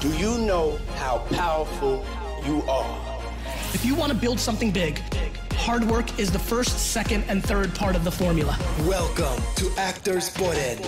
Do 0.00 0.08
you 0.16 0.38
know 0.38 0.78
how 0.94 1.18
powerful 1.28 2.02
you 2.46 2.62
are? 2.62 3.22
If 3.74 3.84
you 3.84 3.94
want 3.94 4.10
to 4.10 4.16
build 4.16 4.40
something 4.40 4.70
big, 4.70 4.98
hard 5.70 5.84
work 5.84 6.18
is 6.18 6.32
the 6.32 6.38
first, 6.52 6.76
second, 6.90 7.22
and 7.28 7.44
third 7.44 7.72
part 7.76 7.94
of 7.94 8.02
the 8.02 8.10
formula. 8.10 8.58
Welcome 8.80 9.40
to 9.54 9.70
Actors 9.78 10.28
Podden. 10.28 10.78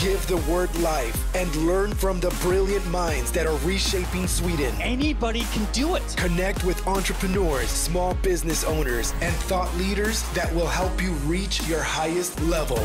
Give 0.00 0.24
the 0.28 0.36
word 0.48 0.72
life 0.78 1.16
and 1.34 1.52
learn 1.66 1.92
from 1.92 2.20
the 2.20 2.30
brilliant 2.40 2.86
minds 2.86 3.32
that 3.32 3.48
are 3.48 3.56
reshaping 3.66 4.28
Sweden. 4.28 4.72
Anybody 4.80 5.40
can 5.52 5.66
do 5.72 5.96
it. 5.96 6.14
Connect 6.16 6.62
with 6.62 6.86
entrepreneurs, 6.86 7.68
small 7.68 8.14
business 8.22 8.62
owners, 8.62 9.12
and 9.22 9.34
thought 9.50 9.74
leaders 9.76 10.22
that 10.34 10.54
will 10.54 10.68
help 10.68 11.02
you 11.02 11.10
reach 11.26 11.66
your 11.66 11.82
highest 11.82 12.40
level. 12.42 12.78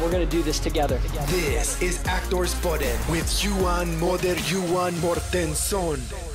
We're 0.00 0.10
going 0.10 0.26
to 0.26 0.36
do 0.36 0.42
this 0.42 0.58
together. 0.58 0.96
This 1.26 1.82
is 1.82 2.02
Actors 2.06 2.54
Podden 2.54 2.96
with 3.10 3.44
Johan 3.44 4.00
Moder 4.00 4.36
Johan 4.48 4.94
Mortensson. 5.04 6.25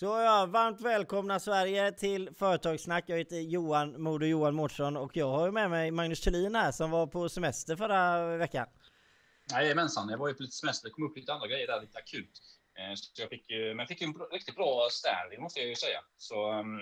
Så 0.00 0.06
ja, 0.06 0.46
varmt 0.46 0.80
välkomna 0.80 1.40
Sverige 1.40 1.92
till 1.92 2.30
Företagssnack. 2.34 3.04
Jag 3.06 3.18
heter 3.18 3.40
Johan 3.40 4.02
Modo, 4.02 4.26
Johan 4.26 4.54
Mårtsson 4.54 4.96
och 4.96 5.16
jag 5.16 5.30
har 5.30 5.50
med 5.50 5.70
mig 5.70 5.90
Magnus 5.90 6.20
Thulin 6.20 6.54
här 6.54 6.72
som 6.72 6.90
var 6.90 7.06
på 7.06 7.28
semester 7.28 7.76
förra 7.76 8.36
veckan. 8.36 8.66
Jajamensan, 9.52 10.08
jag 10.08 10.18
var 10.18 10.28
ju 10.28 10.34
på 10.34 10.42
lite 10.42 10.56
semester, 10.56 10.88
det 10.88 10.92
kom 10.92 11.04
upp 11.10 11.16
lite 11.16 11.32
andra 11.32 11.46
grejer 11.46 11.66
där, 11.66 11.80
lite 11.80 11.98
akut. 11.98 12.42
Eh, 12.78 12.94
så 12.94 13.22
jag 13.22 13.28
fick, 13.28 13.46
men 13.48 13.78
jag 13.78 13.88
fick 13.88 14.02
en 14.02 14.12
bra- 14.12 14.26
riktigt 14.26 14.56
bra 14.56 14.88
standing 14.90 15.42
måste 15.42 15.60
jag 15.60 15.68
ju 15.68 15.74
säga. 15.74 16.00
Så 16.16 16.50
ehm, 16.50 16.78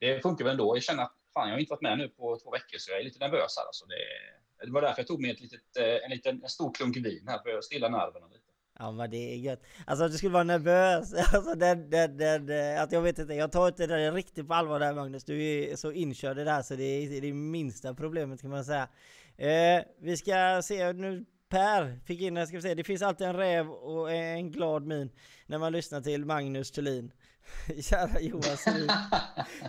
det 0.00 0.22
funkar 0.22 0.44
väl 0.44 0.52
ändå. 0.52 0.76
Jag 0.76 0.82
känner 0.82 1.02
att 1.02 1.16
fan, 1.34 1.48
jag 1.48 1.54
har 1.54 1.60
inte 1.60 1.70
varit 1.70 1.82
med 1.82 1.98
nu 1.98 2.08
på 2.08 2.38
två 2.42 2.50
veckor 2.50 2.78
så 2.78 2.90
jag 2.90 3.00
är 3.00 3.04
lite 3.04 3.18
nervös 3.18 3.56
här. 3.58 3.66
Alltså 3.66 3.84
det, 3.86 4.66
det 4.66 4.72
var 4.72 4.82
därför 4.82 5.00
jag 5.00 5.06
tog 5.06 5.20
med 5.20 5.30
ett 5.30 5.40
litet, 5.40 5.76
eh, 5.76 6.04
en, 6.04 6.10
liten, 6.10 6.42
en 6.42 6.48
stor 6.48 6.74
klunk 6.74 6.96
vin 6.96 7.24
här 7.28 7.38
för 7.38 7.58
att 7.58 7.64
stilla 7.64 7.88
nerverna 7.88 8.26
lite. 8.26 8.45
Ja 8.78 8.92
men 8.92 9.10
det 9.10 9.32
är 9.34 9.36
gött. 9.36 9.62
Alltså 9.84 10.04
att 10.04 10.12
du 10.12 10.18
skulle 10.18 10.32
vara 10.32 10.44
nervös. 10.44 11.14
Alltså 11.34 11.54
den, 11.54 11.90
den, 11.90 12.16
den, 12.16 12.48
eh, 12.48 12.82
att 12.82 12.92
jag 12.92 13.02
vet 13.02 13.18
inte, 13.18 13.34
jag 13.34 13.52
tar 13.52 13.68
inte 13.68 13.86
det 13.86 14.10
riktigt 14.10 14.48
på 14.48 14.54
allvar 14.54 14.80
där 14.80 14.94
Magnus. 14.94 15.24
Du 15.24 15.42
är 15.42 15.76
så 15.76 15.92
inkörd 15.92 16.38
i 16.38 16.44
det 16.44 16.50
här 16.50 16.62
så 16.62 16.74
det 16.76 16.82
är 16.82 17.10
det 17.10 17.16
är 17.16 17.20
det 17.20 17.32
minsta 17.32 17.94
problemet 17.94 18.40
kan 18.40 18.50
man 18.50 18.64
säga. 18.64 18.88
Eh, 19.36 19.84
vi 20.00 20.16
ska 20.16 20.60
se 20.64 20.92
nu. 20.92 21.24
Per 21.48 22.00
fick 22.06 22.20
in, 22.20 22.36
jag 22.36 22.48
ska 22.48 22.56
vi 22.56 22.62
se, 22.62 22.74
det 22.74 22.84
finns 22.84 23.02
alltid 23.02 23.26
en 23.26 23.36
räv 23.36 23.70
och 23.70 24.12
en 24.12 24.50
glad 24.50 24.86
min 24.86 25.10
när 25.46 25.58
man 25.58 25.72
lyssnar 25.72 26.00
till 26.00 26.24
Magnus 26.24 26.70
Thulin. 26.70 27.12
Kära 27.82 28.20
Johan 28.20 28.56
ser 28.56 28.84
ut, 28.84 28.90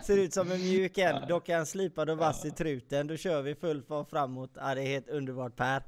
ser 0.04 0.18
ut 0.18 0.34
som 0.34 0.52
en 0.52 0.60
mjuk 0.60 0.98
en, 0.98 1.26
dock 1.28 1.48
är 1.48 1.56
han 1.56 1.66
slipad 1.66 2.10
och 2.10 2.18
vass 2.18 2.44
i 2.44 2.50
truten. 2.50 3.06
Då 3.06 3.16
kör 3.16 3.42
vi 3.42 3.54
full 3.54 3.82
fart 3.82 4.10
framåt. 4.10 4.50
Ja, 4.54 4.74
det 4.74 4.82
är 4.82 4.86
helt 4.86 5.08
underbart 5.08 5.56
Per. 5.56 5.82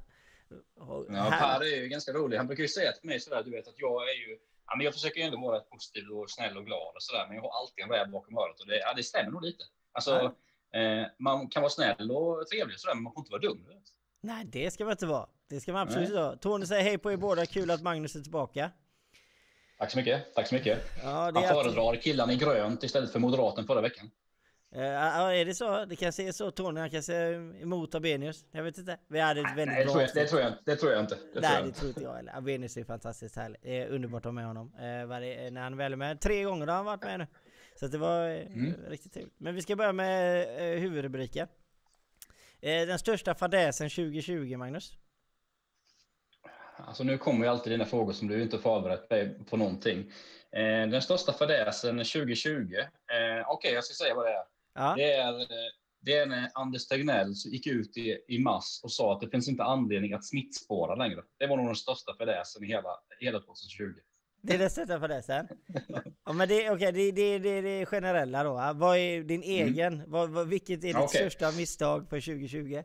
Ja, 1.09 1.37
per 1.41 1.61
är 1.63 1.83
ju 1.83 1.89
ganska 1.89 2.13
rolig. 2.13 2.37
Han 2.37 2.47
brukar 2.47 2.63
ju 2.63 2.69
säga 2.69 2.93
till 2.93 3.07
mig 3.07 3.21
sådär, 3.21 3.43
du 3.43 3.51
vet 3.51 3.69
att 3.69 3.79
jag 3.79 4.03
är 4.11 4.15
ju 4.15 4.39
Ja, 4.71 4.77
men 4.77 4.85
jag 4.85 4.95
försöker 4.95 5.21
ju 5.21 5.27
ändå 5.27 5.41
vara 5.41 5.61
positiv 5.61 6.11
och 6.11 6.31
snäll 6.31 6.57
och 6.57 6.67
glad 6.67 6.95
och 6.95 7.03
sådär, 7.03 7.25
men 7.29 7.37
jag 7.37 7.43
har 7.43 7.61
alltid 7.61 7.85
en 7.85 7.91
räv 7.91 8.11
bakom 8.11 8.39
örat 8.39 8.61
och 8.61 8.67
det, 8.67 8.79
ja, 8.79 8.95
det 8.97 9.03
stämmer 9.03 9.31
nog 9.31 9.43
lite. 9.43 9.65
Alltså, 9.93 10.35
eh, 10.75 11.07
man 11.19 11.49
kan 11.49 11.63
vara 11.63 11.71
snäll 11.71 12.11
och 12.11 12.47
trevlig 12.47 12.75
och 12.75 12.81
sådär, 12.81 12.95
men 12.95 13.03
man 13.03 13.13
får 13.13 13.21
inte 13.21 13.33
vara 13.33 13.41
dum. 13.41 13.65
vet. 13.69 13.83
Nej, 14.21 14.45
det 14.45 14.71
ska 14.71 14.85
man 14.85 14.93
inte 14.93 15.07
vara. 15.07 15.27
Det 15.49 15.61
ska 15.61 15.73
man 15.73 15.83
absolut 15.83 16.09
inte 16.09 16.21
vara. 16.21 16.37
Tony 16.37 16.67
säger 16.67 16.83
hej 16.83 16.99
på 16.99 17.13
er 17.13 17.17
båda, 17.17 17.47
kul 17.47 17.71
att 17.71 17.83
Magnus 17.83 18.17
är 18.17 18.21
tillbaka. 18.21 18.71
Tack 19.79 19.91
så 19.91 19.99
mycket. 19.99 20.35
Tack 20.35 20.47
så 20.47 20.55
mycket. 20.55 20.79
Ja, 21.03 21.09
Han 21.09 21.37
är 21.37 21.49
alltid... 21.49 21.63
föredrar 21.63 21.97
killarna 21.97 22.33
i 22.33 22.37
grönt 22.37 22.83
istället 22.83 23.13
för 23.13 23.19
moderaten 23.19 23.67
förra 23.67 23.81
veckan. 23.81 24.11
Eh, 24.75 24.83
ja, 24.83 25.33
är 25.35 25.45
det 25.45 25.55
så? 25.55 25.85
Det 25.85 25.97
kanske 25.97 26.23
är 26.29 26.33
så 26.33 26.51
Tony, 26.51 26.81
han 26.81 26.91
kanske 26.91 27.15
är 27.15 27.63
emot 27.63 27.95
Abenius. 27.95 28.45
Jag 28.51 28.63
vet 28.63 28.79
inte. 28.79 28.99
Vi 29.09 29.21
hade 29.21 29.41
ett 29.41 29.47
väldigt 29.47 29.67
Nej, 29.67 29.79
det 29.79 29.85
bra 29.85 29.93
tror, 29.93 30.03
jag, 30.03 30.15
det, 30.15 30.27
tror 30.27 30.41
jag, 30.41 30.53
det 30.65 30.77
tror 30.77 30.93
jag 30.93 31.01
inte. 31.01 31.15
Det 31.15 31.21
tror 31.33 31.41
Nej, 31.43 31.53
jag 31.55 31.63
det 31.63 31.67
inte. 31.67 31.79
tror 31.79 31.89
inte 31.89 32.03
jag 32.03 32.15
heller. 32.15 32.37
Abenius 32.37 32.77
är 32.77 32.85
fantastiskt 32.85 33.37
härlig. 33.37 33.61
Det 33.63 33.79
är 33.83 33.89
underbart 33.89 34.21
att 34.21 34.25
ha 34.25 34.33
med 34.33 34.47
honom. 34.47 34.73
Eh, 34.81 35.07
varje, 35.07 35.51
när 35.51 35.61
han 35.61 35.77
väl 35.77 35.93
är 35.93 35.97
med. 35.97 36.21
Tre 36.21 36.43
gånger 36.43 36.67
har 36.67 36.75
han 36.77 36.85
varit 36.85 37.03
med 37.05 37.19
nu. 37.19 37.27
Så 37.81 37.87
det 37.87 37.99
var 37.99 38.29
eh, 38.29 38.47
Mm. 38.47 38.75
riktigt 38.89 39.13
trevligt. 39.13 39.35
Men 39.39 39.55
vi 39.55 39.63
ska 39.63 39.77
börja 39.77 39.93
med 39.93 40.47
huvudrubriken. 40.81 41.49
Den 42.61 42.99
största 42.99 43.35
fadäsen 43.35 43.91
2020, 43.91 44.57
Magnus. 44.57 44.93
Alltså 46.77 47.05
nu 47.05 47.19
kommer 47.19 47.45
ju 47.45 47.51
alltid 47.51 47.73
dina 47.73 47.85
frågor 47.85 48.13
som 48.13 48.29
du 48.29 48.43
inte 48.43 48.59
förberett 48.59 49.09
dig 49.09 49.39
på 49.51 49.57
någonting. 49.57 50.13
Den 50.91 51.03
största 51.03 51.33
fadäsen 51.33 51.97
2020. 51.99 52.75
Eh, 52.77 52.87
Okej, 53.51 53.73
jag 53.75 53.85
ska 53.85 53.95
säga 54.05 54.15
vad 54.15 54.27
det 54.27 54.31
är. 54.33 54.43
Ja. 54.75 54.95
Det 54.97 55.13
är, 55.13 55.47
det 56.01 56.13
är 56.15 56.27
när 56.27 56.51
Anders 56.55 56.87
Tegnell 56.87 57.33
gick 57.47 57.67
ut 57.67 57.97
i, 57.97 58.19
i 58.29 58.39
mars 58.39 58.81
och 58.83 58.93
sa 58.93 59.13
att 59.13 59.21
det 59.21 59.31
finns 59.31 59.49
inte 59.49 59.63
anledning 59.65 60.13
att 60.13 60.25
smittspåra 60.25 60.95
längre. 60.95 61.23
Det 61.39 61.47
var 61.47 61.57
nog 61.57 61.67
den 61.67 61.77
största 61.77 62.15
fadäsen 62.17 62.65
i 62.65 62.67
hela, 62.67 62.89
hela 63.21 63.41
2020. 63.41 63.85
Det 64.43 64.55
är 64.55 64.59
den 64.59 64.71
största 64.71 65.01
fadäsen? 65.01 65.49
Ja 66.25 66.33
men 66.33 66.49
det, 66.49 66.71
okej, 66.71 66.93
det, 66.93 67.13
det, 67.13 67.39
det, 67.39 67.61
det 67.61 67.69
är 67.71 67.85
generella 67.87 68.43
då. 68.45 68.53
va? 68.53 68.73
Vad 68.73 68.97
är 68.97 69.23
din 69.23 69.43
egen? 69.43 70.03
Vad, 70.07 70.31
vad, 70.31 70.49
vilket 70.49 70.71
är 70.71 70.77
ditt 70.77 70.95
Mm. 70.95 71.03
Okej. 71.05 71.21
största 71.21 71.53
misstag 71.53 72.09
för 72.09 72.21
2020? 72.21 72.83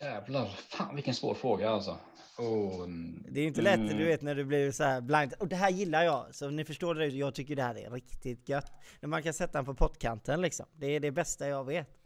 Jävlar, 0.00 0.46
fan 0.46 0.94
vilken 0.94 1.14
svår 1.14 1.34
fråga 1.34 1.70
alltså. 1.70 1.98
Oh, 2.38 2.86
Det 3.28 3.40
är 3.40 3.42
ju 3.42 3.48
inte 3.48 3.62
lätt, 3.62 3.80
mm. 3.80 3.98
du 3.98 4.04
vet 4.04 4.22
när 4.22 4.34
du 4.34 4.44
blir 4.44 4.72
så 4.72 4.84
här 4.84 5.00
blind. 5.00 5.34
Och 5.38 5.48
det 5.48 5.56
här 5.56 5.70
gillar 5.70 6.04
jag, 6.04 6.34
så 6.34 6.50
ni 6.50 6.64
förstår 6.64 6.94
det, 6.94 7.06
jag 7.06 7.34
tycker 7.34 7.56
det 7.56 7.62
här 7.62 7.78
är 7.78 7.90
riktigt 7.90 8.48
gött. 8.48 8.72
När 9.00 9.08
man 9.08 9.22
kan 9.22 9.34
sätta 9.34 9.58
den 9.58 9.64
på 9.64 9.74
pottkanten 9.74 10.40
liksom. 10.40 10.66
Det 10.76 10.86
är 10.86 11.00
det 11.00 11.10
bästa 11.10 11.48
jag 11.48 11.64
vet. 11.64 11.98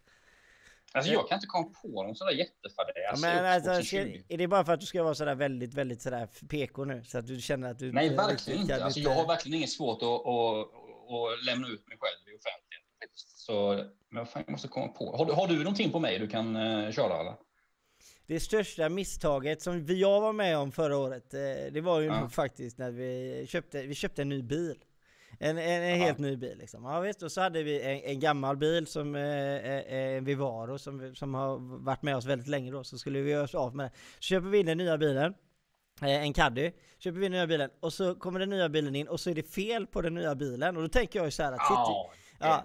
Alltså 0.95 1.13
jag 1.13 1.29
kan 1.29 1.37
inte 1.37 1.47
komma 1.47 1.69
på 1.83 2.03
någon 2.03 2.17
sån 2.17 2.27
där 2.27 2.35
jättefadäs. 2.35 3.23
Men 3.23 3.47
alltså, 3.47 3.71
ska, 3.71 3.97
2020. 3.97 4.23
är 4.29 4.39
det 4.39 4.49
bara 4.49 4.65
för 4.65 4.73
att 4.73 4.81
du 4.81 4.87
ska 4.87 5.03
vara 5.03 5.15
sådär 5.15 5.35
väldigt, 5.35 5.75
väldigt 5.75 6.03
sådär 6.03 6.29
PK 6.49 6.85
nu? 6.85 7.05
Så 7.05 7.19
att 7.19 7.27
du 7.27 7.41
känner 7.41 7.71
att 7.71 7.79
du 7.79 7.93
Nej, 7.93 8.17
verkligen 8.17 8.61
inte. 8.61 8.85
Alltså, 8.85 9.01
jag 9.01 9.15
har 9.15 9.27
verkligen 9.27 9.59
inget 9.59 9.71
svårt 9.71 10.03
att, 10.03 10.09
att, 10.09 10.59
att 11.15 11.45
lämna 11.47 11.69
ut 11.69 11.89
mig 11.89 11.99
själv 12.01 12.35
i 12.35 12.39
offentligheten. 12.39 13.09
Så, 13.15 13.75
men 14.09 14.19
vad 14.19 14.29
fan, 14.29 14.43
jag 14.47 14.53
måste 14.53 14.69
komma 14.69 14.89
på. 14.89 15.17
Har 15.17 15.27
du, 15.27 15.33
har 15.33 15.47
du 15.47 15.59
någonting 15.59 15.93
på 15.93 15.99
mig 15.99 16.19
du 16.19 16.29
kan 16.29 16.57
uh, 16.57 16.93
köra 16.93 17.21
eller? 17.21 17.35
Det 18.33 18.41
största 18.41 18.89
misstaget 18.89 19.63
som 19.63 19.85
vi- 19.85 20.01
jag 20.01 20.21
var 20.21 20.33
med 20.33 20.59
om 20.59 20.73
förra 20.73 20.97
året, 20.97 21.35
eh, 21.35 21.41
det 21.73 21.81
var 21.81 22.01
ju 22.01 22.07
Ja. 22.07 22.29
faktiskt 22.29 22.79
när 22.79 22.91
vi 22.91 23.45
köpte, 23.49 23.83
vi 23.83 23.95
köpte 23.95 24.23
en 24.23 24.29
ny 24.29 24.43
bil. 24.43 24.77
En, 25.41 25.59
en, 25.59 25.83
en 25.83 26.01
helt 26.01 26.19
ny 26.19 26.37
bil 26.37 26.59
liksom. 26.59 26.85
Ja 26.85 27.01
visst, 27.01 27.23
och 27.23 27.33
så 27.33 27.41
hade 27.41 27.63
vi 27.63 27.83
en, 27.83 28.01
en 28.11 28.21
gammal 28.21 28.57
bil 28.57 28.87
som 28.87 29.15
eh, 29.15 29.23
eh, 29.23 30.17
en 30.17 30.25
Vivaro 30.25 30.79
som, 30.79 31.15
som 31.15 31.35
har 31.35 31.59
varit 31.85 32.03
med 32.03 32.17
oss 32.17 32.25
väldigt 32.25 32.49
länge 32.49 32.71
då, 32.73 32.85
så 32.85 32.99
skulle 32.99 33.21
vi 33.21 33.31
göra 33.31 33.45
oss 33.45 33.55
av 33.55 33.77
med 33.77 33.87
det. 33.87 33.91
Så 34.15 34.23
köper 34.23 34.49
vi 34.49 34.59
in 34.59 34.67
den 34.67 34.79
nya 34.79 34.99
bilen, 34.99 35.35
en 36.01 36.33
Caddy, 36.33 36.71
köper 36.99 37.19
vi 37.19 37.27
in 37.27 37.33
den 37.33 37.39
nya 37.39 37.47
bilen 37.47 37.71
och 37.81 37.93
så 37.93 38.15
kommer 38.15 38.41
den 38.41 38.51
nya 38.51 38.69
bilen 38.69 38.97
in 38.97 39.09
och 39.09 39.21
så 39.21 39.31
är 39.31 39.35
det 39.35 39.43
fel 39.55 39.87
på 39.87 40.03
den 40.03 40.15
nya 40.15 40.35
bilen 40.35 40.77
och 40.77 40.83
då 40.83 40.89
tänker 40.89 41.19
jag 41.19 41.27
ju 41.27 41.31
så 41.31 41.43
här 41.43 41.53
att 41.53 41.59
shit, 41.61 42.13
Ja, 42.41 42.65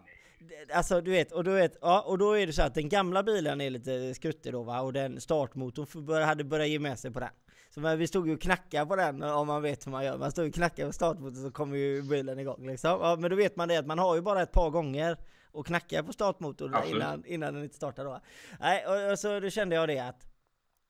alltså 0.73 1.01
du 1.01 1.11
vet, 1.11 1.31
och 1.31 1.43
du 1.43 1.51
vet, 1.51 1.77
ja, 1.81 2.01
och 2.01 2.17
då 2.17 2.31
är 2.37 2.47
det 2.47 2.53
så 2.53 2.61
att 2.61 2.75
den 2.75 2.89
gamla 2.89 3.23
bilen 3.23 3.61
är 3.61 3.69
lite 3.69 4.13
skruttig 4.13 4.53
då 4.53 4.63
va, 4.63 4.81
och 4.81 4.93
den 4.93 5.21
startmotorn 5.21 6.05
bör- 6.05 6.21
hade 6.21 6.43
börjat 6.43 6.67
ge 6.69 6.79
med 6.79 6.99
sig 6.99 7.11
på 7.11 7.19
den. 7.19 7.29
Så 7.69 7.95
vi 7.95 8.07
stod 8.07 8.27
ju 8.27 8.33
och 8.33 8.41
knackade 8.41 8.85
på 8.85 8.95
den 8.95 9.23
om 9.23 9.47
man 9.47 9.61
vet 9.61 9.87
hur 9.87 9.91
man 9.91 10.05
gör. 10.05 10.17
Man 10.17 10.31
stod 10.31 10.47
och 10.47 10.53
knackade 10.53 10.87
på 10.87 10.93
startmotorn 10.93 11.43
så 11.43 11.51
kommer 11.51 11.77
ju 11.77 12.01
bilen 12.01 12.39
igång 12.39 12.67
liksom. 12.67 12.89
Ja, 13.01 13.15
men 13.19 13.29
då 13.29 13.35
vet 13.35 13.55
man 13.55 13.67
det 13.67 13.77
att 13.77 13.85
man 13.85 13.99
har 13.99 14.15
ju 14.15 14.21
bara 14.21 14.41
ett 14.41 14.51
par 14.51 14.69
gånger 14.69 15.17
och 15.51 15.65
knacka 15.65 16.03
på 16.03 16.13
startmotorn 16.13 16.75
Absolut. 16.75 16.95
innan, 16.95 17.25
innan 17.25 17.53
den 17.53 17.63
inte 17.63 17.75
startar 17.75 18.05
då. 18.05 18.19
Nej, 18.59 18.85
och, 18.87 19.11
och 19.11 19.19
så 19.19 19.39
då 19.39 19.49
kände 19.49 19.75
jag 19.75 19.87
det 19.89 19.99
att 19.99 20.23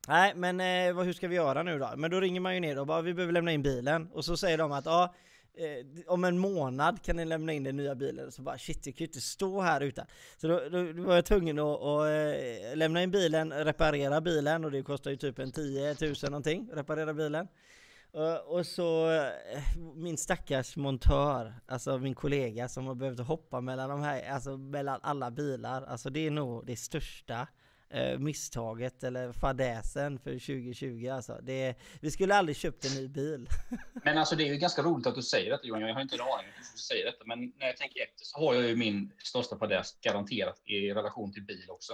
Nej 0.07 0.33
men 0.35 0.59
eh, 0.59 0.93
vad, 0.95 1.05
hur 1.05 1.13
ska 1.13 1.27
vi 1.27 1.35
göra 1.35 1.63
nu 1.63 1.79
då? 1.79 1.89
Men 1.97 2.11
då 2.11 2.19
ringer 2.19 2.39
man 2.39 2.53
ju 2.53 2.59
ner 2.59 2.79
och 2.79 2.87
bara 2.87 3.01
vi 3.01 3.13
behöver 3.13 3.33
lämna 3.33 3.51
in 3.51 3.63
bilen 3.63 4.09
och 4.13 4.25
så 4.25 4.37
säger 4.37 4.57
de 4.57 4.71
att 4.71 4.85
ja 4.85 5.13
eh, 5.57 6.13
om 6.13 6.23
en 6.23 6.37
månad 6.37 7.01
kan 7.01 7.15
ni 7.15 7.25
lämna 7.25 7.53
in 7.53 7.63
den 7.63 7.77
nya 7.77 7.95
bilen. 7.95 8.31
Så 8.31 8.41
bara 8.41 8.57
shit 8.57 8.85
jag 8.85 8.95
kan 8.95 9.03
ju 9.03 9.07
inte 9.07 9.21
stå 9.21 9.61
här 9.61 9.81
utan. 9.81 10.05
Så 10.37 10.47
då, 10.47 10.61
då, 10.71 10.93
då 10.93 11.03
var 11.03 11.15
jag 11.15 11.25
tvungen 11.25 11.59
att, 11.59 11.81
att 11.81 12.05
eh, 12.05 12.75
lämna 12.75 13.03
in 13.03 13.11
bilen, 13.11 13.53
reparera 13.53 14.21
bilen 14.21 14.65
och 14.65 14.71
det 14.71 14.83
kostar 14.83 15.11
ju 15.11 15.17
typ 15.17 15.39
en 15.39 15.51
10 15.51 15.95
000 16.01 16.13
någonting 16.23 16.69
reparera 16.73 17.13
bilen. 17.13 17.47
Eh, 18.13 18.35
och, 18.35 18.65
så 18.65 19.11
eh, 19.11 19.77
min 19.95 20.17
stackars 20.17 20.77
montör, 20.77 21.53
alltså 21.65 21.97
min 21.97 22.15
kollega 22.15 22.69
som 22.69 22.87
har 22.87 22.95
behövt 22.95 23.19
hoppa 23.19 23.61
mellan 23.61 23.89
de 23.89 24.01
här, 24.01 24.29
alltså 24.31 24.57
mellan 24.57 24.99
alla 25.03 25.31
bilar. 25.31 25.83
Alltså 25.83 26.09
det 26.09 26.27
är 26.27 26.31
nog 26.31 26.65
det 26.65 26.75
största 26.75 27.47
eh, 27.89 28.19
misstaget 28.19 29.03
eller 29.03 29.31
fadäsen 29.31 30.19
för 30.19 30.31
2020 30.31 31.07
alltså. 31.07 31.39
Det, 31.43 31.75
vi 32.01 32.11
skulle 32.11 32.35
aldrig 32.35 32.55
köpt 32.55 32.85
en 32.85 33.01
ny 33.01 33.07
bil. 33.07 33.49
Men 34.03 34.17
alltså 34.17 34.35
det 34.35 34.43
är 34.43 34.53
ju 34.53 34.57
ganska 34.57 34.81
roligt 34.81 35.07
att 35.07 35.15
du 35.15 35.21
säger 35.21 35.51
detta 35.51 35.67
Johan. 35.67 35.81
Jag 35.81 35.93
har 35.93 36.01
inte 36.01 36.15
en 36.15 36.21
aning 36.21 36.51
om 36.57 36.63
du 36.73 36.79
säger 36.79 37.05
detta. 37.05 37.23
Men 37.25 37.53
när 37.59 37.67
jag 37.67 37.77
tänker 37.77 38.01
efter 38.01 38.25
så 38.25 38.39
har 38.39 38.53
jag 38.53 38.63
ju 38.63 38.75
min 38.75 39.11
största 39.17 39.57
fadäs 39.57 39.97
garanterat 40.01 40.61
i 40.65 40.93
relation 40.93 41.33
till 41.33 41.43
bil 41.43 41.65
också. 41.69 41.93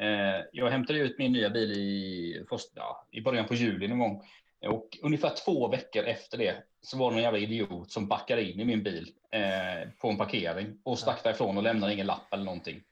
Eh, 0.00 0.44
jag 0.52 0.70
hämtade 0.70 0.98
ut 0.98 1.18
min 1.18 1.32
nya 1.32 1.50
bil 1.50 1.72
i, 1.72 2.44
först, 2.48 2.68
ja, 2.74 3.08
i 3.10 3.20
början 3.20 3.46
på 3.46 3.54
juli 3.54 3.88
någon 3.88 3.98
gång. 3.98 4.22
Och 4.66 4.98
ungefär 5.02 5.32
två 5.44 5.68
veckor 5.68 6.04
efter 6.04 6.38
det 6.38 6.54
så 6.82 6.98
var 6.98 7.10
det 7.10 7.14
någon 7.14 7.22
jävla 7.22 7.38
idiot 7.38 7.92
som 7.92 8.08
backade 8.08 8.44
in 8.44 8.60
i 8.60 8.64
min 8.64 8.82
bil 8.82 9.12
eh, 9.32 9.90
på 10.00 10.08
en 10.08 10.16
parkering 10.16 10.80
och 10.84 10.98
stack 10.98 11.24
därifrån 11.24 11.56
och 11.56 11.62
lämnade 11.62 11.92
ingen 11.92 12.06
lapp 12.06 12.32
eller 12.32 12.44
någonting. 12.44 12.82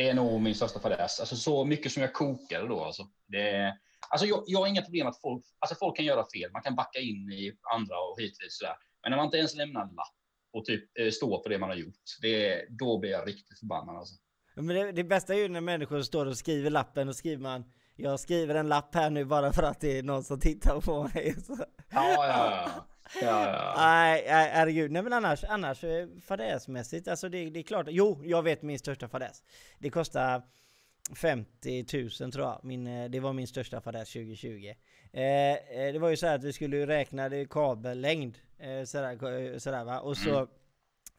Det 0.00 0.08
är 0.08 0.14
nog 0.14 0.40
min 0.40 0.54
största 0.54 0.80
fadäs. 0.80 1.20
Alltså 1.20 1.36
så 1.36 1.64
mycket 1.64 1.92
som 1.92 2.02
jag 2.02 2.12
kokade 2.12 2.68
då 2.68 2.84
alltså. 2.84 3.06
Det, 3.28 3.76
Alltså 4.08 4.26
jag, 4.26 4.44
jag 4.46 4.58
har 4.58 4.66
inga 4.66 4.82
problem 4.82 5.06
att 5.06 5.20
folk, 5.20 5.44
alltså 5.58 5.76
folk 5.78 5.96
kan 5.96 6.04
göra 6.04 6.26
fel. 6.34 6.52
Man 6.52 6.62
kan 6.62 6.74
backa 6.74 6.98
in 6.98 7.32
i 7.32 7.52
andra 7.74 7.96
och 7.98 8.20
hit 8.20 8.38
dit 8.40 8.52
sådär. 8.52 8.74
Men 9.02 9.10
när 9.10 9.16
man 9.16 9.26
inte 9.26 9.36
ens 9.36 9.54
lämnar 9.54 9.80
en 9.80 9.94
lapp 9.94 10.14
och 10.52 10.64
typ 10.64 10.98
eh, 10.98 11.10
står 11.10 11.42
för 11.42 11.50
det 11.50 11.58
man 11.58 11.68
har 11.68 11.76
gjort, 11.76 11.94
det, 12.22 12.66
då 12.70 12.98
blir 12.98 13.10
jag 13.10 13.28
riktigt 13.28 13.58
förbannad 13.58 13.96
alltså. 13.96 14.14
Men 14.54 14.66
det, 14.66 14.92
det 14.92 15.04
bästa 15.04 15.34
är 15.34 15.38
ju 15.38 15.48
när 15.48 15.60
människor 15.60 16.02
står 16.02 16.26
och 16.26 16.38
skriver 16.38 16.70
lappen 16.70 17.08
och 17.08 17.16
skriver 17.16 17.42
man 17.42 17.64
Jag 17.96 18.20
skriver 18.20 18.54
en 18.54 18.68
lapp 18.68 18.94
här 18.94 19.10
nu 19.10 19.24
bara 19.24 19.52
för 19.52 19.62
att 19.62 19.80
det 19.80 19.98
är 19.98 20.02
någon 20.02 20.24
som 20.24 20.40
tittar 20.40 20.80
på 20.80 21.02
mig. 21.14 21.34
Så. 21.46 21.56
Ja, 21.90 22.14
ja, 22.14 22.62
ja. 22.66 22.86
Ja. 23.22 23.74
Nej, 23.76 24.24
herregud. 24.28 24.90
Nej 24.90 25.02
men 25.02 25.12
annars, 25.12 25.44
annars 25.44 25.84
eh, 25.84 26.08
fadäsmässigt, 26.22 27.08
alltså 27.08 27.28
det, 27.28 27.50
det 27.50 27.60
är 27.60 27.62
klart. 27.62 27.86
Jo, 27.90 28.20
jag 28.24 28.42
vet 28.42 28.62
min 28.62 28.78
största 28.78 29.08
fadäs. 29.08 29.42
Det 29.78 29.90
kostar 29.90 30.42
50 31.14 31.84
000 32.20 32.32
tror 32.32 32.46
jag. 32.46 32.60
Min, 32.62 32.86
eh, 32.86 33.10
det 33.10 33.20
var 33.20 33.32
min 33.32 33.46
största 33.46 33.80
fadäs 33.80 34.12
2020. 34.12 34.74
Eh, 35.12 35.22
eh, 35.22 35.92
det 35.92 35.98
var 35.98 36.08
ju 36.08 36.16
så 36.16 36.26
här 36.26 36.34
att 36.34 36.44
vi 36.44 36.52
skulle 36.52 36.86
räkna 36.86 37.30
kabellängd. 37.50 38.38
Eh, 38.58 38.84
sådär, 38.84 39.58
sådär 39.58 39.84
va. 39.84 40.00
Och 40.00 40.16
så, 40.16 40.30
Mm. 40.30 40.48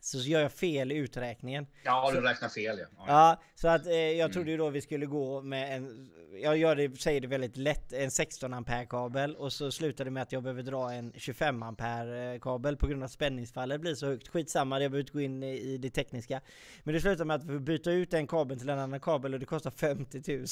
Så 0.04 0.18
gör 0.18 0.42
jag 0.42 0.52
fel 0.52 0.92
i 0.92 0.96
uträkningen. 0.96 1.68
Ja, 1.84 2.12
du 2.14 2.22
räknar 2.22 2.50
fel 2.50 2.80
ja. 2.80 2.86
ja. 2.98 3.04
Ja, 3.08 3.42
så 3.56 3.68
att 3.68 3.86
eh, 3.86 3.94
jag 3.96 4.34
trodde 4.34 4.52
ju 4.52 4.58
då 4.58 4.70
vi 4.70 4.82
skulle 4.82 5.06
gå 5.06 5.42
med 5.42 5.76
en, 5.78 6.12
jag 6.42 6.58
gör 6.58 6.76
det, 6.76 7.02
säger 7.02 7.22
det 7.22 7.28
väldigt 7.28 7.58
lätt, 7.58 7.94
en 7.94 8.12
16 8.12 8.54
ampere 8.54 8.86
kabel 8.86 9.36
och 9.36 9.54
så 9.54 9.72
slutar 9.72 10.06
det 10.06 10.12
med 10.12 10.24
att 10.24 10.32
jag 10.32 10.44
behöver 10.44 10.64
dra 10.64 10.92
en 10.94 11.14
25 11.16 11.64
ampere 11.64 12.40
kabel 12.40 12.78
på 12.78 12.88
grund 12.88 13.04
av 13.04 13.08
spänningsfallet 13.08 13.82
blir 13.82 13.96
så 13.96 14.06
högt. 14.06 14.28
Skitsamma, 14.28 14.80
jag 14.82 14.92
behöver 14.92 15.02
inte 15.02 15.14
gå 15.14 15.22
in 15.22 15.44
i, 15.44 15.60
i 15.60 15.78
det 15.78 15.90
tekniska. 15.90 16.42
Men 16.84 16.94
det 16.94 17.02
slutar 17.02 17.26
med 17.26 17.36
att 17.36 17.44
vi 17.44 17.60
byta 17.60 17.92
ut 17.92 18.14
en 18.14 18.28
kabel 18.28 18.60
till 18.60 18.70
en 18.70 18.80
annan 18.80 19.00
kabel 19.00 19.34
och 19.34 19.40
det 19.40 19.46
kostar 19.46 19.72
50 19.72 20.22
000. 20.38 20.46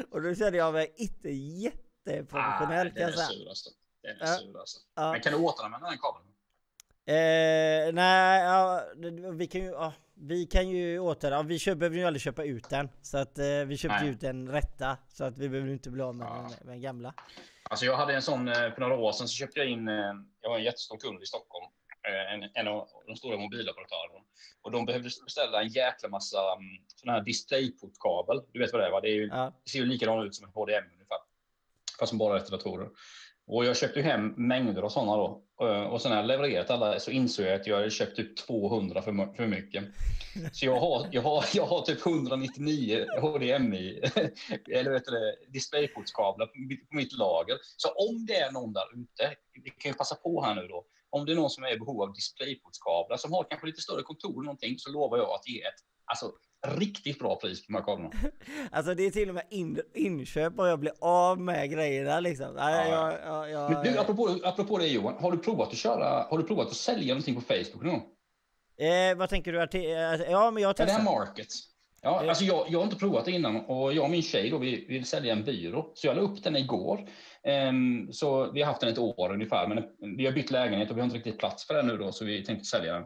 och 0.10 0.22
då 0.22 0.34
kände 0.34 0.58
jag 0.58 0.72
mig 0.72 0.94
inte 0.96 1.30
jätteprofessionell 1.30 2.86
kan 2.86 2.94
den 2.94 3.02
jag 3.02 3.10
är 3.10 3.12
säga. 3.12 3.26
sur 3.26 3.48
alltså. 3.48 3.70
Den 4.02 4.10
är 4.20 4.26
Ja. 4.26 4.38
sur 4.38 4.58
alltså. 4.58 4.78
Ja. 4.96 5.12
Men 5.12 5.20
kan 5.20 5.32
du 5.32 5.38
återanvända 5.38 5.88
den 5.88 5.98
kabeln? 5.98 6.24
Eh, 7.08 7.92
nej, 7.92 8.42
ja, 8.42 8.82
vi 9.32 9.46
kan 9.46 9.60
ju, 9.60 9.66
ja, 9.70 9.92
vi 10.14 10.46
kan 10.46 10.68
ju 10.68 10.98
åter, 10.98 11.30
ja, 11.30 11.42
vi 11.42 11.58
köper, 11.58 11.76
behöver 11.78 11.96
ju 11.96 12.04
aldrig 12.04 12.22
köpa 12.22 12.44
ut 12.44 12.68
den. 12.70 12.88
Så 13.02 13.18
att 13.18 13.38
eh, 13.38 13.44
vi 13.66 13.76
köpte 13.76 14.00
Nej. 14.00 14.08
ut 14.10 14.20
den 14.20 14.48
rätta, 14.48 14.96
så 15.08 15.24
att 15.24 15.38
vi 15.38 15.48
behöver 15.48 15.70
inte 15.70 15.90
bli 15.90 16.02
av 16.02 16.14
med, 16.14 16.26
Ja. 16.26 16.34
den, 16.34 16.66
med 16.66 16.74
den 16.74 16.80
gamla. 16.82 17.14
Alltså 17.70 17.84
jag 17.86 17.96
hade 17.96 18.14
en 18.14 18.22
sån, 18.22 18.48
eh, 18.48 18.54
för 18.54 18.80
några 18.80 18.96
år 18.96 19.12
sedan 19.12 19.28
så 19.28 19.34
köpte 19.34 19.58
jag 19.58 19.68
in, 19.68 19.88
eh, 19.88 19.94
jag 20.40 20.50
var 20.50 20.58
en 20.58 20.64
jättestor 20.64 20.96
kund 20.98 21.22
i 21.22 21.26
Stockholm, 21.26 21.64
eh, 22.08 22.32
en, 22.34 22.50
en 22.54 22.68
av 22.68 22.88
de 23.06 23.16
stora 23.16 23.36
mobiloperatörerna. 23.36 24.24
Och 24.62 24.70
de 24.70 24.84
behövde 24.86 25.10
beställa 25.24 25.62
en 25.62 25.68
jäkla 25.68 26.08
massa 26.08 26.38
mm, 26.52 26.64
sån 26.96 27.08
här 27.08 27.20
displayportkabel. 27.20 28.42
Du 28.52 28.58
vet 28.58 28.72
vad 28.72 28.82
det 28.82 28.86
är 28.86 28.90
va? 28.90 29.00
Det, 29.00 29.08
är 29.08 29.14
ju, 29.14 29.26
Ja, 29.26 29.52
det 29.64 29.70
ser 29.70 29.78
ju 29.78 29.86
likadant 29.86 30.26
ut 30.26 30.34
som 30.34 30.44
en 30.46 30.52
HDM 30.54 30.84
ungefär. 30.94 31.18
Fast 31.98 32.08
som 32.10 32.18
bara 32.18 32.36
efter 32.36 32.50
datorer. 32.52 32.88
Och 33.46 33.64
jag 33.64 33.76
köpte 33.76 34.02
hem 34.02 34.34
mängder 34.36 34.82
av 34.82 34.88
sådana 34.88 35.16
då. 35.16 35.42
Eh, 35.60 35.82
och 35.82 36.02
sen 36.02 36.10
när 36.10 36.16
jag 36.16 36.26
levererat 36.26 36.70
alla 36.70 37.00
så 37.00 37.10
insåg 37.10 37.46
jag 37.46 37.60
att 37.60 37.66
jag 37.66 37.76
hade 37.76 37.90
köpt 37.90 38.16
typ 38.16 38.36
200 38.36 39.02
för, 39.02 39.34
för 39.36 39.46
mycket. 39.46 39.84
Så 40.52 40.66
jag 40.66 40.80
har, 40.80 41.08
jag 41.12 41.22
har, 41.22 41.44
jag 41.54 41.66
har 41.66 41.82
typ 41.82 42.06
199 42.06 43.06
HDMI, 43.20 44.00
eller 44.70 44.90
vet 44.90 45.04
du 45.04 45.10
det, 45.10 45.36
displayportskablar 45.48 46.46
på 46.46 46.58
mitt, 46.58 46.88
på 46.88 46.96
mitt 46.96 47.12
lager. 47.12 47.56
Så 47.76 47.88
om 47.88 48.26
det 48.26 48.36
är 48.36 48.52
någon 48.52 48.72
där 48.72 48.84
ute, 48.94 49.34
vi 49.64 49.70
kan 49.70 49.90
ju 49.90 49.94
passa 49.94 50.14
på 50.14 50.42
här 50.42 50.54
nu 50.54 50.66
då, 50.68 50.84
om 51.10 51.26
det 51.26 51.32
är 51.32 51.36
någon 51.36 51.50
som 51.50 51.64
är 51.64 51.72
i 51.74 51.78
behov 51.78 52.02
av 52.02 52.12
displayportskablar 52.12 53.16
som 53.16 53.32
har 53.32 53.46
kanske 53.50 53.66
lite 53.66 53.80
större 53.80 54.02
kontor 54.02 54.32
eller 54.32 54.42
någonting 54.42 54.78
så 54.78 54.90
lovar 54.90 55.18
jag 55.18 55.30
att 55.30 55.48
ge 55.48 55.62
ett 55.62 55.80
alltså, 56.04 56.32
riktigt 56.66 57.18
bra 57.18 57.36
pris 57.36 57.66
på 57.66 57.72
kablarna. 57.72 58.10
alltså 58.70 58.94
det 58.94 59.06
är 59.06 59.10
till 59.10 59.28
och 59.28 59.34
med 59.34 59.44
in, 59.50 59.80
inköp 59.94 60.58
och 60.58 60.68
jag 60.68 60.78
blir 60.80 60.92
av 61.00 61.40
med 61.40 61.70
grejerna 61.70 62.20
liksom. 62.20 62.54
Nej, 62.56 62.90
Ja. 62.90 63.12
jag, 63.12 63.50
jag, 63.50 63.50
jag, 63.50 63.70
Men 63.84 63.92
du, 63.92 63.98
apropå, 63.98 64.38
apropå 64.44 64.78
det 64.78 64.86
Johan, 64.86 65.14
har 65.22 65.32
du 65.32 65.38
provat 65.38 65.68
att 65.68 65.76
köra, 65.76 66.26
har 66.30 66.38
du 66.38 66.44
provat 66.44 66.66
att 66.66 66.74
sälja 66.74 67.14
någonting 67.14 67.34
på 67.34 67.40
Facebook 67.40 67.82
någon 67.82 68.00
eh, 68.80 69.16
vad 69.16 69.28
tänker 69.28 69.52
du? 69.52 69.58
Ja, 70.30 70.50
men 70.50 70.62
jag 70.62 70.70
Ja, 70.70 70.84
det 70.84 70.92
här 70.92 70.98
testar. 70.98 71.02
Market. 71.04 71.46
Ja, 72.02 72.22
Eh. 72.22 72.28
alltså 72.28 72.44
jag, 72.44 72.66
jag 72.68 72.78
har 72.78 72.84
inte 72.84 72.96
provat 72.96 73.24
det 73.24 73.30
innan 73.32 73.56
och 73.56 73.92
jag 73.92 74.04
och 74.04 74.10
min 74.10 74.22
tjej 74.22 74.50
då, 74.50 74.58
vi 74.58 74.86
vill 74.88 75.04
sälja 75.06 75.32
en 75.32 75.44
byrå. 75.44 75.90
Så 75.94 76.06
jag 76.06 76.16
la 76.16 76.22
upp 76.22 76.42
den 76.42 76.56
igår. 76.56 77.08
Ehm, 77.44 78.12
så 78.12 78.52
vi 78.52 78.60
har 78.62 78.66
haft 78.68 78.80
den 78.80 78.90
ett 78.92 78.98
år 78.98 79.32
ungefär, 79.32 79.68
men 79.68 79.84
vi 80.16 80.26
har 80.26 80.32
bytt 80.32 80.50
lägenhet 80.50 80.90
och 80.90 80.96
vi 80.96 81.00
har 81.00 81.04
inte 81.04 81.16
riktigt 81.16 81.38
plats 81.38 81.66
för 81.66 81.74
den 81.74 81.86
nu 81.86 81.96
då, 81.96 82.12
så 82.12 82.24
vi 82.24 82.44
tänkte 82.44 82.64
sälja 82.64 82.92
den. 82.92 83.04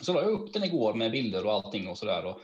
Så 0.00 0.12
la 0.12 0.22
jag 0.22 0.30
upp 0.30 0.52
den 0.52 0.64
igår 0.64 0.94
med 0.94 1.10
bilder 1.10 1.46
och 1.46 1.52
allting 1.52 1.88
och 1.88 1.98
sådär. 1.98 2.34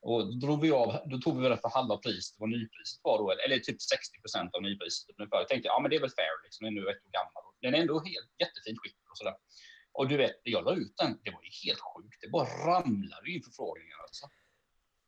Och, 0.00 0.18
då, 0.26 0.46
drog 0.46 0.60
vi 0.60 0.70
av, 0.70 0.88
då 1.10 1.18
tog 1.18 1.42
vi 1.42 1.48
det 1.48 1.56
för 1.56 1.68
halva 1.68 1.96
priset, 1.96 2.36
vad 2.38 2.48
nypriset 2.48 3.00
var 3.02 3.18
då, 3.18 3.26
eller 3.30 3.58
typ 3.58 3.82
60 3.82 4.20
procent 4.20 4.54
av 4.54 4.62
nypriset 4.62 5.04
ungefär. 5.18 5.38
Jag 5.38 5.48
tänkte, 5.48 5.68
ja 5.68 5.78
men 5.80 5.90
det 5.90 5.96
är 5.96 6.00
väl 6.00 6.16
fair, 6.20 6.34
liksom, 6.44 6.64
den 6.64 6.76
är 6.76 6.80
nu 6.80 6.90
ett 6.90 7.06
år 7.06 7.12
gammal. 7.18 7.42
Den 7.62 7.74
är 7.74 7.78
ändå 7.84 7.94
helt 8.12 8.30
jättefint 8.42 8.78
skick 8.80 8.98
och 9.10 9.18
sådär. 9.18 9.36
Och 9.92 10.08
du 10.08 10.16
vet, 10.16 10.36
jag 10.42 10.64
la 10.64 10.72
ut 10.82 10.94
den, 10.96 11.10
det 11.24 11.30
var 11.30 11.42
ju 11.48 11.52
helt 11.64 11.82
sjukt. 11.90 12.18
Det 12.22 12.28
bara 12.28 12.48
ramlade 12.68 13.30
in 13.30 13.42
förfrågningar 13.42 13.98
alltså. 14.06 14.26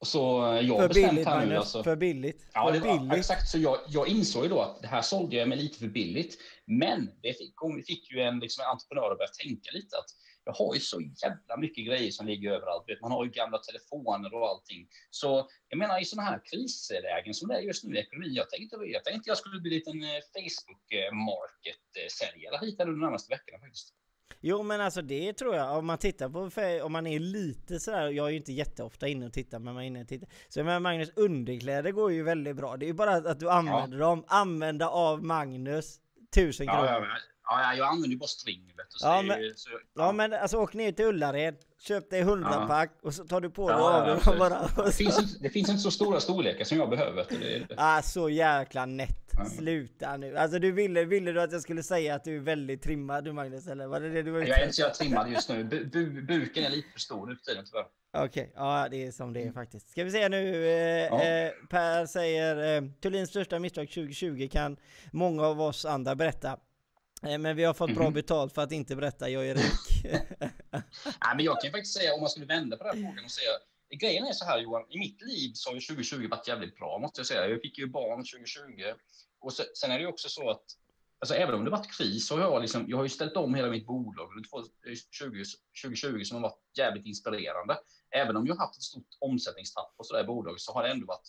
Och 0.01 0.07
så 0.07 0.53
eh, 0.53 0.61
jag 0.61 0.79
För 0.79 0.95
billigt 0.95 1.27
här 1.27 1.47
nu 1.47 1.57
alltså. 1.57 1.83
för 1.83 1.97
billigt. 1.97 2.51
Ja, 2.53 2.67
för 2.67 2.73
det 2.73 2.87
var, 2.89 2.99
billigt. 2.99 3.19
exakt. 3.19 3.49
Så 3.49 3.59
jag, 3.59 3.79
jag 3.89 4.09
insåg 4.09 4.43
ju 4.43 4.49
då 4.49 4.61
att 4.61 4.83
det 4.83 4.89
här 4.89 5.03
sålde 5.03 5.37
jag 5.37 5.49
mig 5.49 5.59
lite 5.59 5.79
för 5.79 5.87
billigt. 5.87 6.39
Men 6.67 7.11
det 7.23 7.33
fick, 7.39 7.55
fick 7.87 8.11
ju 8.11 8.21
en, 8.21 8.39
liksom, 8.39 8.65
en 8.65 8.71
entreprenör 8.71 9.11
att 9.13 9.19
börja 9.19 9.31
tänka 9.45 9.71
lite 9.73 9.97
att 9.97 10.11
jag 10.45 10.53
har 10.53 10.75
ju 10.75 10.81
så 10.81 11.01
jävla 11.01 11.57
mycket 11.57 11.87
grejer 11.87 12.11
som 12.11 12.27
ligger 12.27 12.51
överallt. 12.53 12.85
Man 13.03 13.13
har 13.13 13.25
ju 13.25 13.31
gamla 13.31 13.59
telefoner 13.59 14.35
och 14.35 14.49
allting. 14.49 14.89
Så 15.11 15.49
jag 15.69 15.79
menar 15.79 16.03
i 16.03 16.05
sådana 16.05 16.29
här 16.31 16.41
krislägen 16.45 17.35
som 17.35 17.49
det 17.49 17.55
är 17.55 17.61
just 17.61 17.85
nu 17.85 17.97
i 17.97 17.99
ekonomin. 17.99 18.35
Jag 18.35 18.51
tänkte 18.51 18.77
jag, 18.77 19.05
tänkte 19.05 19.31
jag 19.31 19.39
skulle 19.39 19.61
bli 19.61 19.71
en 19.71 19.75
liten 19.75 20.03
eh, 20.03 20.21
Facebook 20.35 20.93
eh, 20.93 21.13
market 21.15 21.83
eh, 21.99 22.09
säljare 22.19 22.67
hit 22.67 22.79
här 22.79 22.87
nu 22.87 22.93
de 22.93 23.01
närmaste 23.01 23.31
veckorna 23.35 23.59
faktiskt. 23.59 23.95
Jo 24.43 24.63
men 24.63 24.81
alltså 24.81 25.03
det 25.03 25.33
tror 25.33 25.57
jag, 25.57 25.79
om 25.79 25.87
man 25.87 25.99
tittar 25.99 26.29
på, 26.29 26.85
om 26.85 26.93
man 26.93 27.07
är 27.07 27.19
lite 27.19 27.81
sådär, 27.81 28.09
jag 28.09 28.27
är 28.27 28.31
ju 28.31 28.37
inte 28.37 28.53
jätteofta 28.53 29.09
inne 29.09 29.27
och 29.27 29.33
tittar 29.33 29.59
men 29.59 29.75
man 29.75 29.83
är 29.83 29.87
inne 29.87 30.01
och 30.01 30.09
tittar. 30.09 30.29
Så 30.49 30.59
jag 30.59 30.67
menar 30.67 30.81
Magnus, 30.81 31.13
underkläder 31.17 31.91
går 31.91 32.13
ju 32.13 32.23
väldigt 32.23 32.57
bra. 32.57 32.77
Det 32.77 32.85
är 32.85 32.89
ju 32.89 32.93
bara 32.95 33.15
att 33.15 33.41
du 33.41 33.51
använder 33.51 33.99
dem, 33.99 34.25
använda 34.29 34.89
av 34.89 35.25
Magnus, 35.25 36.01
tusen 36.35 36.67
Ja, 36.67 36.73
kronor. 36.73 37.07
ja, 37.09 37.17
Ja, 37.53 37.63
ja, 37.63 37.75
jag 37.75 37.89
använder 37.89 38.09
ju 38.09 38.17
bara 38.17 38.27
string. 38.27 38.67
Vet 38.77 38.87
du, 38.91 38.99
så 38.99 39.07
Ja, 39.07 39.23
men- 39.23 39.41
ju- 39.43 39.55
så, 39.57 40.13
men 40.13 40.33
alltså 40.33 40.57
åk 40.57 40.75
ner 40.75 40.93
till 40.93 41.05
Ullared, 41.05 41.57
köp 41.81 42.11
dig 42.11 42.21
100 42.21 42.49
Ja. 42.53 42.67
pack 42.67 42.99
och 43.03 43.15
så 43.15 43.25
tar 43.25 43.41
du 43.41 43.51
på 43.51 43.69
dig 43.69 43.79
Ja, 43.79 44.03
av 44.13 44.21
ja, 44.27 44.39
bara. 44.39 44.85
Det 44.87 44.93
finns, 44.93 45.19
inte, 45.19 45.39
det 45.41 45.51
finns 45.51 45.69
inte 45.69 45.81
så 45.81 45.91
stora 45.91 46.21
storlekar 46.21 46.65
som 46.65 46.79
jag 46.79 46.91
behöver. 46.91 47.27
Det 47.31 47.75
Ah, 47.77 48.03
så 48.03 48.29
jäkla 48.31 48.87
nätt. 48.87 49.17
Ja. 49.33 49.45
Sluta 49.45 50.17
nu. 50.17 50.37
Alltså 50.37 50.59
du 50.59 50.73
ville, 50.73 51.05
ville 51.05 51.33
du 51.33 51.41
att 51.43 51.53
jag 51.53 51.63
skulle 51.63 51.83
säga 51.83 52.15
att 52.15 52.25
du 52.25 52.37
är 52.37 52.41
väldigt 52.41 52.83
trimmad 52.83 53.25
du 53.25 53.33
Magnus 53.33 53.67
eller 53.67 53.87
var 53.87 54.01
det 54.01 54.09
det 54.11 54.23
du 54.23 54.31
var 54.31 54.41
Jag 54.41 54.49
är 54.59 54.63
inte 54.63 54.75
så 54.75 54.81
jävla 54.83 54.95
trimmad 54.95 55.31
just 55.33 55.49
nu. 55.49 55.65
Bu, 55.65 55.85
bu, 55.85 56.23
buken 56.23 56.65
är 56.65 56.71
lite 56.71 56.89
för 56.93 57.01
stor 57.01 57.27
nu 57.27 57.37
för 57.37 57.45
tiden 57.45 57.65
tyvärr. 57.67 57.85
Okej, 58.25 58.53
ja 58.57 58.89
det 58.91 59.07
är 59.07 59.13
som 59.13 59.33
det 59.33 59.43
är 59.43 59.53
faktiskt. 59.53 59.91
Ska 59.91 60.05
vi 60.05 60.11
se 60.11 60.29
nu, 60.29 60.67
eh, 60.67 60.73
Ja. 61.07 61.23
eh, 61.23 61.51
Per 61.71 62.07
säger 62.07 62.77
eh, 62.83 62.89
Thulins 63.03 63.31
största 63.31 63.59
misstag 63.59 63.89
2020 63.91 64.49
kan 64.53 64.77
många 65.13 65.47
av 65.47 65.61
oss 65.61 65.85
andra 65.85 66.15
berätta. 66.15 66.57
Eh, 67.23 67.39
men 67.39 67.57
vi 67.57 67.65
har 67.65 67.75
fått 67.75 67.95
bra 67.95 68.05
Mhm. 68.05 68.13
betalt 68.15 68.55
för 68.55 68.63
att 68.63 68.73
inte 68.73 68.97
berätta, 68.97 69.29
jag 69.29 69.47
är 69.49 69.55
rik. 69.55 70.05
Nej, 70.73 71.37
men 71.37 71.45
jag 71.45 71.61
kan 71.61 71.71
faktiskt 71.71 71.95
säga 71.95 72.15
om 72.15 72.21
man 72.21 72.31
skulle 72.31 72.47
vända 72.47 72.77
på 72.77 72.85
den 72.85 72.97
här 72.97 73.03
frågan 73.11 73.25
och 73.25 73.31
säga. 73.31 73.51
Grejen 74.01 74.25
är 74.27 74.33
så 74.33 74.45
här 74.45 74.59
Johan, 74.59 74.87
i 74.91 74.99
mitt 74.99 75.23
liv 75.23 75.51
så 75.55 75.71
har 75.71 75.75
ju 75.75 75.81
2020 75.81 76.29
varit 76.31 76.49
jävligt 76.49 76.77
bra 76.77 76.99
måste 76.99 77.21
jag 77.21 77.27
säga. 77.27 77.49
Jag 77.49 77.61
fick 77.61 77.79
ju 77.79 77.87
barn 77.87 78.25
2020 78.25 78.95
och 79.41 79.53
se- 79.53 79.75
sen 79.75 79.91
är 79.91 79.95
det 79.95 80.01
ju 80.03 80.07
också 80.09 80.29
så 80.29 80.51
att 80.51 80.65
Alltså 81.23 81.35
även 81.35 81.55
om 81.55 81.65
det 81.65 81.71
varit 81.71 81.97
kris 81.99 82.27
så 82.27 82.35
har 82.37 82.43
jag 82.43 82.61
liksom, 82.63 82.85
jag 82.89 82.97
har 82.97 83.05
ju 83.05 83.09
ställt 83.09 83.37
om 83.37 83.55
hela 83.55 83.69
mitt 83.69 83.87
bolag 83.87 84.31
under 84.37 84.49
2020, 84.49 85.45
2020 85.83 86.25
som 86.25 86.35
har 86.37 86.43
varit 86.43 86.63
jävligt 86.79 87.07
inspirerande. 87.07 87.79
Även 88.17 88.37
om 88.37 88.47
jag 88.47 88.55
har 88.55 88.67
haft 88.67 88.77
ett 88.77 88.83
stort 88.83 89.09
omsättningstapp 89.19 89.97
på 89.97 90.05
sådär 90.05 90.25
bolag 90.25 90.61
så 90.61 90.73
har 90.73 90.83
det 90.83 90.89
ändå 90.91 91.07
varit, 91.07 91.29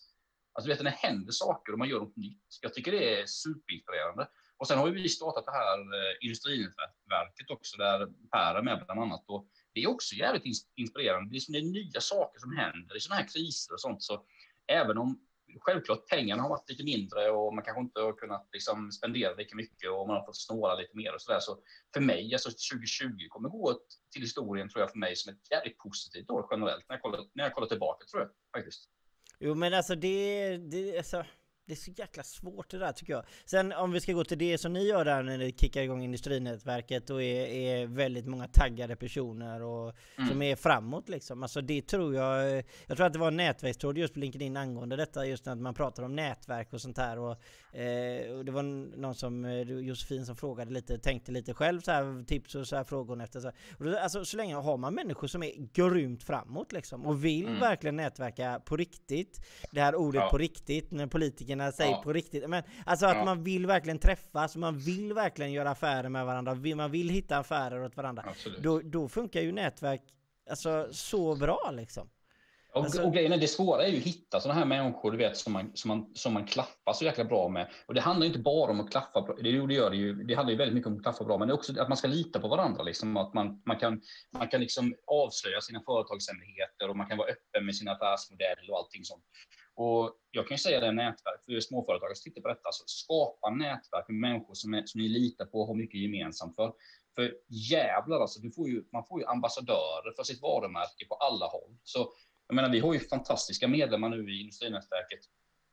alltså 0.54 0.68
du 0.68 0.74
vet 0.74 0.84
när 0.84 0.92
det 0.92 0.98
händer 0.98 1.32
saker 1.32 1.74
och 1.74 1.80
man 1.80 1.90
gör 1.90 2.00
något 2.00 2.18
nytt. 2.18 2.42
Jag 2.62 2.74
tycker 2.74 2.92
det 2.92 3.22
är 3.22 3.26
superinspirerande. 3.26 4.28
Och 4.62 4.68
sen 4.68 4.78
har 4.78 4.88
ju 4.88 4.94
vi 4.94 5.10
startat 5.10 5.46
det 5.46 5.52
här 5.52 5.80
eh, 5.80 6.16
industrinätverket 6.22 7.50
också 7.50 7.78
där 7.78 8.08
Per 8.32 8.56
är 8.56 8.62
med 8.62 8.84
bland 8.86 9.02
annat. 9.02 9.24
Och 9.28 9.48
det 9.74 9.84
är 9.84 9.90
också 9.90 10.16
jävligt 10.16 10.44
inspirerande. 10.76 11.30
Det 11.32 11.38
är, 11.38 11.40
som 11.40 11.52
det 11.54 11.60
är 11.60 11.64
nya 11.64 12.02
saker 12.02 12.40
som 12.40 12.58
händer 12.58 12.98
i 12.98 13.00
sådana 13.00 13.22
här 13.22 13.28
kriser 13.28 13.74
och 13.74 13.82
sånt. 13.82 14.04
Så 14.04 14.26
även 14.68 14.98
om 14.98 15.20
självklart 15.60 16.08
pengarna 16.08 16.42
har 16.42 16.50
varit 16.50 16.70
lite 16.70 16.84
mindre 16.84 17.30
och 17.30 17.54
man 17.56 17.64
kanske 17.64 17.82
inte 17.82 18.00
har 18.00 18.14
kunnat 18.14 18.50
liksom 18.54 18.92
spendera 18.92 19.36
lika 19.36 19.56
mycket 19.56 19.92
och 19.92 20.08
man 20.08 20.16
har 20.16 20.26
fått 20.26 20.42
snåla 20.42 20.76
lite 20.76 20.98
mer 20.98 21.14
och 21.16 21.22
sådär. 21.22 21.40
Så 21.40 21.60
för 21.94 22.02
mig, 22.02 22.34
alltså 22.34 22.50
2020 22.50 23.28
kommer 23.30 23.50
gå 23.50 23.80
till 24.14 24.22
historien 24.22 24.70
tror 24.70 24.82
jag 24.82 24.92
för 24.92 25.00
mig 25.00 25.16
som 25.16 25.34
ett 25.34 25.52
jävligt 25.52 25.78
positivt 25.78 26.30
år 26.30 26.48
generellt 26.52 26.86
när 26.90 26.96
jag 26.96 27.02
kollar, 27.02 27.22
när 27.34 27.44
jag 27.44 27.54
kollar 27.54 27.68
tillbaka 27.68 28.06
tror 28.06 28.22
jag 28.22 28.30
faktiskt. 28.62 28.90
jo 29.40 29.56
men 29.56 29.74
alltså 29.74 29.96
det, 29.96 30.58
det 30.58 30.98
alltså, 30.98 31.26
det 31.66 31.74
är 31.74 31.78
så 31.78 31.92
jäkla 31.92 32.24
svårt 32.24 32.70
det 32.70 32.78
där 32.78 32.92
tycker 32.92 33.14
jag. 33.14 33.24
Sen 33.46 33.72
om 33.72 33.92
vi 33.92 34.02
ska 34.02 34.14
gå 34.14 34.24
till 34.24 34.38
det 34.38 34.58
som 34.58 34.74
ni 34.74 34.88
gör 34.88 35.06
där 35.06 35.24
när 35.24 35.38
ni 35.38 35.54
kickar 35.58 35.82
igång 35.82 36.04
industrinätverket 36.04 37.10
och 37.10 37.24
är, 37.24 37.46
är 37.46 37.88
väldigt 37.88 38.26
många 38.26 38.48
taggade 38.48 38.96
personer 38.96 39.62
och 39.62 39.96
Mm. 40.18 40.30
som 40.30 40.42
är 40.42 40.56
framåt 40.56 41.10
liksom. 41.10 41.44
Alltså 41.44 41.62
det 41.62 41.82
tror 41.82 42.16
jag, 42.16 42.64
jag 42.88 42.98
tror 42.98 43.08
att 43.08 43.14
det 43.14 43.20
var 43.20 43.28
en 43.28 43.38
nätverkstråd 43.38 43.98
just 43.98 44.14
på 44.14 44.20
LinkedIn 44.20 44.58
angående 44.58 44.96
detta 44.96 45.26
just 45.26 45.46
när 45.46 45.56
man 45.56 45.74
pratar 45.74 46.04
om 46.04 46.16
nätverk 46.16 46.74
och 46.74 46.82
sånt 46.82 46.98
här 46.98 47.20
och, 47.20 47.38
eh, 47.72 48.32
och 48.38 48.46
det 48.46 48.52
var 48.52 48.64
någon 48.98 49.16
som, 49.16 49.46
eh, 49.46 49.62
Josefin 49.62 50.26
som 50.26 50.36
frågade 50.36 50.72
lite, 50.72 50.98
tänkte 50.98 51.32
lite 51.32 51.54
själv 51.54 51.82
så 51.82 51.92
här, 51.92 52.26
tips 52.26 52.56
och 52.56 52.68
så 52.68 52.76
här 52.76 52.84
frågor 52.84 53.22
efter 53.24 53.40
så 53.40 53.48
här. 53.48 53.56
Och 53.78 53.86
då, 53.86 53.98
alltså 54.00 54.26
så 54.26 54.38
länge 54.38 54.56
har 54.56 54.78
man 54.78 54.94
människor 54.96 55.28
som 55.28 55.44
är 55.44 55.52
grymt 55.74 56.24
framåt 56.24 56.72
liksom 56.72 57.06
och 57.06 57.26
vill 57.26 57.46
Mm. 57.48 57.60
verkligen 57.60 57.96
nätverka 57.96 58.62
på 58.66 58.78
riktigt. 58.78 59.42
Det 59.72 59.82
här 59.82 59.96
ordet 59.96 60.22
Ja. 60.22 60.30
på 60.30 60.38
riktigt, 60.38 60.92
när 60.92 61.08
politikerna 61.08 61.72
säger 61.72 61.92
Ja. 61.92 62.02
på 62.04 62.14
riktigt. 62.14 62.50
Men 62.50 62.64
alltså 62.86 63.06
att 63.06 63.18
Ja. 63.18 63.26
man 63.26 63.44
vill 63.44 63.66
verkligen 63.68 64.00
träffas, 64.00 64.56
man 64.56 64.78
vill 64.78 65.14
verkligen 65.14 65.52
göra 65.52 65.70
affärer 65.70 66.10
med 66.10 66.26
varandra, 66.26 66.76
man 66.76 66.92
vill 66.92 67.10
hitta 67.10 67.38
affärer 67.38 67.84
åt 67.84 67.98
varandra. 67.98 68.24
Absolut. 68.28 68.64
Då, 68.64 68.80
då 68.80 69.08
funkar 69.10 69.42
ju 69.42 69.52
nätverk 69.52 70.02
alltså 70.50 70.88
så 70.92 71.36
bra 71.36 71.72
liksom. 71.74 72.10
Och, 72.74 72.84
Alltså- 72.84 73.04
och 73.04 73.14
grejen 73.14 73.32
är, 73.32 73.38
det 73.38 73.48
svåra 73.48 73.86
är 73.86 73.90
ju 73.90 73.98
att 73.98 74.04
hitta 74.04 74.40
sådana 74.40 74.60
här 74.60 74.66
människor 74.66 75.12
du 75.12 75.18
vet, 75.18 75.38
som, 75.38 75.54
man, 75.54 75.72
som, 75.74 75.88
man, 75.88 76.16
som 76.16 76.34
man 76.34 76.48
klaffar 76.48 76.94
så 76.94 77.06
jäkla 77.06 77.24
bra 77.24 77.50
med. 77.50 77.70
Och 77.86 77.94
det 77.94 78.02
handlar 78.02 78.26
ju 78.26 78.28
inte 78.28 78.40
bara 78.40 78.72
om 78.72 78.80
att 78.80 78.92
klaffa 78.92 79.22
bra. 79.22 79.36
Det, 79.36 79.68
det, 79.68 79.74
gör 79.74 79.90
det, 79.90 79.96
ju, 79.96 80.24
det 80.24 80.34
handlar 80.34 80.52
ju 80.52 80.58
väldigt 80.58 80.76
mycket 80.76 80.88
om 80.88 80.98
att 80.98 81.04
klaffa 81.04 81.24
bra, 81.24 81.38
men 81.38 81.48
det 81.48 81.52
är 81.52 81.56
också 81.56 81.82
att 81.82 81.90
man 81.90 81.98
ska 81.98 82.08
lita 82.08 82.40
på 82.40 82.48
varandra. 82.48 82.84
Liksom, 82.84 83.18
att 83.18 83.34
man, 83.34 83.62
man 83.66 83.78
kan, 83.78 84.02
man 84.38 84.48
kan 84.48 84.62
liksom 84.62 84.96
avslöja 85.08 85.62
sina 85.62 85.82
företagshemligheter 85.86 86.90
och 86.90 86.98
man 86.98 87.08
kan 87.08 87.18
vara 87.18 87.28
öppen 87.28 87.66
med 87.66 87.76
sin 87.76 87.88
affärsmodell 87.88 88.70
och 88.70 88.78
allting 88.78 89.04
sånt. 89.04 89.24
Och 89.76 90.16
jag 90.32 90.48
kan 90.48 90.56
ju 90.56 90.60
säga 90.60 90.80
det, 90.80 90.92
nätverk, 90.92 91.46
för 91.46 91.60
småföretagare 91.60 92.16
som 92.16 92.32
tittar 92.32 92.42
på 92.42 92.48
detta, 92.48 92.70
så 92.72 92.84
skapa 92.88 93.50
nätverk 93.50 94.06
med 94.08 94.20
människor 94.20 94.54
som, 94.54 94.74
är, 94.74 94.84
som 94.86 95.02
ni 95.02 95.08
litar 95.10 95.46
på 95.46 95.62
och 95.62 95.68
har 95.68 95.76
mycket 95.76 96.02
gemensamt 96.02 96.56
för. 96.56 96.74
För 97.16 97.34
jävlar 97.48 98.20
alltså, 98.20 98.40
du 98.42 98.52
får 98.52 98.70
ju, 98.70 98.84
man 98.92 99.06
får 99.06 99.20
ju 99.20 99.26
ambassadörer 99.26 100.14
för 100.16 100.24
sitt 100.24 100.42
varumärke 100.42 101.06
på 101.10 101.16
alla 101.16 101.46
håll. 101.46 101.78
Så 101.84 102.14
jag 102.52 102.56
menar, 102.56 102.70
vi 102.70 102.80
har 102.80 102.94
ju 102.94 103.00
fantastiska 103.00 103.68
medlemmar 103.68 104.10
nu 104.10 104.34
i 104.34 104.40
industrinätverket 104.40 105.20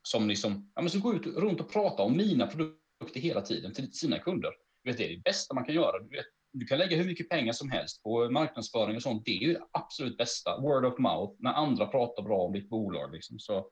som 0.01 0.27
liksom, 0.27 0.71
ja 0.75 0.81
men 0.81 0.89
som 0.89 1.01
går 1.01 1.15
ut 1.15 1.25
runt 1.25 1.59
och 1.59 1.71
pratar 1.71 2.03
om 2.03 2.17
mina 2.17 2.47
produkter 2.47 3.19
hela 3.19 3.41
tiden 3.41 3.73
till 3.73 3.93
sina 3.93 4.19
kunder. 4.19 4.51
Du 4.83 4.91
vet, 4.91 4.97
det 4.97 5.05
är 5.05 5.09
det 5.09 5.23
bästa 5.23 5.53
man 5.53 5.65
kan 5.65 5.75
göra. 5.75 5.99
Du, 5.99 6.17
vet, 6.17 6.25
du 6.53 6.65
kan 6.65 6.77
lägga 6.77 6.97
hur 6.97 7.05
mycket 7.05 7.29
pengar 7.29 7.53
som 7.53 7.71
helst 7.71 8.03
på 8.03 8.29
marknadsföring 8.29 8.95
och 8.95 9.01
sånt. 9.01 9.25
Det 9.25 9.31
är 9.31 9.47
ju 9.47 9.53
det 9.53 9.61
absolut 9.71 10.17
bästa. 10.17 10.61
Word 10.61 10.85
of 10.85 10.99
mouth, 10.99 11.35
när 11.39 11.53
andra 11.53 11.85
pratar 11.85 12.23
bra 12.23 12.37
om 12.37 12.53
ditt 12.53 12.69
bolag. 12.69 13.13
Liksom. 13.13 13.39
Så 13.39 13.69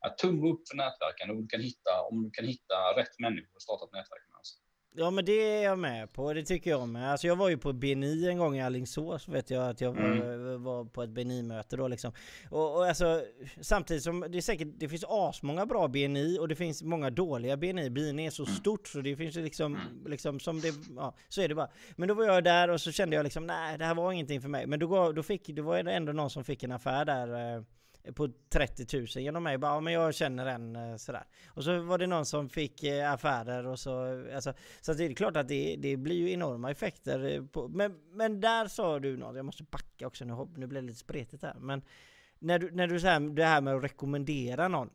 ja, 0.00 0.14
tumma 0.20 0.48
upp 0.48 0.68
för 0.68 0.76
nätverken 0.76 1.30
och 1.30 1.36
du 1.36 1.46
kan 1.46 1.60
hitta, 1.60 2.02
om 2.10 2.22
du 2.22 2.30
kan 2.30 2.44
hitta 2.44 2.74
rätt 2.96 3.18
människor 3.18 3.56
att 3.56 3.62
starta 3.62 3.84
ett 3.84 3.92
nätverk 3.92 4.24
med. 4.28 4.29
Ja 4.94 5.10
men 5.10 5.24
det 5.24 5.32
är 5.32 5.64
jag 5.64 5.78
med 5.78 6.12
på, 6.12 6.32
det 6.32 6.42
tycker 6.44 6.70
jag 6.70 6.88
med. 6.88 7.12
Alltså 7.12 7.26
jag 7.26 7.36
var 7.36 7.48
ju 7.48 7.58
på 7.58 7.72
BNI 7.72 8.28
en 8.28 8.38
gång 8.38 8.56
i 8.56 8.62
Alingsås 8.62 9.28
vet 9.28 9.50
jag 9.50 9.68
att 9.68 9.80
jag 9.80 9.92
var, 9.92 10.00
Mm. 10.04 10.62
var 10.62 10.84
på 10.84 11.02
ett 11.02 11.10
BNI-möte 11.10 11.76
då 11.76 11.88
liksom. 11.88 12.12
Och, 12.50 12.76
och 12.76 12.86
alltså 12.86 13.22
samtidigt 13.60 14.02
som 14.02 14.20
det 14.28 14.38
är 14.38 14.42
säkert, 14.42 14.68
det 14.76 14.88
finns 14.88 15.04
asmånga 15.08 15.66
bra 15.66 15.88
BNI 15.88 16.38
och 16.40 16.48
det 16.48 16.54
finns 16.56 16.82
många 16.82 17.10
dåliga 17.10 17.56
BNI. 17.56 17.90
BNI 17.90 18.26
är 18.26 18.30
så 18.30 18.42
Mm. 18.44 18.54
stort 18.56 18.88
så 18.88 19.00
det 19.00 19.16
finns 19.16 19.34
liksom, 19.36 19.78
liksom 20.06 20.40
som 20.40 20.60
det, 20.60 20.74
ja 20.96 21.14
så 21.28 21.40
är 21.42 21.48
det 21.48 21.54
bara. 21.54 21.68
Men 21.96 22.08
då 22.08 22.14
var 22.14 22.24
jag 22.24 22.44
där 22.44 22.68
och 22.70 22.80
så 22.80 22.92
kände 22.92 23.16
jag 23.16 23.24
liksom 23.24 23.46
nej 23.46 23.78
det 23.78 23.84
här 23.84 23.94
var 23.94 24.12
ingenting 24.12 24.40
för 24.40 24.48
mig. 24.48 24.66
Men 24.66 24.78
då, 24.78 25.12
då 25.12 25.22
fick, 25.22 25.46
det 25.46 25.62
var 25.62 25.76
ändå 25.78 26.12
någon 26.12 26.30
som 26.30 26.44
fick 26.44 26.62
en 26.62 26.72
affär 26.72 27.04
där 27.04 27.56
eh, 27.56 27.62
på 28.14 28.28
30 28.48 28.96
000 28.96 29.06
genom 29.06 29.42
mig. 29.42 29.58
Bara, 29.58 29.74
ja, 29.74 29.80
men 29.80 29.92
jag 29.92 30.14
känner 30.14 30.46
en 30.46 30.76
eh, 30.76 30.96
sådär. 30.96 31.24
Och 31.48 31.64
så 31.64 31.80
var 31.82 31.98
det 31.98 32.06
någon 32.06 32.26
som 32.26 32.48
fick 32.48 32.82
eh, 32.82 33.12
affärer 33.12 33.66
och 33.66 33.78
så, 33.78 34.24
alltså, 34.34 34.52
så 34.80 34.92
det 34.94 35.04
är 35.04 35.14
klart 35.14 35.36
att 35.36 35.48
det, 35.48 35.76
det 35.78 35.96
blir 35.96 36.16
ju 36.16 36.30
enorma 36.32 36.70
effekter. 36.70 37.24
eh, 37.34 37.44
På, 37.44 37.68
men, 37.68 37.98
men 38.12 38.40
där 38.40 38.68
sa 38.68 38.98
du 38.98 39.16
något, 39.16 39.36
jag 39.36 39.44
måste 39.44 39.62
backa 39.62 40.06
också 40.06 40.24
nu, 40.24 40.48
nu 40.56 40.66
blir 40.66 40.80
det 40.80 40.86
lite 40.86 40.98
spretigt 40.98 41.42
här. 41.42 41.54
Men 41.60 41.82
när 42.38 42.58
du, 42.58 42.70
när 42.70 42.86
du 42.86 43.00
säger 43.00 43.20
det 43.20 43.44
här 43.44 43.60
med 43.60 43.74
att 43.74 43.84
rekommendera 43.84 44.68
någon. 44.68 44.90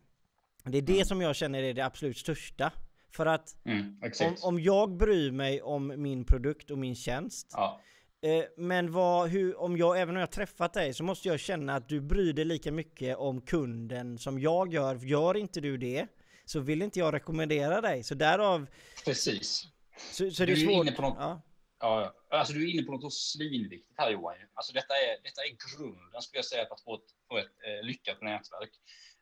Det 0.63 0.77
är 0.77 0.81
det 0.81 1.07
som 1.07 1.21
jag 1.21 1.35
känner 1.35 1.63
är 1.63 1.73
det 1.73 1.81
absolut 1.81 2.17
största. 2.17 2.71
För 3.11 3.25
att 3.25 3.55
Mm, 3.65 3.99
om, 4.21 4.35
om 4.41 4.59
jag 4.59 4.97
bryr 4.97 5.31
mig 5.31 5.61
om 5.61 5.93
min 5.97 6.25
produkt 6.25 6.71
och 6.71 6.77
min 6.77 6.95
tjänst 6.95 7.49
Ja, 7.53 7.81
Eh, 8.25 8.43
Men 8.57 8.91
vad, 8.91 9.29
hur, 9.29 9.57
om 9.59 9.77
jag, 9.77 10.01
även 10.01 10.15
om 10.15 10.19
jag 10.19 10.31
träffat 10.31 10.73
dig 10.73 10.93
så 10.93 11.03
måste 11.03 11.27
jag 11.27 11.39
känna 11.39 11.75
att 11.75 11.89
du 11.89 12.01
bryr 12.01 12.33
dig 12.33 12.45
lika 12.45 12.71
mycket 12.71 13.17
om 13.17 13.41
kunden 13.41 14.17
som 14.17 14.39
jag 14.39 14.73
gör. 14.73 14.95
Gör 14.95 15.37
inte 15.37 15.61
du 15.61 15.77
det 15.77 16.07
så 16.45 16.59
vill 16.59 16.81
inte 16.81 16.99
jag 16.99 17.13
rekommendera 17.13 17.81
dig. 17.81 18.03
Så 18.03 18.15
därav, 18.15 18.67
precis. 19.05 19.63
så, 20.11 20.31
så 20.31 20.45
Du 20.45 20.51
är 20.51 20.55
är 20.57 20.59
svårt. 20.65 20.71
inne 20.87 20.91
på 20.91 21.01
något- 21.01 21.15
Ja. 21.19 21.41
Ja, 21.79 22.13
alltså 22.29 22.53
du 22.53 22.63
är 22.69 22.73
inne 22.73 22.83
på 22.83 22.91
något 22.91 23.13
svinviktigt 23.13 23.93
här 23.97 24.11
Johan. 24.11 24.35
Alltså 24.53 24.73
detta 24.73 24.93
är, 24.93 25.23
detta 25.23 25.41
är 25.41 25.77
grunden 25.77 26.21
skulle 26.21 26.37
jag 26.37 26.45
säga 26.45 26.65
för 26.67 26.73
att 26.75 26.81
få 26.81 26.95
ett, 26.95 27.01
få 27.29 27.37
ett 27.37 27.45
eh, 27.45 27.85
lyckat 27.87 28.21
nätverk. 28.21 28.71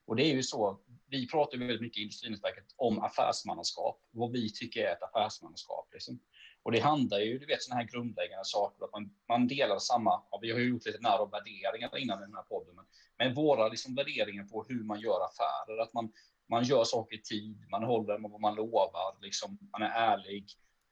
Och 0.05 0.15
det 0.15 0.23
är 0.23 0.33
ju 0.33 0.43
så, 0.43 0.79
vi 1.07 1.27
pratar 1.29 1.57
väldigt 1.57 1.81
mycket 1.81 1.97
i 1.97 2.01
industrinätverket 2.01 2.65
om 2.75 2.99
affärsmannaskap, 3.03 3.99
vad 4.11 4.31
vi 4.31 4.53
tycker 4.53 4.83
är 4.87 4.91
ett 4.91 5.03
affärsmannaskap. 5.03 5.89
Liksom. 5.93 6.19
Och 6.63 6.71
det 6.71 6.79
handlar 6.79 7.19
ju, 7.19 7.39
du 7.39 7.45
vet, 7.45 7.63
sådana 7.63 7.81
här 7.81 7.89
grundläggande 7.89 8.45
saker, 8.45 8.85
att 8.85 8.91
man, 8.91 9.13
man 9.27 9.47
delar 9.47 9.79
samma, 9.79 10.23
ja, 10.31 10.39
vi 10.41 10.51
har 10.51 10.59
ju 10.59 10.69
gjort 10.69 10.85
lite 10.85 10.99
nära 11.01 11.17
av 11.17 11.31
värderingar 11.31 11.97
innan 11.97 12.19
i 12.19 12.25
den 12.25 12.35
här 12.35 12.43
podden, 12.43 12.75
men, 12.75 12.85
men 13.17 13.33
våra 13.33 13.67
liksom, 13.67 13.95
värderingar 13.95 14.43
på 14.43 14.65
hur 14.69 14.83
man 14.83 14.99
gör 14.99 15.25
affärer, 15.25 15.81
att 15.81 15.93
man, 15.93 16.11
man 16.49 16.63
gör 16.63 16.83
saker 16.83 17.15
i 17.15 17.21
tid, 17.21 17.65
man 17.71 17.83
håller 17.83 18.17
med 18.17 18.31
vad 18.31 18.41
man 18.41 18.55
lovar, 18.55 19.17
liksom, 19.21 19.57
man 19.71 19.81
är 19.81 19.89
ärlig, 19.89 20.45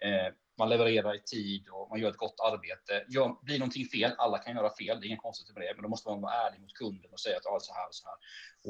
eh, 0.04 0.34
man 0.58 0.70
levererar 0.70 1.16
i 1.16 1.22
tid 1.22 1.68
och 1.70 1.90
man 1.90 2.00
gör 2.00 2.10
ett 2.10 2.18
gott 2.18 2.40
arbete. 2.40 3.06
Gör, 3.10 3.36
blir 3.42 3.60
någonting 3.60 3.86
fel, 3.86 4.12
alla 4.18 4.38
kan 4.38 4.56
göra 4.56 4.76
fel, 4.76 5.00
det 5.00 5.06
är 5.06 5.08
inget 5.08 5.22
konstigt 5.22 5.56
med 5.56 5.64
det, 5.64 5.74
men 5.76 5.84
då 5.84 5.90
måste 5.90 6.10
man 6.10 6.22
vara 6.22 6.34
ärlig 6.34 6.62
mot 6.62 6.74
kunden 6.74 7.12
och 7.12 7.20
säga 7.20 7.38
att 7.38 7.46
ja, 7.46 7.60
så 7.62 7.74
här 7.74 7.88
och 7.88 7.96
så 7.96 8.08
här. 8.08 8.16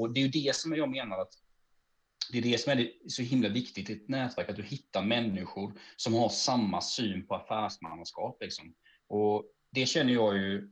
Och 0.02 0.10
det 0.12 0.20
är 0.20 0.22
ju 0.22 0.28
det 0.28 0.56
som 0.56 0.74
jag 0.74 0.88
menar 0.88 1.18
att 1.18 1.32
det 2.32 2.38
är 2.38 2.42
det 2.42 2.60
som 2.60 2.72
är 2.72 2.92
så 3.08 3.22
himla 3.22 3.48
viktigt 3.48 3.90
i 3.90 3.92
ett 3.92 4.08
nätverk, 4.08 4.48
att 4.48 4.56
du 4.56 4.62
hittar 4.62 5.02
människor 5.02 5.72
som 5.96 6.14
har 6.14 6.28
samma 6.28 6.80
syn 6.80 7.26
på 7.26 7.34
affärsmannaskap. 7.34 8.36
Liksom. 8.40 8.74
Och 9.08 9.44
det 9.72 9.86
känner 9.86 10.12
jag 10.12 10.36
ju, 10.36 10.70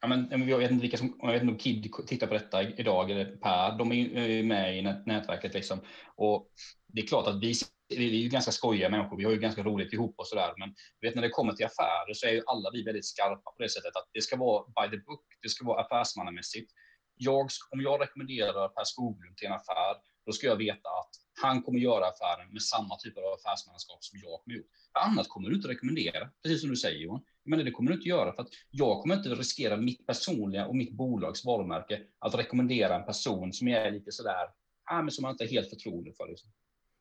ja, 0.00 0.08
men, 0.08 0.48
jag 0.48 0.58
vet 0.58 0.70
inte 0.70 0.82
vilka 0.82 0.96
som, 0.96 1.18
jag 1.22 1.32
vet 1.32 1.42
inte 1.42 1.52
om 1.52 1.58
Kid 1.58 1.92
tittar 2.06 2.26
på 2.26 2.34
detta 2.34 2.62
idag, 2.62 3.10
eller 3.10 3.36
Per, 3.36 3.78
de 3.78 3.92
är 3.92 4.28
ju 4.28 4.42
med 4.42 4.78
i 4.78 4.82
nätverket. 4.82 5.54
Liksom. 5.54 5.80
Och 6.16 6.48
det 6.86 7.00
är 7.00 7.06
klart 7.06 7.26
att 7.26 7.42
vi, 7.42 7.54
vi 7.88 8.06
är 8.06 8.22
ju 8.22 8.28
ganska 8.28 8.52
skojiga 8.52 8.88
människor, 8.88 9.16
vi 9.16 9.24
har 9.24 9.32
ju 9.32 9.38
ganska 9.38 9.62
roligt 9.62 9.92
ihop 9.92 10.14
och 10.18 10.26
sådär, 10.26 10.54
men 10.58 10.74
vet 11.00 11.14
när 11.14 11.22
det 11.22 11.28
kommer 11.28 11.52
till 11.52 11.66
affärer 11.66 12.14
så 12.14 12.26
är 12.26 12.32
ju 12.32 12.42
alla 12.46 12.70
vi 12.72 12.82
väldigt 12.82 13.06
skarpa 13.06 13.50
på 13.50 13.62
det 13.62 13.68
sättet 13.68 13.96
att 13.96 14.08
det 14.12 14.22
ska 14.22 14.36
vara 14.36 14.64
by 14.66 14.96
the 14.96 15.02
book, 15.02 15.24
det 15.42 15.48
ska 15.48 15.66
vara 15.66 15.82
affärsmannamässigt. 15.82 16.72
Jag, 17.16 17.48
om 17.70 17.80
jag 17.80 18.00
rekommenderar 18.00 18.68
Per 18.68 18.84
Skoglund 18.84 19.36
till 19.36 19.46
en 19.46 19.52
affär, 19.52 19.96
då 20.26 20.32
ska 20.32 20.46
jag 20.46 20.56
veta 20.56 20.88
att 20.88 21.10
han 21.42 21.62
kommer 21.62 21.78
göra 21.78 22.06
affären 22.06 22.52
med 22.52 22.62
samma 22.62 22.96
typ 22.96 23.18
av 23.18 23.24
affärsmannaskap 23.24 24.04
som 24.04 24.18
jag 24.22 24.40
kommer 24.40 24.56
gjort. 24.56 24.66
För 24.92 25.00
annat 25.00 25.28
kommer 25.28 25.48
du 25.48 25.56
inte 25.56 25.68
rekommendera, 25.68 26.28
precis 26.42 26.60
som 26.60 26.70
du 26.70 26.76
säger 26.76 26.98
Johan. 26.98 27.20
Men 27.44 27.64
det 27.64 27.70
kommer 27.70 27.90
du 27.90 27.96
inte 27.96 28.08
göra 28.08 28.32
för 28.32 28.42
att 28.42 28.48
jag 28.70 29.02
kommer 29.02 29.16
inte 29.16 29.28
riskera 29.28 29.76
mitt 29.76 30.06
personliga 30.06 30.66
och 30.66 30.76
mitt 30.76 30.92
bolags 30.92 31.44
varumärke 31.44 32.00
att 32.18 32.34
rekommendera 32.34 32.96
en 32.96 33.06
person 33.06 33.52
som 33.52 33.68
jag 33.68 33.86
är 33.86 33.90
lite 33.90 34.12
sådär, 34.12 34.44
äh, 34.90 35.02
men 35.02 35.10
som 35.10 35.22
man 35.22 35.32
inte 35.32 35.44
är 35.44 35.48
helt 35.48 35.70
förtroende 35.70 36.12
för. 36.12 36.28
Liksom. 36.28 36.50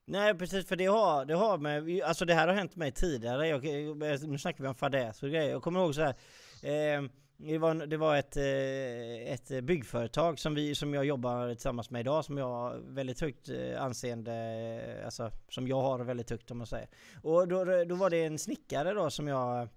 Nej 0.05 0.37
precis 0.37 0.67
för 0.67 0.75
det 0.75 0.85
har, 0.85 1.25
det 1.25 1.33
har 1.33 1.57
med, 1.57 2.01
alltså 2.03 2.25
det 2.25 2.33
här 2.33 2.47
har 2.47 2.55
hänt 2.55 2.75
mig 2.75 2.91
tidigare. 2.91 3.47
Jag, 3.47 3.63
nu 4.29 4.37
snackar 4.37 4.63
vi 4.63 4.67
om 4.67 4.75
fadäser 4.75 5.27
och 5.27 5.33
grejer. 5.33 5.49
Jag 5.49 5.63
kommer 5.63 5.79
ihåg 5.79 5.95
så 5.95 6.01
här. 6.01 6.15
Eh, 6.63 7.03
det 7.43 7.57
var, 7.57 7.73
det 7.73 7.97
var 7.97 8.17
ett, 8.17 8.37
eh, 8.37 9.33
ett 9.33 9.63
byggföretag 9.63 10.39
som, 10.39 10.55
vi, 10.55 10.75
som 10.75 10.93
jag 10.93 11.05
jobbar 11.05 11.53
tillsammans 11.53 11.89
med 11.89 11.99
idag 11.99 12.25
som 12.25 12.37
jag 12.37 12.47
har 12.47 12.77
väldigt 12.87 13.21
högt 13.21 13.49
eh, 13.49 13.83
anseende, 13.83 14.33
eh, 14.99 15.05
alltså 15.05 15.31
som 15.49 15.67
jag 15.67 15.81
har 15.81 15.99
väldigt 15.99 16.29
högt 16.29 16.51
om 16.51 16.57
man 16.57 16.67
säger. 16.67 16.89
Och 17.21 17.47
då, 17.47 17.65
då 17.85 17.95
var 17.95 18.09
det 18.09 18.23
en 18.23 18.39
snickare 18.39 18.93
då 18.93 19.09
som 19.09 19.27
jag 19.27 19.67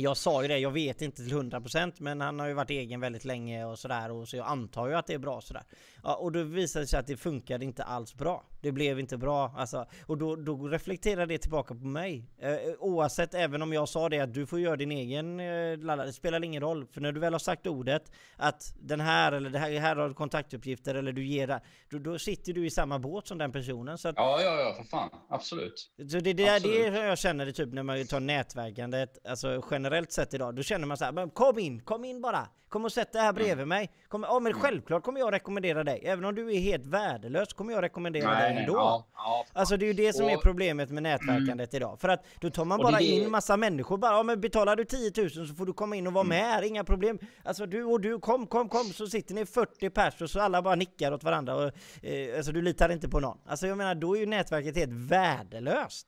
jag 0.00 0.16
sa 0.16 0.42
ju 0.42 0.48
det, 0.48 0.58
jag 0.58 0.70
vet 0.70 1.02
inte 1.02 1.16
till 1.22 1.32
100% 1.32 1.92
men 1.98 2.20
han 2.20 2.40
har 2.40 2.46
ju 2.46 2.54
varit 2.54 2.70
egen 2.70 3.00
väldigt 3.00 3.24
länge 3.24 3.64
och 3.64 3.78
sådär 3.78 4.10
och 4.10 4.28
så 4.28 4.36
jag 4.36 4.46
antar 4.46 4.88
ju 4.88 4.94
att 4.94 5.06
det 5.06 5.14
är 5.14 5.18
bra 5.18 5.40
sådär. 5.40 5.62
Ja, 6.02 6.14
och 6.14 6.32
då 6.32 6.42
visade 6.42 6.82
det 6.82 6.88
sig 6.88 7.00
att 7.00 7.06
det 7.06 7.16
funkade 7.16 7.64
inte 7.64 7.84
alls 7.84 8.14
bra. 8.14 8.44
Det 8.60 8.72
blev 8.72 9.00
inte 9.00 9.16
bra 9.16 9.54
alltså. 9.56 9.86
Och 10.06 10.18
då, 10.18 10.36
då 10.36 10.68
reflekterar 10.68 11.26
det 11.26 11.38
tillbaka 11.38 11.74
på 11.74 11.86
mig. 11.86 12.24
Eh, 12.38 12.56
oavsett, 12.78 13.34
även 13.34 13.62
om 13.62 13.72
jag 13.72 13.88
sa 13.88 14.08
det 14.08 14.20
att 14.20 14.34
du 14.34 14.46
får 14.46 14.60
göra 14.60 14.76
din 14.76 14.92
egen 14.92 15.40
eh, 15.40 15.96
det 15.96 16.12
spelar 16.12 16.44
ingen 16.44 16.62
roll. 16.62 16.86
För 16.92 17.00
när 17.00 17.12
du 17.12 17.20
väl 17.20 17.34
har 17.34 17.38
sagt 17.38 17.66
ordet 17.66 18.12
att 18.36 18.74
den 18.80 19.00
här 19.00 19.32
eller 19.32 19.50
det 19.50 19.58
här, 19.58 19.70
här 19.80 19.96
har 19.96 20.08
du 20.08 20.14
kontaktuppgifter 20.14 20.94
eller 20.94 21.12
du 21.12 21.24
ger 21.24 21.46
det. 21.46 21.60
Då, 21.90 21.98
då 21.98 22.18
sitter 22.18 22.52
du 22.52 22.66
i 22.66 22.70
samma 22.70 22.98
båt 22.98 23.26
som 23.26 23.38
den 23.38 23.52
personen. 23.52 23.98
Så 23.98 24.08
att, 24.08 24.14
Ja, 24.16 24.40
ja, 24.42 24.60
ja, 24.60 24.74
för 24.74 24.84
fan. 24.84 25.10
Absolut. 25.28 25.90
så 25.96 26.02
det, 26.20 26.20
det 26.20 26.32
det 26.32 26.54
Absolut. 26.56 26.94
som 26.94 27.04
jag 27.04 27.18
känner 27.18 27.46
det 27.46 27.52
typ 27.52 27.72
när 27.72 27.82
man 27.82 28.06
tar 28.06 28.20
nätverkandet, 28.20 29.26
alltså 29.26 29.62
generellt 29.70 30.12
sett 30.12 30.34
idag, 30.34 30.54
då 30.54 30.62
känner 30.62 30.86
man 30.86 30.96
så 30.96 31.04
här, 31.04 31.30
kom 31.34 31.58
in, 31.58 31.80
kom 31.80 32.04
in 32.04 32.20
bara! 32.20 32.48
Kom 32.68 32.84
och 32.84 32.92
sätt 32.92 33.12
dig 33.12 33.22
här 33.22 33.32
bredvid 33.32 33.52
Mm. 33.52 33.68
mig! 33.68 33.90
Kom, 34.08 34.22
ja 34.22 34.40
men 34.40 34.52
självklart 34.52 35.02
kommer 35.02 35.20
jag 35.20 35.32
rekommendera 35.32 35.84
dig, 35.84 36.02
även 36.04 36.24
om 36.24 36.34
du 36.34 36.54
är 36.54 36.60
helt 36.60 36.86
värdelös 36.86 37.52
kommer 37.52 37.72
jag 37.72 37.82
rekommendera 37.82 38.30
dig 38.40 38.47
ändå. 38.56 38.72
ja, 38.74 39.06
ja. 39.16 39.44
Alltså 39.52 39.76
det 39.76 39.84
är 39.84 39.86
ju 39.86 39.92
det 39.92 40.12
som 40.12 40.28
är 40.28 40.36
Och- 40.36 40.42
problemet 40.42 40.90
med 40.90 41.02
nätverkandet 41.02 41.74
idag. 41.74 42.00
För 42.00 42.08
att 42.08 42.24
då 42.40 42.50
tar 42.50 42.64
man 42.64 42.78
bara 42.78 42.96
är 42.96 42.98
det- 42.98 43.04
in 43.04 43.30
massa 43.30 43.56
människor 43.56 43.98
bara, 43.98 44.12
ja 44.12 44.22
men 44.22 44.40
betalar 44.40 44.76
du 44.76 44.84
10 44.84 45.12
000 45.16 45.30
så 45.48 45.54
får 45.54 45.66
du 45.66 45.72
komma 45.72 45.96
in 45.96 46.06
och 46.06 46.12
vara 46.12 46.24
med 46.24 46.44
här, 46.44 46.62
inga 46.62 46.84
problem. 46.84 47.18
Alltså 47.44 47.66
du 47.66 47.84
och 47.84 48.00
du, 48.00 48.18
kom, 48.18 48.46
kom, 48.46 48.68
kom, 48.68 48.84
så 48.84 49.06
sitter 49.06 49.34
ni 49.34 49.46
40 49.46 49.90
pers 49.90 50.22
och 50.22 50.30
så 50.30 50.40
alla 50.40 50.62
bara 50.62 50.74
nickar 50.74 51.12
åt 51.12 51.24
varandra 51.24 51.54
och 51.56 51.72
eh, 52.04 52.36
alltså 52.36 52.52
du 52.52 52.62
litar 52.62 52.88
inte 52.92 53.08
på 53.08 53.20
någon. 53.20 53.38
Alltså 53.46 53.66
jag 53.66 53.78
menar, 53.78 53.94
då 53.94 54.16
är 54.16 54.20
ju 54.20 54.26
nätverket 54.26 54.76
helt 54.76 54.92
värdelöst. 54.92 56.06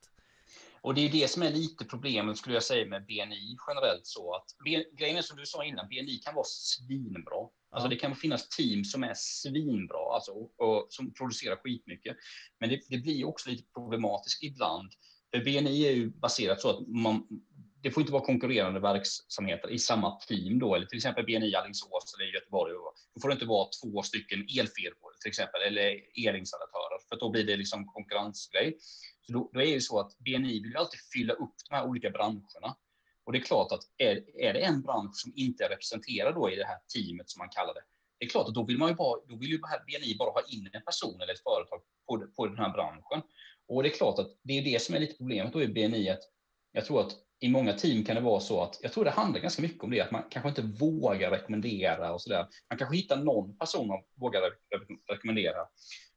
Och 0.83 0.95
det 0.95 1.01
är 1.01 1.13
det 1.13 1.31
som 1.31 1.43
är 1.43 1.51
lite 1.51 1.85
problemet 1.85 2.39
skulle 2.39 2.57
jag 2.57 2.63
säga 2.63 2.87
med 2.87 3.07
BNI 3.07 3.57
generellt 3.69 4.07
så 4.07 4.35
att 4.35 4.45
grejen 4.99 5.17
är 5.17 5.23
som 5.23 5.37
du 5.37 5.47
sa 5.47 5.65
innan, 5.65 5.89
BNI 5.89 6.21
kan 6.25 6.35
vara 6.35 6.45
svinbra. 6.45 7.49
Alltså 7.71 7.89
det 7.89 7.97
kan 7.97 8.17
finnas 8.17 8.49
team 8.49 8.85
som 8.85 9.05
är 9.05 9.15
svinbra, 9.17 10.15
alltså 10.15 10.33
och, 10.33 10.61
och 10.61 10.87
som 10.91 11.15
producerar 11.15 11.57
skitmycket. 11.57 12.17
Men 12.61 12.69
det, 12.69 12.81
det 12.89 12.99
blir 12.99 13.25
också 13.25 13.51
lite 13.51 13.65
problematiskt 13.75 14.43
ibland. 14.43 14.91
För 15.35 15.45
BNI 15.45 15.87
är 15.87 15.93
ju 15.93 16.11
baserat 16.11 16.61
så 16.61 16.71
att 16.71 16.89
man, 16.89 17.27
det 17.83 17.91
får 17.91 18.01
inte 18.01 18.13
vara 18.13 18.25
konkurrerande 18.25 18.81
verksamheter 18.81 19.71
i 19.71 19.79
samma 19.79 20.17
team 20.17 20.59
då, 20.59 20.75
eller 20.75 20.87
till 20.87 20.97
exempel 20.97 21.25
BNI 21.25 21.55
Alingsås 21.55 22.15
eller 22.15 22.33
Göteborg. 22.33 22.73
Då 23.15 23.21
får 23.21 23.29
det 23.29 23.33
inte 23.33 23.47
vara 23.47 23.69
två 23.83 24.03
stycken 24.03 24.41
elfirmor 24.41 25.11
till 25.21 25.29
exempel, 25.29 25.63
eller 25.63 25.87
elinstallatörer, 26.29 26.99
för 27.09 27.17
då 27.17 27.31
blir 27.31 27.45
det 27.45 27.57
liksom 27.57 27.87
konkurrensgrej. 27.87 28.79
För 29.31 29.35
då, 29.35 29.51
då 29.53 29.61
är 29.61 29.65
det 29.65 29.71
ju 29.71 29.81
så 29.81 30.01
att 30.01 30.19
BNI 30.19 30.63
vill 30.63 30.77
alltid 30.77 31.01
fylla 31.13 31.33
upp 31.33 31.55
de 31.69 31.75
här 31.75 31.87
olika 31.87 32.11
branscherna. 32.11 32.77
Och 33.25 33.33
det 33.33 33.39
är 33.39 33.43
klart 33.43 33.73
att 33.73 33.83
är, 33.99 34.41
är 34.41 34.53
det 34.53 34.61
en 34.61 34.83
bransch 34.83 35.17
som 35.17 35.33
inte 35.37 35.65
är 35.65 35.69
representerad 35.69 36.35
då 36.35 36.51
i 36.51 36.57
det 36.57 36.67
här 36.67 36.79
teamet 36.95 37.31
som 37.31 37.39
man 37.39 37.49
kallar 37.49 37.75
det, 37.75 37.81
det 38.19 38.27
är 38.27 38.29
klart 38.29 38.49
att 38.49 38.55
då 38.55 38.65
vill 38.65 38.79
man 38.79 38.89
ju 38.89 38.95
bara, 38.95 39.21
då 39.29 39.37
vill 39.37 39.51
ju 39.51 39.59
BNI 39.59 40.17
bara 40.19 40.31
ha 40.31 40.43
in 40.49 40.71
en 40.73 40.83
person 40.83 41.21
eller 41.21 41.33
ett 41.33 41.43
företag 41.43 41.81
på, 42.07 42.27
på 42.37 42.47
den 42.47 42.59
här 42.59 42.71
branschen. 42.71 43.23
Och 43.69 43.83
det 43.83 43.89
är 43.89 43.97
klart 43.97 44.19
att 44.19 44.31
det 44.43 44.59
är 44.59 44.65
det 44.65 44.83
som 44.83 44.95
är 44.95 45.01
lite 45.01 45.17
problemet 45.17 45.53
då 45.53 45.63
i 45.63 45.69
BNI, 45.69 46.11
att 46.11 46.23
jag 46.73 46.85
tror 46.85 47.01
att 47.01 47.13
i 47.41 47.49
många 47.49 47.73
team 47.73 48.05
kan 48.05 48.17
det 48.17 48.23
vara 48.23 48.41
så 48.41 48.63
att, 48.63 48.79
jag 48.83 48.93
tror 48.93 49.05
det 49.05 49.11
handlar 49.11 49.41
ganska 49.41 49.63
mycket 49.63 49.85
om 49.85 49.91
det, 49.91 50.01
att 50.01 50.11
man 50.11 50.23
kanske 50.31 50.49
inte 50.49 50.63
vågar 50.63 51.31
rekommendera 51.31 52.13
och 52.13 52.23
sådär. 52.23 52.47
Man 52.71 52.79
kanske 52.79 52.97
hittar 52.97 53.17
någon 53.17 53.59
person 53.59 53.89
man 53.89 54.03
vågar 54.15 54.41
re- 54.41 54.99
rekommendera. 55.09 55.67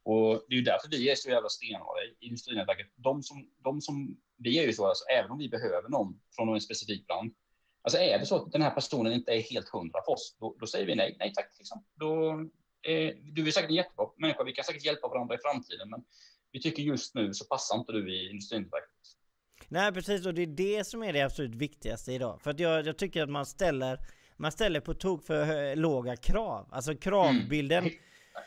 Och 0.03 0.45
det 0.47 0.55
är 0.55 0.57
ju 0.57 0.63
därför 0.63 0.89
vi 0.89 1.09
är 1.09 1.15
så 1.15 1.29
jävla 1.29 1.49
stenhårda 1.49 2.01
i 2.01 2.25
industrinätverket. 2.25 2.87
De 2.95 3.23
som, 3.23 3.49
de 3.63 3.81
som, 3.81 4.17
vi 4.37 4.59
är 4.59 4.63
ju 4.63 4.73
så, 4.73 4.87
alltså, 4.87 5.05
även 5.05 5.31
om 5.31 5.37
vi 5.37 5.49
behöver 5.49 5.89
någon 5.89 6.19
från 6.35 6.53
en 6.53 6.61
specifik 6.61 7.07
bransch, 7.07 7.33
alltså 7.81 7.99
är 7.99 8.19
det 8.19 8.25
så 8.25 8.35
att 8.35 8.51
den 8.51 8.61
här 8.61 8.71
personen 8.71 9.13
inte 9.13 9.31
är 9.31 9.41
helt 9.41 9.69
hundra 9.69 9.99
för 10.05 10.11
oss, 10.11 10.35
då, 10.39 10.55
då 10.59 10.67
säger 10.67 10.85
vi 10.85 10.95
nej, 10.95 11.15
nej 11.19 11.33
tack. 11.35 11.55
Liksom. 11.57 11.83
Då, 11.95 12.31
eh, 12.91 13.15
du 13.33 13.47
är 13.47 13.51
säkert 13.51 13.69
en 13.69 13.75
jättebra 13.75 14.07
människa, 14.17 14.43
vi 14.43 14.51
kan 14.51 14.65
säkert 14.65 14.85
hjälpa 14.85 15.07
varandra 15.07 15.35
i 15.35 15.37
framtiden, 15.37 15.89
men 15.89 16.03
vi 16.51 16.61
tycker 16.61 16.83
just 16.83 17.15
nu 17.15 17.33
så 17.33 17.45
passar 17.45 17.77
inte 17.77 17.91
du 17.91 18.15
i 18.15 18.29
industrinätverket. 18.29 18.89
Nej 19.67 19.91
precis, 19.91 20.25
och 20.25 20.33
det 20.33 20.41
är 20.41 20.47
det 20.47 20.87
som 20.87 21.03
är 21.03 21.13
det 21.13 21.21
absolut 21.21 21.55
viktigaste 21.55 22.13
idag. 22.13 22.41
För 22.41 22.51
att 22.51 22.59
jag, 22.59 22.87
jag 22.87 22.97
tycker 22.97 23.23
att 23.23 23.29
man 23.29 23.45
ställer, 23.45 23.99
man 24.37 24.51
ställer 24.51 24.79
på 24.79 24.93
tok 24.93 25.23
för 25.23 25.75
låga 25.75 26.15
krav. 26.15 26.69
Alltså 26.71 26.95
kravbilden, 26.95 27.89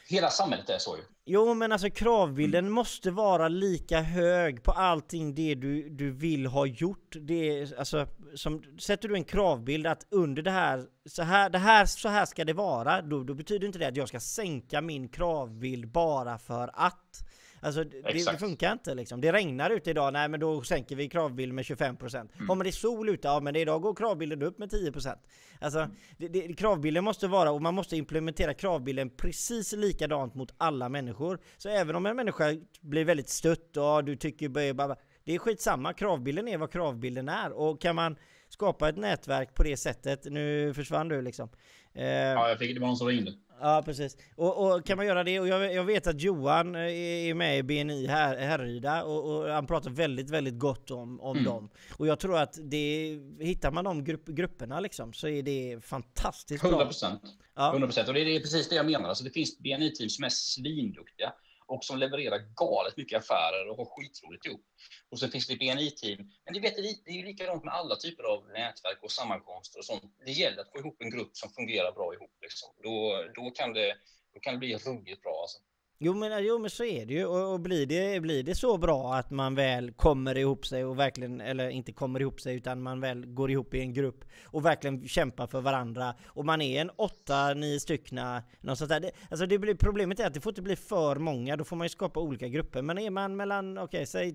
Hela 0.08 0.30
samhället 0.30 0.70
är 0.70 0.78
så 0.78 0.96
ju. 0.96 1.02
Jo 1.28 1.54
men 1.54 1.72
alltså 1.72 1.90
kravbilden 1.90 2.70
måste 2.70 3.10
vara 3.10 3.48
lika 3.48 4.00
hög 4.00 4.62
på 4.62 4.72
allting 4.72 5.34
det 5.34 5.54
du, 5.54 5.88
du 5.88 6.10
vill 6.10 6.46
ha 6.46 6.66
gjort. 6.66 7.16
Det 7.20 7.60
är, 7.60 7.78
alltså, 7.78 8.06
som, 8.34 8.62
sätter 8.80 9.08
du 9.08 9.14
en 9.14 9.24
kravbild 9.24 9.86
att 9.86 10.06
under 10.10 10.42
det 10.42 10.50
här, 10.50 10.86
så 11.08 11.22
här, 11.22 11.50
det 11.50 11.58
här, 11.58 11.86
så 11.86 12.08
här 12.08 12.26
ska 12.26 12.44
det 12.44 12.52
vara, 12.52 13.02
då, 13.02 13.24
då 13.24 13.34
betyder 13.34 13.66
inte 13.66 13.78
det 13.78 13.86
att 13.86 13.96
jag 13.96 14.08
ska 14.08 14.20
sänka 14.20 14.80
min 14.80 15.08
kravbild 15.08 15.92
bara 15.92 16.38
för 16.38 16.70
att. 16.74 17.26
Alltså 17.66 17.84
det, 17.84 18.12
det 18.12 18.38
funkar 18.38 18.72
inte 18.72 18.94
liksom. 18.94 19.20
Det 19.20 19.32
regnar 19.32 19.70
ute 19.70 19.90
idag, 19.90 20.12
nej 20.12 20.28
men 20.28 20.40
då 20.40 20.62
sänker 20.62 20.96
vi 20.96 21.08
kravbilden 21.08 21.54
med 21.54 21.64
25%. 21.64 22.16
Mm. 22.16 22.30
Men 22.46 22.58
det 22.58 22.68
är 22.68 22.72
sol 22.72 23.08
ute, 23.08 23.28
ja 23.28 23.40
men 23.40 23.56
idag 23.56 23.82
går 23.82 23.94
kravbilden 23.94 24.42
upp 24.42 24.58
med 24.58 24.70
10%. 24.70 25.16
Alltså 25.60 25.88
det, 26.18 26.28
det, 26.28 26.54
kravbilden 26.54 27.04
måste 27.04 27.28
vara, 27.28 27.50
och 27.50 27.62
man 27.62 27.74
måste 27.74 27.96
implementera 27.96 28.54
kravbilden 28.54 29.10
precis 29.10 29.72
likadant 29.72 30.34
mot 30.34 30.54
alla 30.58 30.88
människor. 30.88 31.38
Så 31.56 31.68
även 31.68 31.96
om 31.96 32.06
en 32.06 32.16
människa 32.16 32.44
blir 32.80 33.04
väldigt 33.04 33.28
stött 33.28 33.76
och 33.76 34.04
du 34.04 34.16
tycker 34.16 34.72
bara- 34.74 34.96
det 35.24 35.34
är 35.34 35.38
skitsamma, 35.38 35.92
kravbilden 35.92 36.48
är 36.48 36.58
vad 36.58 36.72
kravbilden 36.72 37.28
är. 37.28 37.52
Och 37.52 37.80
kan 37.80 37.96
man 37.96 38.16
skapa 38.56 38.88
ett 38.88 38.96
nätverk 38.96 39.54
på 39.54 39.62
det 39.62 39.76
sättet, 39.76 40.24
nu 40.24 40.74
försvann 40.74 41.08
du 41.08 41.22
liksom. 41.22 41.48
Eh, 41.94 42.04
Ja, 42.06 42.48
jag 42.48 42.58
fick, 42.58 42.74
det 42.74 42.80
var 42.80 42.88
någon 42.88 42.96
som 42.96 43.06
ringde. 43.06 43.32
Ja 43.60 43.82
precis. 43.84 44.16
Och, 44.36 44.66
och 44.76 44.86
kan 44.86 44.96
man 44.96 45.06
göra 45.06 45.24
det, 45.24 45.40
och 45.40 45.48
jag, 45.48 45.74
jag 45.74 45.84
vet 45.84 46.06
att 46.06 46.20
Johan 46.20 46.74
eh, 46.74 46.80
är 47.28 47.34
med 47.34 47.58
i 47.58 47.62
BNI 47.62 48.06
här, 48.06 48.36
Härryda 48.36 49.04
och, 49.04 49.36
och 49.36 49.48
han 49.50 49.66
pratar 49.66 49.90
väldigt, 49.90 50.30
väldigt 50.30 50.58
gott 50.58 50.90
om, 50.90 51.20
om 51.20 51.36
Mm. 51.36 51.44
dem. 51.50 51.70
Och 51.98 52.06
jag 52.06 52.18
tror 52.20 52.38
att 52.38 52.58
det, 52.62 53.18
hittar 53.40 53.70
man 53.70 53.84
de 53.84 54.04
grupp, 54.04 54.26
grupperna 54.26 54.80
liksom 54.80 55.12
så 55.12 55.28
är 55.28 55.42
det 55.42 55.84
fantastiskt 55.84 56.62
bra. 56.62 56.70
100 56.70 56.86
procent. 56.86 57.20
Ja. 57.56 57.70
100 57.70 57.86
procent. 57.86 58.08
Och 58.08 58.14
det 58.14 58.20
är, 58.20 58.24
det 58.24 58.36
är 58.36 58.40
precis 58.40 58.68
det 58.68 58.76
jag 58.76 58.86
menar. 58.86 59.08
Alltså 59.08 59.24
det 59.24 59.30
finns 59.30 59.58
BNI-team 59.58 60.08
som 60.08 60.24
är 60.24 60.28
svinduktiga 60.28 61.32
och 61.66 61.84
som 61.84 61.98
levererar 61.98 62.38
galet 62.38 62.96
mycket 62.96 63.18
affärer 63.18 63.68
och 63.70 63.76
har 63.76 63.84
skitroligt 63.84 64.46
ihop. 64.46 64.64
Och 65.10 65.18
så 65.18 65.28
finns 65.28 65.46
det 65.46 65.56
BNI-team. 65.56 66.30
Men 66.44 66.54
det, 66.54 66.60
vet, 66.60 66.76
det 66.76 67.10
är 67.10 67.14
ju 67.14 67.24
likadant 67.24 67.64
med 67.64 67.74
alla 67.74 67.96
typer 67.96 68.24
av 68.24 68.48
nätverk 68.48 68.98
och 69.02 69.12
sammankomster 69.12 69.78
och 69.78 69.84
sånt. 69.84 70.02
Det 70.24 70.32
gäller 70.32 70.60
att 70.60 70.72
få 70.72 70.78
ihop 70.78 70.96
en 71.02 71.10
grupp 71.10 71.36
som 71.36 71.50
fungerar 71.50 71.92
bra 71.92 72.14
ihop. 72.14 72.36
Liksom. 72.42 72.68
Då, 72.82 73.24
då, 73.34 73.50
kan 73.50 73.72
det, 73.72 73.96
då 74.34 74.40
kan 74.40 74.54
det 74.54 74.58
bli 74.58 74.76
ruggigt 74.76 75.22
bra. 75.22 75.40
Alltså. 75.42 75.58
Jo 75.98 76.14
men, 76.14 76.44
jo 76.44 76.58
men 76.58 76.70
så 76.70 76.84
är 76.84 77.06
det 77.06 77.14
ju 77.14 77.26
och, 77.26 77.52
och 77.52 77.60
blir, 77.60 77.86
det, 77.86 78.20
blir 78.20 78.42
det 78.42 78.54
så 78.54 78.78
bra 78.78 79.14
att 79.14 79.30
man 79.30 79.54
väl 79.54 79.92
kommer 79.92 80.38
ihop 80.38 80.66
sig 80.66 80.84
och 80.84 80.98
verkligen, 80.98 81.40
eller 81.40 81.68
inte 81.68 81.92
kommer 81.92 82.20
ihop 82.20 82.40
sig 82.40 82.56
utan 82.56 82.82
man 82.82 83.00
väl 83.00 83.26
går 83.26 83.50
ihop 83.50 83.74
i 83.74 83.80
en 83.80 83.92
grupp 83.92 84.24
och 84.44 84.64
verkligen 84.64 85.08
kämpar 85.08 85.46
för 85.46 85.60
varandra 85.60 86.14
och 86.26 86.44
man 86.44 86.62
är 86.62 86.80
en 86.80 86.90
åtta, 86.90 87.54
nio 87.54 87.80
styckna, 87.80 88.42
något 88.60 88.78
sånt 88.78 88.88
där. 88.88 89.00
Det, 89.00 89.10
alltså 89.30 89.46
det 89.46 89.58
blir, 89.58 89.74
problemet 89.74 90.20
är 90.20 90.26
att 90.26 90.34
det 90.34 90.40
får 90.40 90.50
inte 90.50 90.62
bli 90.62 90.76
för 90.76 91.16
många, 91.16 91.56
då 91.56 91.64
får 91.64 91.76
man 91.76 91.84
ju 91.84 91.88
skapa 91.88 92.20
olika 92.20 92.48
grupper. 92.48 92.82
Men 92.82 92.98
är 92.98 93.10
man 93.10 93.36
mellan, 93.36 93.78
okej 93.78 94.06
säg 94.06 94.34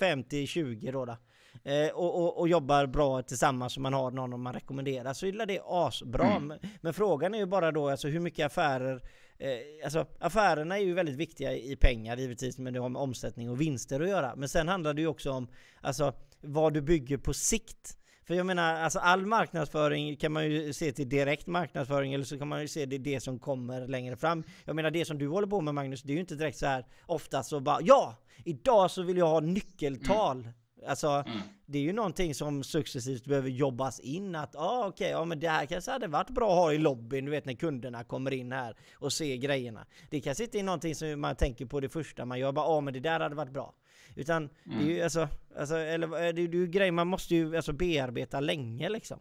50-20 0.00 0.92
då, 0.92 1.04
då 1.04 1.16
eh, 1.64 1.88
och, 1.94 2.22
och, 2.22 2.40
och 2.40 2.48
jobbar 2.48 2.86
bra 2.86 3.22
tillsammans 3.22 3.76
och 3.76 3.82
man 3.82 3.94
har 3.94 4.10
någon 4.10 4.40
man 4.40 4.52
rekommenderar 4.52 5.12
så 5.12 5.26
är 5.26 5.46
det 5.46 5.60
asbra. 5.64 6.26
Mm. 6.26 6.46
Men, 6.46 6.58
men 6.80 6.94
frågan 6.94 7.34
är 7.34 7.38
ju 7.38 7.46
bara 7.46 7.72
då 7.72 7.88
alltså 7.88 8.08
hur 8.08 8.20
mycket 8.20 8.46
affärer 8.46 9.02
Eh, 9.40 9.84
alltså 9.84 10.06
affärerna 10.20 10.78
är 10.78 10.82
ju 10.82 10.94
väldigt 10.94 11.16
viktiga 11.16 11.52
i 11.56 11.76
pengar 11.76 12.16
givetvis, 12.16 12.58
men 12.58 12.72
det 12.72 12.80
har 12.80 12.88
med 12.88 13.02
omsättning 13.02 13.50
och 13.50 13.60
vinster 13.60 14.00
att 14.00 14.08
göra. 14.08 14.36
Men 14.36 14.48
sen 14.48 14.68
handlar 14.68 14.94
det 14.94 15.00
ju 15.00 15.06
också 15.06 15.30
om 15.30 15.48
alltså, 15.80 16.12
vad 16.40 16.74
du 16.74 16.80
bygger 16.80 17.16
på 17.16 17.34
sikt. 17.34 17.98
För 18.24 18.34
jag 18.34 18.46
menar, 18.46 18.74
alltså 18.74 18.98
all 18.98 19.26
marknadsföring 19.26 20.16
kan 20.16 20.32
man 20.32 20.50
ju 20.50 20.72
se 20.72 20.92
till 20.92 21.08
direkt 21.08 21.46
marknadsföring 21.46 22.14
eller 22.14 22.24
så 22.24 22.38
kan 22.38 22.48
man 22.48 22.60
ju 22.60 22.68
se 22.68 22.86
det, 22.86 22.98
det 22.98 23.20
som 23.20 23.38
kommer 23.38 23.88
längre 23.88 24.16
fram. 24.16 24.44
Jag 24.64 24.76
menar 24.76 24.90
det 24.90 25.04
som 25.04 25.18
du 25.18 25.28
håller 25.28 25.46
på 25.46 25.60
med 25.60 25.74
Magnus, 25.74 26.02
det 26.02 26.12
är 26.12 26.14
ju 26.14 26.20
inte 26.20 26.34
direkt 26.34 26.58
så 26.58 26.66
här 26.66 26.86
ofta 27.06 27.42
så 27.42 27.60
bara 27.60 27.78
ja, 27.82 28.16
idag 28.44 28.90
så 28.90 29.02
vill 29.02 29.16
jag 29.16 29.28
ha 29.28 29.40
nyckeltal. 29.40 30.48
Alltså, 30.86 31.08
Mm. 31.08 31.38
det 31.66 31.78
är 31.78 31.82
ju 31.82 31.92
någonting 31.92 32.34
som 32.34 32.62
successivt 32.64 33.24
behöver 33.24 33.48
jobbas 33.50 34.00
in 34.00 34.34
att 34.34 34.56
ah, 34.56 34.86
okej, 34.86 35.10
ja 35.10 35.24
men 35.24 35.40
det 35.40 35.48
här 35.48 35.66
kanske 35.66 35.90
hade 35.90 36.06
varit 36.06 36.30
bra 36.30 36.50
att 36.50 36.56
ha 36.58 36.72
i 36.72 36.78
lobbyn, 36.78 37.24
du 37.24 37.30
vet 37.30 37.44
när 37.44 37.54
kunderna 37.54 38.04
kommer 38.04 38.32
in 38.32 38.52
här 38.52 38.76
och 38.94 39.12
ser 39.12 39.36
grejerna. 39.36 39.86
Det 40.10 40.20
kanske 40.20 40.44
inte 40.44 40.58
är 40.58 40.62
någonting 40.62 40.94
som 40.94 41.20
man 41.20 41.36
tänker 41.36 41.66
på 41.66 41.80
det 41.80 41.88
första 41.88 42.24
man 42.24 42.38
gör, 42.38 42.52
bara 42.52 42.66
ah, 42.66 42.80
men 42.80 42.94
det 42.94 43.00
där 43.00 43.20
hade 43.20 43.34
varit 43.34 43.52
bra. 43.52 43.74
Utan 44.16 44.48
det 44.64 44.84
är 44.84 44.88
ju 44.96 45.02
alltså, 45.02 45.28
alltså 45.58 45.76
eller 45.76 46.32
det 46.32 46.42
är 46.42 46.54
ju 46.54 46.66
grejer 46.66 46.92
man 46.92 47.06
måste 47.06 47.34
ju 47.34 47.56
alltså 47.56 47.72
bearbeta 47.72 48.40
länge 48.40 48.88
liksom. 48.88 49.20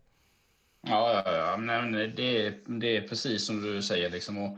Ja, 0.82 1.22
ja, 1.26 1.38
ja. 1.38 1.58
Nej, 1.58 2.08
det, 2.16 2.46
är, 2.46 2.80
det 2.80 2.98
är 2.98 3.08
precis 3.08 3.46
som 3.46 3.62
du 3.62 3.82
säger. 3.82 4.10
Liksom. 4.10 4.38
Och, 4.38 4.58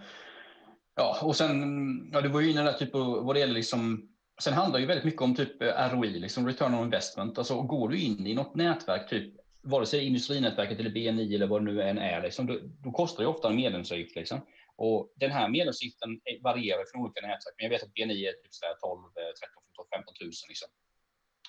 ja, 0.96 1.20
och 1.22 1.36
sen, 1.36 2.10
ja, 2.14 2.22
du 2.22 2.30
var 2.30 2.42
ju 2.42 2.52
inne 2.52 2.64
där 2.64 2.74
typ 2.74 2.94
vad 2.94 3.36
det 3.36 3.40
gäller 3.40 3.54
liksom, 3.54 4.09
sen 4.42 4.54
handlar 4.54 4.80
det 4.80 4.82
ju 4.82 4.88
väldigt 4.88 5.06
mycket 5.06 5.22
om 5.22 5.36
typ 5.36 5.62
eh, 5.62 5.94
ROI, 5.94 6.20
liksom 6.20 6.48
return 6.48 6.74
on 6.74 6.84
investment. 6.84 7.38
Alltså 7.38 7.62
går 7.62 7.90
du 7.90 8.02
in 8.02 8.28
i 8.28 8.34
något 8.34 8.56
nätverk, 8.56 9.10
typ 9.10 9.34
vare 9.62 9.86
sig 9.86 10.06
industrinätverket 10.06 10.80
eller 10.80 10.90
BNI 10.90 11.36
eller 11.36 11.48
vad 11.48 11.62
det 11.62 11.72
nu 11.72 11.82
än 11.82 11.98
är, 11.98 12.22
liksom, 12.22 12.46
då, 12.46 12.60
då 12.84 12.92
kostar 12.92 13.24
det 13.24 13.30
ofta 13.30 13.50
en 13.50 13.56
medlemsavgift. 13.56 14.16
Liksom. 14.16 14.42
Och 14.76 15.14
den 15.16 15.32
här 15.32 15.50
medlemsavgiften 15.50 16.12
eh, 16.26 16.42
varierar 16.44 16.86
från 16.92 17.02
olika 17.02 17.22
nätverk, 17.22 17.54
men 17.58 17.64
jag 17.64 17.70
vet 17.70 17.84
att 17.84 17.94
BNI 17.94 18.26
är 18.26 18.32
typ 18.32 18.52
12, 18.82 19.02
13, 19.14 19.64
14, 19.76 19.86
15 19.96 20.14
000. 20.22 20.32
Liksom. 20.48 20.70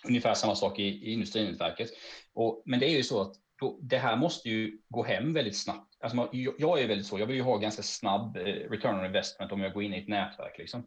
Ungefär 0.09 0.35
samma 0.35 0.55
sak 0.55 0.79
i, 0.79 0.83
i 0.83 1.13
industrinätverket. 1.13 1.91
Och, 2.33 2.63
men 2.67 2.81
det 2.81 2.87
är 2.87 2.97
ju 2.97 3.03
så 3.03 3.21
att 3.21 3.35
då, 3.61 3.79
det 3.83 3.99
här 3.99 4.17
måste 4.17 4.49
ju 4.49 4.79
gå 4.89 5.05
hem 5.05 5.33
väldigt 5.33 5.57
snabbt. 5.57 5.97
Alltså 6.01 6.17
man, 6.17 6.29
jag, 6.33 6.55
jag 6.59 6.81
är 6.81 6.89
väldigt 6.89 7.07
så, 7.07 7.19
jag 7.19 7.27
vill 7.27 7.37
ju 7.37 7.43
ha 7.43 7.57
ganska 7.57 7.83
snabb 7.83 8.37
eh, 8.37 8.43
return 8.43 8.99
on 8.99 9.07
investment 9.07 9.53
om 9.53 9.61
jag 9.61 9.73
går 9.73 9.83
in 9.83 9.95
i 9.95 9.99
ett 9.99 10.09
nätverk. 10.09 10.59
Liksom. 10.59 10.87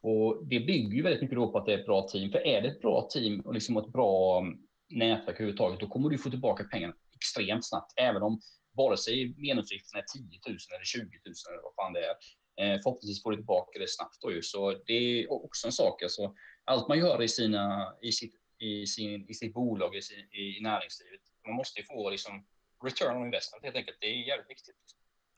Och 0.00 0.46
det 0.46 0.60
bygger 0.60 0.96
ju 0.96 1.02
väldigt 1.02 1.22
mycket 1.22 1.36
då 1.36 1.52
på 1.52 1.58
att 1.58 1.66
det 1.66 1.74
är 1.74 1.78
ett 1.78 1.86
bra 1.86 2.08
team. 2.08 2.30
För 2.30 2.46
är 2.46 2.62
det 2.62 2.68
ett 2.68 2.80
bra 2.80 3.08
team 3.12 3.40
och 3.40 3.54
liksom 3.54 3.76
ett 3.76 3.92
bra 3.92 4.38
mm, 4.38 4.58
nätverk 4.88 5.34
överhuvudtaget, 5.34 5.80
då 5.80 5.88
kommer 5.88 6.10
du 6.10 6.18
få 6.18 6.30
tillbaka 6.30 6.64
pengarna 6.64 6.94
extremt 7.14 7.66
snabbt, 7.66 7.92
även 7.96 8.22
om 8.22 8.40
vare 8.76 8.96
sig 8.96 9.34
genomsnittet 9.46 9.94
är 9.94 10.04
10 10.14 10.22
000 10.46 10.58
eller 10.74 10.84
20 10.84 11.02
000 11.02 11.10
eller 11.50 11.62
vad 11.62 11.74
fan 11.74 11.92
det 11.92 12.04
är. 12.04 12.16
Eh, 12.60 12.80
förhoppningsvis 12.82 13.22
får 13.22 13.30
du 13.30 13.36
tillbaka 13.36 13.78
det 13.78 13.90
snabbt 13.90 14.20
då 14.20 14.32
ju. 14.32 14.42
Så 14.42 14.82
det 14.86 14.92
är 14.92 15.32
också 15.32 15.66
en 15.66 15.72
sak. 15.72 16.02
Alltså, 16.02 16.34
allt 16.64 16.88
man 16.88 16.98
gör 16.98 17.22
i, 17.22 17.28
sina, 17.28 17.94
i, 18.02 18.12
sitt, 18.12 18.34
i, 18.58 18.86
sin, 18.86 19.30
i 19.30 19.34
sitt 19.34 19.54
bolag, 19.54 19.96
i, 19.96 20.02
sin, 20.02 20.18
i 20.18 20.60
näringslivet, 20.60 21.20
man 21.46 21.56
måste 21.56 21.80
ju 21.80 21.86
få 21.86 22.10
liksom 22.10 22.46
return 22.84 23.16
on 23.16 23.26
investment 23.26 23.64
helt 23.64 23.76
enkelt. 23.76 23.98
Det 24.00 24.06
är 24.06 24.26
jävligt 24.28 24.50
viktigt. 24.50 24.76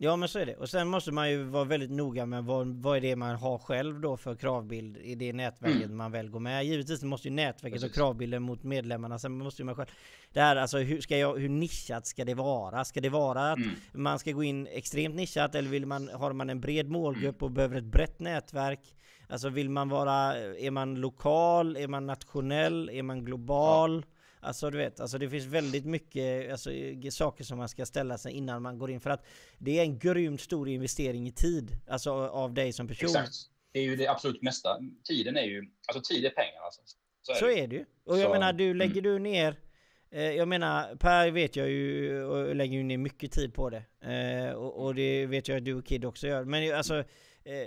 Ja 0.03 0.17
men 0.17 0.29
så 0.29 0.39
är 0.39 0.47
det. 0.47 0.57
Och 0.57 0.69
sen 0.69 0.89
måste 0.89 1.13
man 1.13 1.31
ju 1.31 1.43
vara 1.43 1.65
väldigt 1.65 1.91
noga 1.91 2.27
med 2.27 2.45
vad, 2.45 2.67
vad 2.67 2.97
är 2.97 3.01
det 3.01 3.17
man 3.17 3.37
har 3.37 3.59
själv 3.59 4.01
då 4.01 4.17
för 4.17 4.35
kravbild 4.35 4.97
i 4.97 5.15
det 5.15 5.33
nätverket 5.33 5.85
mm. 5.85 5.97
man 5.97 6.13
väl 6.13 6.31
går 6.31 6.41
med. 6.41 6.65
Givetvis 6.65 7.03
måste 7.03 7.29
ju 7.29 7.35
nätverket 7.35 7.81
Precis. 7.81 7.91
och 7.91 7.95
kravbilden 7.95 8.43
mot 8.43 8.63
medlemmarna. 8.63 9.19
Sen 9.19 9.33
måste 9.33 9.63
ju 9.63 9.67
man 9.67 9.75
själv... 9.75 9.89
Det 10.33 10.41
här 10.41 10.57
alltså 10.57 10.79
hur, 10.79 11.01
ska 11.01 11.17
jag, 11.17 11.39
hur 11.39 11.49
nischat 11.49 12.07
ska 12.07 12.25
det 12.25 12.35
vara? 12.35 12.85
Ska 12.85 13.01
det 13.01 13.09
vara 13.09 13.53
att 13.53 13.59
mm. 13.59 13.71
man 13.93 14.19
ska 14.19 14.33
gå 14.33 14.43
in 14.43 14.67
extremt 14.67 15.15
nischat 15.15 15.55
eller 15.55 15.71
vill 15.71 15.87
man, 15.87 16.09
har 16.09 16.33
man 16.33 16.51
en 16.51 16.61
bred 16.61 16.89
målgrupp 16.89 17.43
och 17.43 17.51
behöver 17.51 17.77
ett 17.77 17.85
brett 17.85 18.21
nätverk? 18.21 18.81
Alltså 19.29 19.49
vill 19.49 19.71
man 19.71 19.89
vara, 19.89 20.37
är 20.37 20.71
man 20.71 20.95
lokal, 20.95 21.77
är 21.77 21.89
man 21.89 22.07
nationell, 22.07 22.91
är 22.93 23.03
man 23.03 23.25
global? 23.25 24.05
Ja. 24.07 24.17
Alltså 24.41 24.71
du 24.71 24.79
vet, 24.79 25.01
alltså 25.01 25.19
det 25.19 25.31
finns 25.31 25.45
väldigt 25.45 25.85
mycket 25.85 26.53
alltså, 26.53 26.71
saker 27.11 27.45
som 27.45 27.59
man 27.59 27.69
ska 27.69 27.87
ställa 27.87 28.19
sig 28.19 28.33
innan 28.33 28.63
man 28.63 28.79
går 28.79 28.91
in. 28.91 29.01
För 29.01 29.11
att 29.11 29.27
det 29.59 29.79
är 29.79 29.83
en 29.83 29.99
grymt 29.99 30.41
stor 30.41 30.69
investering 30.69 31.27
i 31.27 31.33
tid. 31.33 31.77
Alltså 31.89 32.13
av 32.13 32.55
dig 32.55 32.73
som 32.73 32.89
person. 32.89 33.09
Exakt. 33.09 33.35
Det 33.73 33.79
är 33.79 33.83
ju 33.83 33.97
det 33.97 34.07
absolut 34.07 34.43
mesta. 34.43 34.79
Tiden 35.05 35.37
är 35.37 35.45
ju, 35.45 35.71
alltså 35.87 36.13
tid 36.15 36.25
är 36.25 36.31
pengar 36.31 36.61
alltså. 36.65 36.81
Så 37.23 37.33
är, 37.33 37.37
så 37.37 37.47
det. 37.47 37.61
är 37.61 37.67
det 37.67 37.77
ju. 37.77 37.85
Och 38.05 38.19
jag 38.19 38.27
så, 38.27 38.33
menar, 38.33 38.53
du 38.53 38.75
lägger 38.75 39.01
mm. 39.01 39.13
du 39.13 39.19
ner 39.19 39.57
eh, 40.11 40.31
jag 40.31 40.49
menar, 40.49 40.97
Per 40.97 41.31
vet 41.31 41.57
jag 41.57 41.69
ju 41.69 42.25
och 42.25 42.55
lägger 42.55 42.77
ju 42.77 42.83
ner 42.83 42.99
mycket 42.99 43.33
tid 43.33 43.55
på 43.55 43.71
det. 43.71 43.85
Eh, 44.01 44.53
och, 44.53 44.85
och, 44.85 44.95
det 44.95 45.27
vet 45.27 45.49
jag 45.49 45.59
att 45.59 45.65
du 45.65 45.75
och 45.75 45.87
Kid 45.87 46.05
också 46.05 46.27
gör. 46.27 46.45
Men 46.45 46.75
alltså, 46.75 46.99
eh, 47.45 47.67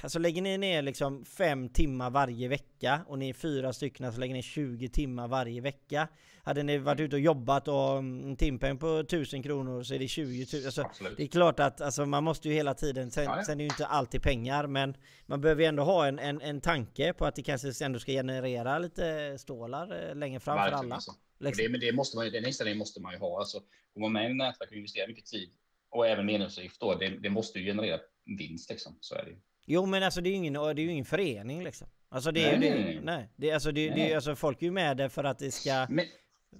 Alltså 0.00 0.18
lägger 0.18 0.42
ni 0.42 0.58
ner 0.58 0.82
liksom 0.82 1.24
fem 1.24 1.68
timmar 1.68 2.10
varje 2.10 2.48
vecka 2.48 3.00
och 3.06 3.18
ni 3.18 3.28
är 3.28 3.34
fyra 3.34 3.72
stycken 3.72 4.12
så 4.12 4.20
lägger 4.20 4.34
ni 4.34 4.42
20 4.42 4.88
timmar 4.88 5.28
varje 5.28 5.60
vecka. 5.60 6.08
Hade 6.42 6.62
ni 6.62 6.78
varit 6.78 7.00
ute 7.00 7.16
och 7.16 7.20
jobbat 7.20 7.68
och 7.68 7.98
en 7.98 8.36
timpeng 8.36 8.78
på 8.78 8.98
1000 8.98 9.42
kronor 9.42 9.82
så 9.82 9.94
är 9.94 9.98
det 9.98 10.08
20 10.08 10.46
000. 10.52 10.64
Alltså, 10.64 10.84
det 11.16 11.22
är 11.22 11.26
klart 11.26 11.60
att 11.60 11.80
alltså, 11.80 12.06
man 12.06 12.24
måste 12.24 12.48
ju 12.48 12.54
hela 12.54 12.74
tiden, 12.74 13.10
sen, 13.10 13.24
ja, 13.24 13.36
ja. 13.36 13.44
sen 13.44 13.60
är 13.60 13.64
ju 13.64 13.70
inte 13.70 13.86
alltid 13.86 14.22
pengar 14.22 14.66
men 14.66 14.96
man 15.26 15.40
behöver 15.40 15.62
ju 15.62 15.68
ändå 15.68 15.82
ha 15.82 16.06
en, 16.06 16.18
en, 16.18 16.40
en 16.40 16.60
tanke 16.60 17.12
på 17.12 17.26
att 17.26 17.34
det 17.34 17.42
kanske 17.42 17.84
ändå 17.84 17.98
ska 17.98 18.12
generera 18.12 18.78
lite 18.78 19.38
stålar 19.38 20.08
eh, 20.08 20.14
längre 20.14 20.40
fram 20.40 20.56
för 20.56 20.76
alla. 20.76 20.94
Alltså. 20.94 21.12
Liksom. 21.40 21.64
Det, 21.64 21.68
men 21.70 21.80
det 21.80 21.92
måste 21.92 22.16
man, 22.16 22.30
den 22.30 22.46
inställningen 22.46 22.78
måste 22.78 23.00
man 23.00 23.12
ju 23.12 23.18
ha. 23.18 23.38
Alltså, 23.38 23.58
går 23.94 24.00
man 24.00 24.12
med 24.12 24.30
i 24.30 24.34
nätverk 24.34 24.70
och 24.70 24.76
investerar 24.76 25.08
mycket 25.08 25.26
tid 25.26 25.50
och 25.90 26.06
även 26.06 26.26
medlemsavgift 26.26 26.80
då, 26.80 26.94
det, 26.94 27.08
det 27.08 27.30
måste 27.30 27.58
ju 27.58 27.64
generera 27.64 28.00
vinst 28.38 28.70
liksom. 28.70 28.98
Så 29.00 29.14
är 29.14 29.24
det 29.24 29.30
ju. 29.30 29.36
Jo 29.70 29.86
men 29.86 30.02
alltså 30.02 30.20
det 30.20 30.28
är 30.28 30.30
ju 30.30 30.36
ingen, 30.36 30.52
det 30.52 30.82
är 30.82 30.88
ingen 30.88 31.04
förening 31.04 31.64
liksom. 31.64 31.88
Alltså 32.10 32.32
det 32.32 32.44
är 32.44 32.58
nej, 32.58 32.68
ju 32.68 32.74
det, 32.74 33.00
nej. 33.04 33.28
Det, 33.36 33.52
alltså, 33.52 33.72
det, 33.72 33.90
nej. 33.90 34.08
det, 34.08 34.14
alltså 34.14 34.36
folk 34.36 34.62
är 34.62 34.66
ju 34.66 34.72
med 34.72 34.96
där 34.96 35.08
för 35.08 35.24
att 35.24 35.38
det 35.38 35.50
ska... 35.50 35.86
Men, 35.90 36.04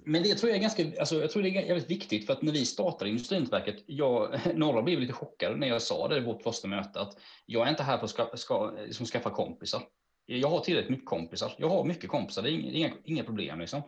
men 0.05 0.23
det 0.23 0.35
tror 0.35 0.49
jag 0.49 0.57
är 0.57 0.61
ganska, 0.61 0.83
alltså 0.99 1.21
jag 1.21 1.31
tror 1.31 1.43
det 1.43 1.49
är 1.49 1.65
jävligt 1.65 1.91
viktigt 1.91 2.25
för 2.25 2.33
att 2.33 2.41
när 2.41 2.51
vi 2.51 2.65
startade 2.65 3.09
Industrinätverket, 3.09 3.75
jag, 3.85 4.39
några 4.55 4.81
blev 4.81 4.99
lite 4.99 5.13
chockade 5.13 5.55
när 5.55 5.67
jag 5.67 5.81
sa 5.81 6.07
det 6.07 6.17
i 6.17 6.19
vårt 6.19 6.43
första 6.43 6.67
möte 6.67 7.01
att 7.01 7.17
jag 7.45 7.65
är 7.67 7.69
inte 7.69 7.83
här 7.83 7.97
för 7.97 8.05
att 8.05 8.09
ska, 8.09 8.29
ska, 8.33 8.71
liksom 8.71 9.05
skaffa 9.05 9.29
kompisar. 9.29 9.81
Jag 10.25 10.49
har 10.49 10.59
tillräckligt 10.59 10.91
mycket 10.91 11.05
kompisar. 11.05 11.53
Jag 11.57 11.69
har 11.69 11.85
mycket 11.85 12.09
kompisar, 12.09 12.41
det 12.41 12.49
är 12.49 12.51
inga, 12.51 12.71
inga, 12.71 12.93
inga 13.03 13.23
problem. 13.23 13.59
Liksom. 13.59 13.81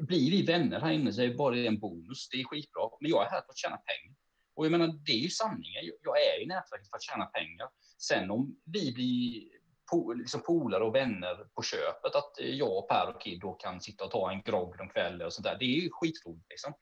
Blir 0.00 0.30
vi 0.30 0.42
vänner 0.42 0.80
här 0.80 0.92
inne 0.92 1.12
så 1.12 1.22
är 1.22 1.28
det 1.28 1.34
bara 1.34 1.56
en 1.56 1.78
bonus. 1.78 2.28
Det 2.28 2.40
är 2.40 2.44
skitbra. 2.44 2.82
Men 3.00 3.10
jag 3.10 3.26
är 3.26 3.30
här 3.30 3.40
för 3.40 3.52
att 3.52 3.58
tjäna 3.58 3.76
pengar. 3.76 4.16
Och 4.54 4.64
jag 4.64 4.72
menar, 4.72 4.86
det 5.06 5.12
är 5.12 5.18
ju 5.18 5.28
sanningen. 5.28 5.82
Jag 6.04 6.16
är 6.26 6.42
i 6.42 6.46
nätverket 6.46 6.88
för 6.90 6.96
att 6.96 7.02
tjäna 7.02 7.24
pengar. 7.24 7.68
Sen 8.00 8.30
om 8.30 8.56
vi 8.64 8.92
blir 8.92 9.42
po 9.90 10.12
liksom 10.12 10.42
polare 10.42 10.84
och 10.84 10.94
vänner 10.94 11.34
på 11.54 11.62
köpet, 11.62 12.14
att 12.14 12.40
eh, 12.40 12.46
jag, 12.46 12.88
Per 12.88 13.14
och 13.14 13.22
Kid 13.22 13.40
då 13.40 13.52
kan 13.52 13.80
sitta 13.80 14.04
och 14.04 14.10
ta 14.10 14.32
en 14.32 14.42
grogg 14.42 14.78
någon 14.78 14.88
kväll 14.88 15.22
och 15.22 15.32
sånt 15.32 15.44
där, 15.44 15.56
det 15.58 15.64
är 15.64 15.80
ju 15.80 15.88
skitroligt. 15.92 16.50
Liksom. 16.50 16.72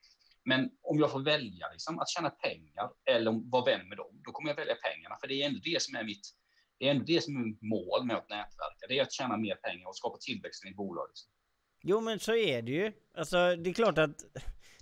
Men 0.45 0.69
om 0.81 0.99
jag 0.99 1.11
får 1.11 1.23
välja 1.23 1.69
liksom, 1.71 1.99
att 1.99 2.09
tjäna 2.09 2.29
pengar 2.29 2.89
eller 3.11 3.51
vara 3.51 3.65
vän 3.65 3.89
med 3.89 3.97
dem, 3.97 4.21
då 4.25 4.31
kommer 4.31 4.49
jag 4.49 4.55
välja 4.55 4.75
pengarna. 4.75 5.17
För 5.21 5.27
det 5.27 5.41
är 5.41 5.47
ändå 5.47 5.59
det 5.63 5.81
som 5.81 5.95
är 5.95 6.03
mitt, 6.03 6.25
det 6.79 6.87
är 6.87 6.91
ändå 6.91 7.03
det 7.03 7.23
som 7.23 7.35
är 7.35 7.45
mitt 7.45 7.61
mål 7.61 8.05
med 8.05 8.15
att 8.17 8.29
nätverka. 8.29 8.83
Det 8.89 8.99
är 8.99 9.03
att 9.03 9.13
tjäna 9.13 9.37
mer 9.37 9.55
pengar 9.55 9.87
och 9.87 9.95
skapa 9.95 10.17
tillväxt 10.17 10.65
i 10.65 10.73
bolaget. 10.75 11.09
Liksom. 11.09 11.31
Jo 11.83 12.01
men 12.01 12.19
så 12.19 12.35
är 12.35 12.61
det 12.61 12.71
ju. 12.71 12.93
Alltså 13.17 13.55
det 13.55 13.69
är 13.69 13.73
klart 13.73 13.97
att 13.97 14.15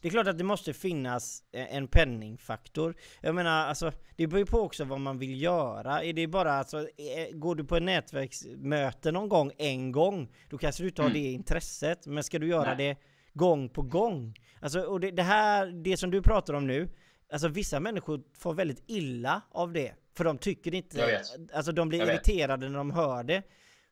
det 0.01 0.07
är 0.07 0.09
klart 0.09 0.27
att 0.27 0.37
det 0.37 0.43
måste 0.43 0.73
finnas 0.73 1.43
en 1.51 1.87
penningfaktor. 1.87 2.95
Jag 3.21 3.35
menar, 3.35 3.67
alltså, 3.67 3.91
det 4.15 4.27
beror 4.27 4.39
ju 4.39 4.45
på 4.45 4.59
också 4.59 4.83
vad 4.83 4.99
man 4.99 5.17
vill 5.17 5.41
göra. 5.41 6.03
Är 6.03 6.13
det 6.13 6.27
bara 6.27 6.53
alltså, 6.53 6.87
går 7.31 7.55
du 7.55 7.63
på 7.63 7.75
ett 7.75 7.83
nätverksmöte 7.83 9.11
någon 9.11 9.29
gång, 9.29 9.51
en 9.57 9.91
gång, 9.91 10.35
då 10.49 10.57
kanske 10.57 10.83
du 10.83 10.87
inte 10.87 11.01
har 11.01 11.09
mm. 11.09 11.21
det 11.21 11.31
intresset. 11.31 12.05
Men 12.05 12.23
ska 12.23 12.39
du 12.39 12.47
göra 12.47 12.75
Nej. 12.75 12.77
det 12.77 12.97
gång 13.33 13.69
på 13.69 13.81
gång? 13.81 14.35
Alltså, 14.61 14.81
och 14.81 14.99
det, 14.99 15.11
det, 15.11 15.23
här, 15.23 15.67
det 15.67 15.97
som 15.97 16.11
du 16.11 16.21
pratar 16.21 16.53
om 16.53 16.67
nu, 16.67 16.89
alltså 17.31 17.47
vissa 17.47 17.79
människor 17.79 18.21
får 18.37 18.53
väldigt 18.53 18.83
illa 18.87 19.41
av 19.51 19.73
det. 19.73 19.93
För 20.17 20.23
de 20.23 20.37
tycker 20.37 20.73
inte, 20.73 21.21
alltså 21.53 21.71
de 21.71 21.89
blir 21.89 22.03
irriterade 22.03 22.69
när 22.69 22.77
de 22.77 22.91
hör 22.91 23.23
det. 23.23 23.43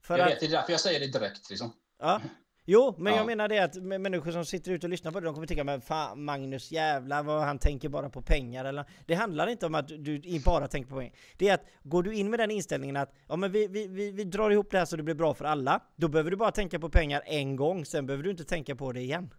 För 0.02 0.18
jag 0.18 0.26
att, 0.26 0.34
vet, 0.34 0.40
det 0.40 0.46
är 0.46 0.52
därför 0.52 0.72
jag 0.72 0.80
säger 0.80 1.00
det 1.00 1.08
direkt 1.08 1.50
liksom. 1.50 1.74
Ja, 2.00 2.22
Jo, 2.68 2.96
men 2.98 3.14
ja. 3.14 3.20
jag 3.20 3.26
menar 3.26 3.48
det 3.48 3.60
att 3.60 3.76
människor 3.76 4.32
som 4.32 4.46
sitter 4.46 4.72
ute 4.72 4.86
och 4.86 4.90
lyssnar 4.90 5.12
på 5.12 5.20
det, 5.20 5.26
de 5.26 5.34
kommer 5.34 5.48
tycka 5.48 5.64
men 5.64 5.82
fan 5.82 6.24
Magnus 6.24 6.72
jävlar 6.72 7.24
vad 7.24 7.42
han 7.42 7.60
tänker 7.60 7.90
bara 7.90 8.10
på 8.10 8.22
pengar 8.22 8.66
eller 8.66 8.86
Det 9.06 9.16
handlar 9.16 9.48
inte 9.48 9.66
om 9.66 9.76
att 9.76 9.88
du 9.88 10.42
bara 10.46 10.68
tänker 10.68 10.90
på 10.90 10.96
pengar. 10.96 11.14
Det 11.38 11.50
är 11.50 11.54
att 11.54 11.66
går 11.84 12.04
du 12.04 12.16
in 12.16 12.30
med 12.30 12.40
den 12.40 12.52
inställningen 12.52 12.98
att 12.98 13.14
ja 13.28 13.36
men 13.36 13.52
vi, 13.52 13.68
vi, 13.68 13.88
vi, 13.88 14.12
vi 14.12 14.24
drar 14.24 14.50
ihop 14.50 14.72
det 14.72 14.78
här 14.78 14.86
så 14.86 14.96
det 14.96 15.04
blir 15.04 15.16
bra 15.16 15.34
för 15.34 15.46
alla. 15.46 15.84
Då 15.96 16.08
behöver 16.08 16.32
du 16.32 16.38
bara 16.38 16.52
tänka 16.52 16.80
på 16.80 16.90
pengar 16.90 17.24
en 17.26 17.56
gång, 17.56 17.86
sen 17.86 18.06
behöver 18.06 18.24
du 18.24 18.32
inte 18.32 18.44
tänka 18.44 18.76
på 18.76 18.92
det 18.92 19.02
igen. 19.02 19.34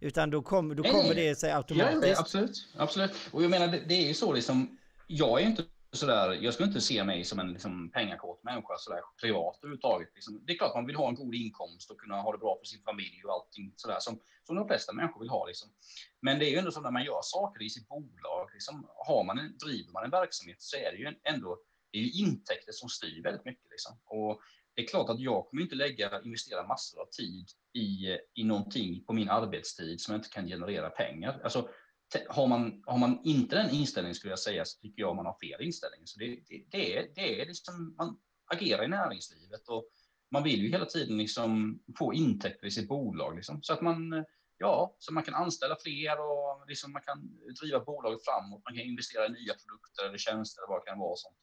Utan 0.00 0.30
då, 0.30 0.42
kom, 0.42 0.76
då 0.76 0.82
kommer 0.82 1.14
det 1.14 1.34
sig 1.34 1.52
automatiskt. 1.52 2.06
Ja, 2.06 2.20
absolut, 2.20 2.68
absolut. 2.76 3.10
Och 3.32 3.42
jag 3.42 3.50
menar 3.50 3.68
det, 3.68 3.80
det 3.88 3.94
är 3.94 4.08
ju 4.08 4.14
så 4.14 4.32
liksom, 4.32 4.78
jag 5.06 5.40
är 5.40 5.46
inte 5.46 5.62
sådär, 5.92 6.32
jag 6.32 6.54
skulle 6.54 6.66
inte 6.66 6.80
se 6.80 7.04
mig 7.04 7.24
som 7.24 7.38
en 7.38 7.52
liksom, 7.52 7.90
pengakåt 7.90 8.44
människa 8.44 8.76
sådär 8.78 9.00
privat 9.20 9.58
överhuvudtaget. 9.62 10.08
Liksom. 10.14 10.40
Det 10.46 10.52
är 10.52 10.56
klart 10.56 10.74
man 10.74 10.86
vill 10.86 10.96
ha 10.96 11.08
en 11.08 11.14
god 11.14 11.34
inkomst 11.34 11.90
och 11.90 12.00
kunna 12.00 12.20
ha 12.20 12.32
det 12.32 12.38
bra 12.38 12.58
för 12.58 12.66
sin 12.66 12.82
familj 12.82 13.24
och 13.24 13.32
allting 13.32 13.72
sådär 13.76 13.96
som, 14.00 14.20
som 14.46 14.56
de 14.56 14.66
flesta 14.66 14.92
människor 14.92 15.20
vill 15.20 15.30
ha. 15.30 15.46
Liksom. 15.46 15.68
Men 16.20 16.38
det 16.38 16.46
är 16.46 16.50
ju 16.50 16.56
ändå 16.56 16.70
så 16.70 16.80
när 16.80 16.90
man 16.90 17.04
gör 17.04 17.20
saker 17.22 17.62
i 17.62 17.70
sitt 17.70 17.88
bolag, 17.88 18.50
liksom, 18.52 18.88
har 19.06 19.24
man 19.24 19.38
en, 19.38 19.58
driver 19.58 19.92
man 19.92 20.04
en 20.04 20.10
verksamhet 20.10 20.62
så 20.62 20.76
är 20.76 20.92
det 20.92 20.98
ju 20.98 21.14
ändå 21.24 21.58
det 21.92 21.98
är 21.98 22.02
ju 22.02 22.10
intäkter 22.10 22.72
som 22.72 22.88
styr 22.88 23.22
väldigt 23.22 23.44
mycket. 23.44 23.70
Liksom. 23.70 23.98
Och 24.04 24.40
det 24.74 24.82
är 24.82 24.86
klart 24.86 25.10
att 25.10 25.20
jag 25.20 25.46
kommer 25.46 25.62
inte 25.62 25.74
lägga, 25.74 26.20
investera 26.24 26.66
massor 26.66 27.00
av 27.00 27.06
tid 27.06 27.46
i, 27.72 28.18
i 28.34 28.44
någonting 28.44 29.04
på 29.04 29.12
min 29.12 29.28
arbetstid 29.28 30.00
som 30.00 30.12
jag 30.12 30.18
inte 30.18 30.28
kan 30.28 30.46
generera 30.46 30.90
pengar. 30.90 31.40
Alltså, 31.44 31.68
har 32.28 32.46
man, 32.46 32.82
har 32.86 32.98
man 32.98 33.20
inte 33.24 33.56
den 33.56 33.70
inställningen 33.70 34.14
skulle 34.14 34.32
jag 34.32 34.38
säga 34.38 34.64
så 34.64 34.80
tycker 34.80 35.02
jag 35.02 35.16
man 35.16 35.26
har 35.26 35.38
fel 35.38 35.62
inställning. 35.62 36.00
Så 36.04 36.18
det, 36.18 36.26
det, 36.26 36.64
det 36.70 36.98
är, 36.98 37.08
det 37.14 37.40
är 37.40 37.46
liksom, 37.46 37.94
man 37.98 38.16
agerar 38.54 38.84
i 38.84 38.88
näringslivet 38.88 39.68
och 39.68 39.84
man 40.30 40.42
vill 40.42 40.62
ju 40.62 40.68
hela 40.68 40.84
tiden 40.84 41.18
liksom 41.18 41.80
få 41.98 42.14
intäkter 42.14 42.66
i 42.66 42.70
sitt 42.70 42.88
bolag 42.88 43.36
liksom, 43.36 43.62
så 43.62 43.72
att 43.72 43.80
man 43.80 44.24
ja, 44.62 44.96
så 44.98 45.12
man 45.12 45.22
kan 45.22 45.34
anställa 45.34 45.76
fler 45.76 46.20
och 46.20 46.68
liksom 46.68 46.92
man 46.92 47.02
kan 47.02 47.18
driva 47.60 47.80
bolaget 47.80 48.24
framåt. 48.24 48.62
Man 48.64 48.74
kan 48.76 48.84
investera 48.84 49.26
i 49.26 49.28
nya 49.28 49.54
produkter 49.54 50.08
eller 50.08 50.18
tjänster 50.18 50.60
eller 50.60 50.68
vad 50.68 50.80
det 50.80 50.90
kan 50.90 50.98
vara. 50.98 51.16
Sånt. 51.16 51.36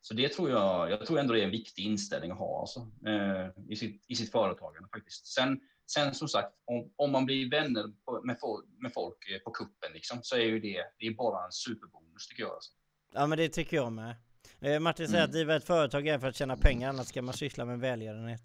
Så 0.00 0.14
det 0.14 0.28
tror 0.28 0.50
jag, 0.50 0.90
jag 0.90 1.06
tror 1.06 1.18
ändå 1.18 1.34
det 1.34 1.40
är 1.40 1.44
en 1.44 1.50
viktig 1.50 1.82
inställning 1.82 2.30
att 2.30 2.38
ha 2.38 2.60
alltså, 2.60 2.80
eh, 3.06 3.46
i, 3.68 3.76
sitt, 3.76 4.04
i 4.08 4.14
sitt 4.14 4.32
företagande 4.32 4.88
faktiskt. 4.88 5.26
Sen 5.26 5.60
Sen 5.86 6.14
som 6.14 6.28
sagt, 6.28 6.52
om, 6.64 6.92
om 6.96 7.12
man 7.12 7.26
blir 7.26 7.50
vänner 7.50 7.84
med, 8.24 8.36
med 8.78 8.92
folk 8.92 9.30
eh, 9.30 9.38
på 9.38 9.50
kuppen 9.50 9.92
liksom, 9.94 10.18
så 10.22 10.36
är 10.36 10.40
ju 10.40 10.60
det, 10.60 10.84
det 10.98 11.06
är 11.06 11.14
bara 11.14 11.44
en 11.44 11.52
superbonus 11.52 12.28
tycker 12.28 12.42
jag. 12.42 12.52
Alltså. 12.52 12.72
Ja 13.14 13.26
men 13.26 13.38
det 13.38 13.48
tycker 13.48 13.76
jag 13.76 13.92
med. 13.92 14.16
Eh, 14.60 14.80
Martin 14.80 15.06
säger 15.06 15.18
mm. 15.18 15.28
att 15.28 15.32
driva 15.32 15.56
ett 15.56 15.64
företag 15.64 16.06
är 16.06 16.18
för 16.18 16.28
att 16.28 16.36
tjäna 16.36 16.56
pengar, 16.56 16.88
annars 16.88 17.06
ska 17.06 17.22
man 17.22 17.34
syssla 17.34 17.64
med 17.64 17.80
välgörenhet. 17.80 18.42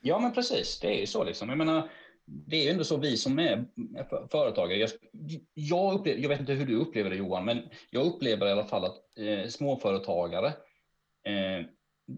Ja 0.00 0.18
men 0.18 0.32
precis, 0.32 0.80
det 0.80 0.96
är 0.96 1.00
ju 1.00 1.06
så 1.06 1.24
liksom. 1.24 1.48
Jag 1.48 1.58
menar, 1.58 1.90
det 2.24 2.56
är 2.56 2.64
ju 2.64 2.70
ändå 2.70 2.84
så 2.84 2.96
vi 2.96 3.16
som 3.16 3.38
är 3.38 3.64
företagare. 4.30 4.78
Jag, 4.78 4.90
jag, 5.54 5.94
upplever, 5.94 6.20
jag 6.20 6.28
vet 6.28 6.40
inte 6.40 6.52
hur 6.52 6.66
du 6.66 6.76
upplever 6.76 7.10
det 7.10 7.16
Johan, 7.16 7.44
men 7.44 7.68
jag 7.90 8.06
upplever 8.06 8.46
i 8.46 8.52
alla 8.52 8.64
fall 8.64 8.84
att 8.84 9.18
eh, 9.18 9.48
småföretagare 9.48 10.46
eh, 11.26 11.66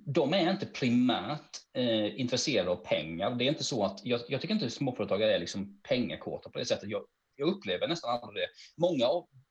de 0.07 0.35
är 0.35 0.51
inte 0.51 0.67
primärt 0.67 1.51
eh, 1.75 2.21
intresserade 2.21 2.71
av 2.71 2.77
pengar. 2.77 3.31
Det 3.31 3.45
är 3.45 3.49
inte 3.49 3.65
så 3.65 3.85
att 3.85 4.01
jag, 4.05 4.21
jag 4.29 4.41
tycker 4.41 4.55
inte 4.55 4.71
småföretagare 4.71 5.35
är 5.35 5.39
liksom 5.39 5.81
pengakåta 5.89 6.51
på 6.51 6.59
det 6.59 6.65
sättet. 6.65 6.91
Jag, 6.91 7.05
jag 7.37 7.49
upplever 7.49 7.89
nästan 7.89 8.11
aldrig 8.11 8.43
det. 8.43 8.49
Många, 8.77 9.07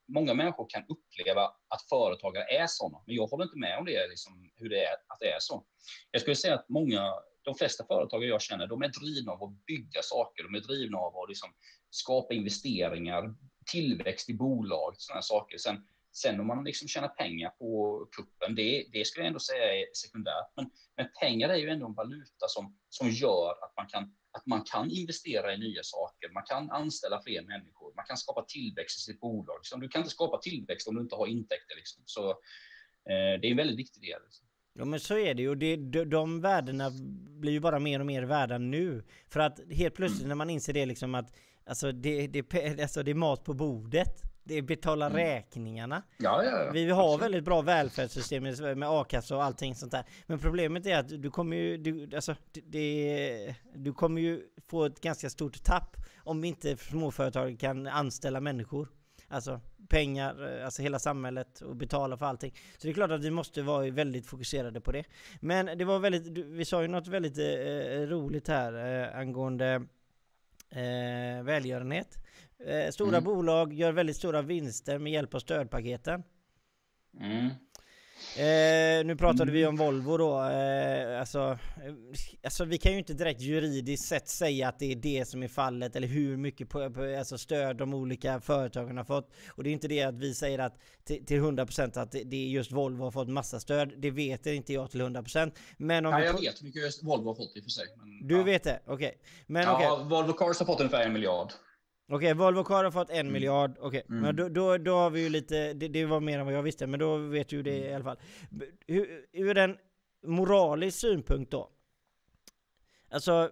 många 0.07 0.33
människor 0.33 0.65
kan 0.69 0.83
uppleva 0.87 1.43
att 1.43 1.89
företagare 1.89 2.43
är 2.43 2.67
sådana, 2.67 3.03
men 3.05 3.15
jag 3.15 3.27
håller 3.27 3.43
inte 3.43 3.57
med 3.57 3.77
om 3.77 3.85
det, 3.85 4.07
liksom, 4.07 4.51
hur 4.55 4.69
det 4.69 4.85
är, 4.85 4.93
att 4.93 5.19
det 5.19 5.31
är 5.31 5.39
så. 5.39 5.65
Jag 6.11 6.21
skulle 6.21 6.35
säga 6.35 6.55
att 6.55 6.69
många, 6.69 7.13
de 7.43 7.55
flesta 7.55 7.85
företagare 7.85 8.29
jag 8.29 8.41
känner, 8.41 8.67
de 8.67 8.81
är 8.81 8.91
drivna 9.01 9.31
av 9.31 9.43
att 9.43 9.65
bygga 9.65 10.01
saker. 10.01 10.43
De 10.43 10.55
är 10.55 10.59
drivna 10.59 10.97
av 10.97 11.17
att 11.17 11.29
liksom 11.29 11.49
skapa 11.89 12.33
investeringar, 12.33 13.35
tillväxt 13.71 14.29
i 14.29 14.33
bolag, 14.33 14.93
sådana 14.97 15.21
saker. 15.21 15.57
Sen, 15.57 15.87
sen 16.13 16.39
om 16.39 16.47
man 16.47 16.63
liksom 16.63 16.87
tjänar 16.87 17.07
pengar 17.07 17.49
på 17.49 17.99
kuppen, 18.11 18.55
det, 18.55 18.85
det 18.91 19.07
skulle 19.07 19.23
jag 19.23 19.27
ändå 19.27 19.39
säga 19.39 19.73
är 19.73 19.85
sekundärt. 19.93 20.47
Men, 20.55 20.69
men 20.97 21.07
pengar 21.21 21.49
är 21.49 21.55
ju 21.55 21.69
ändå 21.69 21.85
en 21.85 21.93
valuta 21.93 22.47
som, 22.47 22.77
som 22.89 23.09
gör 23.09 23.51
att 23.51 23.73
man, 23.77 23.87
kan, 23.87 24.03
att 24.31 24.45
man 24.45 24.63
kan 24.63 24.89
investera 24.91 25.53
i 25.53 25.57
nya 25.57 25.83
saker. 25.83 26.29
Man 26.33 26.43
kan 26.43 26.71
anställa 26.71 27.21
fler 27.21 27.41
människor. 27.41 27.93
Man 27.95 28.05
kan 28.05 28.17
skapa 28.17 28.45
tillväxt 28.47 28.99
i 28.99 29.01
sitt 29.01 29.19
bolag. 29.19 29.57
Liksom. 29.59 29.79
du 29.81 29.87
kan 29.87 29.99
inte 30.01 30.11
skapa 30.11 30.37
tillväxt 30.37 30.87
om 30.87 30.95
du 30.95 31.01
inte 31.01 31.15
har 31.15 31.27
intäkter. 31.27 31.75
Liksom. 31.75 32.03
Så 32.05 32.29
eh, 33.09 33.33
det 33.41 33.47
är 33.47 33.51
en 33.51 33.57
väldigt 33.57 33.79
viktig 33.79 34.01
del. 34.01 34.21
Liksom. 34.23 34.47
Ja 34.73 34.85
men 34.85 34.99
så 34.99 35.17
är 35.17 35.33
det 35.33 35.41
ju, 35.41 35.55
det, 35.55 35.75
de, 35.75 36.05
de 36.05 36.41
värdena 36.41 36.91
blir 37.39 37.51
ju 37.51 37.59
bara 37.59 37.79
mer 37.79 37.99
och 37.99 38.05
mer 38.05 38.23
värda 38.23 38.57
nu. 38.57 39.03
För 39.29 39.39
att 39.39 39.59
helt 39.71 39.95
plötsligt 39.95 40.27
när 40.27 40.35
man 40.35 40.49
inser 40.49 40.73
det 40.73 40.85
liksom 40.85 41.15
att 41.15 41.33
Alltså 41.65 41.91
det, 41.91 42.27
det, 42.27 42.81
alltså 42.81 43.03
det 43.03 43.11
är 43.11 43.15
mat 43.15 43.43
på 43.43 43.53
bordet. 43.53 44.32
Det 44.43 44.57
är 44.57 44.61
betala 44.61 45.05
mm. 45.05 45.17
räkningarna. 45.17 46.03
Ja, 46.17 46.43
ja, 46.43 46.65
ja. 46.65 46.71
Vi 46.71 46.89
har 46.89 47.03
Absolut. 47.03 47.23
väldigt 47.23 47.43
bra 47.43 47.61
välfärdssystem 47.61 48.43
med 48.79 48.89
a-kassa 48.89 49.35
och 49.35 49.43
allting 49.43 49.75
sånt 49.75 49.91
där. 49.91 50.05
Men 50.25 50.39
problemet 50.39 50.85
är 50.85 50.97
att 50.97 51.21
du 51.21 51.31
kommer 51.31 51.57
ju, 51.57 51.77
du, 51.77 52.15
alltså, 52.15 52.35
det, 52.51 53.55
du 53.75 53.93
kommer 53.93 54.21
ju 54.21 54.41
få 54.67 54.85
ett 54.85 55.01
ganska 55.01 55.29
stort 55.29 55.63
tapp 55.63 55.97
om 56.17 56.43
inte 56.43 56.77
småföretag 56.77 57.59
kan 57.59 57.87
anställa 57.87 58.39
människor. 58.39 58.87
Alltså 59.27 59.61
pengar, 59.89 60.61
alltså 60.65 60.81
hela 60.81 60.99
samhället 60.99 61.61
och 61.61 61.75
betala 61.75 62.17
för 62.17 62.25
allting. 62.25 62.53
Så 62.77 62.87
det 62.87 62.89
är 62.89 62.93
klart 62.93 63.11
att 63.11 63.23
vi 63.23 63.31
måste 63.31 63.61
vara 63.61 63.91
väldigt 63.91 64.27
fokuserade 64.27 64.81
på 64.81 64.91
det. 64.91 65.03
Men 65.39 65.77
det 65.77 65.85
var 65.85 65.99
väldigt, 65.99 66.37
vi 66.37 66.65
sa 66.65 66.81
ju 66.81 66.87
något 66.87 67.07
väldigt 67.07 67.37
eh, 67.37 68.07
roligt 68.07 68.47
här 68.47 68.73
eh, 68.73 69.19
angående 69.19 69.85
eh, 70.69 71.43
välgörenhet. 71.43 72.17
Eh, 72.67 72.91
stora 72.91 73.17
mm. 73.17 73.23
bolag 73.23 73.73
gör 73.73 73.91
väldigt 73.91 74.15
stora 74.15 74.41
vinster 74.41 74.99
med 74.99 75.13
hjälp 75.13 75.33
av 75.33 75.39
stödpaketen. 75.39 76.23
Mm. 77.19 77.49
Eh, 78.37 79.05
nu 79.05 79.15
pratade 79.15 79.43
mm. 79.43 79.53
vi 79.53 79.65
om 79.65 79.75
Volvo 79.75 80.17
då. 80.17 80.43
Eh, 80.43 81.19
alltså, 81.19 81.39
eh, 81.39 81.93
alltså, 82.43 82.65
vi 82.65 82.77
kan 82.77 82.91
ju 82.91 82.97
inte 82.97 83.13
direkt 83.13 83.41
juridiskt 83.41 84.07
sett 84.07 84.29
säga 84.29 84.67
att 84.67 84.79
det 84.79 84.91
är 84.91 84.95
det 84.95 85.27
som 85.27 85.43
är 85.43 85.47
fallet 85.47 85.95
eller 85.95 86.07
hur 86.07 86.37
mycket 86.37 86.69
på, 86.69 86.89
på, 86.89 87.15
alltså 87.19 87.37
stöd 87.37 87.77
de 87.77 87.93
olika 87.93 88.41
företagen 88.41 88.97
har 88.97 89.03
fått. 89.03 89.31
Och 89.47 89.63
det 89.63 89.69
är 89.69 89.71
inte 89.71 89.87
det 89.87 90.03
att 90.03 90.15
vi 90.15 90.33
säger 90.33 90.59
att 90.59 90.77
till, 91.03 91.25
till 91.25 91.41
100% 91.41 91.99
att 91.99 92.11
det, 92.11 92.23
det 92.23 92.35
är 92.35 92.47
just 92.47 92.71
Volvo 92.71 93.03
har 93.03 93.11
fått 93.11 93.29
massa 93.29 93.59
stöd. 93.59 93.93
Det 93.97 94.11
vet 94.11 94.45
inte 94.45 94.73
jag 94.73 94.91
till 94.91 95.01
100%. 95.01 95.51
Men 95.77 96.05
om 96.05 96.11
ja, 96.11 96.23
jag 96.23 96.33
vet 96.33 96.61
hur 96.61 96.65
mycket 96.65 97.03
Volvo 97.03 97.27
har 97.27 97.35
fått 97.35 97.57
i 97.57 97.59
och 97.59 97.63
för 97.63 97.69
sig. 97.69 97.85
Men, 97.97 98.27
du 98.27 98.37
ja. 98.37 98.43
vet 98.43 98.63
det? 98.63 98.79
Okej. 98.85 99.17
Okay. 99.47 99.63
ja, 99.63 99.75
okay. 99.95 100.09
Volvo 100.09 100.33
Cars 100.33 100.59
har 100.59 100.65
fått 100.65 100.79
ungefär 100.79 101.05
en 101.05 101.13
miljard. 101.13 101.51
Okej, 102.07 102.15
okay, 102.15 102.33
Volvo 102.33 102.63
Car 102.63 102.83
har 102.83 102.91
fått 102.91 103.09
en 103.09 103.19
mm. 103.19 103.33
miljard. 103.33 103.71
Okej, 103.79 103.87
okay. 103.87 104.01
mm. 104.09 104.21
men 104.21 104.35
då, 104.35 104.49
då, 104.49 104.77
då 104.77 104.95
har 104.95 105.09
vi 105.09 105.23
ju 105.23 105.29
lite, 105.29 105.73
det, 105.73 105.87
det, 105.87 106.05
var 106.05 106.19
mer 106.19 106.39
än 106.39 106.45
vad 106.45 106.53
jag 106.53 106.63
visste, 106.63 106.87
men 106.87 106.99
då 106.99 107.17
vet 107.17 107.49
du 107.49 107.61
det 107.63 107.77
i 107.77 107.93
alla 107.93 108.03
fall. 108.03 108.19
Hur, 108.87 109.25
ur 109.31 109.57
en 109.57 109.77
moralisk 110.23 110.99
synpunkt 110.99 111.51
då? 111.51 111.69
Alltså, 113.09 113.51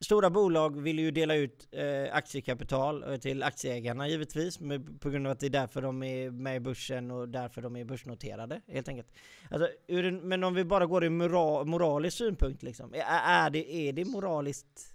stora 0.00 0.30
bolag 0.30 0.80
vill 0.80 0.98
ju 0.98 1.10
dela 1.10 1.34
ut 1.34 1.68
eh, 1.72 2.14
aktiekapital 2.14 3.02
eh, 3.02 3.16
till 3.16 3.42
aktieägarna 3.42 4.08
givetvis, 4.08 4.60
med, 4.60 5.00
på 5.00 5.10
grund 5.10 5.26
av 5.26 5.32
att 5.32 5.40
det 5.40 5.46
är 5.46 5.50
därför 5.50 5.82
de 5.82 6.02
är 6.02 6.30
med 6.30 6.56
i 6.56 6.60
börsen 6.60 7.10
och 7.10 7.28
därför 7.28 7.62
de 7.62 7.76
är 7.76 7.84
börsnoterade, 7.84 8.60
helt 8.66 8.88
enkelt. 8.88 9.08
Alltså, 9.50 9.68
en, 9.86 10.28
men 10.28 10.44
om 10.44 10.54
vi 10.54 10.64
bara 10.64 10.86
går 10.86 11.04
i 11.04 11.10
moral, 11.10 11.66
moralisk 11.66 12.16
synpunkt 12.16 12.62
liksom, 12.62 12.94
är, 12.94 13.04
är, 13.24 13.50
det, 13.50 13.74
är 13.74 13.92
det 13.92 14.04
moraliskt 14.04 14.94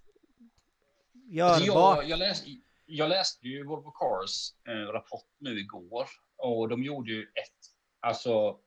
görbart? 1.14 1.56
Alltså 1.56 1.74
jag, 1.74 2.10
jag 2.10 2.20
läste 2.20 2.50
jag 2.86 3.10
läste 3.10 3.48
ju 3.48 3.66
Volvo 3.66 3.92
Cars 3.92 4.54
eh, 4.68 4.92
rapport 4.92 5.28
nu 5.40 5.60
igår 5.60 6.06
och 6.38 6.70
de 6.70 6.84
gjorde 6.84 7.12
ju 7.12 7.22
ett, 7.22 7.60
alltså 8.00 8.60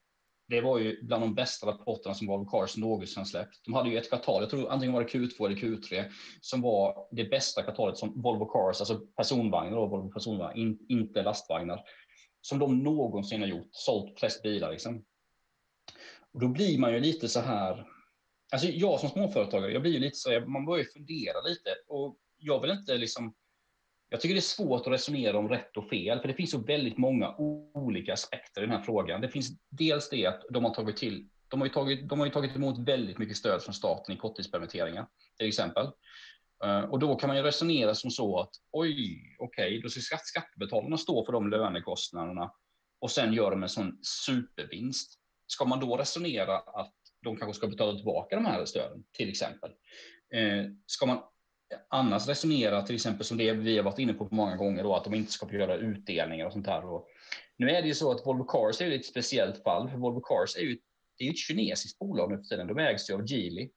det 0.49 0.61
var 0.61 0.79
ju 0.79 1.03
bland 1.03 1.23
de 1.23 1.35
bästa 1.35 1.67
rapporterna 1.67 2.15
som 2.15 2.27
Volvo 2.27 2.51
Cars 2.51 2.77
någonsin 2.77 3.27
släppt. 3.27 3.65
De 3.65 3.75
hade 3.75 3.91
ju 3.91 3.99
ett 3.99 4.09
kvartal, 4.09 4.43
jag 4.43 4.51
tror 4.51 4.71
antingen 4.71 4.95
var 4.95 5.03
det 5.03 5.09
Q2 5.09 5.47
eller 5.47 5.57
Q3, 5.57 6.05
som 6.41 6.63
var 6.63 7.09
det 7.11 7.25
bästa 7.25 7.63
kvartalet 7.63 7.97
som 7.97 8.23
Volvo 8.23 8.47
Cars, 8.47 8.81
alltså 8.81 8.99
personvagnar 9.17 9.79
och 9.79 9.91
Volvo 9.91 10.13
personvagnar, 10.13 10.57
in, 10.57 10.87
inte 10.89 11.23
lastvagnar, 11.23 11.85
som 12.41 12.59
de 12.59 12.79
någonsin 12.79 13.41
har 13.41 13.49
gjort, 13.49 13.69
sålt 13.71 14.21
flest 14.21 14.43
bilar 14.43 14.71
liksom. 14.71 15.05
Och 16.33 16.41
då 16.41 16.49
blir 16.49 16.79
man 16.79 16.93
ju 16.93 17.01
lite 17.01 17.29
så 17.29 17.41
här, 17.41 17.87
alltså 18.53 18.69
jag 18.69 19.01
som 19.01 19.09
småföretagare, 19.09 19.73
jag 19.73 19.83
blir 19.83 19.93
ju 19.93 19.99
lite 19.99 20.17
så, 20.17 20.31
här, 20.31 20.41
man 20.41 20.65
börjar 20.65 20.85
ju 20.85 20.91
fundera 20.91 21.41
lite 21.41 21.71
och 21.89 22.17
jag 22.39 22.61
vill 22.61 22.71
inte 22.71 22.99
liksom 22.99 23.35
jag 24.09 24.21
tycker 24.21 24.35
det 24.35 24.38
är 24.38 24.42
svårt 24.42 24.87
att 24.87 24.92
resonera 24.92 25.38
om 25.38 25.49
rätt 25.49 25.77
och 25.77 25.88
fel, 25.88 26.21
för 26.21 26.29
det 26.29 26.35
finns 26.35 26.51
så 26.51 26.59
väldigt 26.59 26.99
många 26.99 27.35
olika 27.75 28.12
aspekter 28.12 28.62
i 28.62 28.66
den 28.66 28.77
här 28.77 28.83
frågan. 28.83 29.21
Det 29.21 29.29
finns 29.29 29.49
dels 29.71 30.09
det 30.11 30.27
att 30.27 30.42
de 30.51 30.64
har 30.64 30.75
tagit 30.75 30.97
till 30.97 31.29
de 31.49 31.61
har, 31.61 31.66
ju 31.66 31.73
tagit, 31.73 32.09
de 32.09 32.18
har 32.18 32.27
ju 32.27 32.33
tagit 32.33 32.57
emot 32.57 32.79
väldigt 32.79 33.18
mycket 33.18 33.37
stöd 33.37 33.62
från 33.62 33.75
staten 33.75 34.14
i 34.14 34.18
korttidspermitteringar, 34.18 35.07
till 35.38 35.49
exempel. 35.49 35.87
Eh, 36.64 36.81
och 36.81 36.99
då 36.99 37.14
kan 37.14 37.29
man 37.29 37.37
ju 37.37 37.42
resonera 37.42 37.94
som 37.94 38.11
så 38.11 38.40
att 38.40 38.51
oj, 38.73 39.37
okej, 39.38 39.68
okay, 39.68 39.81
då 39.81 39.88
ska 39.88 40.16
skattebetalarna 40.16 40.97
stå 40.97 41.25
för 41.25 41.33
de 41.33 41.51
lönekostnaderna 41.51 42.53
och 43.01 43.11
sen 43.11 43.33
gör 43.33 43.51
de 43.51 43.62
en 43.62 43.68
sån 43.68 43.99
supervinst. 44.03 45.18
Ska 45.47 45.64
man 45.64 45.81
då 45.81 45.97
resonera 45.97 46.59
att 46.59 46.94
de 47.23 47.37
kanske 47.37 47.55
ska 47.55 47.66
betala 47.66 47.94
tillbaka 47.94 48.37
de 48.37 48.44
här 48.44 48.64
stöden, 48.64 49.05
till 49.12 49.29
exempel? 49.29 49.71
Eh, 50.35 50.64
ska 50.87 51.07
man 51.07 51.23
annars 51.89 52.29
resonera, 52.29 52.83
till 52.83 52.95
exempel 52.95 53.25
som 53.27 53.37
det 53.37 53.53
vi 53.53 53.77
har 53.77 53.85
varit 53.85 53.99
inne 53.99 54.15
på 54.15 54.29
många 54.31 54.57
gånger, 54.57 54.83
då, 54.83 54.97
att 54.97 55.05
de 55.05 55.15
inte 55.15 55.33
ska 55.33 55.49
få 55.49 55.55
göra 55.55 55.77
utdelningar 55.77 56.47
och 56.47 56.53
sånt 56.53 56.67
här. 56.67 56.85
Och 56.85 57.09
nu 57.57 57.71
är 57.71 57.83
det 57.83 57.89
ju 57.89 57.95
så 57.95 58.11
att 58.11 58.27
Volvo 58.27 58.45
Cars 58.45 58.81
är 58.81 58.91
ett 58.91 59.07
speciellt 59.07 59.63
fall, 59.63 59.91
för 59.91 59.97
Volvo 59.97 60.21
Cars 60.21 60.57
är 60.57 60.61
ju, 60.61 60.79
det 61.19 61.25
är 61.25 61.31
ett 61.31 61.39
kinesiskt 61.39 61.99
bolag 61.99 62.31
nu 62.31 62.37
för 62.37 62.45
tiden. 62.45 62.67
De 62.67 62.79
ägs 62.79 63.11
ju 63.11 63.15
av 63.15 63.31
Geely. 63.31 63.71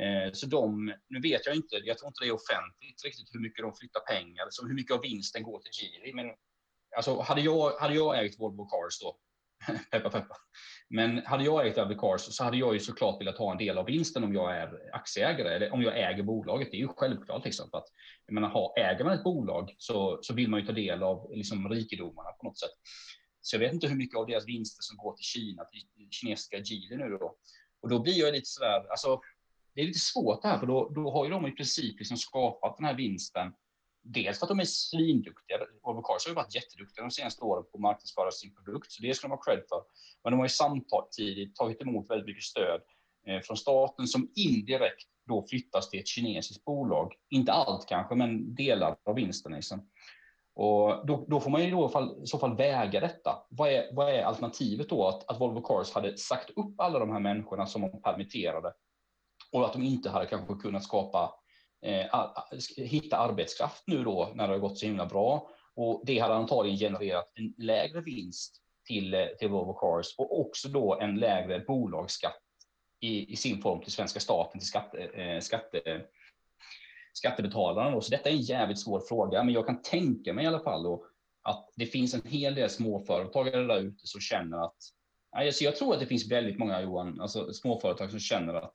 Eh, 0.00 0.32
så 0.32 0.46
de, 0.46 0.94
nu 1.08 1.20
vet 1.20 1.46
jag 1.46 1.56
inte, 1.56 1.76
jag 1.84 1.98
tror 1.98 2.08
inte 2.08 2.24
det 2.24 2.28
är 2.28 2.40
offentligt 2.42 3.04
riktigt 3.04 3.28
hur 3.32 3.40
mycket 3.40 3.64
de 3.64 3.74
flyttar 3.74 4.00
pengar, 4.00 4.68
hur 4.68 4.74
mycket 4.74 4.96
av 4.96 5.02
vinsten 5.02 5.42
går 5.42 5.60
till 5.60 5.72
Geely. 5.80 6.12
Men 6.12 6.26
alltså, 6.96 7.20
hade, 7.20 7.40
jag, 7.40 7.70
hade 7.80 7.94
jag 7.94 8.24
ägt 8.24 8.40
Volvo 8.40 8.64
Cars 8.66 9.00
då, 9.00 9.18
peppa 9.90 10.10
peppa. 10.10 10.36
Men 10.90 11.26
hade 11.26 11.44
jag 11.44 11.66
ägt 11.66 11.78
Abbey 11.78 11.96
Cars 11.96 12.20
så 12.20 12.44
hade 12.44 12.56
jag 12.56 12.74
ju 12.74 12.80
såklart 12.80 13.20
velat 13.20 13.38
ha 13.38 13.52
en 13.52 13.58
del 13.58 13.78
av 13.78 13.86
vinsten 13.86 14.24
om 14.24 14.34
jag 14.34 14.56
är 14.56 14.94
aktieägare 14.94 15.54
eller 15.54 15.72
om 15.72 15.82
jag 15.82 15.98
äger 15.98 16.22
bolaget. 16.22 16.68
Det 16.70 16.76
är 16.76 16.80
ju 16.80 16.88
självklart 16.88 17.44
liksom 17.44 17.68
att 17.72 17.84
jag 18.26 18.34
menar, 18.34 18.48
ha, 18.48 18.74
äger 18.76 19.04
man 19.04 19.14
ett 19.14 19.24
bolag 19.24 19.74
så, 19.78 20.18
så 20.22 20.34
vill 20.34 20.48
man 20.50 20.60
ju 20.60 20.66
ta 20.66 20.72
del 20.72 21.02
av 21.02 21.30
liksom 21.34 21.68
rikedomarna 21.68 22.30
på 22.30 22.46
något 22.46 22.58
sätt. 22.58 22.70
Så 23.40 23.56
jag 23.56 23.60
vet 23.60 23.72
inte 23.72 23.88
hur 23.88 23.96
mycket 23.96 24.18
av 24.18 24.26
deras 24.26 24.46
vinster 24.46 24.82
som 24.82 24.96
går 24.96 25.16
till 25.16 25.24
Kina, 25.24 25.64
till 25.64 26.08
kinesiska 26.10 26.56
Geely 26.56 26.96
nu 26.96 27.16
då. 27.18 27.36
Och 27.82 27.88
då 27.88 28.00
blir 28.02 28.18
jag 28.18 28.32
lite 28.32 28.46
sådär, 28.46 28.90
alltså 28.90 29.20
det 29.74 29.80
är 29.80 29.86
lite 29.86 29.98
svårt 29.98 30.42
det 30.42 30.48
här, 30.48 30.58
för 30.58 30.66
då, 30.66 30.88
då 30.88 31.10
har 31.10 31.24
ju 31.24 31.30
de 31.30 31.46
i 31.46 31.50
princip 31.50 31.98
liksom 31.98 32.16
skapat 32.16 32.76
den 32.76 32.86
här 32.86 32.94
vinsten 32.94 33.52
dels 34.04 34.38
för 34.38 34.46
att 34.46 34.48
de 34.48 34.60
är 34.60 34.64
svinduktiga. 34.64 35.58
Volvo 35.82 36.02
Cars 36.02 36.26
har 36.26 36.30
ju 36.30 36.34
varit 36.34 36.54
jätteduktiga 36.54 37.04
de 37.04 37.10
senaste 37.10 37.44
åren 37.44 37.64
på 37.64 37.76
att 37.76 37.80
marknadsföra 37.80 38.30
sin 38.30 38.54
produkt, 38.54 38.92
så 38.92 39.02
det 39.02 39.14
ska 39.14 39.28
de 39.28 39.32
ha 39.32 39.42
cred 39.42 39.62
för. 39.68 39.82
Men 40.24 40.32
de 40.32 40.38
har 40.38 40.46
ju 40.46 40.50
samtidigt 40.50 41.56
tagit 41.56 41.82
emot 41.82 42.10
väldigt 42.10 42.26
mycket 42.26 42.44
stöd 42.44 42.80
eh, 43.26 43.40
från 43.40 43.56
staten 43.56 44.06
som 44.06 44.30
indirekt 44.34 45.08
då 45.26 45.46
flyttas 45.50 45.90
till 45.90 46.00
ett 46.00 46.08
kinesiskt 46.08 46.64
bolag. 46.64 47.12
Inte 47.30 47.52
allt 47.52 47.88
kanske, 47.88 48.14
men 48.14 48.54
delar 48.54 48.96
av 49.04 49.14
vinsten. 49.14 49.52
Liksom. 49.52 49.88
Och 50.54 51.06
då, 51.06 51.24
då, 51.28 51.40
får 51.40 51.50
man 51.50 51.64
ju 51.64 51.70
då 51.70 51.86
i, 51.86 51.92
fall, 51.92 52.22
i 52.22 52.26
så 52.26 52.38
fall 52.38 52.56
väga 52.56 53.00
detta. 53.00 53.46
Vad 53.50 53.72
är, 53.72 53.88
vad 53.92 54.14
är 54.14 54.22
alternativet 54.22 54.88
då? 54.88 55.06
Att, 55.06 55.30
att 55.30 55.40
Volvo 55.40 55.60
Cars 55.60 55.92
hade 55.92 56.18
sagt 56.18 56.50
upp 56.50 56.80
alla 56.80 56.98
de 56.98 57.10
här 57.10 57.20
människorna 57.20 57.66
som 57.66 57.82
de 57.82 58.02
permitterade 58.02 58.72
och 59.52 59.64
att 59.64 59.72
de 59.72 59.82
inte 59.82 60.10
hade 60.10 60.26
kanske 60.26 60.54
kunnat 60.54 60.84
skapa 60.84 61.34
Eh, 61.84 62.06
hitta 62.76 63.16
arbetskraft 63.16 63.82
nu 63.86 64.04
då 64.04 64.32
när 64.34 64.48
det 64.48 64.54
har 64.54 64.58
gått 64.58 64.78
så 64.78 64.86
himla 64.86 65.06
bra. 65.06 65.50
Och 65.76 66.02
det 66.06 66.18
hade 66.18 66.34
antagligen 66.34 66.78
genererat 66.78 67.32
en 67.34 67.54
lägre 67.58 68.00
vinst 68.00 68.56
till, 68.86 69.14
eh, 69.14 69.26
till 69.38 69.48
Volvo 69.48 69.72
Cars 69.72 70.14
och 70.18 70.40
också 70.40 70.68
då 70.68 70.98
en 71.00 71.16
lägre 71.18 71.60
bolagsskatt 71.60 72.42
i, 73.00 73.32
i 73.32 73.36
sin 73.36 73.62
form 73.62 73.80
till 73.80 73.92
svenska 73.92 74.20
staten, 74.20 74.58
till 74.60 74.68
skatte, 74.68 74.98
eh, 74.98 75.40
skatte, 75.40 76.02
skattebetalarna. 77.12 78.00
Så 78.00 78.10
detta 78.10 78.28
är 78.28 78.34
en 78.34 78.40
jävligt 78.40 78.80
svår 78.80 79.00
fråga, 79.00 79.44
men 79.44 79.54
jag 79.54 79.66
kan 79.66 79.82
tänka 79.82 80.32
mig 80.32 80.44
i 80.44 80.48
alla 80.48 80.60
fall 80.60 80.82
då 80.82 81.06
att 81.42 81.70
det 81.76 81.86
finns 81.86 82.14
en 82.14 82.22
hel 82.24 82.54
del 82.54 82.70
småföretagare 82.70 83.66
där 83.66 83.80
ute 83.80 84.06
som 84.06 84.20
känner 84.20 84.64
att 84.64 84.76
Alltså 85.36 85.64
jag 85.64 85.76
tror 85.76 85.94
att 85.94 86.00
det 86.00 86.06
finns 86.06 86.30
väldigt 86.30 86.58
många 86.58 86.80
Johan, 86.80 87.20
alltså 87.20 87.52
småföretag 87.52 88.10
som 88.10 88.20
känner 88.20 88.54
att 88.54 88.72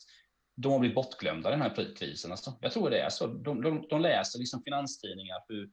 de 0.61 0.71
har 0.71 0.79
blivit 0.79 0.95
bortglömda 0.95 1.49
den 1.49 1.61
här 1.61 1.95
krisen. 1.95 2.31
Alltså. 2.31 2.53
Jag 2.61 2.71
tror 2.71 2.89
det 2.89 3.01
är 3.01 3.09
så. 3.09 3.27
De, 3.27 3.61
de, 3.61 3.87
de 3.89 4.01
läser 4.01 4.39
liksom 4.39 4.63
finanstidningar 4.63 5.37
hur 5.47 5.69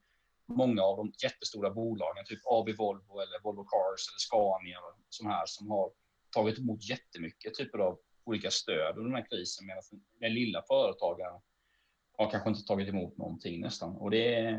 många 0.47 0.83
av 0.83 0.97
de 0.97 1.13
jättestora 1.23 1.71
bolagen, 1.71 2.25
typ 2.25 2.41
AB 2.45 2.69
Volvo 2.79 3.21
eller 3.21 3.43
Volvo 3.43 3.65
Cars 3.65 4.09
eller 4.11 4.19
Scania, 4.19 4.79
som 5.09 5.27
här 5.27 5.43
som 5.47 5.71
har 5.71 5.91
tagit 6.31 6.59
emot 6.59 6.89
jättemycket 6.89 7.55
typer 7.55 7.79
av 7.79 7.99
olika 8.25 8.51
stöd 8.51 8.97
under 8.97 9.11
den 9.11 9.23
här 9.23 9.29
krisen, 9.31 9.67
medan 9.67 9.83
den 10.21 10.35
lilla 10.35 10.63
företagaren 10.69 11.41
har 12.19 12.31
kanske 12.31 12.49
inte 12.49 12.65
tagit 12.67 12.89
emot 12.89 13.19
någonting 13.19 13.61
nästan. 13.61 13.97
Och 13.97 14.11
det, 14.11 14.51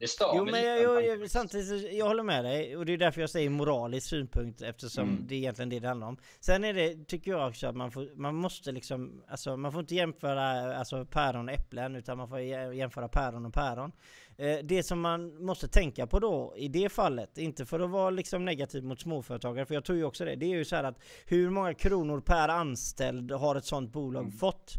det 0.00 0.08
stör 0.08 0.32
Jo 0.36 0.44
men 0.44 0.62
jag, 0.64 0.82
jag, 0.82 1.06
jag, 1.06 1.30
samtidigt, 1.30 1.92
jag 1.92 2.06
håller 2.06 2.22
med 2.22 2.44
dig 2.44 2.76
och 2.76 2.86
det 2.86 2.92
är 2.92 2.96
därför 2.98 3.20
jag 3.20 3.30
säger 3.30 3.50
moralisk 3.50 4.06
synpunkt 4.08 4.62
eftersom 4.62 5.08
Mm. 5.08 5.24
det 5.28 5.34
är 5.34 5.38
egentligen 5.38 5.68
det 5.68 5.78
det 5.80 5.88
handlar 5.88 6.06
om. 6.06 6.16
Sen 6.40 6.64
är 6.64 6.74
det, 6.74 7.04
tycker 7.08 7.30
jag 7.30 7.48
också 7.48 7.66
att 7.66 7.76
man, 7.76 7.90
får, 7.90 8.16
man 8.16 8.34
måste 8.34 8.72
liksom, 8.72 9.22
alltså 9.28 9.56
man 9.56 9.72
får 9.72 9.80
inte 9.80 9.94
jämföra 9.94 10.76
alltså, 10.76 11.04
päron 11.04 11.48
och 11.48 11.54
äpplen 11.54 11.96
utan 11.96 12.18
man 12.18 12.28
får 12.28 12.38
jä- 12.38 12.72
jämföra 12.72 13.08
päron 13.08 13.46
och 13.46 13.54
päron. 13.54 13.92
Eh, 14.36 14.58
det 14.62 14.82
som 14.82 15.00
man 15.00 15.44
måste 15.44 15.68
tänka 15.68 16.06
på 16.06 16.18
då 16.18 16.54
i 16.56 16.68
det 16.68 16.88
fallet, 16.88 17.38
inte 17.38 17.66
för 17.66 17.80
att 17.80 17.90
vara 17.90 18.10
liksom 18.10 18.44
negativ 18.44 18.84
mot 18.84 19.00
småföretagare, 19.00 19.66
för 19.66 19.74
jag 19.74 19.84
tror 19.84 19.98
ju 19.98 20.04
också 20.04 20.24
det, 20.24 20.36
det 20.36 20.46
är 20.46 20.56
ju 20.56 20.64
så 20.64 20.76
här 20.76 20.84
att 20.84 20.98
hur 21.26 21.50
många 21.50 21.74
kronor 21.74 22.20
per 22.20 22.48
anställd 22.48 23.32
har 23.32 23.56
ett 23.56 23.64
sånt 23.64 23.92
bolag 23.92 24.22
Mm. 24.24 24.32
fått? 24.38 24.72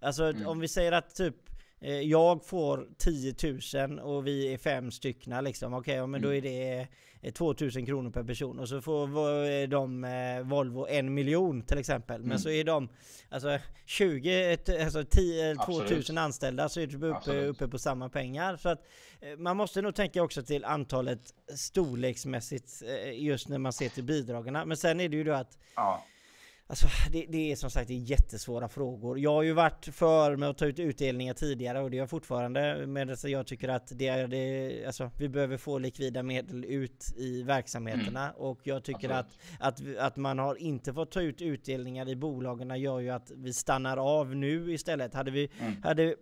Alltså 0.00 0.32
om 0.46 0.60
vi 0.60 0.68
säger 0.68 0.92
att 0.92 1.14
typ 1.14 1.34
jag 2.04 2.44
får 2.46 2.88
10 2.98 3.34
000 3.88 3.98
och 3.98 4.26
vi 4.26 4.52
är 4.54 4.58
fem 4.58 4.90
styckna 4.90 5.40
liksom. 5.40 5.74
Okej, 5.74 5.94
ja, 5.94 6.06
men 6.06 6.22
då 6.22 6.34
är 6.34 6.40
det 6.42 6.86
eh, 7.22 7.32
2 7.32 7.54
000 7.60 7.70
kronor 7.86 8.10
per 8.10 8.24
person. 8.24 8.58
Och 8.58 8.68
så 8.68 8.80
får 8.80 9.66
de 9.66 10.04
eh, 10.04 10.40
Volvo 10.42 10.86
en 10.88 11.14
miljon 11.14 11.62
till 11.62 11.78
exempel. 11.78 12.22
Men 12.22 12.38
så 12.40 12.50
är 12.50 12.64
de 12.64 12.88
alltså 13.28 13.58
20, 13.86 14.52
ett- 14.52 14.68
alltså 14.84 15.04
10, 15.04 15.54
2 15.54 15.62
Absolut. 15.62 16.08
000 16.08 16.18
anställda 16.18 16.68
så 16.68 16.80
är 16.80 16.86
det 16.86 16.96
uppe, 16.96 17.16
Absolut. 17.16 17.44
uppe 17.50 17.68
på 17.68 17.78
samma 17.78 18.08
pengar. 18.08 18.56
Så 18.56 18.68
att 18.68 18.86
eh, 19.20 19.36
man 19.38 19.56
måste 19.56 19.82
nog 19.82 19.94
tänka 19.94 20.22
också 20.22 20.42
till 20.42 20.64
antalet 20.64 21.34
storleksmässigt 21.54 22.82
eh, 22.86 23.22
just 23.24 23.48
när 23.48 23.58
man 23.58 23.72
ser 23.72 23.88
till 23.88 24.04
bidragen. 24.04 24.52
Men 24.68 24.76
sen 24.76 25.00
är 25.00 25.08
det 25.08 25.16
ju 25.16 25.24
då 25.24 25.32
att 25.32 25.58
Ja. 25.76 26.04
Alltså 26.70 26.86
det, 27.12 27.26
det 27.28 27.52
är 27.52 27.56
som 27.56 27.70
sagt 27.70 27.88
det 27.88 27.94
är 27.94 27.98
jättesvåra 27.98 28.68
frågor. 28.68 29.18
Jag 29.18 29.32
har 29.32 29.42
ju 29.42 29.52
varit 29.52 29.88
för 29.92 30.36
med 30.36 30.48
att 30.48 30.58
ta 30.58 30.66
ut 30.66 30.78
utdelningar 30.78 31.34
tidigare 31.34 31.80
och 31.80 31.90
det 31.90 31.96
är 31.96 31.98
jag 31.98 32.10
fortfarande. 32.10 32.86
Men 32.86 33.10
alltså 33.10 33.28
jag 33.28 33.46
tycker 33.46 33.68
att 33.68 33.92
det 33.94 34.08
är 34.08 34.28
det, 34.28 34.86
alltså 34.86 35.10
vi 35.18 35.28
behöver 35.28 35.56
få 35.56 35.78
likvida 35.78 36.22
medel 36.22 36.64
ut 36.64 37.14
i 37.16 37.42
verksamheterna 37.42 38.30
och 38.30 38.60
jag 38.62 38.84
tycker 38.84 39.10
att, 39.10 39.38
att, 39.60 39.80
att 39.98 40.16
man 40.16 40.38
har 40.38 40.56
inte 40.56 40.94
fått 40.94 41.10
ta 41.10 41.20
ut 41.20 41.42
utdelningar 41.42 42.08
i 42.08 42.16
bolagen 42.16 42.80
gör 42.80 43.00
ju 43.00 43.10
att 43.10 43.30
vi 43.36 43.52
stannar 43.52 43.96
av 43.96 44.36
nu 44.36 44.72
istället. 44.72 45.14
Hade 45.14 45.30
vi, 45.30 45.50
hade 45.82 46.14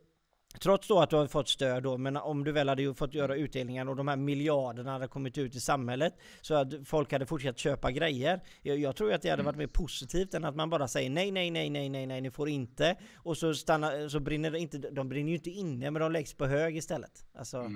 Trots 0.61 0.88
då 0.88 1.01
att 1.01 1.11
du 1.11 1.16
har 1.16 1.27
fått 1.27 1.49
stöd 1.49 1.83
då, 1.83 1.99
men 1.99 2.16
om 2.16 2.45
du 2.45 2.53
väl 2.53 2.69
hade 2.69 2.95
fått 2.95 3.14
göra 3.14 3.37
utdelningar 3.37 3.88
och 3.88 3.97
de 3.97 4.09
här 4.09 4.16
miljarderna 4.16 4.92
hade 4.92 5.09
kommit 5.09 5.38
ut 5.38 5.55
i 5.55 5.61
samhället 5.61 6.14
så 6.40 6.55
att 6.55 6.69
folk 6.85 7.12
hade 7.12 7.27
fortsatt 7.27 7.59
köpa 7.59 7.90
grejer. 7.90 8.40
Jag, 8.62 8.79
jag 8.79 8.97
tror 8.97 9.12
att 9.12 9.23
det 9.23 9.31
hade 9.31 9.42
varit 9.42 9.57
mer 9.57 9.66
positivt 9.66 10.35
än 10.35 10.45
att 10.45 10.57
man 10.57 10.71
bara 10.71 10.88
säger 10.88 11.11
nej, 11.11 11.31
nej, 11.31 11.51
nej, 11.51 11.71
nej, 11.71 11.88
nej, 11.88 12.07
nej, 12.07 12.21
ni 12.21 12.31
får 12.31 12.49
inte. 12.49 12.97
Och 13.16 13.37
så 13.37 13.55
stannar, 13.55 14.09
så 14.09 14.21
brinner 14.21 14.51
det 14.51 14.59
inte, 14.59 14.79
de 14.79 15.09
brinner 15.09 15.29
ju 15.31 15.37
inte 15.37 15.51
inne 15.51 15.90
men 15.90 16.03
de 16.03 16.12
läggs 16.12 16.35
på 16.35 16.47
hög 16.47 16.77
istället. 16.77 17.25
Alltså, 17.38 17.57
ja, 17.57 17.66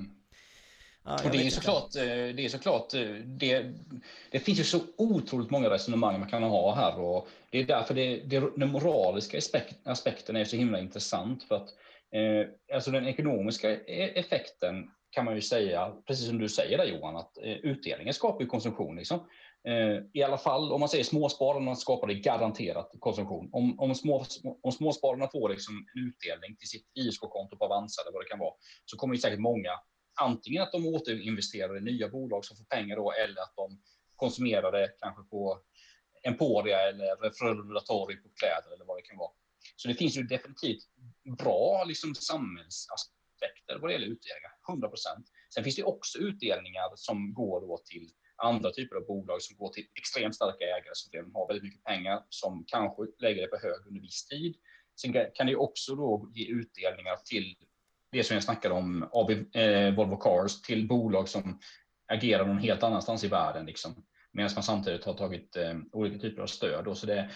jag 1.04 1.24
Och 1.24 1.30
det 1.30 1.38
är 1.38 1.44
ju 1.44 1.50
såklart, 1.50 1.96
eh, 1.96 2.02
det 2.02 2.44
är 2.44 2.48
såklart, 2.48 2.94
eh, 2.94 3.00
det, 3.24 3.72
det 4.30 4.38
finns 4.38 4.60
ju 4.60 4.64
så 4.64 4.80
otroligt 4.96 5.50
många 5.50 5.70
resonemang 5.70 6.20
man 6.20 6.30
kan 6.30 6.42
ha 6.42 6.74
här 6.74 7.00
och 7.00 7.28
det 7.50 7.58
är 7.58 7.64
därför 7.64 7.94
det, 7.94 8.16
det, 8.16 8.56
den 8.56 8.68
moraliska 8.70 9.38
aspekt, 9.38 9.74
aspekten 9.84 10.36
är 10.36 10.44
så 10.44 10.56
himla 10.56 10.78
intressant 10.80 11.42
för 11.42 11.54
att 11.54 11.74
Eh, 12.12 12.74
alltså 12.74 12.90
den 12.90 13.06
ekonomiska 13.06 13.70
e- 13.70 14.18
effekten 14.18 14.90
kan 15.10 15.24
man 15.24 15.34
ju 15.34 15.40
säga, 15.40 15.96
precis 16.06 16.26
som 16.26 16.38
du 16.38 16.48
säger 16.48 16.78
där 16.78 16.84
Johan, 16.84 17.16
att 17.16 17.38
eh, 17.38 17.52
utdelningen 17.52 18.14
skapar 18.14 18.40
ju 18.40 18.46
konsumtion 18.46 18.96
liksom. 18.96 19.18
Eh, 19.68 20.04
I 20.12 20.22
alla 20.22 20.38
fall 20.38 20.72
om 20.72 20.80
man 20.80 20.88
säger 20.88 21.04
småspararna 21.04 21.76
skapar 21.76 22.06
det 22.08 22.14
garanterat 22.14 22.90
konsumtion. 22.98 23.50
Om, 23.52 23.80
om, 23.80 23.94
små, 23.94 24.24
om 24.62 24.72
småspararna 24.72 25.28
får 25.28 25.48
liksom 25.48 25.74
en 25.76 26.02
utdelning 26.02 26.56
till 26.56 26.68
sitt 26.68 26.86
ISK-konto 26.94 27.56
på 27.56 27.64
Avanza 27.64 28.02
eller 28.02 28.12
vad 28.12 28.22
det 28.22 28.28
kan 28.28 28.38
vara, 28.38 28.54
så 28.84 28.96
kommer 28.96 29.14
ju 29.14 29.20
säkert 29.20 29.40
många 29.40 29.70
antingen 30.20 30.62
att 30.62 30.72
de 30.72 30.86
återinvesterar 30.86 31.76
i 31.76 31.80
nya 31.80 32.08
bolag 32.08 32.44
som 32.44 32.56
får 32.56 32.64
pengar 32.64 32.96
då, 32.96 33.12
eller 33.12 33.42
att 33.42 33.56
de 33.56 33.80
konsumerar 34.16 34.72
det 34.72 34.88
kanske 34.98 35.22
på 35.22 35.60
Emporia 36.22 36.78
eller 36.88 37.30
Frölunda 37.30 37.80
på 37.88 38.30
kläder 38.40 38.74
eller 38.74 38.84
vad 38.84 38.96
det 38.98 39.02
kan 39.02 39.18
vara. 39.18 39.30
Så 39.76 39.88
det 39.88 39.94
finns 39.94 40.16
ju 40.16 40.22
definitivt 40.22 40.82
bra 41.38 41.84
liksom, 41.84 42.14
samhällsaspekter 42.14 43.78
vad 43.80 43.90
det 43.90 43.92
gäller 43.92 44.06
utdelningar, 44.06 44.52
100 44.68 44.88
procent. 44.88 45.26
Sen 45.54 45.64
finns 45.64 45.76
det 45.76 45.82
också 45.82 46.18
utdelningar 46.18 46.92
som 46.94 47.34
går 47.34 47.60
då 47.60 47.78
till 47.84 48.10
andra 48.36 48.70
typer 48.70 48.96
av 48.96 49.06
bolag 49.06 49.42
som 49.42 49.56
går 49.56 49.68
till 49.68 49.86
extremt 49.94 50.34
starka 50.34 50.64
ägare 50.64 50.92
som 50.92 51.12
redan 51.12 51.30
har 51.34 51.48
väldigt 51.48 51.64
mycket 51.64 51.84
pengar 51.84 52.22
som 52.28 52.64
kanske 52.66 53.02
lägger 53.18 53.42
det 53.42 53.48
på 53.48 53.56
hög 53.56 53.86
under 53.88 54.00
viss 54.00 54.26
tid. 54.26 54.56
Sen 55.00 55.14
kan 55.34 55.46
det 55.46 55.56
också 55.56 55.94
då 55.94 56.30
ge 56.34 56.46
utdelningar 56.46 57.16
till 57.24 57.56
det 58.12 58.24
som 58.24 58.34
jag 58.34 58.44
snackade 58.44 58.74
om, 58.74 59.08
AB, 59.12 59.30
eh, 59.30 59.94
Volvo 59.94 60.16
Cars, 60.16 60.62
till 60.62 60.88
bolag 60.88 61.28
som 61.28 61.60
agerar 62.12 62.46
någon 62.46 62.58
helt 62.58 62.82
annanstans 62.82 63.24
i 63.24 63.28
världen, 63.28 63.66
liksom, 63.66 64.06
medan 64.32 64.50
man 64.54 64.62
samtidigt 64.62 65.04
har 65.04 65.14
tagit 65.14 65.56
eh, 65.56 65.78
olika 65.92 66.18
typer 66.18 66.42
av 66.42 66.46
stöd. 66.46 66.84
Då. 66.84 66.94
så 66.94 67.06
det, 67.06 67.30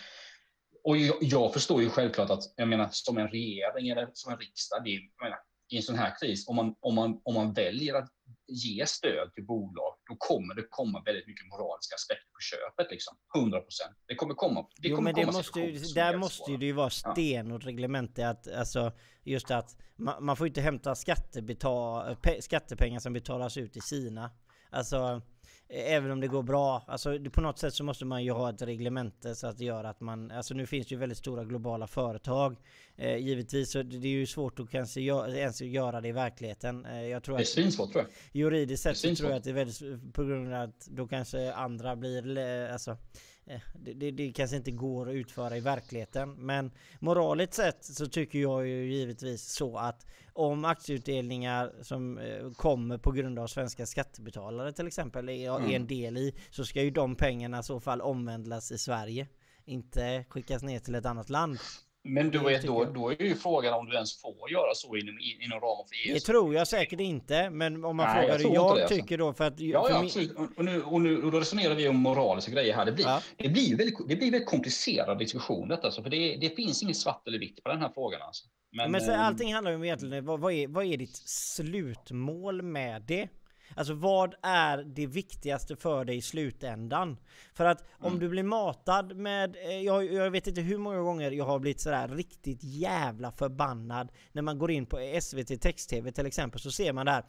och 0.84 0.96
jag, 0.96 1.16
jag 1.20 1.52
förstår 1.52 1.82
ju 1.82 1.90
självklart 1.90 2.30
att, 2.30 2.42
jag 2.56 2.68
menar, 2.68 2.88
som 2.92 3.18
en 3.18 3.28
regering 3.28 3.88
eller 3.88 4.10
som 4.12 4.32
en 4.32 4.38
riksdag, 4.38 4.84
det 4.84 4.90
är, 4.90 4.94
jag 4.94 5.24
menar, 5.24 5.38
i 5.68 5.76
en 5.76 5.82
sån 5.82 5.98
här 5.98 6.14
kris, 6.20 6.48
om 6.48 6.56
man, 6.56 6.74
om, 6.80 6.94
man, 6.94 7.20
om 7.24 7.34
man 7.34 7.52
väljer 7.52 7.94
att 7.94 8.08
ge 8.46 8.86
stöd 8.86 9.32
till 9.34 9.46
bolag, 9.46 9.94
då 10.10 10.16
kommer 10.18 10.54
det 10.54 10.62
komma 10.70 11.02
väldigt 11.06 11.26
mycket 11.26 11.46
moraliska 11.46 11.94
aspekter 11.94 12.30
på 12.32 12.40
köpet. 12.40 12.90
Liksom. 12.90 13.16
100 13.36 13.60
procent. 13.60 13.96
Det 14.06 14.14
kommer 14.14 14.34
komma. 14.34 14.66
Det 14.82 14.88
Jo 14.88 14.96
kommer 14.96 15.12
men 15.12 15.14
det 15.14 15.24
komma 15.24 15.38
måste 15.38 15.60
ju, 15.60 15.78
där 15.94 16.12
är 16.12 16.18
måste 16.18 16.50
ju 16.50 16.56
det 16.56 16.66
ju 16.66 16.72
vara 16.72 16.90
stenhårt 16.90 17.66
reglemente 17.66 18.28
att 18.28 18.52
alltså 18.52 18.92
just 19.22 19.50
att 19.50 19.76
man, 19.96 20.24
man 20.24 20.36
får 20.36 20.46
inte 20.46 20.60
hämta 20.60 20.94
skattebetal, 20.94 22.16
skattepengar 22.40 23.00
som 23.00 23.12
betalas 23.12 23.56
ut 23.56 23.76
i 23.76 23.80
Kina. 23.80 24.30
Alltså 24.70 25.22
Även 25.76 26.10
om 26.10 26.20
det 26.20 26.26
går 26.26 26.42
bra, 26.42 26.82
alltså 26.86 27.18
på 27.32 27.40
något 27.40 27.58
sätt 27.58 27.74
så 27.74 27.84
måste 27.84 28.04
man 28.04 28.24
ju 28.24 28.30
ha 28.30 28.50
ett 28.50 28.62
reglemente 28.62 29.34
så 29.34 29.46
att 29.46 29.58
det 29.58 29.64
gör 29.64 29.84
att 29.84 30.00
man, 30.00 30.30
alltså 30.30 30.54
nu 30.54 30.66
finns 30.66 30.86
det 30.86 30.94
ju 30.94 30.98
väldigt 30.98 31.18
stora 31.18 31.44
globala 31.44 31.86
företag 31.86 32.56
eh, 32.96 33.16
Givetvis 33.16 33.70
så 33.72 33.82
det 33.82 33.96
är 34.08 34.10
ju 34.12 34.26
svårt 34.26 34.60
att 34.60 34.70
kanske 34.70 35.00
gö- 35.00 35.34
ens 35.34 35.60
göra 35.60 36.00
det 36.00 36.08
i 36.08 36.12
verkligheten. 36.12 36.86
Eh, 36.86 37.06
jag 37.06 37.22
tror 37.22 37.36
Det 37.36 37.42
är 37.42 37.44
svinsvårt 37.44 37.92
tror 37.92 38.04
jag. 38.04 38.40
Juridiskt 38.40 38.82
sett 38.82 39.16
tror 39.16 39.30
jag 39.30 39.36
att 39.38 39.44
det 39.44 39.50
är 39.50 39.54
väldigt 39.54 40.14
på 40.14 40.24
grund 40.24 40.54
av 40.54 40.62
att 40.62 40.86
då 40.86 41.06
kanske 41.08 41.52
andra 41.52 41.96
blir 41.96 42.38
eh, 42.38 42.72
alltså 42.72 42.90
eh, 42.90 42.96
det, 43.74 43.92
det, 43.92 44.10
det 44.10 44.32
kanske 44.32 44.56
inte 44.56 44.70
går 44.70 45.08
att 45.08 45.14
utföra 45.14 45.56
i 45.56 45.60
verkligheten 45.60 46.34
men 46.46 46.70
moraliskt 46.98 47.54
sett 47.54 47.84
så 47.84 48.06
tycker 48.06 48.38
jag 48.38 48.66
ju 48.66 48.92
givetvis 48.92 49.42
så 49.42 49.76
att 49.76 50.06
om 50.32 50.64
aktieutdelningar 50.64 51.72
som 51.82 52.18
eh, 52.18 52.50
kommer 52.52 52.98
på 52.98 53.12
grund 53.12 53.38
av 53.38 53.46
svenska 53.46 53.86
skattebetalare 53.86 54.72
till 54.72 54.86
exempel 54.86 55.28
är, 55.28 55.50
är 55.50 55.58
Mm. 55.58 55.74
en 55.74 55.86
del 55.86 56.16
i 56.16 56.34
så 56.50 56.64
ska 56.64 56.82
ju 56.82 56.90
de 56.90 57.16
pengarna 57.16 57.58
i 57.58 57.62
så 57.62 57.80
fall 57.80 58.00
omvandlas 58.00 58.72
i 58.72 58.78
Sverige 58.78 59.28
inte 59.64 60.24
skickas 60.28 60.62
ner 60.62 60.78
till 60.78 60.94
ett 60.94 61.06
annat 61.06 61.30
land. 61.30 61.58
Men 62.06 62.26
är, 62.26 62.30
tycker 62.32 62.66
då, 62.66 62.82
jag. 62.84 62.94
då 62.94 63.10
är 63.10 63.22
ju 63.22 63.34
frågan 63.34 63.74
om 63.74 63.86
du 63.86 63.94
ens 63.94 64.20
får 64.20 64.50
göra 64.50 64.74
så 64.74 64.96
inom, 64.96 65.18
inom 65.40 65.60
ramen 65.60 65.84
för 65.88 66.08
Det 66.12 66.16
ES. 66.16 66.24
tror 66.24 66.54
jag 66.54 66.68
säkert 66.68 67.00
inte 67.00 67.50
men 67.50 67.84
om 67.84 67.96
man 67.96 68.06
Nej, 68.06 68.14
frågar 68.28 68.40
jag 68.40 68.48
hur 68.48 68.54
jag 68.54 68.64
inte 68.70 68.76
det, 68.78 68.82
alltså. 68.82 68.96
tycker 68.96 69.18
då 69.18 69.32
för 69.32 69.44
att 69.44 69.60
Ja, 69.60 69.82
för 69.84 69.90
ja 69.90 69.96
min- 69.98 70.06
absolut. 70.06 70.36
Och, 70.56 70.64
nu, 70.64 70.82
och, 70.82 71.00
nu, 71.00 71.22
och 71.22 71.32
då 71.32 71.40
resonerar 71.40 71.74
vi 71.74 71.88
om 71.88 71.96
moraliska 71.96 72.52
grejer 72.52 72.74
här. 72.74 72.84
Det 72.84 72.92
blir, 72.92 73.04
Ja. 73.04 73.20
det 73.36 73.48
blir 73.48 73.76
väldigt, 73.76 73.98
det 74.08 74.16
blir 74.16 74.30
väldigt 74.30 74.48
komplicerad 74.48 75.18
diskussion 75.18 75.68
detta, 75.68 75.82
alltså, 75.86 76.02
för 76.02 76.10
det, 76.10 76.36
det 76.36 76.50
finns 76.56 76.82
inget 76.82 76.96
svart 76.96 77.28
eller 77.28 77.38
vitt 77.38 77.62
på 77.64 77.68
den 77.70 77.80
här 77.80 77.90
frågan. 77.94 78.22
Alltså. 78.22 78.44
Men, 78.76 78.90
men 78.90 79.00
så 79.00 79.10
ehm, 79.12 79.20
allting 79.20 79.54
handlar 79.54 79.70
ju 79.70 79.76
om 79.76 79.84
egentligen, 79.84 80.24
vad, 80.24 80.40
vad, 80.40 80.52
är, 80.52 80.68
vad 80.68 80.84
är 80.84 80.96
ditt 80.96 81.16
slutmål 81.16 82.62
med 82.62 83.02
det? 83.02 83.28
Alltså 83.76 83.94
vad 83.94 84.34
är 84.42 84.76
det 84.78 85.06
viktigaste 85.06 85.76
för 85.76 86.04
dig 86.04 86.16
i 86.16 86.22
slutändan? 86.22 87.16
För 87.54 87.64
att 87.64 87.84
om 87.98 88.06
Mm. 88.06 88.18
du 88.20 88.28
blir 88.28 88.42
matad 88.42 89.16
med, 89.16 89.56
eh, 89.56 89.80
jag, 89.80 90.12
jag 90.12 90.30
vet 90.30 90.46
inte 90.46 90.60
hur 90.60 90.78
många 90.78 90.98
gånger 91.00 91.30
jag 91.30 91.44
har 91.44 91.58
blivit 91.58 91.80
sådär 91.80 92.08
riktigt 92.08 92.58
jävla 92.62 93.32
förbannad 93.32 94.08
när 94.32 94.42
man 94.42 94.58
går 94.58 94.70
in 94.70 94.86
på 94.86 95.18
SVT 95.20 95.56
Text-TV 95.60 96.12
till 96.12 96.26
exempel 96.26 96.60
så 96.60 96.70
ser 96.70 96.92
man 96.92 97.06
där 97.06 97.24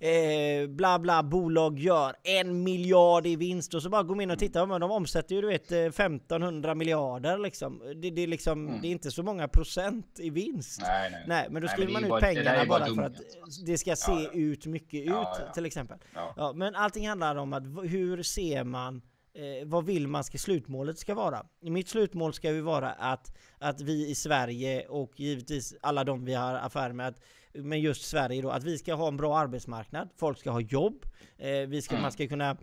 eh, 0.00 0.68
bla 0.68 0.98
bla 0.98 1.22
bolag 1.22 1.78
gör 1.78 2.14
en 2.22 2.62
miljard 2.64 3.26
i 3.26 3.36
vinst 3.36 3.74
och 3.74 3.82
så 3.82 3.88
bara 3.88 4.02
går 4.02 4.14
man 4.14 4.22
in 4.22 4.30
och 4.30 4.38
tittar, 4.38 4.66
men 4.66 4.80
de 4.80 4.90
omsätter 4.90 5.34
ju 5.34 5.40
du 5.40 5.46
vet 5.46 5.72
eh, 5.72 5.78
1500 5.78 6.74
miljarder 6.74 7.38
liksom. 7.38 7.82
Det, 7.96 8.10
det, 8.10 8.22
är 8.22 8.26
liksom 8.26 8.78
det 8.82 8.88
är 8.88 8.92
inte 8.92 9.10
så 9.10 9.22
många 9.22 9.48
procent 9.48 10.06
i 10.20 10.30
vinst. 10.30 10.80
Mm. 10.82 10.90
Nej, 10.92 11.10
nej. 11.12 11.24
Nej, 11.26 11.46
men 11.50 11.62
då 11.62 11.66
Nej, 11.66 11.68
skriver 11.76 11.92
men 11.92 12.02
det 12.02 12.08
man 12.08 12.18
ut 12.18 12.22
bara- 12.22 12.34
pengarna 12.34 12.66
bara 12.66 12.78
bara 12.78 12.94
för 12.94 13.02
att 13.02 13.66
det 13.66 13.78
ska 13.78 13.96
se 13.96 14.12
ja. 14.12 14.30
ut 14.32 14.66
mycket 14.66 15.00
ut 15.00 15.06
Ja, 15.06 15.36
ja. 15.46 15.52
till 15.52 15.66
exempel. 15.66 15.85
Ja. 16.14 16.34
Ja, 16.36 16.52
men 16.52 16.74
allting 16.74 17.08
handlar 17.08 17.36
om 17.36 17.52
att 17.52 17.62
hur 17.84 18.22
ser 18.22 18.64
man 18.64 19.02
eh, 19.34 19.66
vad 19.66 19.84
vill 19.84 20.08
man 20.08 20.24
ska 20.24 20.38
slutmålet 20.38 20.98
ska 20.98 21.14
vara? 21.14 21.46
Mitt 21.60 21.88
slutmål 21.88 22.32
ska 22.34 22.50
ju 22.52 22.60
vara 22.60 22.92
att, 22.92 23.36
att 23.58 23.80
vi 23.80 24.10
i 24.10 24.14
Sverige 24.14 24.86
och 24.88 25.20
givetvis 25.20 25.74
alla 25.80 26.04
de 26.04 26.24
vi 26.24 26.34
har 26.34 26.54
affär 26.54 26.92
med, 26.92 27.08
att, 27.08 27.20
men 27.54 27.80
just 27.80 28.02
Sverige 28.02 28.42
då, 28.42 28.50
att 28.50 28.64
vi 28.64 28.78
ska 28.78 28.94
ha 28.94 29.08
en 29.08 29.16
bra 29.16 29.38
arbetsmarknad, 29.38 30.08
folk 30.16 30.38
ska 30.38 30.50
ha 30.50 30.60
jobb, 30.60 31.04
eh, 31.38 31.50
vi 31.50 31.82
ska, 31.82 32.00
man 32.00 32.12
ska 32.12 32.28
kunna 32.28 32.56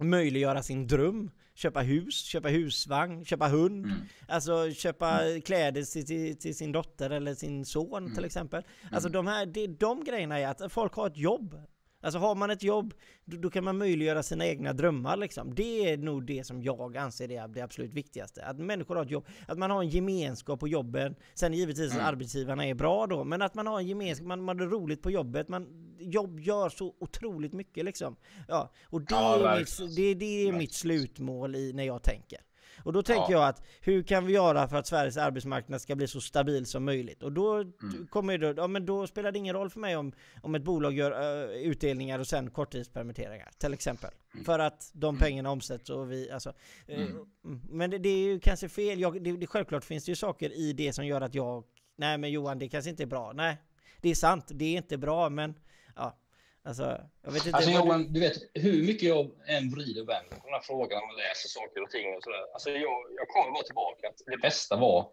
möjliggöra 0.00 0.62
sin 0.62 0.86
dröm. 0.86 1.30
Köpa 1.56 1.80
hus, 1.80 2.24
köpa 2.24 2.48
husvagn, 2.48 3.24
köpa 3.24 3.48
hund. 3.48 3.84
Mm. 3.84 3.96
Alltså 4.28 4.72
köpa 4.72 5.20
kläder 5.44 5.82
till, 5.82 6.06
till, 6.06 6.38
till 6.38 6.56
sin 6.56 6.72
dotter 6.72 7.10
eller 7.10 7.34
sin 7.34 7.64
son 7.64 8.02
Mm. 8.02 8.14
till 8.14 8.24
exempel. 8.24 8.62
Alltså 8.92 9.08
de 9.08 9.26
här, 9.26 9.46
det, 9.46 9.66
de 9.66 10.04
grejerna 10.04 10.38
är 10.38 10.48
att 10.48 10.72
folk 10.72 10.94
har 10.94 11.06
ett 11.06 11.16
jobb. 11.16 11.62
Alltså 12.04 12.18
har 12.18 12.34
man 12.34 12.50
ett 12.50 12.62
jobb, 12.62 12.94
då, 13.24 13.36
då 13.36 13.50
kan 13.50 13.64
man 13.64 13.78
möjliggöra 13.78 14.22
sina 14.22 14.46
egna 14.46 14.72
drömmar 14.72 15.16
liksom. 15.16 15.54
Det 15.54 15.90
är 15.92 15.96
nog 15.96 16.26
det 16.26 16.44
som 16.46 16.62
jag 16.62 16.96
anser 16.96 17.30
är 17.30 17.48
det 17.48 17.60
absolut 17.60 17.92
viktigaste. 17.94 18.44
Att 18.44 18.58
människor 18.58 18.96
har 18.96 19.04
ett 19.04 19.10
jobb, 19.10 19.26
att 19.48 19.58
man 19.58 19.70
har 19.70 19.82
en 19.82 19.88
gemenskap 19.88 20.60
på 20.60 20.68
jobben. 20.68 21.14
Sen 21.34 21.52
givetvis 21.54 21.92
Mm. 21.92 22.02
att 22.04 22.08
arbetsgivarna 22.12 22.66
är 22.66 22.74
bra 22.74 23.06
då, 23.06 23.24
men 23.24 23.42
att 23.42 23.54
man 23.54 23.66
har 23.66 23.78
en 23.78 23.86
gemenskap, 23.86 24.26
man, 24.26 24.42
man 24.42 24.60
har 24.60 24.66
roligt 24.66 25.02
på 25.02 25.10
jobbet. 25.10 25.48
Man, 25.48 25.66
jobb 25.98 26.40
gör 26.40 26.68
så 26.68 26.94
otroligt 27.00 27.52
mycket 27.52 27.84
liksom. 27.84 28.16
Ja, 28.48 28.70
och 28.86 29.00
det 29.00 29.06
Ja, 29.14 29.48
är, 29.50 29.58
mitt, 29.58 29.96
det, 29.96 30.14
det 30.14 30.48
är 30.48 30.52
mitt 30.52 30.72
slutmål 30.74 31.56
i, 31.56 31.72
när 31.72 31.84
jag 31.84 32.02
tänker. 32.02 32.40
Och 32.82 32.92
då 32.92 33.02
tänker 33.02 33.32
Ja. 33.32 33.38
jag 33.40 33.48
att 33.48 33.62
hur 33.80 34.02
kan 34.02 34.26
vi 34.26 34.32
göra 34.32 34.68
för 34.68 34.76
att 34.76 34.86
Sveriges 34.86 35.16
arbetsmarknad 35.16 35.80
ska 35.80 35.94
bli 35.96 36.08
så 36.08 36.20
stabil 36.20 36.66
som 36.66 36.84
möjligt? 36.84 37.22
Och 37.22 37.32
då 37.32 37.54
Mm. 37.54 38.06
kommer 38.10 38.38
det, 38.38 38.54
ja 38.56 38.66
men 38.66 38.86
då 38.86 39.06
spelar 39.06 39.32
det 39.32 39.38
ingen 39.38 39.54
roll 39.54 39.70
för 39.70 39.80
mig 39.80 39.96
om, 39.96 40.12
om 40.42 40.54
ett 40.54 40.62
bolag 40.62 40.92
gör 40.92 41.44
uh, 41.44 41.50
utdelningar 41.56 42.18
och 42.18 42.26
sen 42.26 42.50
korttidspermitteringar 42.50 43.50
till 43.58 43.74
exempel. 43.74 44.10
För 44.44 44.58
att 44.58 44.90
de 44.92 45.18
pengarna 45.18 45.50
omsätts 45.50 45.90
och 45.90 46.12
vi, 46.12 46.30
alltså. 46.30 46.52
Mm. 46.88 47.02
mm. 47.44 47.60
Men 47.70 47.90
det, 47.90 47.98
det 47.98 48.08
är 48.08 48.24
ju 48.24 48.40
kanske 48.40 48.68
fel. 48.68 49.00
Jag, 49.00 49.24
det, 49.24 49.32
det, 49.36 49.46
självklart 49.46 49.84
finns 49.84 50.04
det 50.04 50.10
ju 50.12 50.16
saker 50.16 50.52
i 50.52 50.72
det 50.72 50.92
som 50.92 51.06
gör 51.06 51.20
att 51.20 51.34
jag, 51.34 51.64
nej 51.96 52.18
men 52.18 52.30
Johan 52.30 52.58
det 52.58 52.68
kanske 52.68 52.90
inte 52.90 53.02
är 53.02 53.06
bra. 53.06 53.32
Nej, 53.34 53.56
det 54.00 54.08
är 54.10 54.14
sant, 54.14 54.44
det 54.50 54.64
är 54.64 54.76
inte 54.76 54.98
bra 54.98 55.28
men 55.28 55.54
ja. 55.96 56.18
Alltså, 56.66 57.00
jag 57.22 57.32
vet 57.32 57.46
inte. 57.46 57.56
Alltså 57.56 57.70
Johan, 57.70 58.12
du 58.12 58.20
vet 58.20 58.36
hur 58.54 58.86
mycket 58.86 59.08
jag 59.08 59.30
än 59.46 59.70
vrider 59.70 60.02
och 60.02 60.08
vänder 60.08 60.36
på 60.36 60.46
den 60.46 60.54
här 60.54 60.60
frågan 60.60 61.02
och 61.02 61.16
läser 61.16 61.48
saker 61.48 61.82
och 61.82 61.90
ting 61.90 62.16
och 62.16 62.22
sådär. 62.22 62.52
Alltså 62.52 62.70
jag, 62.70 62.98
jag 63.16 63.28
kommer 63.28 63.50
bara 63.52 63.62
tillbaka 63.62 64.08
att 64.08 64.22
det 64.26 64.36
bästa 64.36 64.76
var, 64.76 65.08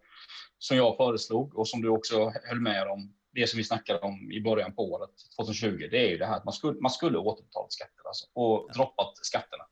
som 0.58 0.78
jag 0.78 0.98
föreslog 0.98 1.56
och 1.56 1.68
som 1.68 1.82
du 1.82 1.90
också 1.90 2.34
höll 2.44 2.60
med 2.60 2.88
om, 2.88 3.14
det 3.34 3.48
som 3.48 3.58
vi 3.58 3.64
snackade 3.64 4.00
om 4.00 4.32
i 4.32 4.42
början 4.42 4.76
på 4.76 4.92
året, 4.92 5.10
2020, 5.38 5.88
det 5.92 5.98
är 6.06 6.10
ju 6.10 6.18
det 6.18 6.26
här 6.26 6.38
att 6.38 6.46
man 6.46 6.54
skulle, 6.54 6.82
man 6.82 6.92
skulle 6.92 7.18
återbetalat 7.18 7.72
skatter 7.72 8.08
alltså, 8.08 8.28
och 8.34 8.72
droppat 8.74 9.18
skatterna. 9.22 9.64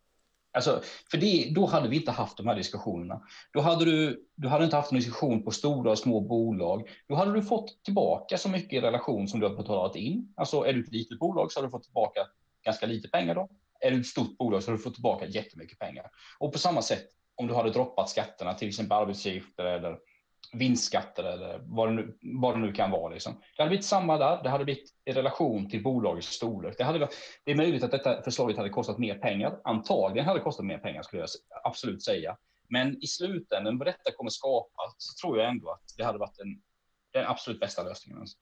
Alltså, 0.52 0.82
för 1.12 1.18
det, 1.18 1.52
då 1.56 1.66
hade 1.66 1.90
vi 1.90 1.96
inte 1.96 2.12
haft 2.12 2.38
de 2.38 2.48
här 2.48 2.56
diskussionerna. 2.56 3.22
Då 3.54 3.62
hade 3.62 3.86
du, 3.86 4.26
du 4.36 4.48
hade 4.48 4.64
inte 4.64 4.76
haft 4.76 4.92
en 4.92 4.98
diskussion 4.98 5.44
på 5.44 5.52
stora 5.52 5.92
och 5.92 6.00
små 6.00 6.22
bolag. 6.22 6.90
Då 7.08 7.16
hade 7.16 7.34
du 7.34 7.42
fått 7.42 7.84
tillbaka 7.84 8.38
så 8.38 8.50
mycket 8.50 8.74
i 8.74 8.82
relation 8.82 9.28
som 9.28 9.40
du 9.40 9.48
har 9.48 9.56
betalat 9.56 9.96
in. 9.96 10.34
Alltså 10.36 10.64
är 10.64 10.74
du 10.74 10.84
ett 10.84 10.92
litet 10.92 11.20
bolag 11.20 11.52
så 11.52 11.60
har 11.60 11.66
du 11.66 11.72
fått 11.72 11.84
tillbaka 11.84 12.20
ganska 12.66 12.86
lite 12.86 13.08
pengar 13.08 13.36
då. 13.36 13.50
Är 13.80 13.92
du 13.92 14.00
ett 14.00 14.08
stort 14.08 14.38
bolag 14.38 14.64
så 14.64 14.72
har 14.72 14.78
du 14.78 14.84
fått 14.84 14.94
tillbaka 14.94 15.26
jättemycket 15.26 15.80
pengar. 15.80 16.06
Och 16.40 16.54
på 16.54 16.60
samma 16.60 16.82
sätt 16.82 17.06
om 17.36 17.48
du 17.48 17.54
hade 17.54 17.70
droppat 17.70 18.10
skatterna, 18.10 18.54
till 18.54 18.68
exempel 18.68 18.98
arbetsgivaravgifter, 18.98 19.66
eller 19.66 19.98
vinstskatter 20.54 21.24
eller 21.24 21.60
vad 21.64 21.90
det 21.90 21.94
nu, 21.94 22.18
vad 22.22 22.56
det 22.56 22.60
nu 22.60 22.72
kan 22.72 22.92
vara. 22.92 23.14
Liksom. 23.14 23.34
Det 23.34 23.62
hade 23.62 23.70
blivit 23.70 23.86
samma 23.86 24.18
där. 24.18 24.44
Det 24.44 24.50
hade 24.50 24.66
blivit 24.66 24.90
i 25.06 25.12
relation 25.12 25.70
till 25.70 25.84
bolagets 25.84 26.28
storlek. 26.28 26.76
Det, 26.78 26.84
hade, 26.84 27.10
det 27.46 27.52
är 27.52 27.56
möjligt 27.56 27.84
att 27.84 27.92
detta 27.92 28.22
förslaget 28.22 28.58
hade 28.58 28.70
kostat 28.70 28.98
mer 28.98 29.16
pengar. 29.16 29.60
Antagligen 29.64 30.26
hade 30.26 30.40
det 30.40 30.44
kostat 30.44 30.66
mer 30.66 30.78
pengar 30.78 31.02
skulle 31.02 31.22
jag 31.22 31.30
absolut 31.64 32.04
säga. 32.04 32.38
Men 32.70 33.04
i 33.04 33.08
slutändan, 33.08 33.78
vad 33.78 33.88
detta 33.88 34.12
kommer 34.18 34.30
skapa, 34.30 34.82
så 34.98 35.22
tror 35.22 35.38
jag 35.38 35.50
ändå 35.50 35.72
att 35.72 35.84
det 35.98 36.04
hade 36.04 36.20
varit 36.20 36.38
den, 36.38 36.62
den 37.14 37.26
absolut 37.28 37.60
bästa 37.60 37.84
lösningen. 37.84 38.20
Alltså. 38.20 38.38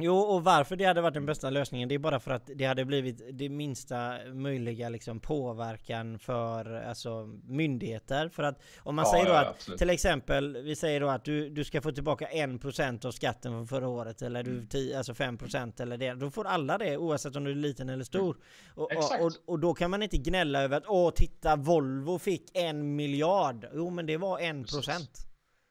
Jo, 0.00 0.14
och 0.16 0.44
varför 0.44 0.76
det 0.76 0.84
hade 0.84 1.00
varit 1.00 1.14
den 1.14 1.26
bästa 1.26 1.50
lösningen, 1.50 1.88
det 1.88 1.94
är 1.94 1.98
bara 1.98 2.20
för 2.20 2.30
att 2.30 2.50
det 2.54 2.64
hade 2.64 2.84
blivit 2.84 3.22
det 3.32 3.48
minsta 3.48 4.14
möjliga 4.34 4.88
liksom 4.88 5.20
påverkan 5.20 6.18
för 6.18 6.72
alltså, 6.88 7.26
myndigheter. 7.44 8.28
För 8.28 8.42
att 8.42 8.58
om 8.78 8.94
man 8.96 9.04
Ja, 9.06 9.12
säger 9.12 9.24
då 9.24 9.30
ja, 9.30 9.40
att 9.40 9.48
absolut. 9.48 9.78
till 9.78 9.90
exempel, 9.90 10.56
vi 10.62 10.76
säger 10.76 11.00
då 11.00 11.08
att 11.08 11.24
du, 11.24 11.50
du 11.50 11.64
ska 11.64 11.80
få 11.82 11.92
tillbaka 11.92 12.28
1% 12.28 13.06
av 13.06 13.10
skatten 13.12 13.52
från 13.52 13.66
förra 13.68 13.88
året 13.88 14.22
eller 14.22 14.40
Mm. 14.40 14.60
du, 14.60 14.66
tio, 14.66 14.98
alltså 14.98 15.12
5% 15.12 15.82
eller 15.82 15.96
det. 15.96 16.14
Då 16.14 16.30
får 16.30 16.44
alla 16.46 16.78
det 16.78 16.96
oavsett 16.96 17.36
om 17.36 17.44
du 17.44 17.50
är 17.50 17.54
liten 17.54 17.88
eller 17.88 18.04
stor. 18.04 18.36
Och, 18.74 18.90
Mm. 18.92 19.02
Exakt. 19.02 19.20
och, 19.22 19.26
och, 19.26 19.32
och 19.46 19.58
då 19.58 19.74
kan 19.74 19.90
man 19.90 20.02
inte 20.02 20.16
gnälla 20.16 20.62
över 20.62 20.76
att 20.76 20.84
åh 20.86 21.10
titta 21.10 21.56
Volvo 21.56 22.18
fick 22.18 22.50
en 22.54 22.96
miljard. 22.96 23.66
Jo 23.74 23.90
men 23.90 24.06
det 24.06 24.16
var 24.16 24.38
1%. 24.38 25.27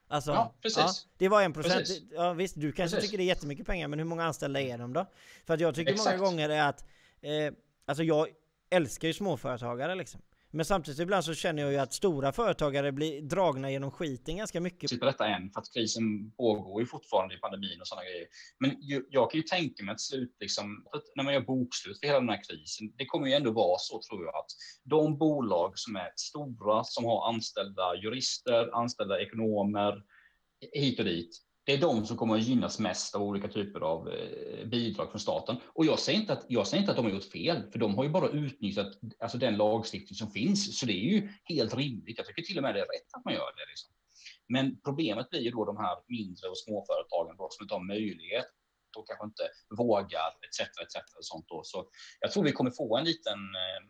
Alltså, 0.07 0.31
Ja, 0.31 0.53
precis. 0.61 1.07
det 1.17 1.29
var 1.29 1.41
en 1.41 1.53
procent. 1.53 1.87
Ja 2.11 2.33
visst, 2.33 2.55
du 2.61 2.71
kanske 2.71 2.95
Precis. 2.95 3.09
tycker 3.09 3.17
det 3.17 3.23
är 3.23 3.27
jättemycket 3.35 3.65
pengar, 3.65 3.87
men 3.87 3.99
hur 3.99 4.05
många 4.05 4.23
anställda 4.23 4.61
är 4.61 4.77
de 4.77 4.93
då? 4.93 5.05
För 5.45 5.53
att 5.53 5.59
jag 5.59 5.75
tycker 5.75 5.91
Exakt. 5.93 6.17
många 6.19 6.29
gånger 6.29 6.49
är 6.49 6.69
att, 6.69 6.85
eh, 7.21 7.53
alltså 7.85 8.03
jag 8.03 8.27
älskar 8.69 9.07
ju 9.07 9.13
småföretagare 9.13 9.95
liksom. 9.95 10.21
Men 10.51 10.65
samtidigt 10.65 10.99
ibland 10.99 11.25
så 11.25 11.33
känner 11.33 11.61
jag 11.63 11.71
ju 11.71 11.77
att 11.77 11.93
stora 11.93 12.31
företagare 12.31 12.91
blir 12.91 13.21
dragna 13.21 13.71
genom 13.71 13.91
skiten 13.91 14.37
ganska 14.37 14.61
mycket. 14.61 14.89
Sitter 14.89 15.05
detta 15.05 15.27
än, 15.27 15.51
för 15.51 15.61
att 15.61 15.73
krisen 15.73 16.31
pågår 16.31 16.81
ju 16.81 16.87
fortfarande 16.87 17.35
i 17.35 17.37
pandemin 17.37 17.81
och 17.81 17.87
sådana 17.87 18.05
grejer. 18.05 18.27
Men 18.59 18.81
ju, 18.81 19.05
jag 19.09 19.31
kan 19.31 19.37
ju 19.37 19.43
tänka 19.43 19.83
mig 19.83 19.93
att 19.93 20.01
slut, 20.01 20.35
liksom, 20.39 20.87
att 20.91 21.03
när 21.15 21.23
man 21.23 21.33
gör 21.33 21.41
bokslut 21.41 21.99
för 21.99 22.07
hela 22.07 22.19
den 22.19 22.29
här 22.29 22.43
krisen, 22.43 22.93
det 22.97 23.05
kommer 23.05 23.27
ju 23.27 23.33
ändå 23.33 23.51
vara 23.51 23.77
så 23.79 24.01
tror 24.09 24.25
jag 24.25 24.35
att 24.35 24.51
de 24.83 25.17
bolag 25.17 25.71
som 25.75 25.95
är 25.95 26.11
stora, 26.15 26.83
som 26.83 27.05
har 27.05 27.29
anställda 27.29 27.95
jurister, 27.95 28.75
anställda 28.81 29.21
ekonomer, 29.21 30.03
hit 30.73 30.99
och 30.99 31.05
dit, 31.05 31.46
det 31.67 31.73
är 31.73 31.77
de 31.77 32.05
som 32.05 32.17
kommer 32.17 32.35
att 32.35 32.43
gynnas 32.43 32.79
mest 32.79 33.15
av 33.15 33.21
olika 33.21 33.47
typer 33.47 33.79
av 33.79 34.09
eh, 34.09 34.65
bidrag 34.65 35.09
från 35.11 35.19
staten. 35.19 35.55
Och 35.73 35.85
jag 35.85 35.99
säger, 35.99 36.19
inte 36.19 36.33
att, 36.33 36.45
jag 36.47 36.67
säger 36.67 36.81
inte 36.81 36.91
att 36.91 36.97
de 36.97 37.05
har 37.05 37.13
gjort 37.13 37.31
fel, 37.31 37.71
för 37.71 37.79
de 37.79 37.95
har 37.95 38.03
ju 38.03 38.09
bara 38.09 38.29
utnyttjat 38.29 38.87
alltså, 39.19 39.37
den 39.37 39.57
lagstiftning 39.57 40.15
som 40.15 40.31
finns. 40.31 40.79
Så 40.79 40.85
det 40.85 40.93
är 40.93 41.09
ju 41.11 41.29
helt 41.43 41.75
rimligt. 41.75 42.17
Jag 42.17 42.27
tycker 42.27 42.41
till 42.41 42.57
och 42.57 42.63
med 42.63 42.75
det 42.75 42.79
är 42.79 42.85
rätt 42.85 43.13
att 43.17 43.25
man 43.25 43.33
gör 43.33 43.51
det. 43.57 43.65
Liksom. 43.69 43.93
Men 44.49 44.81
problemet 44.81 45.29
blir 45.29 45.41
ju 45.41 45.51
då 45.51 45.65
de 45.65 45.77
här 45.77 45.97
mindre 46.07 46.47
och 46.49 46.57
småföretagen 46.57 47.37
då, 47.37 47.47
som 47.51 47.63
inte 47.63 47.75
har 47.75 47.83
möjlighet 47.83 48.47
och 48.97 49.07
kanske 49.07 49.25
inte 49.25 49.45
vågar 49.77 50.29
etc. 50.45 50.59
etc. 50.59 50.95
och 51.17 51.25
sånt 51.25 51.45
då. 51.47 51.61
Så 51.63 51.89
jag 52.19 52.31
tror 52.31 52.43
vi 52.43 52.51
kommer 52.51 52.71
få 52.71 52.97
en 52.97 53.05
liten 53.05 53.39
eh, 53.39 53.81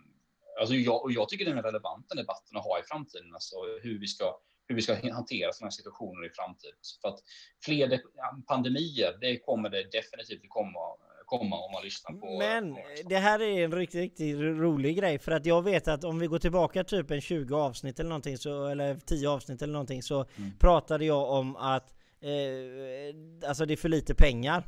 Alltså 0.60 0.76
jag, 0.76 1.04
och 1.04 1.12
jag 1.12 1.30
tycker 1.30 1.46
den 1.46 1.58
är 1.58 1.64
relevant 1.64 2.10
den 2.10 2.18
debatten 2.18 2.58
att 2.58 2.64
ha 2.64 2.80
i 2.80 2.84
framtiden, 2.84 3.34
alltså 3.34 3.56
hur 3.84 4.00
vi 4.00 4.08
ska 4.08 4.40
hur 4.68 4.76
vi 4.76 4.82
ska 4.82 5.12
hantera 5.14 5.54
sådana 5.54 5.72
situationer 5.72 6.26
i 6.26 6.30
framtiden. 6.30 6.76
För 7.02 7.10
att 7.10 7.20
fler 7.66 8.02
pandemier, 8.48 9.18
det 9.22 9.40
kommer 9.40 9.70
det 9.70 9.84
definitivt 9.92 10.50
komma, 10.50 10.80
komma 11.26 11.56
om 11.56 11.72
man 11.72 11.84
lyssnar 11.84 12.12
på... 12.20 12.38
Men 12.40 12.78
det 13.10 13.18
här 13.18 13.42
är 13.42 13.64
en 13.64 13.72
riktigt, 13.76 14.02
riktigt 14.02 14.36
rolig 14.36 14.98
grej 14.98 15.20
för 15.20 15.32
att 15.32 15.46
jag 15.46 15.62
vet 15.64 15.88
att 15.88 16.04
om 16.04 16.20
vi 16.20 16.28
går 16.28 16.40
tillbaka 16.40 16.84
typ 16.84 17.12
en 17.12 17.22
20 17.22 17.56
avsnitt 17.56 18.00
eller 18.00 18.10
någonting 18.10 18.38
så, 18.38 18.66
eller 18.68 18.96
10 18.96 19.30
avsnitt 19.30 19.62
eller 19.62 19.74
någonting 19.74 20.04
så 20.04 20.26
Mm. 20.38 20.58
pratade 20.60 21.06
jag 21.06 21.30
om 21.32 21.56
att 21.56 21.94
eh, 22.22 23.50
alltså 23.50 23.66
det 23.66 23.74
är 23.74 23.78
för 23.78 23.90
lite 23.90 24.16
pengar. 24.16 24.64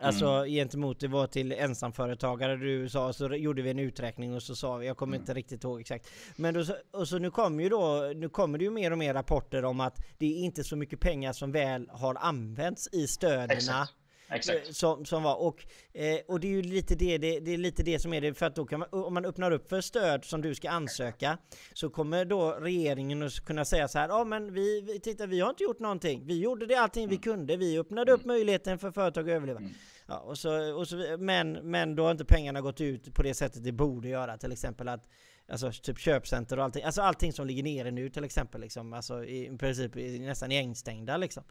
Alltså 0.00 0.26
Mm. 0.26 0.50
gentemot 0.50 1.00
det 1.00 1.08
var 1.08 1.26
till 1.26 1.52
ensamföretagare 1.52 2.56
du 2.56 2.88
sa, 2.88 3.12
så 3.12 3.34
gjorde 3.34 3.62
vi 3.62 3.70
en 3.70 3.78
uträkning 3.78 4.34
och 4.34 4.42
så 4.42 4.56
sa 4.56 4.76
vi, 4.76 4.86
jag 4.86 4.96
kommer 4.96 5.16
inte 5.16 5.34
riktigt 5.34 5.64
ihåg 5.64 5.80
exakt. 5.80 6.10
Men 6.36 6.54
då, 6.54 6.64
och 6.90 7.08
så 7.08 7.18
nu 7.18 7.30
kommer 7.30 7.62
ju 7.62 7.68
då, 7.68 8.12
nu 8.16 8.28
kommer 8.28 8.58
det 8.58 8.64
ju 8.64 8.70
mer 8.70 8.90
och 8.90 8.98
mer 8.98 9.14
rapporter 9.14 9.64
om 9.64 9.80
att 9.80 9.96
det 10.18 10.26
är 10.26 10.44
inte 10.44 10.64
så 10.64 10.76
mycket 10.76 11.00
pengar 11.00 11.32
som 11.32 11.52
väl 11.52 11.88
har 11.90 12.14
använts 12.14 12.88
i 12.92 13.06
stöderna. 13.06 13.52
Exakt. 13.52 13.92
Exakt. 14.28 14.68
Eh, 14.68 14.72
Som, 14.72 15.04
som 15.04 15.22
var. 15.22 15.36
Och, 15.36 15.66
eh, 15.92 16.18
och 16.28 16.40
det 16.40 16.46
är 16.46 16.50
ju 16.50 16.62
lite 16.62 16.94
det, 16.94 17.18
det, 17.18 17.40
det 17.40 17.54
är 17.54 17.58
lite 17.58 17.82
det 17.82 17.98
som 17.98 18.12
är 18.12 18.20
det, 18.20 18.34
för 18.34 18.46
att 18.46 18.56
då 18.56 18.66
kan 18.66 18.80
man, 18.80 18.88
om 18.90 19.14
man 19.14 19.24
öppnar 19.24 19.50
upp 19.50 19.68
för 19.68 19.80
stöd 19.80 20.24
som 20.24 20.42
du 20.42 20.54
ska 20.54 20.70
ansöka, 20.70 21.38
så 21.72 21.90
kommer 21.90 22.24
då 22.24 22.50
regeringen 22.50 23.22
att 23.22 23.44
kunna 23.44 23.64
säga 23.64 23.88
så 23.88 23.98
här, 23.98 24.08
ja 24.08 24.24
men 24.24 24.52
vi, 24.54 24.80
vi, 24.80 25.00
titta 25.00 25.26
vi 25.26 25.40
har 25.40 25.50
inte 25.50 25.62
gjort 25.62 25.78
någonting, 25.78 26.22
vi 26.26 26.40
gjorde 26.40 26.66
det 26.66 26.74
allting 26.74 27.08
vi 27.08 27.16
kunde, 27.16 27.56
vi 27.56 27.78
öppnade 27.78 28.12
upp 28.12 28.24
möjligheten 28.24 28.78
för 28.78 28.90
företag 28.90 29.30
att 29.30 29.36
överleva. 29.36 29.60
Ja, 30.08 30.18
och 30.18 30.38
så, 30.38 30.74
och 30.74 30.88
så, 30.88 31.16
men, 31.18 31.52
men 31.52 31.96
då 31.96 32.04
har 32.04 32.10
inte 32.10 32.24
pengarna 32.24 32.60
gått 32.60 32.80
ut 32.80 33.14
på 33.14 33.22
det 33.22 33.34
sättet 33.34 33.64
det 33.64 33.72
borde 33.72 34.08
göra, 34.08 34.38
till 34.38 34.52
exempel 34.52 34.88
att 34.88 35.08
Alltså 35.48 35.72
typ 35.72 35.98
köpcenter 35.98 36.58
och 36.58 36.64
allting, 36.64 36.84
alltså 36.84 37.02
allting 37.02 37.32
som 37.32 37.46
ligger 37.46 37.62
nere 37.62 37.90
nu 37.90 38.10
till 38.10 38.24
exempel 38.24 38.60
liksom, 38.60 38.92
alltså 38.92 39.24
i 39.24 39.56
princip 39.58 39.94
nästan 40.20 40.52
igenstängda 40.52 41.16
liksom. 41.16 41.44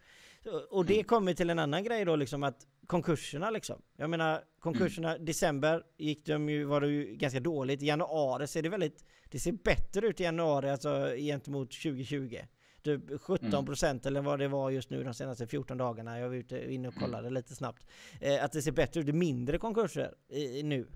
Och 0.69 0.85
det 0.85 1.03
kommer 1.03 1.33
till 1.33 1.49
en 1.49 1.59
annan 1.59 1.83
grej 1.83 2.05
då 2.05 2.15
liksom 2.15 2.43
att 2.43 2.67
konkurserna 2.87 3.49
liksom. 3.49 3.81
Jag 3.97 4.09
menar 4.09 4.41
konkurserna, 4.59 5.17
december 5.17 5.83
gick 5.97 6.25
de 6.25 6.49
ju, 6.49 6.63
var 6.63 6.81
det 6.81 6.87
ju 6.87 7.15
ganska 7.15 7.39
dåligt. 7.39 7.81
I 7.81 7.85
januari 7.85 8.47
ser 8.47 8.61
det 8.61 8.69
väldigt, 8.69 9.05
det 9.31 9.39
ser 9.39 9.51
bättre 9.51 10.07
ut 10.07 10.19
i 10.19 10.23
januari 10.23 10.69
alltså 10.69 11.15
gentemot 11.17 11.71
2020. 11.71 12.37
Typ 12.83 13.09
17% 13.09 14.07
eller 14.07 14.21
vad 14.21 14.39
det 14.39 14.47
var 14.47 14.69
just 14.69 14.89
nu 14.89 15.03
de 15.03 15.13
senaste 15.13 15.47
14 15.47 15.77
dagarna. 15.77 16.19
Jag 16.19 16.29
var 16.29 16.35
ute 16.35 16.73
inne 16.73 16.87
och 16.87 16.95
kollade 16.95 17.29
lite 17.29 17.55
snabbt. 17.55 17.85
Eh, 18.21 18.43
att 18.43 18.51
det 18.51 18.61
ser 18.61 18.71
bättre 18.71 18.99
ut, 18.99 19.05
det 19.05 19.11
är 19.11 19.13
mindre 19.13 19.57
konkurser 19.57 20.13
i 20.29 20.63
nu. 20.63 20.87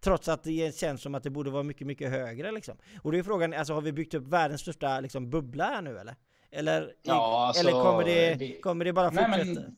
Trots 0.00 0.28
att 0.28 0.44
det 0.44 0.76
känns 0.76 1.02
som 1.02 1.14
att 1.14 1.22
det 1.22 1.30
borde 1.30 1.50
vara 1.50 1.62
mycket, 1.62 1.86
mycket 1.86 2.10
högre 2.10 2.52
liksom. 2.52 2.76
Och 3.02 3.12
då 3.12 3.18
är 3.18 3.22
frågan, 3.22 3.54
alltså 3.54 3.74
har 3.74 3.80
vi 3.80 3.92
byggt 3.92 4.14
upp 4.14 4.26
världens 4.26 4.60
största 4.60 5.00
liksom, 5.00 5.30
bubbla 5.30 5.64
här 5.64 5.82
nu 5.82 5.98
eller? 5.98 6.16
Eller, 6.50 6.94
Ja, 7.02 7.46
alltså, 7.46 7.62
eller 7.62 7.82
kommer, 7.82 8.04
det, 8.04 8.60
kommer 8.60 8.84
det 8.84 8.92
bara 8.92 9.10
Nej, 9.10 9.24
fortsätta? 9.24 9.60
men, 9.60 9.76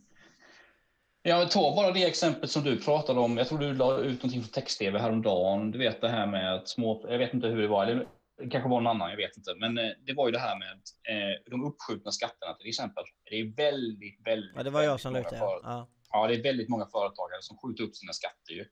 Ja, 1.25 1.47
ta 1.47 1.75
bara 1.77 1.93
det 1.93 2.05
exempel 2.05 2.49
som 2.49 2.63
du 2.65 2.81
pratade 2.81 3.21
om. 3.21 3.37
Jag 3.37 3.49
tror 3.49 3.59
du 3.59 3.75
la 3.75 3.99
ut 3.99 4.23
någonting 4.23 4.43
på 4.43 4.49
text-tv 4.49 4.99
häromdagen. 4.99 5.71
Du 5.71 5.79
vet 5.79 6.01
det 6.01 6.09
här 6.09 6.27
med 6.27 6.55
att 6.55 6.69
små, 6.69 7.07
jag 7.09 7.19
vet 7.19 7.35
inte 7.35 7.47
hur 7.47 7.63
det 7.63 7.69
var, 7.69 7.87
eller 7.87 8.07
det 8.39 8.51
kanske 8.51 8.71
var 8.71 8.81
någon 8.81 8.87
annan, 8.87 9.11
jag 9.11 9.17
vet 9.17 9.37
inte. 9.37 9.55
Men 9.55 9.79
eh, 9.79 9.91
det 10.07 10.13
var 10.13 10.29
ju 10.29 10.33
det 10.33 10.39
här 10.39 10.59
med 10.59 10.73
eh, 11.13 11.51
de 11.51 11.65
uppskjutna 11.65 12.11
skatterna 12.11 12.55
till 12.55 12.69
exempel. 12.69 13.05
Det 13.31 13.41
är 13.41 13.57
väldigt, 13.57 14.27
väldigt. 14.27 14.53
Ja, 14.57 14.63
det 14.63 14.71
var 14.71 14.83
jag 14.83 15.01
som 15.01 15.13
la 15.13 15.21
ut 15.21 15.31
det. 15.31 15.37
Ja. 15.37 15.89
ja, 16.13 16.27
det 16.27 16.35
är 16.35 16.43
väldigt 16.43 16.69
många 16.69 16.87
företagare 16.87 17.43
som 17.43 17.57
skjuter 17.57 17.85
upp 17.85 17.97
sina 17.97 18.13
skatter 18.13 18.53
ju. 18.53 18.65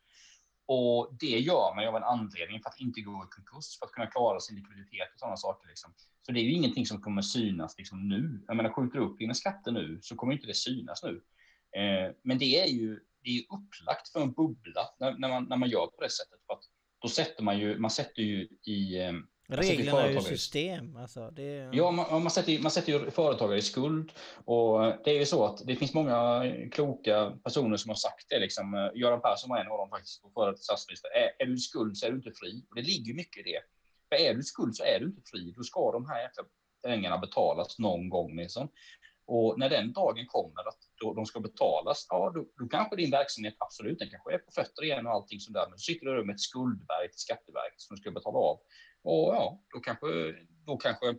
Och 0.73 1.17
det 1.21 1.39
gör 1.39 1.75
man 1.75 1.85
ju 1.85 1.89
av 1.89 1.97
en 1.97 2.03
anledning 2.03 2.63
för 2.63 2.69
att 2.69 2.81
inte 2.81 3.01
gå 3.01 3.11
i 3.11 3.35
konkurs, 3.35 3.79
för 3.79 3.87
att 3.87 3.93
kunna 3.93 4.07
klara 4.07 4.41
sin 4.41 4.57
likviditet 4.57 5.13
och 5.15 5.21
sådana 5.21 5.37
saker. 5.37 5.69
Liksom. 5.69 5.95
Så 6.23 6.33
det 6.33 6.41
är 6.41 6.43
ju 6.43 6.53
ingenting 6.53 6.87
som 6.87 7.03
kommer 7.03 7.23
synas 7.23 7.79
liksom, 7.79 8.09
nu. 8.09 8.45
Jag 8.47 8.57
menar, 8.57 8.71
skjuter 8.71 8.99
du 8.99 9.05
upp 9.05 9.19
dina 9.19 9.35
skatter 9.35 9.73
nu 9.73 9.99
så 10.03 10.17
kommer 10.17 10.33
inte 10.33 10.47
det 10.47 10.55
synas 10.55 11.03
nu. 11.03 11.23
Eh, 11.81 12.15
men 12.23 12.39
det 12.39 12.61
är 12.61 12.67
ju 12.67 13.01
det 13.23 13.31
är 13.31 13.43
upplagt 13.43 14.09
för 14.09 14.21
en 14.21 14.33
bubbla 14.33 14.89
när, 15.01 15.19
när, 15.19 15.29
man, 15.29 15.45
när 15.45 15.57
man 15.57 15.69
gör 15.69 15.87
på 15.87 16.03
det 16.03 16.11
sättet. 16.11 16.41
För 16.47 16.55
att 16.55 16.65
då 16.99 17.09
sätter 17.09 17.43
man 17.43 17.59
ju, 17.59 17.79
man 17.79 17.91
sätter 17.91 18.23
ju 18.23 18.49
i... 18.63 18.99
Eh, 18.99 19.13
Eh, 19.53 19.57
Reglerna 19.57 20.03
är 20.03 20.11
ju 20.11 20.21
system. 20.21 20.97
Alltså, 20.97 21.31
det 21.31 21.59
är... 21.59 21.71
Ja, 21.73 21.91
man, 21.91 22.23
man, 22.23 22.31
sätter, 22.31 22.63
man 22.63 22.71
sätter 22.71 22.93
ju 22.93 23.11
företagare 23.11 23.59
i 23.59 23.63
skuld. 23.63 24.13
Och 24.45 24.81
det 25.05 25.11
är 25.11 25.19
ju 25.19 25.27
så 25.27 25.45
att 25.45 25.67
det 25.67 25.77
finns 25.77 25.95
många 25.95 26.45
kloka 26.73 27.33
personer 27.45 27.77
som 27.77 27.89
har 27.89 27.97
sagt 27.97 28.27
det. 28.29 28.39
Liksom. 28.39 28.91
Göran 28.95 29.21
Persson 29.21 29.51
var 29.51 29.59
en 29.59 29.71
av 29.73 29.79
dem 29.79 29.91
faktiskt, 29.91 30.23
på 30.23 30.31
före 30.31 30.57
statsminister. 30.57 31.11
Är, 31.11 31.43
är 31.45 31.47
du 31.47 31.55
i 31.55 31.59
skuld 31.59 31.97
så 31.97 32.07
är 32.07 32.11
du 32.11 32.17
inte 32.17 32.33
fri. 32.33 32.65
Och 32.69 32.77
det 32.77 32.83
ligger 32.83 33.15
mycket 33.15 33.47
i 33.47 33.53
det. 33.53 33.61
För 34.09 34.25
är 34.25 34.35
du 34.35 34.41
i 34.41 34.43
skuld 34.43 34.77
så 34.77 34.85
är 34.85 35.01
du 35.01 35.07
inte 35.07 35.23
fri. 35.31 35.55
Då 35.57 35.63
ska 35.63 35.93
de 35.93 36.07
här 36.09 36.31
pengarna 36.83 37.19
betalas 37.19 37.79
någon 37.79 38.09
gång. 38.09 38.37
Liksom. 38.37 38.69
Och 39.27 39.59
när 39.59 39.71
den 39.71 39.93
dagen 39.93 40.27
kommer 40.27 40.69
att 40.69 40.79
då 41.01 41.15
de 41.15 41.27
ska 41.27 41.41
betalas, 41.41 42.07
ja 42.09 42.33
då, 42.35 42.47
då 42.59 42.69
kanske 42.69 42.97
din 42.97 43.11
verksamhet 43.11 43.55
absolut, 43.59 43.99
den 43.99 44.11
kanske 44.11 44.35
är 44.35 44.39
på 44.39 44.53
fötter 44.53 44.85
igen 44.85 45.07
och 45.07 45.13
allting 45.13 45.41
sånt 45.41 45.55
där. 45.55 45.65
Men 45.65 45.71
då 45.71 45.79
sitter 45.79 46.07
du 46.07 46.25
med 46.25 46.35
ett 46.35 46.41
skuldberg 46.41 47.11
till 47.11 47.21
Skatteverket 47.21 47.81
som 47.81 47.97
du 47.97 48.01
ska 48.01 48.11
betala 48.11 48.39
av. 48.39 48.59
Och 49.03 49.35
ja, 49.35 49.61
då 49.75 49.81
kanske, 49.81 50.07
då 50.67 50.77
kanske, 50.77 51.15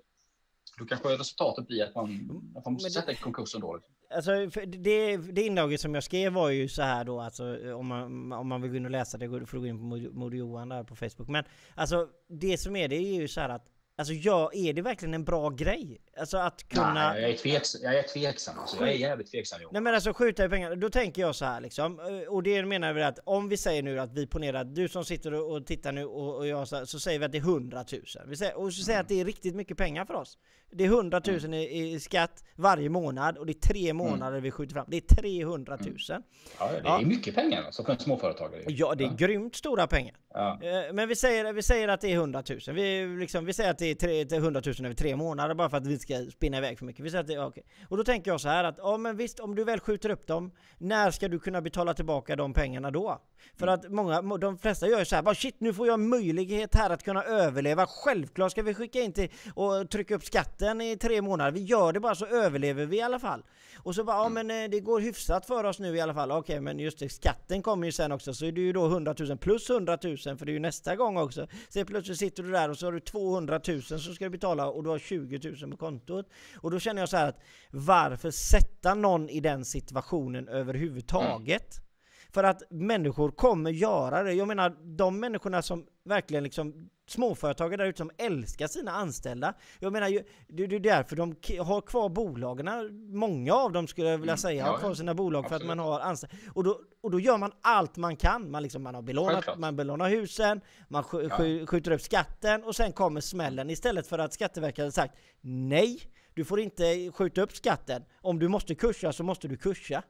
då 0.78 0.86
kanske 0.86 1.10
resultatet 1.10 1.68
blir 1.68 1.84
att 1.84 1.96
man, 1.96 2.10
att 2.56 2.66
man 2.66 2.74
måste 2.74 2.90
det, 2.90 2.94
sätta 2.94 3.12
i 3.12 3.16
konkursen 3.16 3.62
då. 3.62 3.76
Liksom. 3.76 3.94
Alltså, 4.16 4.62
det, 4.66 5.18
det 5.18 5.42
inlaget 5.42 5.82
som 5.82 5.94
jag 5.94 6.04
skrev 6.04 6.34
var 6.34 6.50
ju 6.50 6.68
så 6.68 6.82
här 6.82 7.04
då, 7.04 7.22
alltså, 7.22 7.76
om, 7.76 7.88
man, 7.88 8.34
om 8.34 8.48
man 8.48 8.62
vill 8.62 8.72
gå 8.72 8.78
in 8.78 8.86
och 8.86 8.92
läsa 8.92 9.18
det 9.18 9.28
får 9.30 9.58
du 9.58 9.60
gå 9.60 9.68
in 9.68 9.78
på 9.78 9.86
Moder 10.20 10.38
Johan 10.38 10.70
där 10.70 10.84
på 10.84 10.96
Facebook. 10.96 11.28
Men 11.28 11.44
alltså 11.76 12.10
det 12.28 12.58
som 12.58 12.76
är 12.76 12.88
det 12.88 12.96
är 12.96 13.22
ju 13.22 13.28
så 13.28 13.42
här 13.42 13.50
att 13.50 13.71
Alltså 13.96 14.14
ja, 14.14 14.52
är 14.54 14.74
det 14.74 14.82
verkligen 14.82 15.14
en 15.14 15.24
bra 15.24 15.50
grej? 15.50 16.02
Alltså 16.18 16.38
att 16.38 16.68
kunna... 16.68 16.94
Nej, 16.94 17.22
jag 17.22 17.32
är 17.32 17.38
tveksam. 17.38 17.82
Jag 17.84 17.96
är 17.96 18.04
tveksam 18.04 18.60
alltså. 18.60 18.78
Jag 18.80 18.90
är 18.90 18.94
jävligt 18.94 19.32
tveksam. 19.32 19.60
Nej 19.72 19.82
men 19.82 19.96
alltså 19.96 20.14
skjuta 20.14 20.46
i 20.46 20.50
pengar. 20.50 20.76
Då 20.76 20.90
tänker 20.90 21.22
jag 21.22 21.36
så 21.36 21.46
här 21.46 21.62
liksom. 21.62 22.00
Eh, 22.00 22.34
och 22.34 22.44
det 22.44 22.66
menar 22.66 22.94
vi 22.94 23.04
att 23.04 23.20
om 23.24 23.50
vi 23.50 23.58
säger 23.58 23.84
nu 23.84 24.00
att 24.00 24.14
vi 24.14 24.28
ponerar 24.28 24.64
du 24.64 24.88
som 24.88 25.06
sitter 25.06 25.34
och 25.34 25.66
tittar 25.66 25.92
nu 25.92 26.06
och, 26.06 26.38
och 26.38 26.48
jag 26.48 26.68
så, 26.68 26.86
så 26.86 27.00
säger 27.00 27.20
vi 27.20 27.26
att 27.26 27.32
det 27.32 27.38
är 27.38 27.42
100 27.42 27.86
000. 27.92 28.02
Vi 28.28 28.38
säger, 28.38 28.58
och 28.58 28.74
så 28.74 28.84
säger 28.84 29.00
mm. 29.00 29.04
att 29.04 29.10
det 29.10 29.22
är 29.22 29.26
riktigt 29.26 29.56
mycket 29.56 29.78
pengar 29.78 30.06
för 30.06 30.14
oss. 30.14 30.38
Det 30.72 30.84
är 30.84 30.88
100 30.88 31.22
000 31.28 31.38
mm. 31.38 31.54
i, 31.54 31.94
i, 31.94 32.00
skatt 32.00 32.44
varje 32.56 32.90
månad 32.90 33.38
och 33.38 33.46
det 33.46 33.52
är 33.52 33.68
tre 33.68 33.90
mm. 33.90 33.98
månader 33.98 34.32
mm. 34.32 34.44
vi 34.44 34.52
skjuter 34.52 34.74
fram. 34.74 34.86
Det 34.88 34.98
är 34.98 35.16
300 35.16 35.78
000. 35.80 35.88
Mm. 35.88 36.24
Ja, 36.60 36.72
det 36.72 36.78
är 36.78 36.82
ja. 36.84 37.02
mycket 37.02 37.36
pengar 37.36 37.64
alltså 37.64 37.84
för 37.84 37.94
en 37.94 38.00
småföretagare. 38.00 38.64
Ja, 38.68 38.96
det 38.96 39.04
är 39.04 39.08
ja. 39.08 39.14
grymt 39.14 39.56
stora 39.56 39.88
pengar. 39.88 40.16
Ja. 40.34 40.60
Eh, 40.62 40.94
men 40.94 41.08
vi 41.08 41.16
säger, 41.16 41.54
vi 41.54 41.64
säger 41.64 41.88
att 41.88 42.02
det 42.02 42.08
är 42.12 42.16
100 42.16 42.44
000. 42.50 42.76
Vi, 42.76 43.08
liksom, 43.20 43.46
vi 43.46 43.54
säger 43.54 43.72
att 43.72 43.78
det 43.78 43.86
är, 43.86 43.96
tre, 43.96 44.24
det 44.24 44.36
är 44.36 44.40
100 44.40 44.62
000 44.66 44.86
över 44.86 44.96
tre 44.96 45.16
månader 45.16 45.56
bara 45.56 45.70
för 45.70 45.78
att 45.78 45.88
vi 45.88 46.00
ska 46.00 46.26
spinna 46.32 46.58
iväg 46.58 46.80
för 46.80 46.86
mycket. 46.86 47.06
Vi 47.06 47.10
säger 47.10 47.22
att 47.22 47.28
det, 47.28 47.40
okay. 47.40 47.64
Och 47.90 47.98
då 47.98 48.04
tänker 48.04 48.32
jag 48.32 48.42
så 48.42 48.50
här 48.50 48.64
att, 48.64 48.76
ja 48.78 48.98
men 48.98 49.18
visst, 49.18 49.40
om 49.40 49.56
du 49.56 49.64
väl 49.64 49.80
skjuter 49.80 50.10
upp 50.10 50.28
dem, 50.28 50.52
när 50.78 51.12
ska 51.12 51.28
du 51.28 51.40
kunna 51.40 51.62
betala 51.62 51.94
tillbaka 51.94 52.36
de 52.36 52.54
pengarna 52.54 52.92
då? 52.92 53.22
För 53.56 53.68
mm. 53.68 53.80
att 53.80 53.92
många, 53.92 54.38
de 54.38 54.58
flesta 54.58 54.88
gör 54.88 55.04
så 55.04 55.16
här, 55.16 55.24
bara 55.24 55.36
shit 55.36 55.56
nu 55.60 55.74
får 55.74 55.88
jag 55.88 56.00
möjlighet 56.00 56.76
här 56.76 56.90
att 56.90 57.04
kunna 57.04 57.24
överleva. 57.24 57.88
Självklart 57.88 58.52
ska 58.52 58.64
vi 58.64 58.74
skicka 58.74 59.02
in 59.02 59.14
till 59.14 59.30
och 59.56 59.90
trycka 59.90 60.16
upp 60.16 60.26
skatten 60.26 60.82
i 60.82 60.98
tre 60.98 61.22
månader. 61.22 61.52
Vi 61.52 61.64
gör 61.64 61.94
det 61.94 62.00
bara 62.00 62.16
så 62.16 62.26
överlever 62.26 62.86
vi 62.86 62.98
i 62.98 63.02
alla 63.02 63.20
fall. 63.20 63.44
Och 63.84 63.96
så 63.96 64.04
bara, 64.04 64.18
ja 64.18 64.26
mm. 64.26 64.48
men 64.48 64.64
eh, 64.64 64.70
det 64.70 64.80
går 64.80 65.00
hyfsat 65.00 65.46
för 65.46 65.64
oss 65.64 65.80
nu 65.80 65.96
i 65.96 66.02
alla 66.02 66.14
fall. 66.14 66.32
Okej, 66.32 66.62
men 66.62 66.80
just 66.80 67.00
det, 67.00 67.10
skatten 67.10 67.62
kommer 67.62 67.86
ju 67.86 67.92
sen 67.92 68.12
också. 68.12 68.34
Så 68.34 68.46
är 68.46 68.52
det 68.52 68.62
ju 68.62 68.74
då 68.74 68.86
100 68.86 69.16
000 69.20 69.38
plus 69.38 69.70
100 69.70 69.98
000 70.04 70.18
för 70.18 70.46
det 70.46 70.52
är 70.52 70.54
ju 70.54 70.60
nästa 70.60 70.96
gång 70.96 71.18
också. 71.18 71.48
Så 71.70 71.86
plötsligt 71.86 72.20
sitter 72.20 72.44
du 72.44 72.52
där 72.52 72.70
och 72.70 72.78
så 72.78 72.88
har 72.88 72.92
du 72.92 73.00
200 73.00 73.62
000 73.68 73.82
som 73.82 74.00
ska 74.00 74.26
du 74.26 74.30
betala 74.30 74.68
och 74.68 74.84
du 74.84 74.90
har 74.90 75.00
20 75.00 75.50
000 75.62 75.72
på 75.72 75.78
kontot. 75.78 76.30
Och 76.56 76.72
då 76.72 76.80
känner 76.80 77.02
jag 77.02 77.10
så 77.10 77.18
att 77.18 77.40
varför 77.72 78.32
sätta 78.32 78.94
någon 78.94 79.30
i 79.30 79.40
den 79.40 79.66
situationen 79.66 80.48
överhuvudtaget? 80.48 81.78
Mm. 81.78 81.91
För 82.34 82.44
att 82.44 82.64
människor 82.70 83.32
kommer 83.32 83.72
göra 83.72 84.24
det. 84.24 84.34
Jag 84.34 84.48
menar, 84.48 84.70
de 84.84 85.20
människorna 85.20 85.62
som 85.62 85.86
verkligen 86.04 86.44
liksom 86.44 86.90
småföretagare 87.08 87.84
där 87.84 87.86
ute 87.86 87.98
som 87.98 88.12
älskar 88.18 88.68
sina 88.68 88.92
anställda. 88.92 89.54
Jag 89.80 89.94
menar 89.94 90.08
ju, 90.08 90.24
det 90.48 90.64
är 90.64 90.80
därför 90.80 91.16
de 91.16 91.36
har 91.64 91.82
kvar 91.82 92.10
bolagen. 92.10 92.70
Många 93.18 93.54
av 93.54 93.72
dem 93.72 93.88
skulle 93.88 94.10
jag 94.10 94.18
vilja 94.18 94.32
mm. 94.32 94.38
säga 94.38 94.66
har 94.66 94.78
kvar 94.78 94.94
sina 94.94 95.14
bolag 95.14 95.50
för 95.50 95.56
att 95.56 95.66
man 95.66 95.80
har 95.80 96.00
anställda. 96.00 96.36
Och 96.54 96.64
då, 96.64 96.80
och 97.02 97.12
då 97.12 97.20
gör 97.20 97.38
man 97.38 97.52
allt 97.62 97.98
man 97.98 98.16
kan. 98.16 98.52
Man, 98.52 98.64
liksom, 98.64 98.84
man 98.84 98.96
har 98.96 99.02
belånat, 99.02 99.58
man 99.58 99.76
belånar 99.76 100.10
husen, 100.10 100.62
man 100.88 101.04
sk 101.04 101.14
ja. 101.14 101.66
skjuter 101.66 101.92
upp 101.92 102.02
skatten 102.02 102.64
och 102.64 102.76
sen 102.76 102.92
kommer 102.92 103.22
smällen. 103.22 103.70
Istället 103.70 104.08
för 104.08 104.20
att 104.20 104.34
Skatteverket 104.34 104.80
hade 104.80 104.92
sagt 104.92 105.16
nej, 105.42 106.00
du 106.34 106.46
får 106.46 106.60
inte 106.60 107.12
skjuta 107.12 107.42
upp 107.42 107.52
skatten. 107.52 108.04
Om 108.22 108.40
du 108.40 108.48
måste 108.48 108.76
kursa 108.76 109.14
så 109.14 109.24
måste 109.24 109.48
du 109.48 109.58
kursa. 109.58 110.04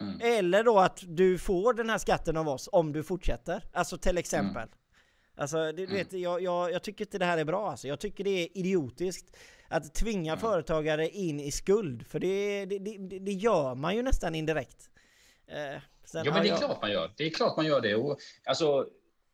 Mm. 0.00 0.20
Eller 0.20 0.64
då 0.64 0.78
att 0.78 1.02
du 1.06 1.38
får 1.38 1.74
den 1.74 1.90
här 1.90 1.98
skatten 1.98 2.36
av 2.36 2.48
oss 2.48 2.68
om 2.72 2.92
du 2.92 3.02
fortsätter. 3.02 3.64
Alltså 3.72 3.98
till 3.98 4.18
exempel. 4.18 4.62
Mm. 4.62 4.74
Alltså, 5.36 5.72
du 5.72 5.84
mm. 5.84 5.96
vet, 5.96 6.12
jag, 6.12 6.42
jag, 6.42 6.72
jag, 6.72 6.82
tycker 6.82 7.04
inte 7.04 7.18
det 7.18 7.24
här 7.24 7.38
är 7.38 7.44
bra 7.44 7.70
alltså. 7.70 7.88
Jag 7.88 8.00
tycker 8.00 8.24
det 8.24 8.30
är 8.30 8.58
idiotiskt 8.58 9.36
att 9.68 9.94
tvinga 9.94 10.32
mm. 10.32 10.40
företagare 10.40 11.08
in 11.08 11.40
i 11.40 11.50
skuld. 11.50 12.06
För 12.06 12.18
det, 12.18 12.66
det, 12.66 12.78
det, 12.78 13.18
det 13.18 13.32
gör 13.32 13.74
man 13.74 13.96
ju 13.96 14.02
nästan 14.02 14.34
indirekt. 14.34 14.90
Eh, 15.46 15.56
ja, 15.62 15.80
men 16.12 16.24
det 16.24 16.30
är 16.40 16.44
jag... 16.44 16.58
klart 16.58 16.82
man 16.82 16.90
gör. 16.92 17.12
Det 17.16 17.24
är 17.24 17.30
klart 17.30 17.56
man 17.56 17.66
gör 17.66 17.80
det. 17.80 17.94
Och, 17.94 18.18
alltså, 18.44 18.86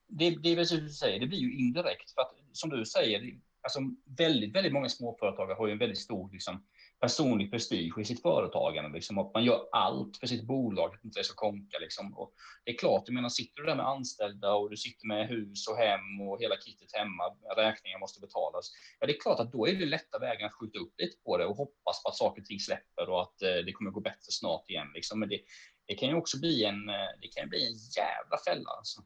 det, 0.08 0.30
det 0.30 0.48
är 0.48 0.56
väl 0.56 0.66
som 0.66 0.78
du 0.78 0.88
säger, 0.88 1.20
det 1.20 1.26
blir 1.26 1.38
ju 1.38 1.58
indirekt. 1.58 2.10
För 2.10 2.22
att 2.22 2.34
som 2.52 2.70
du 2.70 2.84
säger, 2.84 3.34
alltså, 3.60 3.80
väldigt, 4.18 4.54
väldigt 4.54 4.72
många 4.72 4.88
småföretagare 4.88 5.56
har 5.56 5.66
ju 5.66 5.72
en 5.72 5.78
väldigt 5.78 5.98
stor 5.98 6.30
liksom, 6.32 6.64
personlig 7.00 7.50
prestige 7.50 7.98
i 8.00 8.04
sitt 8.04 8.22
företagande. 8.22 8.90
Liksom, 8.90 9.18
att 9.18 9.34
man 9.34 9.44
gör 9.44 9.68
allt 9.72 10.16
för 10.16 10.26
sitt 10.26 10.46
bolag, 10.46 10.94
att 10.94 11.04
inte 11.04 11.20
det 11.20 11.24
ska 11.24 11.34
konka. 11.34 11.78
Liksom. 11.78 12.14
Och 12.14 12.32
det 12.64 12.70
är 12.70 12.78
klart, 12.78 13.02
jag 13.06 13.14
menar, 13.14 13.28
sitter 13.28 13.62
du 13.62 13.66
där 13.66 13.76
med 13.76 13.86
anställda 13.86 14.54
och 14.54 14.70
du 14.70 14.76
sitter 14.76 15.06
med 15.06 15.28
hus 15.28 15.68
och 15.68 15.76
hem 15.76 16.20
och 16.28 16.40
hela 16.40 16.56
kittet 16.56 16.92
hemma, 16.92 17.24
räkningar 17.56 17.98
måste 17.98 18.20
betalas. 18.20 18.70
Ja, 19.00 19.06
det 19.06 19.12
är 19.16 19.20
klart 19.20 19.40
att 19.40 19.52
då 19.52 19.68
är 19.68 19.74
det 19.74 19.86
lätta 19.86 20.18
vägen 20.18 20.46
att 20.46 20.54
skjuta 20.54 20.78
upp 20.78 20.94
lite 20.98 21.16
på 21.24 21.36
det 21.36 21.46
och 21.46 21.56
hoppas 21.56 22.02
på 22.02 22.08
att 22.08 22.16
saker 22.16 22.42
och 22.42 22.46
ting 22.46 22.60
släpper 22.60 23.08
och 23.10 23.22
att 23.22 23.42
eh, 23.42 23.58
det 23.66 23.72
kommer 23.72 23.90
gå 23.90 24.00
bättre 24.00 24.30
snart 24.30 24.70
igen. 24.70 24.90
Liksom. 24.94 25.20
Men 25.20 25.28
det, 25.28 25.40
det 25.86 25.94
kan 25.94 26.08
ju 26.08 26.14
också 26.14 26.40
bli 26.40 26.64
en, 26.64 26.88
eh, 26.88 27.12
det 27.20 27.28
kan 27.28 27.48
bli 27.48 27.66
en 27.66 27.78
jävla 27.96 28.36
fälla. 28.46 28.70
Alltså. 28.78 29.00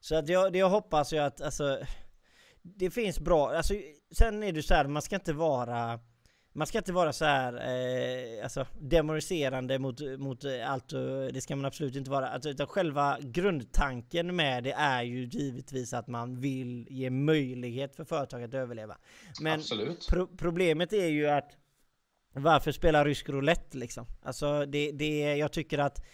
Så 0.00 0.14
att 0.16 0.28
jag, 0.28 0.56
jag 0.56 0.68
hoppas 0.68 1.12
ju 1.12 1.18
att, 1.18 1.40
alltså, 1.40 1.78
det 2.62 2.90
finns 2.90 3.20
bra, 3.20 3.50
alltså, 3.50 3.74
sen 4.16 4.42
är 4.42 4.52
det 4.52 4.62
så 4.62 4.74
här, 4.74 4.86
man 4.86 5.02
ska 5.02 5.14
inte 5.14 5.32
vara 5.32 6.00
man 6.56 6.66
ska 6.66 6.78
inte 6.78 6.92
vara 6.92 7.12
så 7.12 7.24
här 7.24 7.52
eh, 7.52 8.42
alltså, 8.44 8.66
demoniserande 8.80 9.78
mot, 9.78 10.00
mot 10.18 10.44
allt 10.66 10.92
och 10.92 11.32
det 11.32 11.40
ska 11.40 11.56
man 11.56 11.64
absolut 11.64 11.96
inte 11.96 12.10
vara. 12.10 12.28
Alltså, 12.28 12.48
utan 12.48 12.66
själva 12.66 13.18
grundtanken 13.20 14.36
med 14.36 14.64
det 14.64 14.72
är 14.72 15.02
ju 15.02 15.24
givetvis 15.24 15.94
att 15.94 16.06
man 16.06 16.40
vill 16.40 16.86
ge 16.90 17.10
möjlighet 17.10 17.96
för 17.96 18.04
företag 18.04 18.42
att 18.42 18.54
överleva. 18.54 18.96
Men 19.40 19.62
pro 20.10 20.26
problemet 20.26 20.92
är 20.92 21.06
ju 21.06 21.28
att 21.28 21.50
varför 22.32 22.72
spela 22.72 23.04
rysk 23.04 23.28
roulette 23.28 23.78
liksom? 23.78 24.06
Alltså 24.22 24.66
det, 24.66 24.92
det, 24.92 25.36
jag 25.36 25.52
tycker 25.52 25.78
att 25.78 26.04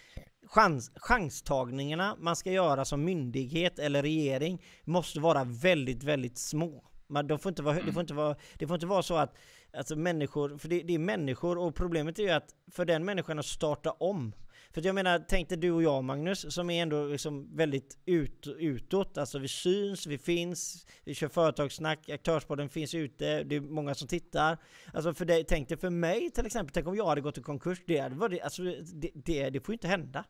chans, 0.47 0.91
chanstagningarna 0.97 2.17
man 2.19 2.37
ska 2.37 2.53
göra 2.53 2.85
som 2.85 3.05
myndighet 3.05 3.79
eller 3.79 4.03
regering 4.03 4.63
måste 4.85 5.21
vara 5.21 5.45
väldigt, 5.45 6.05
väldigt 6.05 6.39
små. 6.39 6.85
Man, 7.07 7.27
de 7.27 7.39
får 7.39 7.51
inte 7.51 7.63
vara, 7.63 7.83
det, 7.83 7.93
får 7.93 8.01
inte 8.01 8.15
vara, 8.15 8.37
det 8.59 8.67
får 8.67 8.75
inte 8.75 8.87
vara 8.87 9.03
så 9.03 9.17
att 9.17 9.35
Alltså 9.77 9.97
människor, 9.97 10.59
för 10.59 10.69
det, 10.69 10.83
det, 10.83 10.95
är 10.95 10.99
människor 10.99 11.59
och 11.59 11.75
problemet 11.75 12.19
är 12.19 12.23
ju 12.23 12.31
att 12.31 12.55
för 12.71 12.85
den 12.85 13.05
människan 13.05 13.39
att 13.39 13.47
starta 13.47 13.91
om. 13.91 14.33
För 14.71 14.87
jag 14.87 14.95
menar, 14.95 15.25
tänk 15.29 15.49
dig 15.49 15.59
du 15.59 15.71
och 15.71 15.83
jag 15.83 16.05
Magnus, 16.05 16.55
som 16.55 16.71
är 16.71 16.83
ändå 16.83 17.07
liksom 17.07 17.57
väldigt 17.57 17.99
ut, 18.07 18.47
utåt. 18.47 19.19
Alltså 19.19 19.39
vi 19.39 19.49
syns, 19.49 20.07
vi 20.07 20.19
finns, 20.19 20.87
vi 21.05 21.15
kör 21.15 21.29
företagssnack, 21.29 22.09
aktörspodden 22.09 22.69
finns 22.69 22.95
ute, 22.95 23.43
det 23.43 23.57
är 23.57 23.61
många 23.61 23.95
som 23.95 24.09
tittar. 24.09 24.59
Alltså 24.95 25.15
för 25.15 25.25
dig, 25.25 25.45
tänk 25.45 25.69
dig 25.69 25.79
för 25.79 25.91
mig 25.91 26.31
till 26.31 26.47
exempel, 26.47 26.73
tänk 26.75 26.87
om 26.87 26.97
jag 26.97 27.07
hade 27.07 27.21
gått 27.21 27.39
i 27.39 27.43
konkurs, 27.43 27.79
det, 27.87 28.09
var 28.09 28.29
det, 28.29 28.41
alltså, 28.41 28.63
det, 28.63 29.11
det, 29.15 29.51
det 29.51 29.61
får 29.61 29.73
inte 29.73 29.89
hända. 29.89 30.25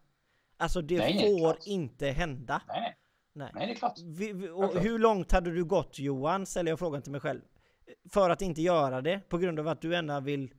Alltså 0.57 0.83
det 0.83 0.99
nej, 0.99 1.39
får 1.39 1.57
inte 1.67 2.07
hända. 2.07 2.63
Nej. 2.69 2.97
Nej. 3.35 3.51
nej, 3.55 3.67
det 3.67 3.73
är 3.73 3.77
klart. 3.77 3.99
Vi, 4.05 4.33
vi, 4.33 4.47
hur 4.81 4.99
långt 4.99 5.33
hade 5.33 5.51
du 5.51 5.65
gått 5.65 5.99
Johan, 5.99 6.47
ställer 6.47 6.71
jag 6.71 6.79
frågan 6.79 7.03
till 7.03 7.13
mig 7.13 7.21
själv 7.21 7.41
för 8.11 8.31
att 8.31 8.43
inte 8.43 8.63
göra 8.63 9.01
det 9.01 9.21
på 9.29 9.39
grund 9.39 9.61
av 9.61 9.69
att 9.69 9.81
du 9.81 9.95
ändå 9.97 10.21
vill 10.21 10.55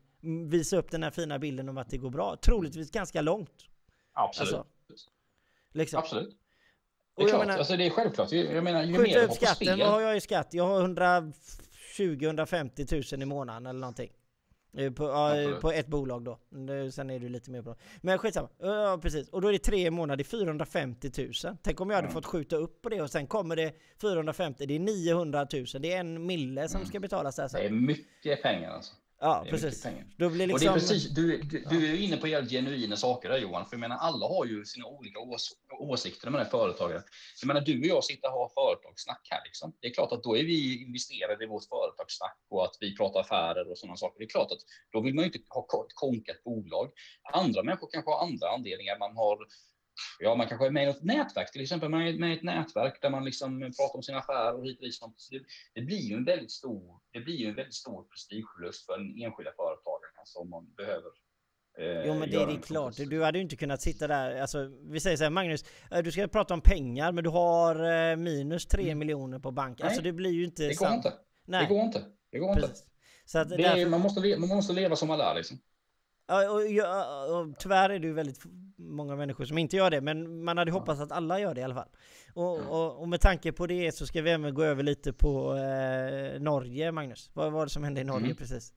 visa 0.49 0.77
upp 0.77 0.91
den 0.91 1.03
här 1.03 1.11
fina 1.11 1.39
bilden 1.39 1.69
om 1.69 1.77
att 1.77 1.89
det 1.89 1.97
går 1.97 2.09
bra. 2.09 2.35
Troligtvis 2.41 2.91
ganska 2.91 3.21
långt. 3.21 3.65
Absolut. 4.13 4.53
Alltså, 4.53 4.65
liksom. 5.71 5.99
Absolut. 5.99 6.37
Det 7.15 7.21
är 7.21 7.23
jag 7.23 7.29
klart. 7.29 7.45
menar- 7.47 7.57
alltså, 7.57 7.77
det 7.77 7.85
är 7.85 7.89
självklart. 7.89 8.31
Jag 8.31 8.63
menar, 8.63 8.83
ju 8.83 8.97
mer 8.99 9.27
på 9.27 9.33
skatten, 9.33 9.79
vad 9.79 9.87
har 9.87 10.01
jag 10.01 10.17
i 10.17 10.21
skatt? 10.21 10.47
Jag 10.53 10.67
har 10.67 10.81
120-150 11.97 12.85
tusen 12.85 13.21
i 13.21 13.25
månaden 13.25 13.65
eller 13.65 13.79
någonting. 13.79 14.11
Eh, 14.77 14.91
På, 14.93 15.03
ja, 15.03 15.29
Absolut. 15.31 15.61
på 15.61 15.71
ett 15.71 15.87
bolag 15.87 16.23
då. 16.23 16.39
Sen 16.91 17.09
är 17.09 17.19
det 17.19 17.29
lite 17.29 17.51
mer 17.51 17.61
på... 17.61 17.75
Men 18.01 18.17
skitsamma. 18.17 18.49
Ja 18.59 18.99
precis. 19.01 19.29
Och 19.29 19.41
då 19.41 19.47
är 19.47 19.51
det 19.53 19.59
tre 19.59 19.91
månader, 19.91 20.17
det 20.17 20.21
är 20.21 20.37
450 20.37 21.11
000. 21.17 21.57
Tänk 21.63 21.81
om 21.81 21.89
jag 21.89 21.95
hade 21.97 22.05
Mm. 22.07 22.13
fått 22.13 22.25
skjuta 22.25 22.55
upp 22.55 22.81
på 22.81 22.89
det 22.89 23.01
och 23.01 23.09
sen 23.09 23.27
kommer 23.27 23.55
det 23.55 23.73
450, 24.01 24.65
det 24.65 24.75
är 24.75 24.79
900 24.79 25.47
000. 25.53 25.65
Det 25.79 25.93
är 25.93 25.99
en 25.99 26.25
mille 26.25 26.67
som 26.67 26.77
Mm. 26.77 26.87
ska 26.89 26.99
betalas 26.99 27.35
där 27.35 27.49
Det 27.53 27.59
är 27.59 27.67
sen. 27.67 27.85
mycket 27.85 28.41
pengar 28.43 28.71
alltså. 28.71 28.93
Ja 29.23 29.45
precis. 29.49 29.87
Då 30.17 30.29
blir 30.29 30.53
Och 30.53 30.59
det 30.59 30.65
är 30.65 30.73
liksom... 30.73 30.73
precis, 30.73 31.09
du, 31.09 31.37
du, 31.37 31.63
du 31.69 31.91
är 31.91 32.01
inne 32.01 32.17
på 32.17 32.27
helt 32.27 32.49
genuina 32.49 32.95
saker 32.95 33.29
där 33.29 33.37
Johan, 33.37 33.65
för 33.65 33.75
jag 33.75 33.79
menar 33.79 33.97
alla 33.97 34.27
har 34.27 34.45
ju 34.45 34.65
sina 34.65 34.85
olika 34.85 35.19
ås, 35.19 35.51
åsikter 35.79 36.37
är 36.37 36.45
företagare. 36.45 37.03
Jag 37.41 37.47
menar 37.47 37.61
du 37.61 37.79
och 37.79 37.85
jag 37.85 38.03
sitter 38.03 38.27
och 38.33 38.39
har 38.39 38.49
företagssnack 38.49 39.27
här 39.29 39.41
liksom. 39.45 39.73
Det 39.81 39.87
är 39.87 39.93
klart 39.93 40.11
att 40.11 40.23
då 40.23 40.37
är 40.37 40.43
vi 40.43 40.83
investerade 40.83 41.43
i 41.43 41.47
vårt 41.47 41.65
företagssnack 41.65 42.37
och 42.49 42.65
att 42.65 42.77
vi 42.79 42.97
pratar 42.97 43.19
affärer 43.19 43.71
och 43.71 43.77
sådana 43.77 43.97
saker. 43.97 44.19
Det 44.19 44.25
är 44.25 44.29
klart 44.29 44.51
att 44.51 44.61
då 44.91 45.01
vill 45.01 45.15
man 45.15 45.23
ju 45.23 45.27
inte 45.31 45.39
ha 45.49 45.63
ett 45.63 45.95
konkat 45.95 46.43
bolag. 46.43 46.91
Andra 47.33 47.63
människor 47.63 47.89
kanske 47.91 48.11
har 48.11 48.21
andra 48.27 48.49
anledningar. 48.49 48.99
Man 48.99 49.15
har 49.17 49.37
Ja, 50.19 50.35
man 50.35 50.47
kanske 50.47 50.65
är 50.67 50.71
med 50.71 50.87
i 50.87 50.89
ett 50.89 51.03
nätverk, 51.03 51.51
till 51.51 51.61
exempel 51.61 51.89
man 51.89 52.01
är 52.07 52.13
med 52.19 52.29
i 52.33 52.37
ett 52.37 52.43
nätverk 52.43 53.01
där 53.01 53.09
man 53.09 53.25
liksom 53.25 53.59
pratar 53.61 53.95
om 53.95 54.03
sina 54.03 54.17
affärer 54.17 54.55
och 54.57 54.65
hit 54.65 54.77
och 54.79 54.85
dit. 54.85 54.95
sånt. 54.95 55.13
Så 55.17 55.33
Det, 55.35 55.41
det 55.73 55.81
blir 55.81 55.97
ju 56.01 56.15
en 56.15 56.25
väldigt 56.25 56.51
stor, 56.51 56.99
det 57.11 57.19
blir 57.19 57.35
ju 57.35 57.47
en 57.49 57.55
väldigt 57.55 57.73
stor 57.73 58.03
prestigeförlust 58.03 58.85
för 58.85 58.97
den 58.97 59.07
enskilda 59.23 59.51
företagaren 59.55 60.25
som 60.25 60.49
man 60.49 60.73
behöver. 60.77 61.11
eh, 61.77 62.07
Jo 62.07 62.13
men 62.19 62.29
det, 62.31 62.45
det 62.45 62.51
är 62.53 62.61
klart, 62.61 62.95
du 62.97 63.23
hade 63.23 63.37
ju 63.37 63.43
inte 63.43 63.55
kunnat 63.55 63.81
sitta 63.81 64.07
där, 64.07 64.41
alltså 64.41 64.69
vi 64.91 64.99
säger 64.99 65.17
så 65.17 65.23
här 65.23 65.31
Magnus, 65.31 65.65
eh, 65.91 65.99
du 66.03 66.11
ska 66.11 66.27
prata 66.27 66.53
om 66.53 66.61
pengar 66.61 67.11
men 67.11 67.23
du 67.23 67.29
har 67.29 67.75
eh, 68.11 68.15
minus 68.15 68.65
3 68.65 68.95
miljoner 68.95 69.39
på 69.39 69.51
bank. 69.51 69.81
Alltså 69.81 69.99
Mm. 69.99 70.03
Det 70.03 70.13
blir 70.13 70.31
ju 70.31 70.43
inte 70.45 70.67
Det 70.67 70.75
går 70.79 70.93
inte. 70.93 71.13
Nej, 71.45 71.67
Det 71.67 71.73
går 71.73 71.83
inte. 71.83 72.05
Det 72.31 72.39
går 72.39 72.49
inte. 72.49 72.61
precis. 72.61 72.85
Så 73.25 73.39
att 73.39 73.49
Det 73.49 73.57
därför, 73.57 73.77
är, 73.81 73.85
man, 73.85 74.01
måste 74.01 74.21
leva, 74.21 74.39
man 74.39 74.49
måste 74.49 74.73
leva 74.73 74.95
som 74.95 75.07
man 75.07 75.17
lär 75.17 75.35
liksom. 75.35 75.57
Och, 76.25 76.67
ja, 76.67 77.25
och 77.25 77.59
tyvärr 77.59 77.89
är 77.89 77.99
det 77.99 78.07
ju 78.07 78.13
väldigt 78.13 78.41
många 78.77 79.15
människor 79.15 79.45
som 79.45 79.57
inte 79.57 79.75
gör 79.75 79.89
det, 79.91 80.01
men 80.01 80.43
man 80.43 80.57
hade 80.57 80.71
hoppats 80.71 81.01
att 81.01 81.11
alla 81.11 81.39
gör 81.39 81.53
det 81.53 81.61
i 81.61 81.63
alla 81.63 81.75
fall. 81.75 81.89
Och, 82.33 82.59
och, 82.59 83.01
och 83.01 83.09
med 83.09 83.21
tanke 83.21 83.51
på 83.51 83.67
det 83.67 83.91
så 83.91 84.05
ska 84.07 84.21
vi 84.21 84.29
även 84.31 84.53
gå 84.53 84.63
över 84.63 84.83
lite 84.83 85.13
på 85.13 85.55
eh, 85.57 86.41
Norge, 86.41 86.91
Magnus. 86.91 87.29
Vad 87.33 87.51
var 87.51 87.65
det 87.65 87.69
som 87.69 87.83
hände 87.83 88.01
i 88.01 88.03
Norge 88.03 88.25
Mm. 88.25 88.37
precis? 88.37 88.73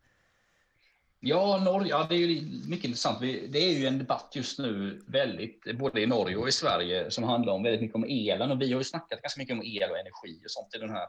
Ja, 1.20 1.58
Norge, 1.64 1.88
ja, 1.90 2.06
det 2.08 2.14
är 2.14 2.18
ju 2.18 2.42
mycket 2.68 2.84
intressant. 2.84 3.20
Det 3.20 3.58
är 3.58 3.78
ju 3.78 3.86
en 3.86 3.98
debatt 3.98 4.32
just 4.34 4.58
nu, 4.58 5.02
väldigt, 5.06 5.78
både 5.78 6.00
i 6.00 6.06
Norge 6.06 6.36
och 6.36 6.48
i 6.48 6.52
Sverige, 6.52 7.10
som 7.10 7.24
handlar 7.24 7.52
om 7.52 7.62
väldigt 7.62 7.80
mycket 7.80 7.94
om 7.94 8.04
elen. 8.04 8.50
Och 8.50 8.62
vi 8.62 8.72
har 8.72 8.80
ju 8.80 8.84
snackat 8.84 9.22
ganska 9.22 9.40
mycket 9.40 9.54
om 9.54 9.62
el 9.64 9.90
och 9.90 9.98
energi 9.98 10.40
och 10.44 10.50
sånt 10.50 10.74
i 10.74 10.78
den 10.78 10.90
här 10.90 11.06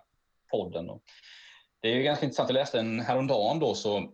podden. 0.52 0.90
Och 0.90 1.04
det 1.82 1.88
är 1.88 1.96
ju 1.96 2.04
ganska 2.04 2.26
intressant. 2.26 2.50
Jag 2.50 2.54
läste 2.54 2.80
en 2.80 3.00
häromdagen 3.00 3.60
då 3.60 3.74
så 3.76 4.14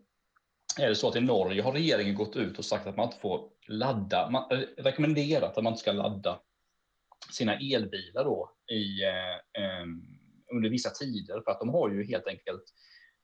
är 0.79 0.89
det 0.89 0.95
så 0.95 1.07
att 1.07 1.15
i 1.15 1.21
Norge 1.21 1.61
har 1.61 1.71
regeringen 1.71 2.15
gått 2.15 2.35
ut 2.35 2.59
och 2.59 2.65
sagt 2.65 2.87
att 2.87 2.97
man 2.97 3.05
inte 3.05 3.19
får 3.19 3.49
ladda, 3.67 4.29
man 4.29 4.51
eh, 4.51 4.67
rekommenderat 4.77 5.57
att 5.57 5.63
man 5.63 5.73
inte 5.73 5.81
ska 5.81 5.91
ladda 5.91 6.39
sina 7.31 7.53
elbilar 7.53 8.23
då 8.23 8.51
i, 8.71 9.03
eh, 9.03 9.63
eh, 9.63 9.85
under 10.53 10.69
vissa 10.69 10.89
tider 10.89 11.41
för 11.41 11.51
att 11.51 11.59
de 11.59 11.69
har 11.69 11.89
ju 11.89 12.07
helt 12.07 12.27
enkelt 12.27 12.63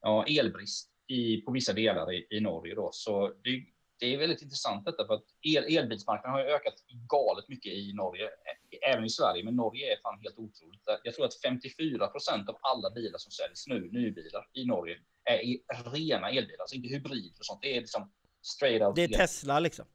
ja, 0.01 0.25
elbrist 0.25 0.89
i, 1.07 1.41
på 1.41 1.51
vissa 1.51 1.73
delar 1.73 2.13
i, 2.13 2.27
i 2.29 2.39
Norge 2.39 2.75
då. 2.75 2.89
Så 2.93 3.33
det, 3.43 3.63
det 3.99 4.13
är 4.13 4.17
väldigt 4.17 4.41
intressant 4.41 4.85
detta 4.85 5.05
för 5.07 5.13
att 5.13 5.23
el, 5.41 5.77
elbilsmarknaden 5.77 6.31
har 6.39 6.51
ökat 6.55 6.73
galet 7.09 7.49
mycket 7.49 7.73
i 7.73 7.93
Norge, 7.93 8.25
ä- 8.25 8.91
även 8.91 9.05
i 9.05 9.09
Sverige, 9.09 9.43
men 9.43 9.55
Norge 9.55 9.93
är 9.93 10.01
fan 10.01 10.19
helt 10.23 10.37
otroligt. 10.37 10.81
Jag 11.03 11.13
tror 11.13 11.25
att 11.25 11.41
54 11.41 12.07
procent 12.07 12.49
av 12.49 12.57
alla 12.61 12.89
bilar 12.91 13.17
som 13.17 13.31
säljs 13.31 13.67
nu, 13.67 13.89
nybilar 13.91 14.47
i 14.53 14.65
Norge, 14.65 14.97
är 15.23 15.37
i 15.45 15.63
rena 15.93 16.29
elbilar, 16.29 16.59
alltså 16.61 16.75
inte 16.75 16.89
hybrider 16.89 17.39
och 17.39 17.45
sånt. 17.45 17.61
Det 17.61 17.75
är 17.77 17.81
liksom 17.81 18.11
straight 18.41 18.81
out. 18.81 18.95
Det 18.95 19.03
är 19.03 19.07
el. 19.09 19.13
Tesla 19.13 19.59
liksom. 19.59 19.85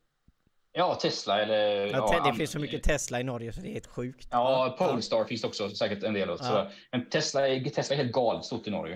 Ja, 0.77 0.95
Tesla 0.95 1.43
eller... 1.43 1.87
Ja, 1.87 2.09
te- 2.09 2.31
det 2.31 2.37
finns 2.37 2.51
så 2.51 2.59
mycket 2.59 2.83
Tesla 2.83 3.21
i 3.21 3.25
Norge 3.25 3.53
så 3.53 3.61
det 3.61 3.69
är 3.69 3.73
helt 3.73 3.87
sjukt. 3.87 4.29
Ja, 4.31 4.77
Polestar 4.79 5.25
finns 5.25 5.41
det 5.41 5.47
också 5.47 5.71
säkert 5.71 6.03
en 6.03 6.15
del 6.15 6.31
av. 6.31 6.39
Ja. 6.43 6.71
Men 6.93 7.09
Tesla 7.11 7.49
är, 7.49 7.65
Tesla 7.71 7.95
är 7.97 7.99
helt 7.99 8.13
galet 8.13 8.45
stort 8.45 8.67
i 8.67 8.71
Norge. 8.71 8.95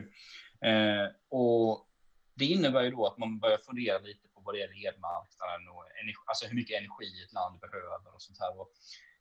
Eh, 0.65 1.07
och 1.31 1.87
det 2.35 2.45
innebär 2.45 2.83
ju 2.83 2.91
då 2.91 3.07
att 3.07 3.19
man 3.19 3.39
börjar 3.39 3.59
fundera 3.59 3.99
lite 3.99 4.28
vad 4.49 4.55
det 4.55 4.63
gäller 4.65 4.89
elmarknaden 4.89 5.63
och 5.75 5.85
energi, 6.03 6.23
alltså 6.27 6.47
hur 6.49 6.57
mycket 6.61 6.79
energi 6.81 7.09
ett 7.25 7.37
land 7.39 7.61
behöver 7.61 8.15
och 8.15 8.23
sånt 8.27 8.39
här. 8.43 8.61
Och 8.61 8.69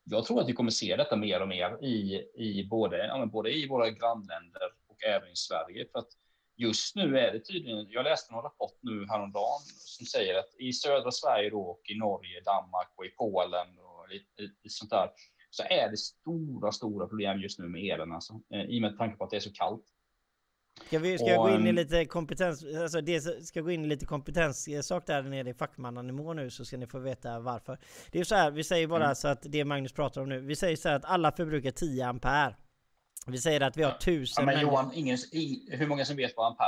jag 0.03 0.25
tror 0.25 0.41
att 0.41 0.49
vi 0.49 0.53
kommer 0.53 0.71
se 0.71 0.95
detta 0.95 1.15
mer 1.15 1.41
och 1.41 1.47
mer 1.47 1.69
i, 1.83 1.99
i 2.35 2.67
både, 2.75 2.97
ja, 2.97 3.17
men 3.17 3.29
både 3.29 3.49
i 3.59 3.67
våra 3.67 3.89
grannländer 3.89 4.69
och 4.87 5.03
även 5.03 5.29
i 5.31 5.35
Sverige. 5.35 5.87
För 5.91 5.99
att 5.99 6.11
just 6.55 6.95
nu 6.95 7.19
är 7.19 7.33
det 7.33 7.39
tydligen, 7.39 7.89
jag 7.89 8.03
läste 8.03 8.33
någon 8.33 8.43
rapport 8.43 8.77
nu 8.81 9.05
häromdagen 9.09 9.61
som 9.95 10.05
säger 10.05 10.39
att 10.39 10.51
i 10.59 10.73
södra 10.73 11.11
Sverige 11.11 11.49
då 11.49 11.61
och 11.61 11.81
i 11.89 11.95
Norge, 11.95 12.41
Danmark 12.41 12.91
och 12.95 13.05
i 13.05 13.09
Polen 13.09 13.67
och 13.79 14.11
i, 14.11 14.43
i, 14.43 14.45
i 14.63 14.69
sånt 14.69 14.91
där 14.91 15.09
så 15.49 15.63
är 15.63 15.89
det 15.89 15.97
stora, 15.97 16.71
stora 16.71 17.07
problem 17.07 17.39
just 17.39 17.59
nu 17.59 17.67
med 17.67 17.83
elen 17.83 18.11
alltså, 18.11 18.33
eh, 18.53 18.61
i 18.61 18.77
och 18.77 18.81
med 18.81 18.97
tanke 18.97 19.17
på 19.17 19.23
att 19.23 19.29
det 19.29 19.35
är 19.35 19.39
så 19.49 19.53
kallt. 19.53 19.85
Ska 20.85 20.99
vi 20.99 21.17
ska 21.17 21.27
jag 21.27 21.39
Och, 21.39 21.49
gå 21.49 21.55
in 21.55 21.67
i 21.67 21.71
lite 21.71 22.05
kompetens, 22.05 22.65
alltså 22.81 23.01
det 23.01 23.21
ska 23.45 23.61
gå 23.61 23.71
in 23.71 23.85
i 23.85 23.87
lite 23.87 24.05
kompetenssak 24.05 25.05
där 25.05 25.21
nere 25.23 25.49
i 25.49 25.53
fackmannanivå 25.53 26.33
nu 26.33 26.49
så 26.49 26.65
ska 26.65 26.77
ni 26.77 26.87
få 26.87 26.99
veta 26.99 27.39
varför. 27.39 27.77
Det 28.11 28.19
är 28.19 28.23
så 28.23 28.35
här, 28.35 28.51
vi 28.51 28.63
säger 28.63 28.87
bara 28.87 29.03
Mm. 29.03 29.15
så 29.15 29.27
att 29.27 29.39
det 29.41 29.65
Magnus 29.65 29.93
pratar 29.93 30.21
om 30.21 30.29
nu, 30.29 30.39
vi 30.39 30.55
säger 30.55 30.75
så 30.75 30.89
här 30.89 30.95
att 30.95 31.05
alla 31.05 31.31
förbrukar 31.31 31.71
10 31.71 32.05
ampere. 32.07 32.55
Vi 33.29 33.37
säger 33.37 33.61
att 33.61 33.77
vi 33.77 33.83
har 33.83 33.91
1000 33.91 34.33
Ja, 34.41 34.45
men 34.45 34.55
människor- 34.55 34.71
Johan, 34.73 34.91
ingen, 34.93 35.17
i, 35.31 35.67
hur 35.71 35.87
många 35.87 36.05
som 36.05 36.15
vet 36.15 36.33
vad 36.37 36.47
ampere 36.47 36.67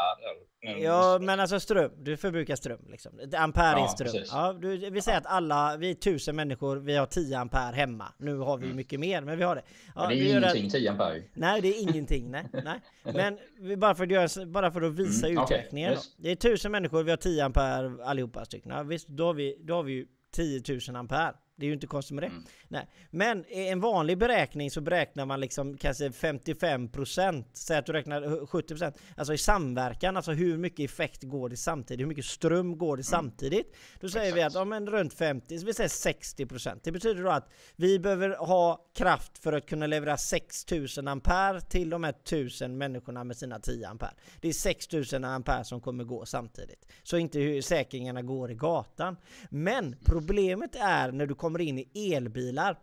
är? 0.61 0.83
Ja 0.83 1.17
men 1.21 1.39
alltså 1.39 1.59
ström, 1.59 1.91
du 1.97 2.17
förbrukar 2.17 2.55
ström 2.55 2.79
liksom. 2.89 3.19
Ampere 3.37 3.65
är 3.65 3.77
Ja, 3.77 3.87
ström. 3.87 4.11
precis. 4.11 4.29
Ja, 4.31 4.53
du, 4.53 4.89
vi 4.89 5.01
säger 5.01 5.17
att 5.17 5.25
alla, 5.25 5.77
vi 5.77 5.87
är 5.89 5.91
1000 5.95 6.35
människor, 6.35 6.77
vi 6.77 6.95
har 6.95 7.05
10 7.05 7.37
ampere 7.37 7.75
hemma. 7.75 8.13
Nu 8.17 8.37
har 8.37 8.57
vi 8.57 8.63
Mm. 8.65 8.75
mycket 8.77 8.99
mer, 8.99 9.21
men 9.21 9.37
vi 9.37 9.43
har 9.43 9.55
det. 9.55 9.61
Ja, 9.95 10.01
Men 10.01 10.09
det 10.09 10.15
är 10.15 10.17
ju 10.25 10.29
ingenting, 10.37 10.69
10 10.69 10.91
ampere. 10.91 11.23
Nej, 11.33 11.61
det 11.61 11.67
är 11.67 11.81
ingenting. 11.81 12.31
Nej, 12.31 12.45
nej. 12.63 12.79
Men 13.03 13.37
vi, 13.59 13.77
bara, 13.77 13.95
för 13.95 14.03
att 14.03 14.11
göra, 14.11 14.45
bara 14.45 14.71
för 14.71 14.81
att 14.81 14.93
visa 14.93 15.27
Mm, 15.27 15.43
utvecklingen. 15.43 15.91
yes. 15.91 16.15
då. 16.17 16.23
Det 16.23 16.31
är 16.31 16.35
tusen 16.35 16.71
människor, 16.71 17.03
vi 17.03 17.09
har 17.09 17.17
10 17.17 17.45
ampere 17.45 18.03
allihopa 18.05 18.45
stycken. 18.45 18.71
Ja, 18.71 18.83
visst, 18.83 19.07
då 19.07 19.25
har, 19.25 19.33
vi, 19.33 19.57
då 19.63 19.73
har 19.75 19.83
vi 19.83 19.93
ju 19.93 20.05
10 20.31 20.63
000 20.87 20.95
ampere. 20.95 21.33
Det 21.59 21.65
är 21.65 21.67
ju 21.67 21.73
inte 21.73 21.87
konstigt 21.87 22.15
med 22.15 22.23
det. 22.23 22.27
Mm. 22.27 22.43
Nej. 22.67 22.87
Men 23.09 23.45
i 23.47 23.67
en 23.67 23.79
vanlig 23.79 24.17
beräkning 24.17 24.71
så 24.71 24.81
beräknar 24.81 25.25
man 25.25 25.39
liksom 25.39 25.77
kanske 25.77 26.09
55%. 26.09 27.43
Säg 27.53 27.77
att 27.77 27.85
du 27.85 27.93
räknar 27.93 28.21
70%. 28.21 28.93
Alltså 29.17 29.33
i 29.33 29.37
samverkan, 29.37 30.17
alltså 30.17 30.31
hur 30.31 30.57
mycket 30.57 30.91
effekt 30.91 31.23
går 31.23 31.49
det 31.49 31.57
samtidigt? 31.57 32.01
Hur 32.01 32.07
mycket 32.07 32.25
ström 32.25 32.77
går 32.77 32.97
det 32.97 33.03
samtidigt? 33.03 33.75
Då 33.99 34.09
säger 34.09 34.33
vi 34.33 34.41
att 34.41 34.47
Exakt. 34.47 34.59
ja, 34.59 34.65
men 34.65 34.87
runt 34.87 35.13
50, 35.13 35.59
så 35.59 35.65
vi 35.65 35.73
säger 35.73 35.89
60%. 35.89 36.79
Det 36.83 36.91
betyder 36.91 37.23
då 37.23 37.29
att 37.29 37.49
vi 37.75 37.99
behöver 37.99 38.29
ha 38.37 38.85
kraft 38.93 39.37
för 39.37 39.53
att 39.53 39.65
kunna 39.65 39.87
leverera 39.87 40.17
6000 40.17 41.07
ampere 41.07 41.61
till 41.61 41.89
de 41.89 42.03
här 42.03 42.13
1000 42.23 42.77
människorna 42.77 43.23
med 43.23 43.37
sina 43.37 43.59
10 43.59 43.87
ampere. 43.87 44.11
Det 44.41 44.47
är 44.47 44.53
6000 44.53 45.23
ampere 45.23 45.63
som 45.63 45.81
kommer 45.81 46.03
gå 46.03 46.25
samtidigt. 46.25 46.85
Så 47.03 47.17
inte 47.17 47.39
hur 47.39 47.61
säkringarna 47.61 48.21
går 48.21 48.51
i 48.51 48.55
gatan. 48.55 49.17
Men 49.49 49.95
problemet 50.05 50.75
är 50.75 51.11
när 51.11 51.25
du 51.25 51.35
kommer 51.35 51.48
in 51.57 51.79
i 51.79 52.13
elbilar 52.13 52.79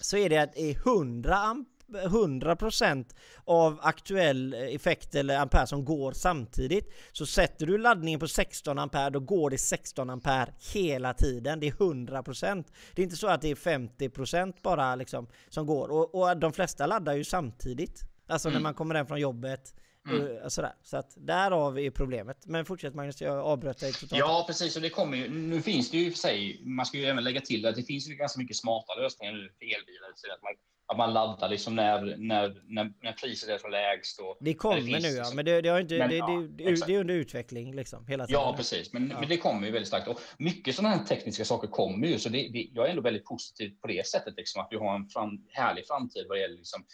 så 0.00 0.16
är 0.16 0.28
det 0.28 0.38
att 0.38 0.56
är 0.56 0.70
100 0.70 1.36
amp 1.36 1.68
100% 1.92 3.14
av 3.44 3.78
aktuell 3.82 4.54
effekt 4.54 5.14
eller 5.14 5.38
ampere 5.38 5.66
som 5.66 5.84
går 5.84 6.12
samtidigt. 6.12 6.92
Så 7.12 7.26
sätter 7.26 7.66
du 7.66 7.78
laddningen 7.78 8.20
på 8.20 8.28
16 8.28 8.78
ampere 8.78 9.10
då 9.10 9.20
går 9.20 9.50
det 9.50 9.58
16 9.58 10.10
ampere 10.10 10.54
hela 10.74 11.14
tiden. 11.14 11.60
Det 11.60 11.66
är 11.66 11.72
100%. 11.72 12.64
Det 12.94 13.02
är 13.02 13.04
inte 13.04 13.16
så 13.16 13.26
att 13.26 13.42
det 13.42 13.48
är 13.50 13.54
50% 13.54 14.54
bara 14.62 14.94
liksom 14.94 15.26
som 15.48 15.66
går. 15.66 15.88
Och, 15.88 16.14
och 16.14 16.36
de 16.36 16.52
flesta 16.52 16.86
laddar 16.86 17.14
ju 17.14 17.24
samtidigt. 17.24 18.02
Alltså 18.26 18.48
när 18.48 18.56
Mm. 18.56 18.62
man 18.62 18.74
kommer 18.74 18.94
hem 18.94 19.06
från 19.06 19.20
jobbet. 19.20 19.74
Mm. 20.10 20.42
och 20.44 20.52
Sådär. 20.52 20.72
Så 20.82 20.96
att 20.96 21.12
där 21.16 21.50
har 21.50 21.70
vi 21.70 21.90
problemet. 21.90 22.46
Men 22.46 22.64
fortsätt 22.64 22.94
Magnus, 22.94 23.20
jag 23.20 23.38
avbröt 23.38 23.78
dig 23.80 23.92
totalt. 23.92 24.18
Ja, 24.18 24.44
precis. 24.46 24.76
Och 24.76 24.82
det 24.82 24.90
kommer 24.90 25.16
ju, 25.16 25.28
nu 25.30 25.62
finns 25.62 25.90
det 25.90 25.96
ju 25.98 26.06
i 26.06 26.08
och 26.08 26.12
för 26.12 26.18
sig, 26.18 26.60
man 26.64 26.86
ska 26.86 26.98
ju 26.98 27.04
även 27.04 27.24
lägga 27.24 27.40
till 27.40 27.66
att 27.66 27.74
det 27.76 27.82
finns 27.82 28.08
ju 28.08 28.14
ganska 28.14 28.38
mycket 28.40 28.56
smarta 28.56 28.94
lösningar 28.94 29.32
nu 29.32 29.38
för 29.58 29.64
elbilar. 29.64 30.12
Så 30.14 30.32
att, 30.34 30.42
man, 30.42 30.52
att 30.86 30.96
man 30.98 31.12
laddar 31.14 31.48
liksom 31.48 31.74
när, 31.76 32.16
när, 32.16 32.62
när, 32.74 32.92
när 33.02 33.12
priset 33.12 33.48
är 33.48 33.58
som 33.58 33.70
lägst. 33.70 34.20
Och, 34.20 34.36
Det 34.40 34.54
kommer 34.54 34.76
det 34.76 34.82
finns 34.82 35.02
nu 35.02 35.08
ja, 35.08 35.16
liksom- 35.18 35.36
men 35.36 35.44
det, 35.44 35.60
det, 35.60 35.68
har 35.68 35.80
inte, 35.80 35.98
Men, 35.98 36.10
det, 36.10 36.16
ja, 36.16 36.26
det, 36.26 36.48
det, 36.64 36.70
exakt. 36.70 36.86
det 36.88 36.94
är 36.94 37.00
under 37.00 37.14
utveckling 37.14 37.74
liksom 37.76 38.06
hela 38.06 38.26
tiden. 38.26 38.40
Ja, 38.40 38.54
precis. 38.56 38.92
Men, 38.92 39.10
Ja. 39.10 39.20
men 39.20 39.28
det 39.28 39.36
kommer 39.36 39.66
ju 39.66 39.72
väldigt 39.72 39.88
starkt. 39.88 40.08
Och 40.08 40.20
mycket 40.38 40.74
sådana 40.74 40.94
här 40.96 41.04
tekniska 41.04 41.44
saker 41.44 41.68
kommer 41.68 42.06
ju. 42.06 42.18
Så 42.18 42.28
jag 42.72 42.86
är 42.86 42.90
ändå 42.90 43.02
väldigt 43.02 43.24
positiv 43.24 43.70
på 43.80 43.86
det 43.86 44.06
sättet. 44.06 44.34
Liksom, 44.36 44.62
att 44.62 44.68
vi 44.70 44.76
har 44.76 44.94
en 44.94 45.08
fram, 45.08 45.30
härlig 45.52 45.86
framtid 45.86 46.26
vad 46.28 46.36
det 46.38 46.42
gäller 46.42 46.56
liksom, 46.56 46.80
eh, 46.82 46.86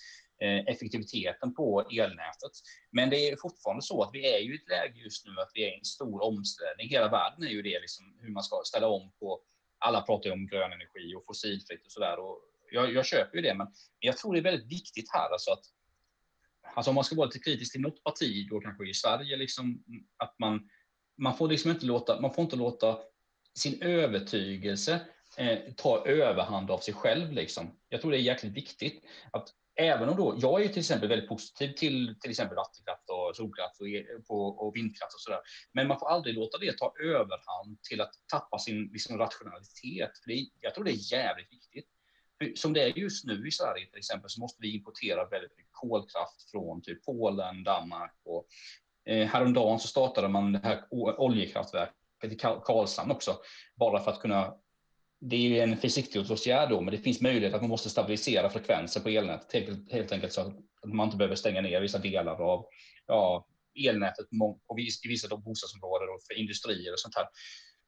Eh, 0.44 0.60
effektiviteten 0.66 1.54
på 1.54 1.80
elnätet. 1.80 2.52
Men 2.90 3.10
det 3.10 3.28
är 3.28 3.36
fortfarande 3.36 3.82
så 3.82 4.02
att 4.02 4.10
vi 4.12 4.34
är 4.34 4.38
ju 4.38 4.52
i 4.52 4.56
ett 4.56 4.68
läge 4.68 5.00
just 5.00 5.26
nu 5.26 5.32
att 5.32 5.50
vi 5.54 5.64
är 5.64 5.68
i 5.68 5.78
en 5.78 5.84
stor 5.84 6.22
omställning. 6.22 6.88
Hela 6.88 7.08
världen 7.08 7.44
är 7.44 7.50
ju 7.50 7.62
det, 7.62 7.80
liksom, 7.80 8.18
hur 8.20 8.30
man 8.30 8.42
ska 8.42 8.62
ställa 8.64 8.88
om 8.88 9.12
på 9.20 9.40
alla 9.78 10.00
pratar 10.02 10.26
ju 10.26 10.32
om 10.32 10.46
grön 10.46 10.72
energi 10.72 11.14
och 11.14 11.24
fossilfritt 11.26 11.86
och 11.86 11.92
sådär. 11.92 12.18
Och 12.18 12.38
jag, 12.70 12.92
jag 12.92 13.06
köper 13.06 13.36
ju 13.36 13.42
det, 13.42 13.54
men 13.54 13.66
jag 13.98 14.16
tror 14.16 14.32
det 14.32 14.40
är 14.40 14.42
väldigt 14.42 14.72
viktigt 14.72 15.12
här 15.12 15.32
alltså 15.32 15.50
att 15.50 15.64
Alltså 16.76 16.90
om 16.90 16.94
man 16.94 17.04
ska 17.04 17.16
vara 17.16 17.26
lite 17.26 17.38
kritisk 17.38 17.72
till 17.72 17.80
något 17.80 18.04
parti, 18.04 18.48
då 18.50 18.60
kanske 18.60 18.88
i 18.88 18.94
Sverige, 18.94 19.36
liksom, 19.36 19.84
att 20.16 20.38
man, 20.38 20.68
man 21.18 21.36
får 21.36 21.48
liksom 21.48 21.70
inte 21.70 21.86
låta, 21.86 22.20
man 22.20 22.34
får 22.34 22.44
inte 22.44 22.56
låta 22.56 22.98
sin 23.54 23.82
övertygelse 23.82 25.00
eh, 25.36 25.58
ta 25.76 26.06
överhand 26.06 26.70
av 26.70 26.78
sig 26.78 26.94
själv. 26.94 27.32
Liksom. 27.32 27.78
Jag 27.88 28.00
tror 28.00 28.10
det 28.10 28.18
är 28.18 28.20
jäkligt 28.20 28.52
viktigt. 28.52 29.04
Att 29.32 29.54
även 29.76 30.08
om 30.08 30.16
då, 30.16 30.34
jag 30.38 30.60
är 30.60 30.64
ju 30.64 30.68
till 30.68 30.78
exempel 30.78 31.08
väldigt 31.08 31.28
positiv 31.28 31.72
till 31.72 32.14
till 32.20 32.30
exempel 32.30 32.56
vattenkraft 32.56 33.10
och 33.10 33.36
solkraft 33.36 33.80
och, 33.80 34.36
och, 34.36 34.66
och 34.66 34.76
vindkraft 34.76 35.14
och 35.14 35.20
sådär. 35.20 35.40
Men 35.72 35.88
man 35.88 35.98
får 35.98 36.08
aldrig 36.08 36.34
låta 36.34 36.58
det 36.58 36.78
ta 36.78 36.94
överhand 37.02 37.82
till 37.82 38.00
att 38.00 38.12
tappa 38.32 38.58
sin 38.58 38.90
liksom, 38.92 39.18
rationalitet. 39.18 40.18
För 40.22 40.30
det, 40.30 40.46
jag 40.60 40.74
tror 40.74 40.84
det 40.84 40.90
är 40.90 41.12
jävligt 41.12 41.52
viktigt. 41.52 41.86
För 42.38 42.52
som 42.54 42.72
det 42.72 42.82
är 42.82 42.98
just 42.98 43.24
nu 43.24 43.48
i 43.48 43.50
Sverige 43.50 43.86
till 43.86 43.98
exempel 43.98 44.30
så 44.30 44.40
måste 44.40 44.62
vi 44.62 44.74
importera 44.74 45.28
väldigt 45.28 45.56
mycket 45.56 45.72
kolkraft 45.72 46.50
från 46.50 46.82
typ 46.82 47.04
Polen, 47.04 47.64
Danmark 47.64 48.14
och 48.24 48.46
eh, 49.06 49.26
häromdagen 49.26 49.78
så 49.78 49.88
startade 49.88 50.28
man 50.28 50.52
det 50.52 50.60
här 50.62 50.84
oljekraftverket 50.90 51.94
i 52.22 52.36
Karlshamn 52.36 53.10
också, 53.10 53.36
bara 53.74 54.00
för 54.00 54.10
att 54.10 54.20
kunna 54.20 54.54
det 55.26 55.36
är 55.36 55.40
ju 55.40 55.58
en 55.58 55.76
försiktighetsåtgärd 55.76 56.68
då, 56.70 56.80
men 56.80 56.94
det 56.94 57.00
finns 57.00 57.20
möjlighet 57.20 57.54
att 57.54 57.60
man 57.60 57.70
måste 57.70 57.90
stabilisera 57.90 58.50
frekvensen 58.50 59.02
på 59.02 59.08
elnätet 59.08 59.52
helt, 59.52 59.92
helt 59.92 60.12
enkelt 60.12 60.32
så 60.32 60.40
att 60.40 60.54
man 60.84 61.06
inte 61.06 61.16
behöver 61.16 61.36
stänga 61.36 61.60
ner 61.60 61.80
vissa 61.80 61.98
delar 61.98 62.40
av 62.42 62.66
ja, 63.06 63.46
elnätet 63.88 64.26
på 64.68 64.78
i 64.78 65.08
vissa 65.08 65.36
bostadsområden 65.36 66.08
och 66.08 66.22
för 66.26 66.38
industrier 66.38 66.92
och 66.92 67.00
sånt 67.00 67.14
här. 67.14 67.26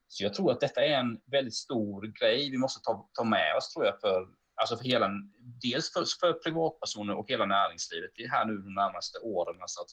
Så 0.08 0.24
jag 0.24 0.34
tror 0.34 0.52
att 0.52 0.60
detta 0.60 0.84
är 0.84 0.98
en 0.98 1.20
väldigt 1.30 1.54
stor 1.54 2.12
grej 2.20 2.50
vi 2.50 2.58
måste 2.58 2.80
ta, 2.84 3.08
ta 3.12 3.24
med 3.24 3.56
oss 3.56 3.72
tror 3.72 3.86
jag 3.86 4.00
för 4.00 4.26
alltså 4.54 4.76
för 4.76 4.84
hela, 4.84 5.10
dels 5.62 5.92
för, 5.92 6.04
för 6.20 6.32
privatpersoner 6.32 7.18
och 7.18 7.30
hela 7.30 7.46
näringslivet 7.46 8.10
det 8.14 8.24
är 8.24 8.28
här 8.28 8.44
nu 8.44 8.56
de 8.56 8.74
närmaste 8.74 9.18
åren. 9.18 9.56
Alltså 9.60 9.80
att, 9.80 9.90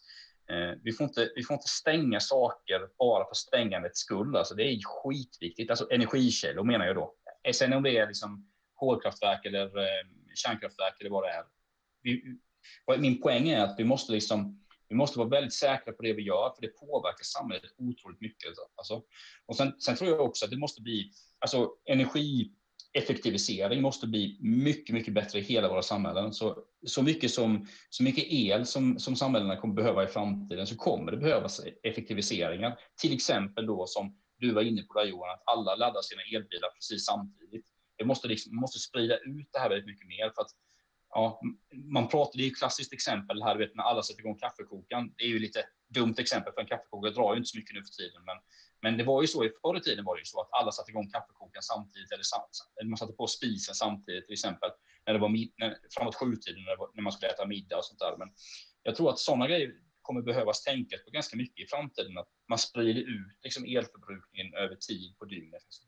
eh, 0.52 0.80
vi, 0.84 0.94
får 0.94 1.04
inte, 1.04 1.30
vi 1.36 1.44
får 1.44 1.54
inte 1.54 1.68
stänga 1.68 2.20
saker 2.20 2.82
bara 3.00 3.26
för 3.26 3.36
stängandets 3.36 4.00
skull. 4.00 4.36
Alltså 4.36 4.56
det 4.56 4.64
är 4.64 4.80
skitviktigt. 4.84 5.70
Alltså 5.70 5.88
energikällor 5.92 6.64
menar 6.64 6.86
jag 6.86 6.96
då. 6.96 7.14
Sen 7.52 7.74
om 7.74 7.84
det 7.84 7.98
är 7.98 8.08
liksom 8.08 8.50
kolkraftverk 8.74 9.46
eller 9.46 9.78
eh, 9.78 10.06
kärnkraftverk 10.36 11.00
eller 11.00 11.10
vad 11.10 11.24
det 11.24 11.30
är. 11.30 11.44
Vi, 12.02 12.38
min 12.98 13.22
poäng 13.22 13.50
är 13.50 13.60
att 13.60 13.80
vi 13.80 13.84
måste 13.84 14.12
liksom 14.12 14.64
vi 14.94 14.98
måste 14.98 15.20
vara 15.20 15.30
väldigt 15.30 15.54
säkra 15.54 15.94
på 15.94 16.02
det 16.04 16.14
vi 16.14 16.22
gör, 16.22 16.54
för 16.56 16.62
det 16.62 16.68
påverkar 16.68 17.24
samhället 17.24 17.72
otroligt 17.78 18.22
mycket. 18.22 18.48
Alltså. 18.48 18.62
alltså. 18.76 19.04
Och 19.46 19.56
sen, 19.56 19.74
sen 19.80 19.96
tror 19.96 20.10
jag 20.10 20.22
också 20.22 20.46
att 20.46 20.52
det 20.52 20.58
måste 20.58 20.82
bli, 20.82 21.12
alltså 21.40 21.72
energieffektivisering 21.86 23.82
måste 23.82 24.08
bli 24.08 24.38
mycket, 24.42 24.94
mycket 24.94 25.14
bättre 25.14 25.40
i 25.40 25.42
hela 25.42 25.70
våra 25.70 25.82
samhällen. 25.82 26.34
Så, 26.34 26.58
så, 26.86 27.04
mycket, 27.04 27.32
som, 27.32 27.68
så 27.90 28.04
mycket 28.04 28.26
el 28.28 28.66
som, 28.66 29.00
som 29.00 29.16
samhällena 29.16 29.58
kommer 29.58 29.74
behöva 29.74 30.04
i 30.04 30.08
framtiden 30.08 30.68
så 30.68 30.76
kommer 30.76 31.12
det 31.12 31.18
behövas 31.18 31.62
effektiviseringar. 31.84 32.80
Till 33.02 33.14
exempel 33.14 33.66
då 33.66 33.86
som 33.88 34.18
du 34.44 34.54
var 34.54 34.62
inne 34.62 34.84
på 34.84 34.94
det 34.94 35.10
Johan, 35.10 35.30
att 35.30 35.44
alla 35.46 35.76
laddar 35.76 36.02
sina 36.02 36.22
elbilar 36.22 36.70
precis 36.70 37.06
samtidigt. 37.06 37.66
Det 37.98 38.06
måste, 38.06 38.28
liksom, 38.28 38.56
man 38.56 38.62
måste 38.62 38.80
sprida 38.80 39.18
ut 39.18 39.50
det 39.52 39.60
här 39.60 39.70
väldigt 39.70 39.88
mycket 39.92 40.08
mer 40.08 40.32
för 40.36 40.42
att 40.42 40.52
ja, 41.10 41.42
man 41.96 42.08
pratar, 42.08 42.38
det 42.38 42.44
är 42.44 42.48
ett 42.48 42.58
klassiskt 42.58 42.94
exempel 42.94 43.44
här, 43.44 43.56
vet 43.58 43.76
när 43.76 43.84
alla 43.84 44.04
sätter 44.04 44.22
igång 44.22 44.38
kaffekokaren. 44.38 45.14
Det 45.18 45.24
är 45.24 45.28
ju 45.28 45.40
lite 45.40 45.64
dumt 45.88 46.16
exempel 46.18 46.54
för 46.54 46.62
en 46.62 46.68
kaffekokare 46.68 47.14
drar 47.14 47.34
ju 47.34 47.38
inte 47.38 47.50
så 47.50 47.58
mycket 47.58 47.76
nu 47.76 47.84
för 47.84 47.94
tiden, 48.02 48.22
men, 48.26 48.38
men 48.82 48.98
det 48.98 49.04
var 49.04 49.22
ju 49.22 49.28
så 49.28 49.50
förr 49.62 49.78
i 49.78 49.82
tiden 49.82 50.06
var 50.06 50.16
det 50.16 50.22
ju 50.22 50.26
så 50.26 50.42
att 50.42 50.50
alla 50.52 50.72
satte 50.72 50.92
igång 50.92 51.10
kaffekokaren 51.10 51.64
samtidigt 51.64 52.12
eller, 52.12 52.26
eller 52.80 52.90
man 52.90 52.98
satte 52.98 53.14
på 53.14 53.28
spisen 53.28 53.76
samtidigt 53.76 54.26
till 54.26 54.34
exempel 54.34 54.70
när 55.06 55.14
det 55.14 55.20
var 55.20 55.30
när, 55.58 55.78
framåt 55.96 56.16
sjutiden 56.16 56.64
när, 56.64 56.78
när 56.96 57.04
man 57.04 57.12
skulle 57.14 57.32
äta 57.32 57.46
middag 57.46 57.78
och 57.78 57.86
sånt 57.86 58.00
där. 58.00 58.16
Men 58.18 58.30
jag 58.84 58.96
tror 58.96 59.10
att 59.10 59.20
sådana 59.20 59.48
grejer 59.48 59.72
kommer 60.04 60.22
behövas 60.22 60.64
tänkas 60.64 61.04
på 61.06 61.12
ganska 61.12 61.38
mycket 61.38 61.66
i 61.66 61.68
framtiden. 61.68 62.18
Att 62.18 62.28
man 62.50 62.58
sprider 62.58 63.02
ut 63.02 63.40
liksom 63.44 63.64
elförbrukningen 63.66 64.54
över 64.54 64.76
tid 64.76 65.18
på 65.20 65.26
dygnet. 65.26 65.64
Liksom. 65.64 65.86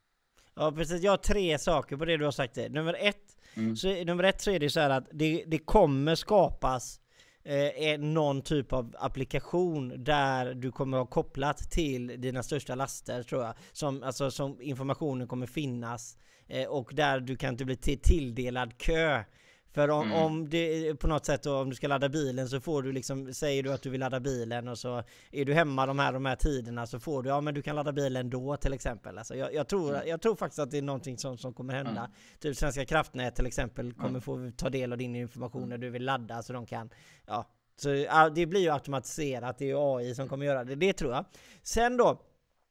Ja 0.54 0.72
precis, 0.72 1.02
jag 1.02 1.12
har 1.12 1.16
tre 1.16 1.58
saker 1.58 1.96
på 1.96 2.04
det 2.04 2.16
du 2.16 2.24
har 2.24 2.32
sagt. 2.32 2.56
Nummer 2.56 2.94
ett, 2.94 3.36
mm. 3.54 3.76
så, 3.76 4.04
nummer 4.04 4.24
ett 4.24 4.40
så 4.40 4.50
är 4.50 4.60
det 4.60 4.70
så 4.70 4.80
här 4.80 4.90
att 4.90 5.08
det, 5.12 5.44
det 5.46 5.58
kommer 5.58 6.14
skapas 6.14 7.00
eh, 7.44 7.98
någon 7.98 8.42
typ 8.42 8.72
av 8.72 8.94
applikation 8.98 10.04
där 10.04 10.54
du 10.54 10.72
kommer 10.72 10.98
ha 10.98 11.06
kopplat 11.06 11.70
till 11.70 12.20
dina 12.20 12.42
största 12.42 12.74
laster 12.74 13.22
tror 13.22 13.44
jag. 13.44 13.54
Som, 13.72 14.02
alltså, 14.02 14.30
som 14.30 14.62
informationen 14.62 15.28
kommer 15.28 15.46
finnas 15.46 16.18
eh, 16.48 16.68
och 16.68 16.90
där 16.94 17.20
du 17.20 17.36
kan 17.36 17.50
inte 17.50 17.64
bli 17.64 17.76
tilldelad 17.76 18.78
kö 18.78 19.24
för 19.76 19.90
om, 19.90 20.06
mm. 20.06 20.22
om 20.22 20.48
det 20.48 20.94
på 20.94 21.06
något 21.06 21.26
sätt 21.26 21.42
då, 21.42 21.56
om 21.56 21.70
du 21.70 21.76
ska 21.76 21.88
ladda 21.88 22.08
bilen 22.08 22.48
så 22.48 22.60
får 22.60 22.82
du 22.82 22.92
liksom, 22.92 23.34
säger 23.34 23.62
du 23.62 23.72
att 23.72 23.82
du 23.82 23.90
vill 23.90 24.00
ladda 24.00 24.20
bilen 24.20 24.68
och 24.68 24.78
så 24.78 25.02
är 25.30 25.44
du 25.44 25.54
hemma 25.54 25.86
de 25.86 25.98
här, 25.98 26.12
de 26.12 26.26
här 26.26 26.36
tiderna 26.36 26.86
så 26.86 27.00
får 27.00 27.22
du, 27.22 27.28
ja 27.28 27.40
men 27.40 27.54
du 27.54 27.62
kan 27.62 27.76
ladda 27.76 27.92
bilen 27.92 28.30
då 28.30 28.56
till 28.56 28.72
exempel. 28.72 29.18
Alltså 29.18 29.34
jag, 29.34 29.54
jag 29.54 29.68
tror, 29.68 29.94
mm. 29.94 30.08
jag 30.08 30.20
tror 30.20 30.36
faktiskt 30.36 30.58
att 30.58 30.70
det 30.70 30.78
är 30.78 30.82
någonting 30.82 31.18
som, 31.18 31.38
som 31.38 31.54
kommer 31.54 31.74
hända. 31.74 31.90
Mm. 31.90 32.10
Typ 32.40 32.56
Svenska 32.56 32.84
kraftnät 32.84 33.36
till 33.36 33.46
exempel 33.46 33.92
kommer 33.92 34.08
mm. 34.08 34.20
få 34.20 34.50
ta 34.56 34.70
del 34.70 34.92
av 34.92 34.98
din 34.98 35.16
information 35.16 35.68
när 35.68 35.78
du 35.78 35.90
vill 35.90 36.04
ladda 36.04 36.42
så 36.42 36.52
de 36.52 36.66
kan, 36.66 36.90
ja. 37.26 37.46
Så 37.76 37.88
det 38.34 38.46
blir 38.46 38.60
ju 38.60 38.70
automatiserat, 38.70 39.58
det 39.58 39.64
är 39.64 39.68
ju 39.68 39.78
AI 39.78 40.14
som 40.14 40.28
kommer 40.28 40.46
göra 40.46 40.64
det, 40.64 40.74
det 40.74 40.92
tror 40.92 41.12
jag. 41.12 41.24
Sen 41.62 41.96
då, 41.96 42.22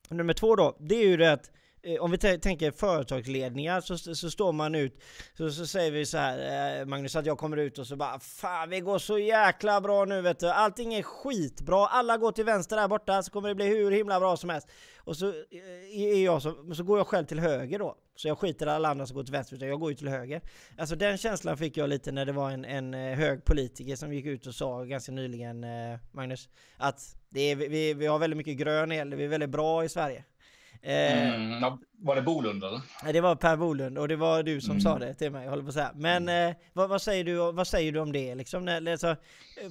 nummer 0.09 0.33
två 0.33 0.55
då, 0.55 0.77
det 0.79 0.95
är 0.95 1.07
ju 1.07 1.17
det 1.17 1.33
att 1.33 1.51
Eh, 1.85 2.01
om 2.01 2.11
vi 2.11 2.17
tänker 2.17 2.71
företagsledningar 2.71 3.81
så, 3.81 3.97
så 3.97 4.31
står 4.31 4.51
man 4.51 4.75
ut, 4.75 5.03
så, 5.37 5.49
så 5.51 5.67
säger 5.67 5.91
vi 5.91 6.05
så 6.05 6.17
här 6.17 6.79
eh, 6.79 6.85
Magnus 6.85 7.15
att 7.15 7.25
jag 7.25 7.37
kommer 7.37 7.57
ut 7.57 7.79
och 7.79 7.87
så 7.87 7.95
bara 7.95 8.19
Fan 8.19 8.69
vi 8.69 8.79
går 8.79 8.99
så 8.99 9.19
jäkla 9.19 9.81
bra 9.81 10.05
nu 10.05 10.21
vet 10.21 10.39
du, 10.39 10.49
allting 10.49 10.93
är 10.93 11.03
skitbra, 11.03 11.87
alla 11.87 12.17
går 12.17 12.31
till 12.31 12.45
vänster 12.45 12.75
där 12.75 12.87
borta 12.87 13.23
så 13.23 13.31
kommer 13.31 13.49
det 13.49 13.55
bli 13.55 13.65
hur 13.65 13.91
himla 13.91 14.19
bra 14.19 14.37
som 14.37 14.49
helst. 14.49 14.67
Och 14.97 15.17
så, 15.17 15.27
eh, 15.27 16.01
är 16.01 16.25
jag 16.25 16.41
så, 16.41 16.73
så 16.75 16.83
går 16.83 16.97
jag 16.97 17.07
själv 17.07 17.25
till 17.25 17.39
höger 17.39 17.79
då. 17.79 17.97
Så 18.15 18.27
jag 18.27 18.37
skiter 18.37 18.67
i 18.67 18.69
alla 18.69 18.89
andra 18.89 19.05
som 19.05 19.15
går 19.15 19.23
till 19.23 19.33
vänster, 19.33 19.55
utan 19.55 19.67
jag 19.67 19.79
går 19.79 19.89
ju 19.89 19.95
till 19.95 20.07
höger. 20.07 20.41
Alltså 20.77 20.95
den 20.95 21.17
känslan 21.17 21.57
fick 21.57 21.77
jag 21.77 21.89
lite 21.89 22.11
när 22.11 22.25
det 22.25 22.31
var 22.31 22.51
en, 22.51 22.65
en 22.65 22.93
eh, 22.93 23.17
hög 23.17 23.45
politiker 23.45 23.95
som 23.95 24.13
gick 24.13 24.25
ut 24.25 24.47
och 24.47 24.55
sa 24.55 24.83
ganska 24.83 25.11
nyligen, 25.11 25.63
eh, 25.63 25.99
Magnus, 26.11 26.49
att 26.77 27.17
det 27.29 27.41
är, 27.41 27.55
vi, 27.55 27.93
vi 27.93 28.05
har 28.05 28.19
väldigt 28.19 28.37
mycket 28.37 28.57
grön 28.57 28.91
el, 28.91 29.15
vi 29.15 29.23
är 29.23 29.27
väldigt 29.27 29.49
bra 29.49 29.85
i 29.85 29.89
Sverige. 29.89 30.23
Eh, 30.85 31.35
mm, 31.35 31.61
ja, 31.61 31.79
var 31.99 32.15
det 32.15 32.21
Bolund 32.21 32.63
eller? 32.63 32.81
Det 33.13 33.21
var 33.21 33.35
Per 33.35 33.57
Bolund 33.57 33.97
och 33.97 34.07
det 34.07 34.15
var 34.15 34.43
du 34.43 34.61
som 34.61 34.71
mm. 34.71 34.81
sa 34.81 34.99
det 34.99 35.13
till 35.13 35.31
mig, 35.31 35.47
håller 35.47 35.63
på 35.63 35.67
att 35.69 35.73
säga. 35.73 35.91
Men 35.95 36.23
mm. 36.23 36.49
eh, 36.49 36.55
vad, 36.73 36.89
vad, 36.89 37.01
säger 37.01 37.23
du, 37.23 37.51
vad 37.51 37.67
säger 37.67 37.91
du 37.91 37.99
om 37.99 38.11
det? 38.11 38.35
Liksom, 38.35 38.65
när, 38.65 38.91
alltså, 38.91 39.15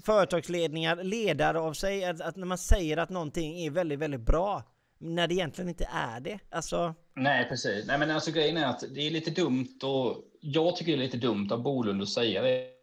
företagsledningar, 0.04 0.96
ledare 0.96 1.60
av 1.60 1.72
sig, 1.72 2.04
att, 2.04 2.20
att, 2.20 2.36
när 2.36 2.46
man 2.46 2.58
säger 2.58 2.96
att 2.96 3.10
någonting 3.10 3.66
är 3.66 3.70
väldigt, 3.70 3.98
väldigt 3.98 4.20
bra, 4.20 4.62
när 4.98 5.28
det 5.28 5.34
egentligen 5.34 5.68
inte 5.68 5.88
är 5.92 6.20
det. 6.20 6.38
Alltså... 6.50 6.94
Nej, 7.14 7.48
precis. 7.48 7.86
Nej, 7.86 7.98
men 7.98 8.10
alltså 8.10 8.30
grejen 8.30 8.56
är 8.56 8.66
att 8.66 8.84
det 8.94 9.00
är 9.00 9.10
lite 9.10 9.30
dumt 9.30 9.78
och 9.82 10.16
jag 10.40 10.76
tycker 10.76 10.92
det 10.92 10.98
är 10.98 11.04
lite 11.04 11.16
dumt 11.16 11.48
av 11.50 11.62
Bolund 11.62 12.02
att 12.02 12.08
säga 12.08 12.42
det 12.42 12.74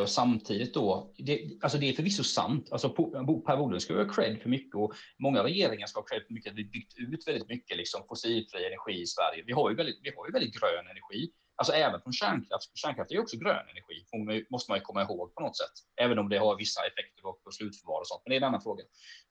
och 0.00 0.08
samtidigt 0.08 0.74
då, 0.74 1.14
det, 1.18 1.58
alltså 1.60 1.78
det 1.78 1.88
är 1.88 1.92
förvisso 1.92 2.24
sant, 2.24 2.72
alltså 2.72 2.88
Per 2.88 3.56
Bolund 3.56 3.82
ska 3.82 3.94
ha 3.94 4.12
cred 4.12 4.42
för 4.42 4.48
mycket 4.48 4.74
och 4.74 4.94
många 5.18 5.44
regeringar 5.44 5.86
ska 5.86 6.00
ha 6.00 6.06
cred 6.06 6.22
för 6.26 6.34
mycket, 6.34 6.52
att 6.52 6.58
vi 6.58 6.64
byggt 6.64 6.98
ut 6.98 7.28
väldigt 7.28 7.48
mycket 7.48 7.76
liksom 7.76 8.04
fossilfri 8.08 8.66
energi 8.66 9.02
i 9.02 9.06
Sverige. 9.06 9.42
Vi 9.46 9.52
har 9.52 9.70
ju 9.70 9.76
väldigt, 9.76 9.98
vi 10.02 10.12
har 10.16 10.26
ju 10.26 10.32
väldigt 10.32 10.54
grön 10.60 10.86
energi, 10.86 11.32
alltså 11.56 11.72
även 11.72 12.00
från 12.00 12.12
kärnkraft. 12.12 12.78
Kärnkraft 12.78 13.10
är 13.10 13.14
ju 13.14 13.20
också 13.20 13.36
grön 13.36 13.66
energi, 13.68 14.46
måste 14.50 14.70
man 14.70 14.78
ju 14.78 14.82
komma 14.82 15.02
ihåg 15.02 15.34
på 15.34 15.42
något 15.42 15.56
sätt, 15.56 15.76
även 16.00 16.18
om 16.18 16.28
det 16.28 16.38
har 16.38 16.56
vissa 16.56 16.80
effekter 16.80 17.22
på 17.22 17.50
slutförvar 17.50 18.00
och 18.00 18.06
sånt, 18.06 18.22
men 18.24 18.30
det 18.30 18.36
är 18.36 18.40
en 18.40 18.48
annan 18.48 18.62
fråga. 18.62 18.84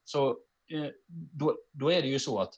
Så 0.04 0.30
eh, 0.72 0.90
då, 1.32 1.58
då 1.72 1.92
är 1.92 2.02
det 2.02 2.08
ju 2.08 2.20
så 2.20 2.40
att 2.40 2.54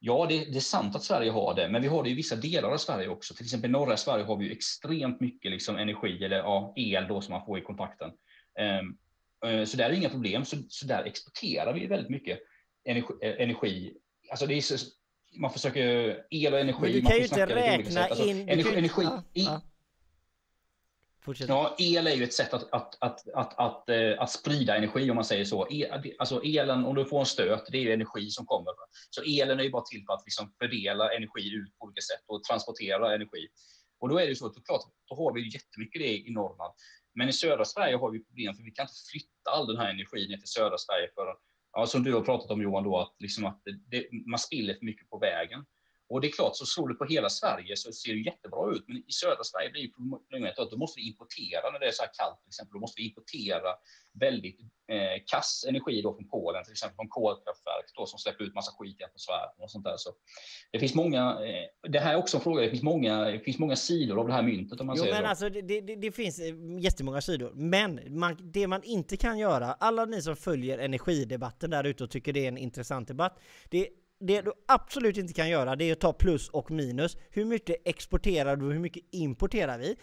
Ja, 0.00 0.26
det, 0.28 0.44
det, 0.44 0.56
är 0.56 0.60
sant 0.60 0.96
att 0.96 1.02
Sverige 1.02 1.30
har 1.30 1.54
det, 1.54 1.68
men 1.68 1.82
vi 1.82 1.88
har 1.88 2.02
det 2.02 2.10
i 2.10 2.14
vissa 2.14 2.36
delar 2.36 2.70
av 2.70 2.76
Sverige 2.76 3.08
också. 3.08 3.34
Till 3.34 3.44
exempel 3.44 3.70
i 3.70 3.72
norra 3.72 3.96
Sverige 3.96 4.24
har 4.24 4.36
vi 4.36 4.44
ju 4.44 4.52
extremt 4.52 5.20
mycket 5.20 5.50
liksom 5.50 5.76
energi 5.76 6.24
eller 6.24 6.36
ja, 6.36 6.72
el 6.76 7.08
då 7.08 7.20
som 7.20 7.32
man 7.32 7.46
får 7.46 7.58
i 7.58 7.62
kontakten. 7.62 8.10
Um, 8.80 8.98
uh, 9.50 9.64
så 9.64 9.76
där 9.76 9.90
är 9.90 9.92
inga 9.92 10.08
problem. 10.08 10.44
Så, 10.44 10.56
så 10.68 10.86
där 10.86 11.04
exporterar 11.04 11.74
vi 11.74 11.86
väldigt 11.86 12.10
mycket 12.10 12.38
energi. 12.84 13.12
Uh, 13.12 13.42
energi. 13.42 13.94
Alltså 14.30 14.46
det 14.46 14.54
är 14.54 14.60
så, 14.60 14.76
man 15.36 15.50
försöker 15.52 16.16
el 16.30 16.52
och 16.52 16.60
energi. 16.60 16.80
Men 16.80 16.92
du 16.92 17.02
kan 17.02 17.16
ju 17.16 17.22
inte 17.22 17.46
räkna 17.46 18.04
alltså, 18.04 18.24
in. 18.24 18.48
Energi, 18.48 18.78
energi, 18.78 19.02
ja, 19.02 19.22
ja. 19.32 19.60
Fortsätt. 21.28 21.48
Ja, 21.48 21.74
el 21.78 22.06
är 22.06 22.14
ju 22.14 22.24
ett 22.24 22.32
sätt 22.32 22.54
att, 22.54 22.72
att, 22.72 22.96
att, 23.00 23.28
att, 23.34 23.58
att, 23.58 23.88
eh, 23.88 24.14
att 24.18 24.30
sprida 24.30 24.76
energi 24.76 25.10
om 25.10 25.14
man 25.14 25.24
säger 25.24 25.44
så. 25.44 25.68
El, 25.70 26.14
alltså 26.18 26.42
elen, 26.42 26.84
om 26.84 26.94
du 26.94 27.04
får 27.04 27.20
en 27.20 27.26
stöt, 27.26 27.66
det 27.72 27.78
är 27.78 27.82
ju 27.82 27.92
energi 27.92 28.30
som 28.30 28.46
kommer. 28.46 28.72
Så 29.10 29.22
elen 29.22 29.60
är 29.60 29.64
ju 29.64 29.70
bara 29.70 29.82
till 29.82 30.04
för 30.06 30.12
att 30.12 30.22
liksom 30.24 30.52
fördela 30.58 31.14
energi 31.16 31.54
ut 31.54 31.78
på 31.78 31.84
olika 31.84 32.00
sätt 32.00 32.24
och 32.26 32.44
transportera 32.44 33.14
energi. 33.14 33.48
Och 34.00 34.08
då 34.08 34.18
är 34.18 34.22
det 34.22 34.28
ju 34.28 34.34
så 34.34 34.46
att 34.46 34.64
klart, 34.64 34.80
då 35.08 35.16
har 35.16 35.34
vi 35.34 35.54
jättemycket 35.54 36.02
det 36.02 36.16
i 36.16 36.30
Norrland. 36.30 36.72
Men 37.14 37.28
i 37.28 37.32
södra 37.32 37.64
Sverige 37.64 37.96
har 37.96 38.10
vi 38.10 38.24
problem 38.24 38.54
för 38.54 38.62
vi 38.62 38.70
kan 38.70 38.84
inte 38.84 38.94
flytta 39.12 39.50
all 39.50 39.66
den 39.66 39.76
här 39.76 39.90
energin 39.90 40.30
ner 40.30 40.36
till 40.36 40.48
södra 40.48 40.78
Sverige 40.78 41.08
för, 41.14 41.36
ja, 41.72 41.86
som 41.86 42.02
du 42.04 42.14
har 42.14 42.20
pratat 42.20 42.50
om 42.50 42.62
Johan 42.62 42.84
då, 42.84 42.98
att, 42.98 43.16
liksom 43.18 43.44
att 43.44 43.60
det, 43.86 44.06
man 44.26 44.38
spiller 44.38 44.74
för 44.74 44.84
mycket 44.84 45.10
på 45.10 45.18
vägen. 45.18 45.64
Och 46.08 46.20
det 46.20 46.26
är 46.26 46.32
klart, 46.32 46.56
så 46.56 46.66
slår 46.66 46.88
du 46.88 46.94
på 46.94 47.04
hela 47.04 47.28
Sverige 47.28 47.76
så 47.76 47.92
ser 47.92 48.12
det 48.12 48.20
jättebra 48.20 48.72
ut. 48.72 48.84
Men 48.86 48.96
i 48.96 49.12
södra 49.12 49.44
Sverige 49.44 49.70
blir 49.70 49.88
problemet 49.88 50.58
att 50.58 50.70
då 50.70 50.76
måste 50.76 51.00
vi 51.00 51.08
importera 51.08 51.70
när 51.72 51.78
det 51.78 51.86
är 51.86 51.90
så 51.90 52.02
här 52.02 52.10
kallt 52.18 52.40
till 52.40 52.48
exempel. 52.48 52.72
Då 52.72 52.80
måste 52.80 53.00
vi 53.00 53.08
importera 53.08 53.70
väldigt 54.20 54.60
eh, 54.92 55.22
kass 55.26 55.64
energi 55.68 56.02
då 56.02 56.14
från 56.14 56.28
Polen, 56.28 56.64
till 56.64 56.72
exempel 56.72 56.96
från 56.96 57.08
kolkraftverk 57.08 57.86
då, 57.94 58.06
som 58.06 58.18
släpper 58.18 58.44
ut 58.44 58.54
massa 58.54 58.72
skit 58.78 59.00
i 59.00 59.04
atmosfären 59.04 59.58
och 59.58 59.70
sånt 59.70 59.84
där. 59.84 59.96
Så 59.96 60.10
det 60.72 60.78
finns 60.78 60.94
många. 60.94 61.22
Eh, 61.30 61.90
det 61.90 61.98
här 61.98 62.12
är 62.12 62.16
också 62.16 62.36
en 62.36 62.42
fråga. 62.42 62.62
Det 62.62 62.70
finns 62.70 62.82
många. 62.82 63.24
Det 63.24 63.40
finns 63.40 63.58
många 63.58 63.76
sidor 63.76 64.20
av 64.20 64.26
det 64.26 64.32
här 64.32 64.42
myntet 64.42 64.80
om 64.80 64.86
man 64.86 64.96
jo, 64.96 65.02
säger 65.02 65.14
men 65.14 65.22
så. 65.22 65.28
alltså 65.28 65.48
det, 65.48 65.80
det, 65.80 65.96
det 65.96 66.12
finns 66.12 66.38
eh, 66.40 66.54
jättemånga 66.80 67.20
sidor. 67.20 67.52
Men 67.54 68.18
man, 68.18 68.36
det 68.40 68.66
man 68.66 68.82
inte 68.82 69.16
kan 69.16 69.38
göra, 69.38 69.72
alla 69.72 70.04
ni 70.04 70.22
som 70.22 70.36
följer 70.36 70.78
energidebatten 70.78 71.70
där 71.70 71.84
ute 71.84 72.04
och 72.04 72.10
tycker 72.10 72.32
det 72.32 72.44
är 72.44 72.48
en 72.48 72.58
intressant 72.58 73.08
debatt. 73.08 73.38
Det 73.68 73.88
det 74.20 74.40
du 74.40 74.52
absolut 74.68 75.16
inte 75.16 75.32
kan 75.32 75.48
göra 75.48 75.76
det 75.76 75.84
är 75.84 75.92
att 75.92 76.00
ta 76.00 76.12
plus 76.12 76.48
och 76.48 76.70
minus. 76.70 77.16
Hur 77.30 77.44
mycket 77.44 77.76
exporterar 77.84 78.56
du 78.56 78.66
och 78.66 78.72
hur 78.72 78.80
mycket 78.80 79.04
importerar 79.10 79.78
vi? 79.78 79.96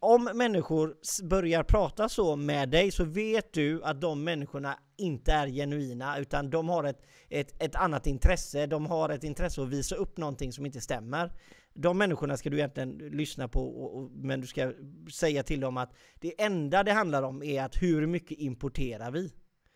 Om 0.00 0.30
människor 0.34 0.96
börjar 1.28 1.62
prata 1.62 2.08
så 2.08 2.36
med 2.36 2.68
dig 2.70 2.90
så 2.90 3.04
vet 3.04 3.52
du 3.52 3.84
att 3.84 4.00
de 4.00 4.24
människorna 4.24 4.78
inte 4.96 5.32
är 5.32 5.46
genuina 5.48 6.18
utan 6.18 6.50
de 6.50 6.68
har 6.68 6.84
ett, 6.84 7.02
ett, 7.28 7.62
ett 7.62 7.74
annat 7.74 8.06
intresse. 8.06 8.66
De 8.66 8.86
har 8.86 9.08
ett 9.08 9.24
intresse 9.24 9.62
att 9.62 9.68
visa 9.68 9.94
upp 9.94 10.16
någonting 10.16 10.52
som 10.52 10.66
inte 10.66 10.80
stämmer. 10.80 11.32
De 11.74 11.98
människorna 11.98 12.36
ska 12.36 12.50
du 12.50 12.56
egentligen 12.56 12.98
lyssna 12.98 13.48
på 13.48 13.60
och, 13.60 13.96
och, 13.96 14.10
men 14.10 14.40
du 14.40 14.46
ska 14.46 14.72
säga 15.12 15.42
till 15.42 15.60
dem 15.60 15.76
att 15.76 15.94
det 16.20 16.42
enda 16.42 16.82
det 16.82 16.92
handlar 16.92 17.22
om 17.22 17.42
är 17.42 17.62
att 17.62 17.82
hur 17.82 18.06
mycket 18.06 18.38
importerar 18.38 19.10
vi? 19.10 19.32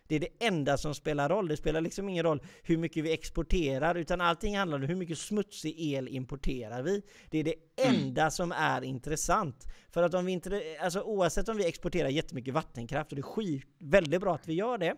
Det 0.09 0.17
är 0.17 0.21
det 0.21 0.47
enda 0.47 0.79
som 0.79 0.95
spelar 0.95 1.29
roll. 1.29 1.49
Det 1.49 1.57
spelar 1.57 1.81
liksom 1.81 2.09
ingen 2.09 2.25
roll 2.25 2.43
hur 2.63 2.77
mycket 2.77 3.05
vi 3.05 3.13
exporterar, 3.13 3.95
utan 3.95 4.21
allting 4.21 4.59
handlar 4.59 4.79
om 4.79 4.85
hur 4.85 4.95
mycket 4.95 5.19
smutsig 5.19 5.75
el 5.79 6.09
importerar 6.09 6.83
vi. 6.83 7.03
Det 7.31 7.39
är 7.39 7.45
det 7.45 7.55
mm. 7.77 7.95
enda 7.95 8.31
som 8.31 8.53
är 8.53 8.85
intressant. 8.85 9.67
För 9.91 10.03
att 10.03 10.15
om 10.15 10.27
vi 10.27 10.33
inte, 10.33 10.63
alltså 10.81 11.01
oavsett 11.01 11.49
om 11.49 11.57
vi 11.57 11.67
exporterar 11.69 12.09
jättemycket 12.09 12.55
vattenkraft, 12.55 13.13
och 13.13 13.17
det 13.17 13.21
är 13.21 13.23
skit, 13.23 13.65
väldigt 13.79 14.21
bra 14.21 14.35
att 14.35 14.49
vi 14.49 14.55
gör 14.55 14.79
det, 14.79 14.95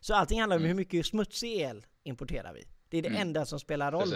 så 0.00 0.14
allting 0.14 0.40
handlar 0.40 0.56
om 0.56 0.62
mm. 0.62 0.68
hur 0.68 0.76
mycket 0.76 1.06
smutsig 1.06 1.60
el 1.60 1.86
importerar 2.04 2.52
vi. 2.52 2.64
Det 2.88 2.98
är 2.98 3.02
det 3.02 3.08
mm. 3.08 3.20
enda 3.20 3.46
som 3.46 3.60
spelar 3.60 3.92
roll. 3.92 4.08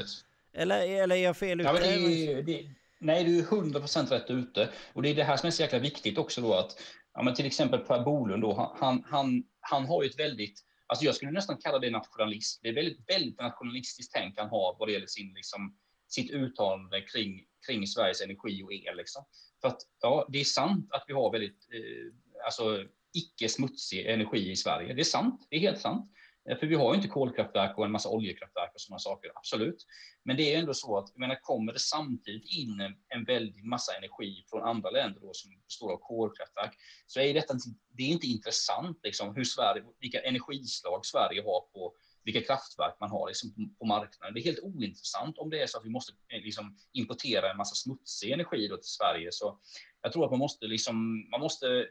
Eller, 0.52 1.02
eller 1.02 1.16
är 1.16 1.24
jag 1.24 1.36
fel 1.36 1.61
ute? 1.61 1.70
Ja, 1.70 1.80
det, 1.80 2.42
det, 2.42 2.64
nej, 2.98 3.24
du 3.24 3.38
är 3.38 3.42
100% 3.42 4.08
rätt 4.08 4.30
ute. 4.30 4.68
Och 4.92 5.02
det 5.02 5.08
är 5.08 5.14
det 5.14 5.24
här 5.24 5.36
som 5.36 5.46
är 5.46 5.50
så 5.50 5.62
jäkla 5.62 5.78
viktigt 5.78 6.18
också 6.18 6.40
då 6.40 6.54
att 6.54 6.80
ja, 7.14 7.22
men 7.22 7.34
till 7.34 7.46
exempel 7.46 7.80
Per 7.80 8.00
Bolund 8.00 8.42
då, 8.42 8.76
han, 8.80 9.04
han, 9.06 9.42
han 9.70 9.86
har 9.86 10.02
ju 10.02 10.08
ett 10.08 10.18
väldigt, 10.18 10.60
alltså 10.86 11.04
jag 11.04 11.14
skulle 11.14 11.30
nästan 11.30 11.56
kalla 11.56 11.78
det 11.78 11.90
nationalism. 11.90 12.60
Det 12.62 12.68
är 12.68 12.74
väldigt, 12.74 13.10
väldigt 13.10 13.40
nationalistiskt 13.40 14.12
tänk 14.12 14.38
han 14.38 14.48
har 14.48 14.76
vad 14.78 14.88
det 14.88 14.92
gäller 14.92 15.06
sin, 15.06 15.34
liksom, 15.34 15.76
sitt 16.08 16.30
uttalande 16.30 17.00
kring, 17.00 17.44
kring 17.66 17.86
Sveriges 17.86 18.20
energi 18.20 18.62
och 18.62 18.72
el. 18.72 18.96
Liksom. 18.96 19.24
För 19.60 19.68
att 19.68 19.80
ja, 20.00 20.28
det 20.32 20.40
är 20.40 20.44
sant 20.44 20.88
att 20.90 21.04
vi 21.06 21.12
har 21.12 21.32
väldigt, 21.32 21.68
eh, 21.74 22.44
alltså 22.44 22.84
icke 23.14 23.48
smutsig 23.48 24.06
energi 24.06 24.50
i 24.50 24.56
Sverige. 24.56 24.94
Det 24.94 25.02
är 25.02 25.04
sant, 25.04 25.46
det 25.50 25.56
är 25.56 25.60
helt 25.60 25.80
sant. 25.80 26.12
Eh, 26.49 26.59
för 26.59 26.66
vi 26.66 26.74
har 26.74 26.93
ju 26.93 26.97
inte 26.97 27.09
kolkraftverk 27.09 27.78
och 27.78 27.84
en 27.84 27.93
massa 27.93 28.09
oljekraftverk 28.09 28.70
och 28.74 28.80
sådana 28.80 28.99
saker, 28.99 29.32
absolut. 29.34 29.86
Men 30.24 30.36
det 30.36 30.55
är 30.55 30.59
ändå 30.59 30.74
så 30.74 30.99
att, 30.99 31.11
jag 31.14 31.20
menar, 31.20 31.41
kommer 31.43 31.72
det 31.72 31.78
samtidigt 31.78 32.57
in 32.59 32.80
en, 32.80 32.95
en 33.09 33.24
väldig 33.24 33.64
massa 33.64 33.97
energi 33.97 34.45
från 34.51 34.62
andra 34.62 34.91
länder 34.91 35.20
då, 35.20 35.30
som 35.32 35.51
består 35.64 35.93
av 35.93 35.99
kolkraftverk, 35.99 36.76
så 37.07 37.20
är 37.20 37.34
detta 37.34 37.55
det 37.88 38.03
är 38.03 38.09
inte 38.09 38.26
intressant, 38.26 39.01
liksom, 39.03 39.36
hur 39.36 39.45
Sverige, 39.45 39.84
vilka 39.99 40.20
energislag 40.20 41.07
Sverige 41.07 41.43
har 41.43 41.61
på 41.61 41.95
vilka 42.24 42.41
kraftverk 42.41 42.97
man 43.01 43.11
har 43.11 43.28
liksom, 43.28 43.55
på, 43.55 43.61
på 43.78 43.84
marknaden. 43.84 44.34
Det 44.34 44.41
är 44.41 44.45
helt 44.45 44.62
ointressant 44.62 45.38
om 45.38 45.51
det 45.51 45.62
är 45.62 45.66
så 45.66 45.78
att 45.78 45.84
vi 45.84 45.91
måste 45.91 46.12
eh, 46.28 46.43
liksom, 46.43 46.76
importera 46.93 47.51
en 47.51 47.57
massa 47.57 47.74
smutsig 47.74 48.30
energi 48.30 48.68
då 48.68 48.76
till 48.76 48.91
Sverige. 48.91 49.28
Så 49.32 49.59
jag 50.03 50.12
tror 50.12 50.24
att 50.24 50.30
man 50.30 50.38
måste, 50.38 50.66
liksom, 50.66 51.28
man 51.30 51.41
måste 51.41 51.88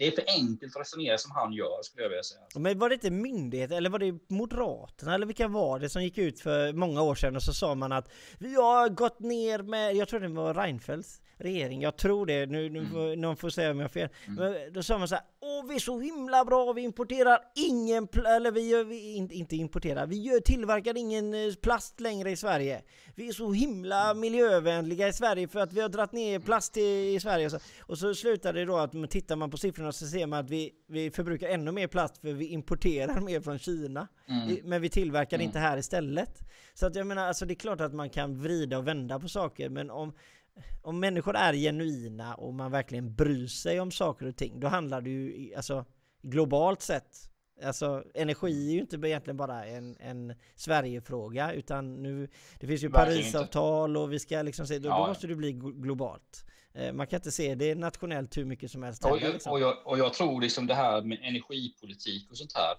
det 0.00 0.06
är 0.06 0.10
för 0.10 0.24
enkelt 0.28 0.76
att 0.76 0.80
resonera 0.80 1.18
som 1.18 1.30
han 1.30 1.52
gör 1.52 1.82
skulle 1.82 2.02
jag 2.02 2.08
vilja 2.10 2.22
säga. 2.22 2.40
Men 2.54 2.78
var 2.78 2.88
det 2.88 2.94
inte 2.94 3.10
myndigheter 3.10 3.76
eller 3.76 3.90
var 3.90 3.98
det 3.98 4.18
Moderaterna 4.28 5.14
eller 5.14 5.26
vilka 5.26 5.48
var 5.48 5.78
det 5.78 5.88
som 5.88 6.02
gick 6.02 6.18
ut 6.18 6.40
för 6.40 6.72
många 6.72 7.02
år 7.02 7.14
sedan 7.14 7.36
och 7.36 7.42
så 7.42 7.52
sa 7.52 7.74
man 7.74 7.92
att 7.92 8.08
vi 8.38 8.54
har 8.54 8.88
gått 8.88 9.20
ner 9.20 9.58
med, 9.58 9.96
jag 9.96 10.08
tror 10.08 10.20
det 10.20 10.28
var 10.28 10.54
Reinfeldts 10.54 11.20
regering, 11.40 11.82
jag 11.82 11.96
tror 11.96 12.26
det, 12.26 12.46
nu, 12.46 12.70
nu 12.70 12.78
mm. 12.78 12.90
får, 12.90 13.16
någon 13.16 13.36
får 13.36 13.50
säga 13.50 13.70
om 13.70 13.76
jag 13.76 13.84
har 13.84 13.88
fel. 13.88 14.08
Mm. 14.26 14.34
Men 14.38 14.72
då 14.72 14.82
sa 14.82 14.98
man 14.98 15.08
så 15.08 15.14
här, 15.14 15.24
åh 15.40 15.68
vi 15.68 15.74
är 15.74 15.78
så 15.78 16.00
himla 16.00 16.44
bra, 16.44 16.72
vi 16.72 16.82
importerar 16.82 17.38
ingen, 17.54 18.08
eller 18.26 18.50
vi, 18.50 18.68
gör, 18.68 18.84
vi 18.84 19.14
inte, 19.16 19.34
inte 19.34 19.56
importerar, 19.56 20.06
vi 20.06 20.22
gör, 20.22 20.40
tillverkar 20.40 20.96
ingen 20.96 21.34
eh, 21.34 21.54
plast 21.62 22.00
längre 22.00 22.30
i 22.30 22.36
Sverige. 22.36 22.82
Vi 23.14 23.28
är 23.28 23.32
så 23.32 23.52
himla 23.52 24.04
mm. 24.04 24.20
miljövänliga 24.20 25.08
i 25.08 25.12
Sverige 25.12 25.48
för 25.48 25.60
att 25.60 25.72
vi 25.72 25.80
har 25.80 25.88
dragit 25.88 26.12
ner 26.12 26.38
plast 26.38 26.76
i, 26.76 27.14
i 27.14 27.20
Sverige. 27.20 27.46
Och 27.46 27.52
så, 27.52 27.58
och 27.80 27.98
så 27.98 28.14
slutar 28.14 28.52
det 28.52 28.64
då 28.64 28.76
att 28.76 29.10
tittar 29.10 29.36
man 29.36 29.50
på 29.50 29.56
siffrorna 29.56 29.92
så 29.92 30.06
ser 30.06 30.26
man 30.26 30.38
att 30.38 30.50
vi, 30.50 30.72
vi 30.88 31.10
förbrukar 31.10 31.48
ännu 31.48 31.72
mer 31.72 31.86
plast 31.86 32.18
för 32.18 32.32
vi 32.32 32.46
importerar 32.46 33.20
mer 33.30 33.40
från 33.40 33.58
Kina. 33.58 34.08
Mm. 34.28 34.58
Men 34.64 34.82
vi 34.82 34.88
tillverkar 34.88 35.36
mm. 35.36 35.46
inte 35.46 35.58
här 35.58 35.78
istället. 35.78 36.38
Så 36.74 36.86
att 36.86 36.94
jag 36.94 37.06
menar, 37.06 37.26
alltså 37.26 37.46
det 37.46 37.52
är 37.52 37.56
klart 37.56 37.80
att 37.80 37.94
man 37.94 38.10
kan 38.10 38.42
vrida 38.42 38.78
och 38.78 38.88
vända 38.88 39.20
på 39.20 39.28
saker, 39.28 39.68
men 39.68 39.90
om 39.90 40.12
om 40.82 41.00
människor 41.00 41.36
är 41.36 41.52
genuina 41.52 42.34
och 42.34 42.54
man 42.54 42.70
verkligen 42.70 43.14
bryr 43.14 43.46
sig 43.46 43.80
om 43.80 43.90
saker 43.90 44.26
och 44.26 44.36
ting, 44.36 44.60
då 44.60 44.68
handlar 44.68 45.00
det 45.00 45.10
ju 45.10 45.54
alltså 45.54 45.84
globalt 46.22 46.82
sett. 46.82 47.30
Alltså 47.64 48.04
energi 48.14 48.68
är 48.68 48.72
ju 48.72 48.80
inte 48.80 48.96
egentligen 48.96 49.36
bara 49.36 49.66
en, 49.66 49.96
en 50.00 50.34
Sverigefråga 50.56 51.52
utan 51.52 52.02
nu 52.02 52.28
Det 52.60 52.66
finns 52.66 52.82
ju 52.82 52.90
Parisavtal 52.90 53.96
och 53.96 54.12
vi 54.12 54.18
ska 54.18 54.42
liksom 54.42 54.66
se, 54.66 54.78
då, 54.78 54.88
ja. 54.88 54.98
då 54.98 55.06
måste 55.06 55.26
det 55.26 55.34
bli 55.34 55.52
globalt. 55.52 56.44
Eh, 56.74 56.92
man 56.92 57.06
kan 57.06 57.16
inte 57.16 57.32
se 57.32 57.54
det 57.54 57.74
nationellt 57.74 58.36
hur 58.36 58.44
mycket 58.44 58.70
som 58.70 58.82
helst. 58.82 59.04
Och, 59.04 59.20
liksom. 59.20 59.52
och, 59.52 59.60
jag, 59.60 59.76
och 59.84 59.98
jag 59.98 60.14
tror 60.14 60.40
liksom 60.40 60.66
det 60.66 60.74
här 60.74 61.02
med 61.02 61.18
energipolitik 61.22 62.30
och 62.30 62.36
sånt 62.36 62.52
här 62.54 62.74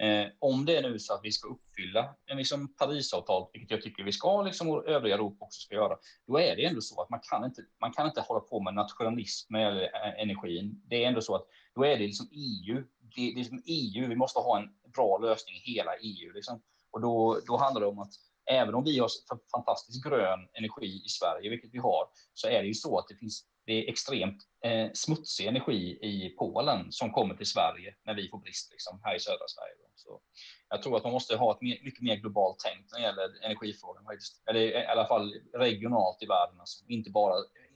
Eh, 0.00 0.26
om 0.38 0.64
det 0.64 0.76
är 0.76 0.82
nu 0.82 0.98
så 0.98 1.14
att 1.14 1.20
vi 1.22 1.32
ska 1.32 1.48
uppfylla 1.48 2.14
en 2.26 2.36
liksom 2.36 2.74
Parisavtal, 2.74 3.50
vilket 3.52 3.70
jag 3.70 3.82
tycker 3.82 4.04
vi 4.04 4.12
ska, 4.12 4.42
liksom 4.42 4.70
och 4.70 4.86
övriga 4.88 5.14
Europa 5.14 5.44
också 5.44 5.60
ska 5.60 5.74
göra, 5.74 5.96
då 6.26 6.40
är 6.40 6.56
det 6.56 6.64
ändå 6.64 6.80
så 6.80 7.02
att 7.02 7.10
man 7.10 7.20
kan 7.30 7.44
inte, 7.44 7.62
man 7.80 7.92
kan 7.92 8.06
inte 8.06 8.20
hålla 8.20 8.40
på 8.40 8.60
med 8.60 8.74
nationalism 8.74 9.52
när 9.52 9.58
det 9.58 9.66
gäller 9.66 9.82
eh, 9.82 10.22
energin. 10.22 10.82
Det 10.86 11.04
är 11.04 11.08
ändå 11.08 11.20
så 11.20 11.34
att 11.34 11.46
då 11.74 11.84
är 11.84 11.98
det 11.98 12.06
liksom 12.06 12.28
EU, 12.32 12.74
det, 12.74 13.10
det 13.14 13.32
är 13.32 13.34
liksom 13.34 13.62
EU, 13.66 14.08
vi 14.08 14.16
måste 14.16 14.38
ha 14.38 14.58
en 14.58 14.68
bra 14.92 15.18
lösning 15.18 15.56
i 15.56 15.72
hela 15.74 15.96
EU. 15.96 16.32
Liksom. 16.32 16.62
Och 16.90 17.00
då, 17.00 17.40
då 17.46 17.56
handlar 17.56 17.80
det 17.80 17.86
om 17.86 17.98
att 17.98 18.12
även 18.50 18.74
om 18.74 18.84
vi 18.84 18.98
har 18.98 19.08
fantastisk 19.56 20.06
grön 20.06 20.48
energi 20.52 21.02
i 21.06 21.08
Sverige, 21.08 21.50
vilket 21.50 21.74
vi 21.74 21.78
har, 21.78 22.08
så 22.34 22.48
är 22.48 22.62
det 22.62 22.68
ju 22.68 22.74
så 22.74 22.98
att 22.98 23.08
det 23.08 23.14
finns 23.14 23.44
det 23.66 23.72
är 23.72 23.90
extremt 23.90 24.38
eh, 24.62 24.90
smutsig 24.94 25.46
energi 25.46 25.98
i 26.02 26.34
Polen 26.38 26.92
som 26.92 27.12
kommer 27.12 27.34
till 27.34 27.46
Sverige 27.46 27.94
när 28.04 28.14
vi 28.14 28.28
får 28.28 28.38
brist 28.38 28.72
liksom, 28.72 29.00
här 29.04 29.16
i 29.16 29.20
södra 29.20 29.48
Sverige. 29.48 29.74
Så 29.94 30.20
jag 30.68 30.82
tror 30.82 30.96
att 30.96 31.04
man 31.04 31.12
måste 31.12 31.36
ha 31.36 31.52
ett 31.54 31.60
mer, 31.60 31.80
mycket 31.84 32.02
mer 32.02 32.16
globalt 32.16 32.58
tänk 32.64 32.86
när 32.92 32.98
det 32.98 33.04
gäller 33.06 33.44
energifrågan, 33.44 34.04
eller 34.50 34.60
i 34.60 34.86
alla 34.86 35.06
fall 35.06 35.34
regionalt 35.54 36.22
i 36.22 36.26
världen, 36.26 36.60
alltså, 36.60 36.84
inte 36.88 37.10
bara 37.10 37.34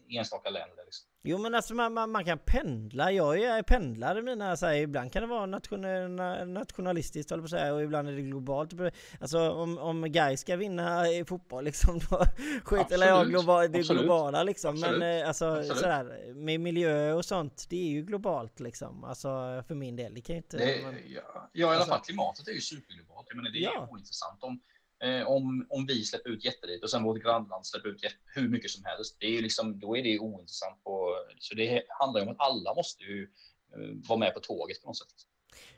enstaka 0.09 0.51
länder. 0.51 0.84
Liksom. 0.84 1.09
Jo 1.29 1.39
men 1.39 1.55
alltså 1.55 1.74
man, 1.74 1.95
man, 1.95 2.11
man, 2.11 2.24
kan 2.24 2.39
pendla, 2.39 3.12
jag 3.12 3.41
är 3.41 3.62
pendlare 3.62 4.22
mina 4.22 4.57
så 4.57 4.66
här, 4.66 4.74
ibland 4.74 5.12
kan 5.12 5.22
det 5.22 5.29
vara 5.29 5.47
nation, 5.47 6.16
nationalistiskt 6.55 7.31
på 7.31 7.49
säga 7.49 7.74
och 7.74 7.83
ibland 7.83 8.09
är 8.09 8.12
det 8.12 8.22
globalt. 8.22 8.72
Alltså 9.20 9.51
om, 9.51 9.79
om 9.79 10.12
Guy 10.12 10.37
ska 10.37 10.57
vinna 10.57 11.09
i 11.09 11.24
fotboll 11.24 11.64
liksom 11.64 11.99
då 11.99 12.24
skit 12.64 12.93
eller 12.93 13.07
jag 13.07 13.29
global, 13.29 13.72
det 13.72 13.79
Absolut. 13.79 14.03
globala 14.03 14.43
liksom. 14.43 14.74
Absolut. 14.74 14.99
Men 14.99 15.20
eh, 15.20 15.29
alltså 15.29 15.47
Absolut. 15.47 15.79
sådär 15.79 16.35
med 16.35 16.61
miljö 16.61 17.12
och 17.12 17.24
sånt, 17.24 17.66
det 17.68 17.77
är 17.77 17.91
ju 17.91 18.03
globalt 18.03 18.61
liksom. 18.61 19.05
Alltså 19.05 19.29
för 19.68 19.74
min 19.74 19.97
del, 19.97 20.14
det 20.14 20.20
kan 20.20 20.37
inte... 20.37 20.57
Det, 20.57 20.83
man, 20.83 20.95
ja, 21.07 21.20
ja, 21.35 21.51
i 21.53 21.62
alla 21.62 21.74
alltså, 21.74 21.91
fall 21.91 22.01
klimatet 22.01 22.49
är 22.49 22.53
ju 22.53 22.61
superglobalt. 22.61 23.27
Jag 23.29 23.37
menar 23.37 23.51
det 23.51 23.59
är 23.59 23.62
ja. 23.62 23.89
ointressant 23.91 24.43
om 24.43 24.61
Eh, 25.05 25.29
om, 25.29 25.67
om 25.71 25.87
vi 25.87 26.05
släpper 26.05 26.31
ut 26.31 26.45
jättelite 26.45 26.85
och 26.85 26.91
sen 26.91 27.03
vårt 27.03 27.23
grannland 27.23 27.67
släpper 27.67 27.89
ut 27.89 28.01
hur 28.35 28.49
mycket 28.49 28.71
som 28.71 28.85
helst. 28.85 29.17
Det 29.21 29.27
är 29.27 29.31
ju 29.31 29.41
liksom, 29.41 29.81
då 29.81 29.97
är 29.97 30.03
det 30.03 30.19
ointressant. 30.19 30.85
På, 30.85 31.17
så 31.39 31.55
det 31.55 31.83
handlar 32.01 32.21
ju 32.21 32.27
om 32.27 32.33
att 32.33 32.41
alla 32.41 32.75
måste 32.75 33.05
ju 33.05 33.23
eh, 33.23 34.09
vara 34.09 34.19
med 34.19 34.35
på 34.35 34.41
tåget 34.41 34.83
på 34.83 34.87
något 34.87 34.99
sätt. 34.99 35.09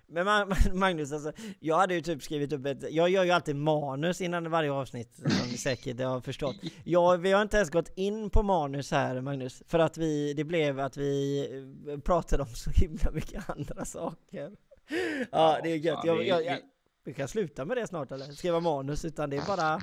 Men 0.07 0.49
Magnus, 0.79 1.13
alltså, 1.13 1.33
jag 1.61 1.77
hade 1.77 1.95
ju 1.95 2.01
typ 2.01 2.23
skrivit 2.23 2.53
upp 2.53 2.67
ett, 2.67 2.93
jag 2.93 3.09
gör 3.11 3.25
ju 3.25 3.31
alltid 3.31 3.57
manus 3.57 4.21
innan 4.21 4.51
varje 4.51 4.73
avsnitt, 4.73 5.15
som 5.15 5.51
ni 5.51 5.57
säkert 5.59 6.01
har 6.01 6.21
förstått. 6.21 6.57
Jag, 6.85 7.19
vi 7.19 7.33
har 7.33 7.43
inte 7.43 7.57
ens 7.57 7.71
gått 7.71 7.93
in 7.97 8.31
på 8.31 8.43
manus 8.43 8.91
här 8.91 9.21
Magnus, 9.21 9.63
för 9.67 9.79
att 9.79 9.99
vi, 9.99 10.35
det 10.35 10.45
blev 10.45 10.81
att 10.81 10.97
vi 10.97 11.41
eh, 11.89 11.99
pratade 11.99 12.43
om 12.43 12.49
så 12.49 12.71
himla 12.71 13.11
mycket 13.11 13.51
andra 13.51 13.85
saker. 13.85 14.53
Ja, 15.31 15.61
det 15.63 15.71
är 15.71 15.77
gött. 15.77 16.01
Jag, 16.05 16.27
jag, 16.27 16.45
jag, 16.45 16.59
vi 17.09 17.15
kan 17.15 17.29
sluta 17.29 17.65
med 17.65 17.77
det 17.77 17.87
snart 17.87 18.13
eller? 18.13 18.25
Skriva 18.25 18.61
manus, 18.61 19.05
utan 19.05 19.31
det 19.31 19.37
är 19.37 19.47
bara... 19.47 19.81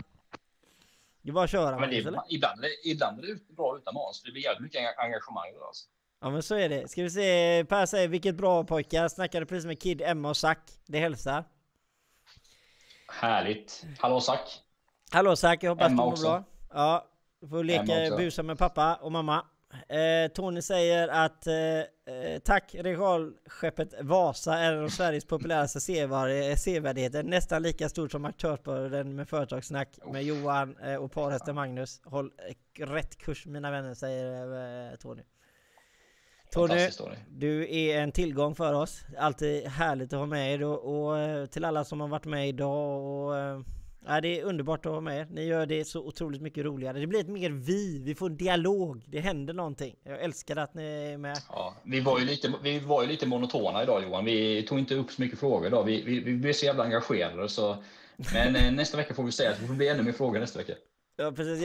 Det 1.21 1.29
är 1.29 1.33
bara 1.33 1.43
att 1.43 1.51
köra 1.51 1.79
men 1.79 1.89
det, 1.89 1.97
eller? 1.97 2.21
Ibland, 2.29 2.61
ibland 2.85 3.23
är 3.23 3.27
det 3.27 3.55
bra 3.55 3.77
utan 3.77 3.93
manus, 3.93 4.21
det 4.25 4.31
blir 4.31 4.43
jävligt 4.43 4.61
mycket 4.61 4.97
engagemang 4.97 5.53
då 5.59 5.65
alltså. 5.65 5.85
Ja 6.21 6.29
men 6.29 6.43
så 6.43 6.55
är 6.55 6.69
det. 6.69 6.87
Ska 6.89 7.03
vi 7.03 7.09
se, 7.09 7.65
Per 7.69 7.85
säger 7.85 8.07
vilket 8.07 8.35
bra 8.35 8.63
pojkar. 8.63 9.07
Snackade 9.07 9.45
precis 9.45 9.65
med 9.65 9.81
Kid, 9.81 10.01
Emma 10.01 10.29
och 10.29 10.37
Zack. 10.37 10.59
Det 10.85 10.99
hälsar. 10.99 11.43
Härligt. 13.07 13.85
Hallå 13.99 14.21
Zack. 14.21 14.61
Hallå 15.11 15.35
Zack, 15.35 15.63
jag 15.63 15.71
hoppas 15.71 15.91
Emma 15.91 16.03
du 16.03 16.05
mår 16.05 16.11
också. 16.11 16.23
bra. 16.23 16.43
Ja, 16.73 17.07
du 17.41 17.47
får 17.47 17.63
leka 17.63 18.17
busa 18.17 18.43
med 18.43 18.57
pappa 18.57 18.95
och 18.95 19.11
mamma. 19.11 19.45
Eh, 19.89 20.31
Tony 20.33 20.61
säger 20.61 21.07
att 21.07 21.47
eh, 21.47 21.55
eh, 21.55 22.39
tack 22.43 22.75
regalskeppet 22.79 23.93
Vasa 24.01 24.57
är 24.57 24.73
en 24.73 24.83
av 24.83 24.89
Sveriges 24.89 25.25
populäraste 25.25 25.79
sevar- 25.79 26.55
sevärdheter. 26.55 27.23
Nästan 27.23 27.63
lika 27.63 27.89
stort 27.89 28.11
som 28.11 28.25
Aktörspodden 28.25 29.15
med 29.15 29.29
företagssnack 29.29 29.89
med 30.11 30.23
Johan 30.23 30.77
eh, 30.77 30.95
och 30.95 31.11
parhästen 31.11 31.55
Magnus. 31.55 32.01
Håll 32.03 32.31
eh, 32.79 32.85
rätt 32.85 33.17
kurs 33.17 33.45
mina 33.45 33.71
vänner, 33.71 33.93
säger 33.93 34.91
eh, 34.91 34.95
Tony. 34.95 35.21
Tony, 36.51 36.89
du 37.29 37.75
är 37.75 38.01
en 38.01 38.11
tillgång 38.11 38.55
för 38.55 38.73
oss. 38.73 39.01
Alltid 39.17 39.67
härligt 39.67 40.13
att 40.13 40.19
ha 40.19 40.25
med 40.25 40.53
er 40.53 40.63
och, 40.63 41.07
och 41.07 41.19
eh, 41.19 41.45
till 41.45 41.65
alla 41.65 41.83
som 41.83 42.01
har 42.01 42.07
varit 42.07 42.25
med 42.25 42.49
idag 42.49 43.01
och 43.03 43.37
eh, 43.37 43.59
ja, 44.07 44.21
det 44.21 44.39
är 44.39 44.43
underbart 44.43 44.85
att 44.85 44.91
ha 44.91 45.01
med 45.01 45.19
er. 45.19 45.27
Ni 45.31 45.45
gör 45.45 45.65
det 45.65 45.85
så 45.85 45.99
otroligt 45.99 46.41
mycket 46.41 46.65
roligare. 46.65 46.99
Det 46.99 47.07
blir 47.07 47.19
ett 47.19 47.27
mer 47.27 47.49
vi, 47.49 48.01
vi 48.03 48.15
får 48.15 48.29
en 48.29 48.37
dialog, 48.37 49.03
det 49.07 49.19
händer 49.19 49.53
någonting. 49.53 49.95
Jag 50.03 50.21
älskar 50.23 50.55
att 50.55 50.73
ni 50.73 50.83
är 50.83 51.17
med. 51.17 51.37
Ja, 51.49 51.75
vi, 51.83 51.99
var 51.99 52.19
ju 52.19 52.25
lite, 52.25 52.53
vi 52.63 52.79
var 52.79 53.01
ju 53.01 53.07
lite 53.07 53.27
monotona 53.27 53.83
idag 53.83 54.03
Johan. 54.03 54.25
Vi 54.25 54.63
tog 54.63 54.79
inte 54.79 54.95
upp 54.95 55.11
så 55.11 55.21
mycket 55.21 55.39
frågor 55.39 55.67
idag. 55.67 55.83
Vi, 55.83 56.01
vi, 56.01 56.19
vi 56.19 56.33
blev 56.35 56.53
så 56.53 56.65
jävla 56.65 56.83
engagerade. 56.83 57.49
Så, 57.49 57.77
men 58.33 58.55
eh, 58.55 58.71
nästa 58.71 58.97
vecka 58.97 59.13
får 59.13 59.23
vi 59.23 59.31
säga 59.31 59.51
att 59.51 59.59
det 59.59 59.67
får 59.67 59.73
bli 59.73 59.87
ännu 59.87 60.03
mer 60.03 60.11
frågor 60.11 60.39
nästa 60.39 60.59
vecka. 60.59 60.73
Ja, 61.17 61.31
precis. 61.31 61.61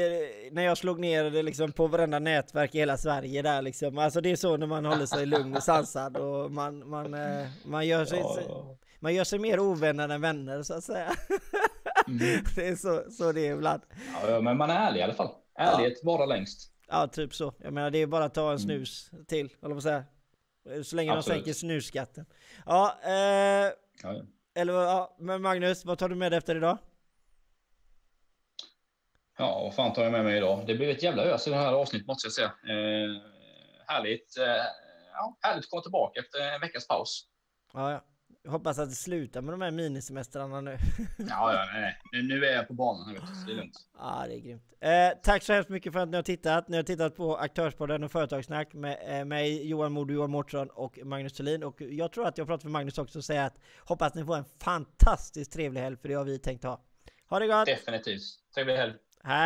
När 0.52 0.62
jag 0.62 0.78
slog 0.78 1.00
ner 1.00 1.24
det 1.24 1.42
liksom 1.42 1.72
på 1.72 1.86
varenda 1.86 2.18
nätverk 2.18 2.74
i 2.74 2.78
hela 2.78 2.96
Sverige 2.96 3.42
där 3.42 3.62
liksom. 3.62 3.98
Alltså 3.98 4.20
det 4.20 4.30
är 4.30 4.36
så 4.36 4.56
när 4.56 4.66
man 4.66 4.84
håller 4.84 5.06
sig 5.06 5.26
lugn 5.26 5.56
och 5.56 5.62
sansad 5.62 6.16
och 6.16 6.50
man, 6.50 6.88
man, 6.88 7.14
eh, 7.14 7.46
man, 7.64 7.86
gör, 7.86 8.04
sig, 8.04 8.18
Ja. 8.18 8.76
man 9.00 9.14
gör 9.14 9.24
sig 9.24 9.38
mer 9.38 9.60
ovänner 9.60 10.08
än 10.08 10.20
vänner 10.20 10.62
så 10.62 10.74
att 10.74 10.84
säga. 10.84 11.12
Mm. 12.10 12.44
Det 12.56 12.68
är 12.68 12.76
så, 12.76 13.10
så 13.10 13.32
det 13.32 13.46
är 13.46 13.52
ibland. 13.54 13.82
Ja, 14.22 14.30
ja, 14.30 14.40
men 14.40 14.56
man 14.56 14.70
är 14.70 14.74
ärlig 14.88 15.00
i 15.00 15.02
alla 15.02 15.14
fall. 15.14 15.30
Ärlighet 15.54 16.04
varar 16.04 16.26
längst. 16.26 16.72
Ja, 16.88 17.06
typ 17.06 17.34
så. 17.34 17.54
Jag 17.58 17.72
menar, 17.72 17.90
det 17.90 17.98
är 17.98 18.06
bara 18.06 18.24
att 18.24 18.34
ta 18.34 18.52
en 18.52 18.58
snus 18.58 19.10
till, 19.28 19.54
eller 19.62 19.74
vad 19.74 19.82
säga. 19.82 20.04
Så 20.84 20.96
länge 20.96 21.12
Absolut. 21.12 21.36
de 21.36 21.40
sänker 21.44 21.52
snusskatten. 21.52 22.26
Ja, 22.66 22.98
eh, 23.04 23.10
Ja, 23.12 23.72
ja. 24.02 24.22
eller 24.54 24.72
ja, 24.72 25.16
men 25.18 25.42
Magnus, 25.42 25.84
vad 25.84 25.98
tar 25.98 26.08
du 26.08 26.14
med 26.14 26.32
dig 26.32 26.38
efter 26.38 26.56
idag? 26.56 26.78
Ja, 29.38 29.60
vad 29.62 29.74
fan 29.74 29.92
tar 29.92 30.02
jag 30.02 30.12
med 30.12 30.24
mig 30.24 30.36
idag? 30.36 30.66
Det 30.66 30.74
blev 30.74 30.90
ett 30.90 31.02
jävla 31.02 31.22
ös 31.22 31.46
i 31.46 31.50
det 31.50 31.56
här 31.56 31.72
avsnittet 31.72 32.06
måste 32.06 32.26
jag 32.26 32.32
säga. 32.32 32.46
Eh, 32.46 33.22
härligt. 33.86 34.38
Eh, 34.38 34.44
ja, 35.12 35.36
härligt 35.40 35.64
att 35.64 35.70
komma 35.70 35.82
tillbaka 35.82 36.20
efter 36.20 36.54
en 36.54 36.60
veckas 36.60 36.88
paus. 36.88 37.26
Ja, 37.72 37.92
ja. 37.92 38.04
Jag 38.42 38.50
hoppas 38.50 38.78
att 38.78 38.88
det 38.88 38.94
slutar 38.94 39.42
med 39.42 39.54
de 39.54 39.60
här 39.60 39.70
minisemestrarna 39.70 40.60
nu. 40.60 40.78
Ja, 41.18 41.52
ja, 41.54 41.68
nej, 41.72 41.98
nej. 42.12 42.22
Nu, 42.22 42.44
är 42.44 42.52
jag 42.56 42.68
på 42.68 42.74
banan 42.74 43.06
här, 43.06 43.14
vet 43.14 43.22
du, 43.22 43.34
så 43.34 43.46
det 43.46 43.52
är 43.52 43.56
lugnt. 43.56 43.86
Ja, 43.98 44.24
det 44.28 44.34
är 44.34 44.40
grymt. 44.40 44.62
Eh, 44.80 45.18
tack 45.22 45.42
så 45.42 45.52
hemskt 45.52 45.70
mycket 45.70 45.92
för 45.92 46.00
att 46.00 46.08
ni 46.08 46.16
har 46.16 46.22
tittat. 46.22 46.68
Ni 46.68 46.76
har 46.76 46.84
tittat 46.84 47.16
på 47.16 47.36
Aktörspodden 47.36 48.04
och 48.04 48.12
Företagssnack 48.12 48.74
med 48.74 49.20
eh, 49.20 49.24
mig, 49.24 49.68
Johan 49.68 49.92
Modo, 49.92 50.14
Johan 50.14 50.30
Mårtsson 50.30 50.70
och 50.70 50.98
Magnus 51.04 51.32
Thulin. 51.32 51.64
Och 51.64 51.80
jag 51.80 52.12
tror 52.12 52.26
att 52.26 52.38
jag 52.38 52.46
pratar 52.46 52.62
för 52.62 52.68
Magnus 52.68 52.98
också 52.98 53.18
och 53.18 53.24
säger 53.24 53.46
att 53.46 53.58
hoppas 53.84 54.14
ni 54.14 54.24
får 54.24 54.36
en 54.36 54.44
fantastiskt 54.60 55.52
trevlig 55.52 55.80
helg, 55.80 55.96
för 55.96 56.08
det 56.08 56.14
har 56.14 56.24
vi 56.24 56.38
tänkt 56.38 56.64
ha. 56.64 56.84
Ha 57.28 57.38
det 57.38 57.46
gott! 57.46 57.66
Definitivt. 57.66 58.22
Trevlig 58.54 58.76
helg. 58.76 58.94